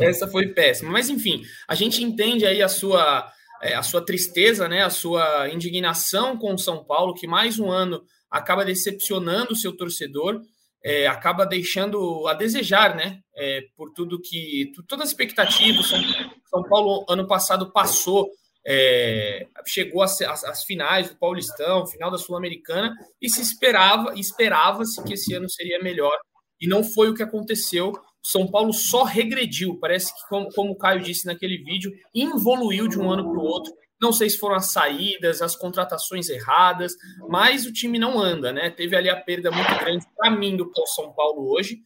Essa 0.00 0.28
foi 0.28 0.48
péssima. 0.48 0.90
Mas, 0.90 1.08
enfim, 1.08 1.42
a 1.66 1.74
gente 1.74 2.02
entende 2.02 2.46
aí 2.46 2.62
a 2.62 2.68
sua, 2.68 3.30
é, 3.62 3.74
a 3.74 3.82
sua 3.82 4.04
tristeza, 4.04 4.66
né? 4.66 4.82
A 4.82 4.90
sua 4.90 5.48
indignação 5.50 6.36
com 6.36 6.54
o 6.54 6.58
São 6.58 6.84
Paulo, 6.84 7.14
que 7.14 7.26
mais 7.26 7.58
um 7.58 7.70
ano 7.70 8.02
acaba 8.30 8.64
decepcionando 8.64 9.52
o 9.52 9.56
seu 9.56 9.76
torcedor, 9.76 10.40
é, 10.82 11.06
acaba 11.06 11.44
deixando 11.44 12.26
a 12.26 12.32
desejar, 12.32 12.96
né? 12.96 13.20
É, 13.36 13.62
por 13.76 13.92
tudo 13.92 14.20
que. 14.20 14.72
Todas 14.86 15.06
as 15.06 15.10
expectativas. 15.10 15.86
São, 15.86 16.00
São 16.46 16.62
Paulo, 16.62 17.04
ano 17.08 17.26
passado, 17.26 17.72
passou. 17.72 18.30
É, 18.70 19.46
chegou 19.66 20.02
às, 20.02 20.62
finais 20.66 21.08
do 21.08 21.16
Paulistão, 21.16 21.86
final 21.86 22.10
da 22.10 22.18
Sul-Americana, 22.18 22.94
e 23.18 23.30
se 23.30 23.40
esperava, 23.40 24.12
esperava-se 24.14 25.02
que 25.04 25.14
esse 25.14 25.32
ano 25.32 25.48
seria 25.48 25.82
melhor 25.82 26.14
e 26.60 26.66
não 26.66 26.84
foi 26.84 27.08
o 27.08 27.14
que 27.14 27.22
aconteceu. 27.22 27.94
São 28.22 28.46
Paulo 28.46 28.74
só 28.74 29.04
regrediu, 29.04 29.78
parece 29.80 30.14
que, 30.14 30.28
como, 30.28 30.50
como 30.52 30.72
o 30.72 30.76
Caio 30.76 31.00
disse 31.00 31.24
naquele 31.24 31.56
vídeo, 31.64 31.90
evoluiu 32.14 32.88
de 32.88 32.98
um 32.98 33.10
ano 33.10 33.22
para 33.24 33.40
o 33.40 33.44
outro. 33.44 33.72
Não 33.98 34.12
sei 34.12 34.28
se 34.28 34.38
foram 34.38 34.56
as 34.56 34.70
saídas, 34.70 35.40
as 35.40 35.56
contratações 35.56 36.28
erradas, 36.28 36.92
mas 37.26 37.64
o 37.64 37.72
time 37.72 37.98
não 37.98 38.20
anda, 38.20 38.52
né? 38.52 38.68
Teve 38.68 38.94
ali 38.94 39.08
a 39.08 39.16
perda 39.16 39.50
muito 39.50 39.74
grande 39.78 40.04
para 40.14 40.30
mim 40.30 40.58
do 40.58 40.70
São 40.94 41.10
Paulo 41.14 41.50
hoje. 41.50 41.78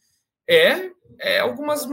É, 0.47 0.89
é 1.19 1.39
algumas 1.39 1.87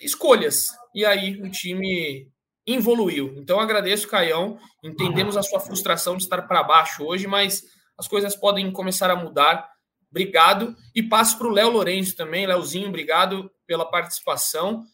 escolhas. 0.00 0.66
E 0.92 1.04
aí 1.04 1.40
o 1.40 1.48
time 1.48 2.28
evoluiu. 2.66 3.34
Então 3.36 3.60
agradeço, 3.60 4.08
Caião. 4.08 4.58
Entendemos 4.82 5.36
a 5.36 5.42
sua 5.42 5.60
frustração 5.60 6.16
de 6.16 6.24
estar 6.24 6.42
para 6.42 6.62
baixo 6.62 7.04
hoje, 7.04 7.26
mas 7.26 7.62
as 7.98 8.08
coisas 8.08 8.34
podem 8.34 8.70
começar 8.70 9.10
a 9.10 9.16
mudar 9.16 9.68
obrigado. 10.10 10.74
E 10.94 11.02
passo 11.02 11.36
para 11.36 11.46
o 11.46 11.52
Léo 11.52 11.70
Lourenço 11.70 12.16
também. 12.16 12.46
Léozinho, 12.46 12.88
obrigado 12.88 13.50
pela 13.66 13.84
participação. 13.84 14.84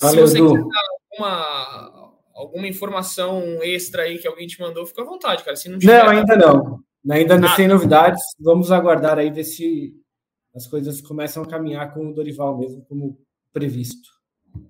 Valeu, 0.00 0.26
Se 0.26 0.38
você 0.38 0.40
quiser 0.40 0.70
alguma, 1.10 2.12
alguma 2.34 2.68
informação 2.68 3.42
extra 3.62 4.02
aí 4.02 4.18
que 4.18 4.28
alguém 4.28 4.46
te 4.46 4.60
mandou, 4.60 4.86
fica 4.86 5.02
à 5.02 5.04
vontade, 5.04 5.42
cara. 5.42 5.56
Se 5.56 5.68
não, 5.68 5.78
tiver, 5.78 6.04
não 6.04 6.10
ainda 6.10 6.36
não. 6.36 6.80
Ainda 7.10 7.56
sem 7.56 7.66
novidades. 7.66 8.22
Vamos 8.38 8.70
aguardar 8.70 9.18
aí 9.18 9.30
ver 9.30 9.44
se 9.44 9.94
as 10.54 10.66
coisas 10.66 11.00
começam 11.00 11.42
a 11.42 11.48
caminhar 11.48 11.92
com 11.92 12.08
o 12.08 12.14
Dorival 12.14 12.56
mesmo, 12.56 12.84
como 12.84 13.18
previsto. 13.52 14.08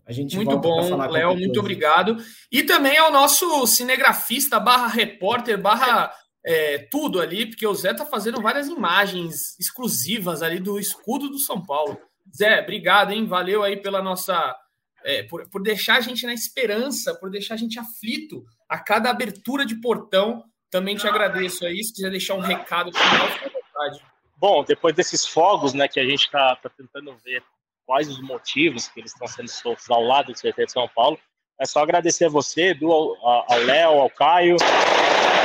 A 0.07 0.13
gente 0.13 0.37
muito 0.37 0.59
bom, 0.59 0.97
Léo, 1.11 1.37
muito 1.37 1.59
obrigado. 1.61 2.17
E 2.51 2.63
também 2.63 2.97
ao 2.99 3.13
nosso 3.13 3.67
cinegrafista 3.67 4.59
barra 4.61 4.87
repórter 4.89 5.61
barra 5.61 6.13
é, 6.45 6.79
tudo 6.91 7.21
ali, 7.21 7.47
porque 7.47 7.67
o 7.67 7.75
Zé 7.75 7.95
tá 7.95 8.05
fazendo 8.05 8.41
várias 8.41 8.69
imagens 8.69 9.59
exclusivas 9.59 10.43
ali 10.43 10.59
do 10.59 10.79
escudo 10.79 11.29
do 11.29 11.39
São 11.39 11.65
Paulo. 11.65 11.99
Zé, 12.37 12.61
obrigado, 12.61 13.13
hein? 13.13 13.27
Valeu 13.27 13.63
aí 13.63 13.77
pela 13.77 14.03
nossa. 14.03 14.57
É, 15.05 15.25
por, 15.25 15.49
por 15.51 15.63
deixar 15.63 15.97
a 15.97 16.01
gente 16.01 16.25
na 16.27 16.33
esperança, 16.33 17.15
por 17.15 17.31
deixar 17.31 17.55
a 17.55 17.57
gente 17.57 17.79
aflito 17.79 18.45
a 18.69 18.79
cada 18.79 19.11
abertura 19.11 19.67
de 19.67 19.77
portão. 19.77 20.45
Também 20.71 20.97
te 20.97 21.07
agradeço 21.07 21.67
aí. 21.67 21.83
Se 21.83 21.93
quiser 21.93 22.11
deixar 22.11 22.35
um 22.35 22.41
recado 22.41 22.93
final, 22.93 23.29
fica 23.29 23.47
à 23.47 23.51
vontade. 23.51 24.05
Bom, 24.37 24.65
depois 24.65 24.95
desses 24.95 25.27
fogos, 25.27 25.75
né, 25.75 25.87
que 25.87 26.01
a 26.01 26.05
gente 26.05 26.31
tá, 26.31 26.57
tá 26.57 26.69
tentando 26.69 27.15
ver 27.25 27.43
quais 27.87 28.09
os 28.09 28.21
motivos 28.21 28.89
que 28.89 29.01
eles 29.01 29.13
estão 29.13 29.27
sendo 29.27 29.49
soltos 29.49 29.91
ao 29.91 30.03
lado 30.03 30.33
do 30.33 30.39
CT 30.39 30.67
de 30.67 30.73
São 30.73 30.89
Paulo, 30.89 31.19
é 31.61 31.67
só 31.67 31.81
agradecer 31.81 32.25
a 32.25 32.29
você, 32.29 32.71
Edu, 32.71 32.91
ao 32.93 33.59
Léo, 33.65 34.01
ao 34.01 34.11
Caio, 34.11 34.57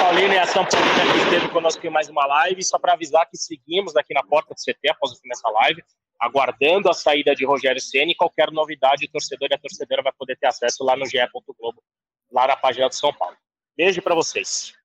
Paulino 0.07 0.33
e 0.33 0.37
a 0.37 0.45
São 0.45 0.65
Paulo 0.65 0.87
que 1.13 1.23
esteve 1.25 1.49
conosco 1.49 1.85
em 1.85 1.89
mais 1.89 2.07
uma 2.07 2.25
live. 2.25 2.63
Só 2.63 2.79
para 2.79 2.93
avisar 2.93 3.27
que 3.29 3.37
seguimos 3.37 3.95
aqui 3.95 4.13
na 4.13 4.23
porta 4.23 4.53
do 4.53 4.57
CT 4.57 4.89
após 4.89 5.11
o 5.11 5.15
fim 5.19 5.27
dessa 5.27 5.49
live, 5.49 5.83
aguardando 6.19 6.89
a 6.89 6.93
saída 6.93 7.35
de 7.35 7.45
Rogério 7.45 7.81
Ceni. 7.81 8.15
Qualquer 8.15 8.51
novidade, 8.51 9.05
o 9.05 9.11
torcedor 9.11 9.49
e 9.51 9.55
a 9.55 9.59
torcedora 9.59 10.01
vai 10.01 10.13
poder 10.13 10.37
ter 10.37 10.47
acesso 10.47 10.83
lá 10.83 10.95
no 10.95 11.05
GE. 11.05 11.17
Globo, 11.59 11.83
lá 12.31 12.47
na 12.47 12.55
página 12.55 12.87
do 12.87 12.95
São 12.95 13.13
Paulo. 13.13 13.35
Beijo 13.75 14.01
para 14.01 14.15
vocês. 14.15 14.76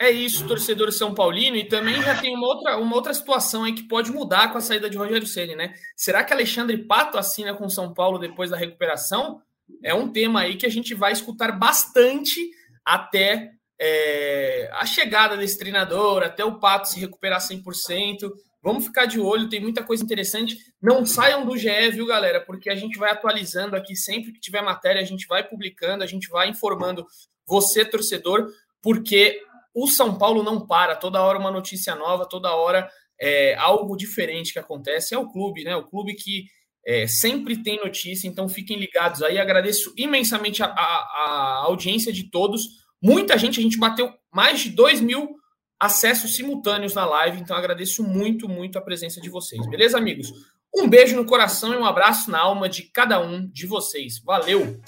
É 0.00 0.10
isso, 0.10 0.48
torcedor 0.48 0.90
São 0.92 1.14
Paulino, 1.14 1.56
e 1.56 1.68
também 1.68 2.00
já 2.02 2.18
tem 2.18 2.34
uma 2.34 2.46
outra, 2.46 2.78
uma 2.78 2.96
outra 2.96 3.12
situação 3.12 3.64
aí 3.64 3.74
que 3.74 3.82
pode 3.82 4.10
mudar 4.10 4.50
com 4.50 4.56
a 4.56 4.60
saída 4.60 4.88
de 4.88 4.96
Rogério 4.96 5.26
Ceni, 5.26 5.54
né? 5.54 5.74
Será 5.94 6.24
que 6.24 6.32
Alexandre 6.32 6.78
Pato 6.78 7.18
assina 7.18 7.52
com 7.52 7.68
São 7.68 7.92
Paulo 7.92 8.18
depois 8.18 8.48
da 8.48 8.56
recuperação? 8.56 9.42
é 9.82 9.94
um 9.94 10.10
tema 10.10 10.40
aí 10.40 10.56
que 10.56 10.66
a 10.66 10.70
gente 10.70 10.94
vai 10.94 11.12
escutar 11.12 11.52
bastante 11.52 12.50
até 12.84 13.52
é, 13.78 14.70
a 14.74 14.84
chegada 14.84 15.36
desse 15.36 15.58
treinador, 15.58 16.22
até 16.22 16.44
o 16.44 16.58
Pato 16.58 16.88
se 16.88 17.00
recuperar 17.00 17.40
100%. 17.40 18.30
Vamos 18.62 18.84
ficar 18.84 19.06
de 19.06 19.18
olho, 19.18 19.48
tem 19.48 19.60
muita 19.60 19.82
coisa 19.82 20.04
interessante. 20.04 20.56
Não 20.82 21.06
saiam 21.06 21.46
do 21.46 21.56
GE, 21.56 21.90
viu, 21.92 22.06
galera? 22.06 22.40
Porque 22.40 22.68
a 22.68 22.76
gente 22.76 22.98
vai 22.98 23.10
atualizando 23.10 23.74
aqui 23.74 23.96
sempre 23.96 24.32
que 24.32 24.40
tiver 24.40 24.62
matéria, 24.62 25.00
a 25.00 25.04
gente 25.04 25.26
vai 25.26 25.46
publicando, 25.46 26.04
a 26.04 26.06
gente 26.06 26.28
vai 26.28 26.48
informando 26.48 27.06
você, 27.46 27.84
torcedor, 27.84 28.48
porque 28.82 29.40
o 29.74 29.86
São 29.86 30.18
Paulo 30.18 30.42
não 30.42 30.66
para, 30.66 30.96
toda 30.96 31.22
hora 31.22 31.38
uma 31.38 31.50
notícia 31.50 31.94
nova, 31.94 32.26
toda 32.26 32.54
hora 32.54 32.88
é, 33.20 33.54
algo 33.56 33.96
diferente 33.96 34.52
que 34.52 34.58
acontece. 34.58 35.14
É 35.14 35.18
o 35.18 35.28
clube, 35.28 35.64
né? 35.64 35.76
O 35.76 35.84
clube 35.84 36.14
que 36.14 36.46
é, 36.86 37.06
sempre 37.06 37.62
tem 37.62 37.78
notícia, 37.78 38.26
então 38.26 38.48
fiquem 38.48 38.78
ligados 38.78 39.22
aí. 39.22 39.38
Agradeço 39.38 39.92
imensamente 39.96 40.62
a, 40.62 40.66
a, 40.66 40.70
a, 40.72 41.62
audiência 41.64 42.12
de 42.12 42.30
todos. 42.30 42.62
Muita 43.02 43.36
gente, 43.38 43.60
a 43.60 43.62
gente 43.62 43.78
bateu 43.78 44.12
mais 44.32 44.60
de 44.60 44.70
2 44.70 45.00
mil 45.00 45.36
acessos 45.78 46.36
simultâneos 46.36 46.94
na 46.94 47.06
live, 47.06 47.40
então 47.40 47.56
agradeço 47.56 48.02
muito, 48.02 48.46
muito 48.46 48.78
a 48.78 48.82
presença 48.82 49.20
de 49.20 49.30
vocês. 49.30 49.66
Beleza, 49.70 49.96
amigos? 49.96 50.30
Um 50.74 50.88
beijo 50.88 51.16
no 51.16 51.24
coração 51.24 51.72
e 51.72 51.76
um 51.76 51.86
abraço 51.86 52.30
na 52.30 52.38
alma 52.38 52.68
de 52.68 52.82
cada 52.84 53.18
um 53.20 53.48
de 53.48 53.66
vocês. 53.66 54.20
Valeu! 54.22 54.80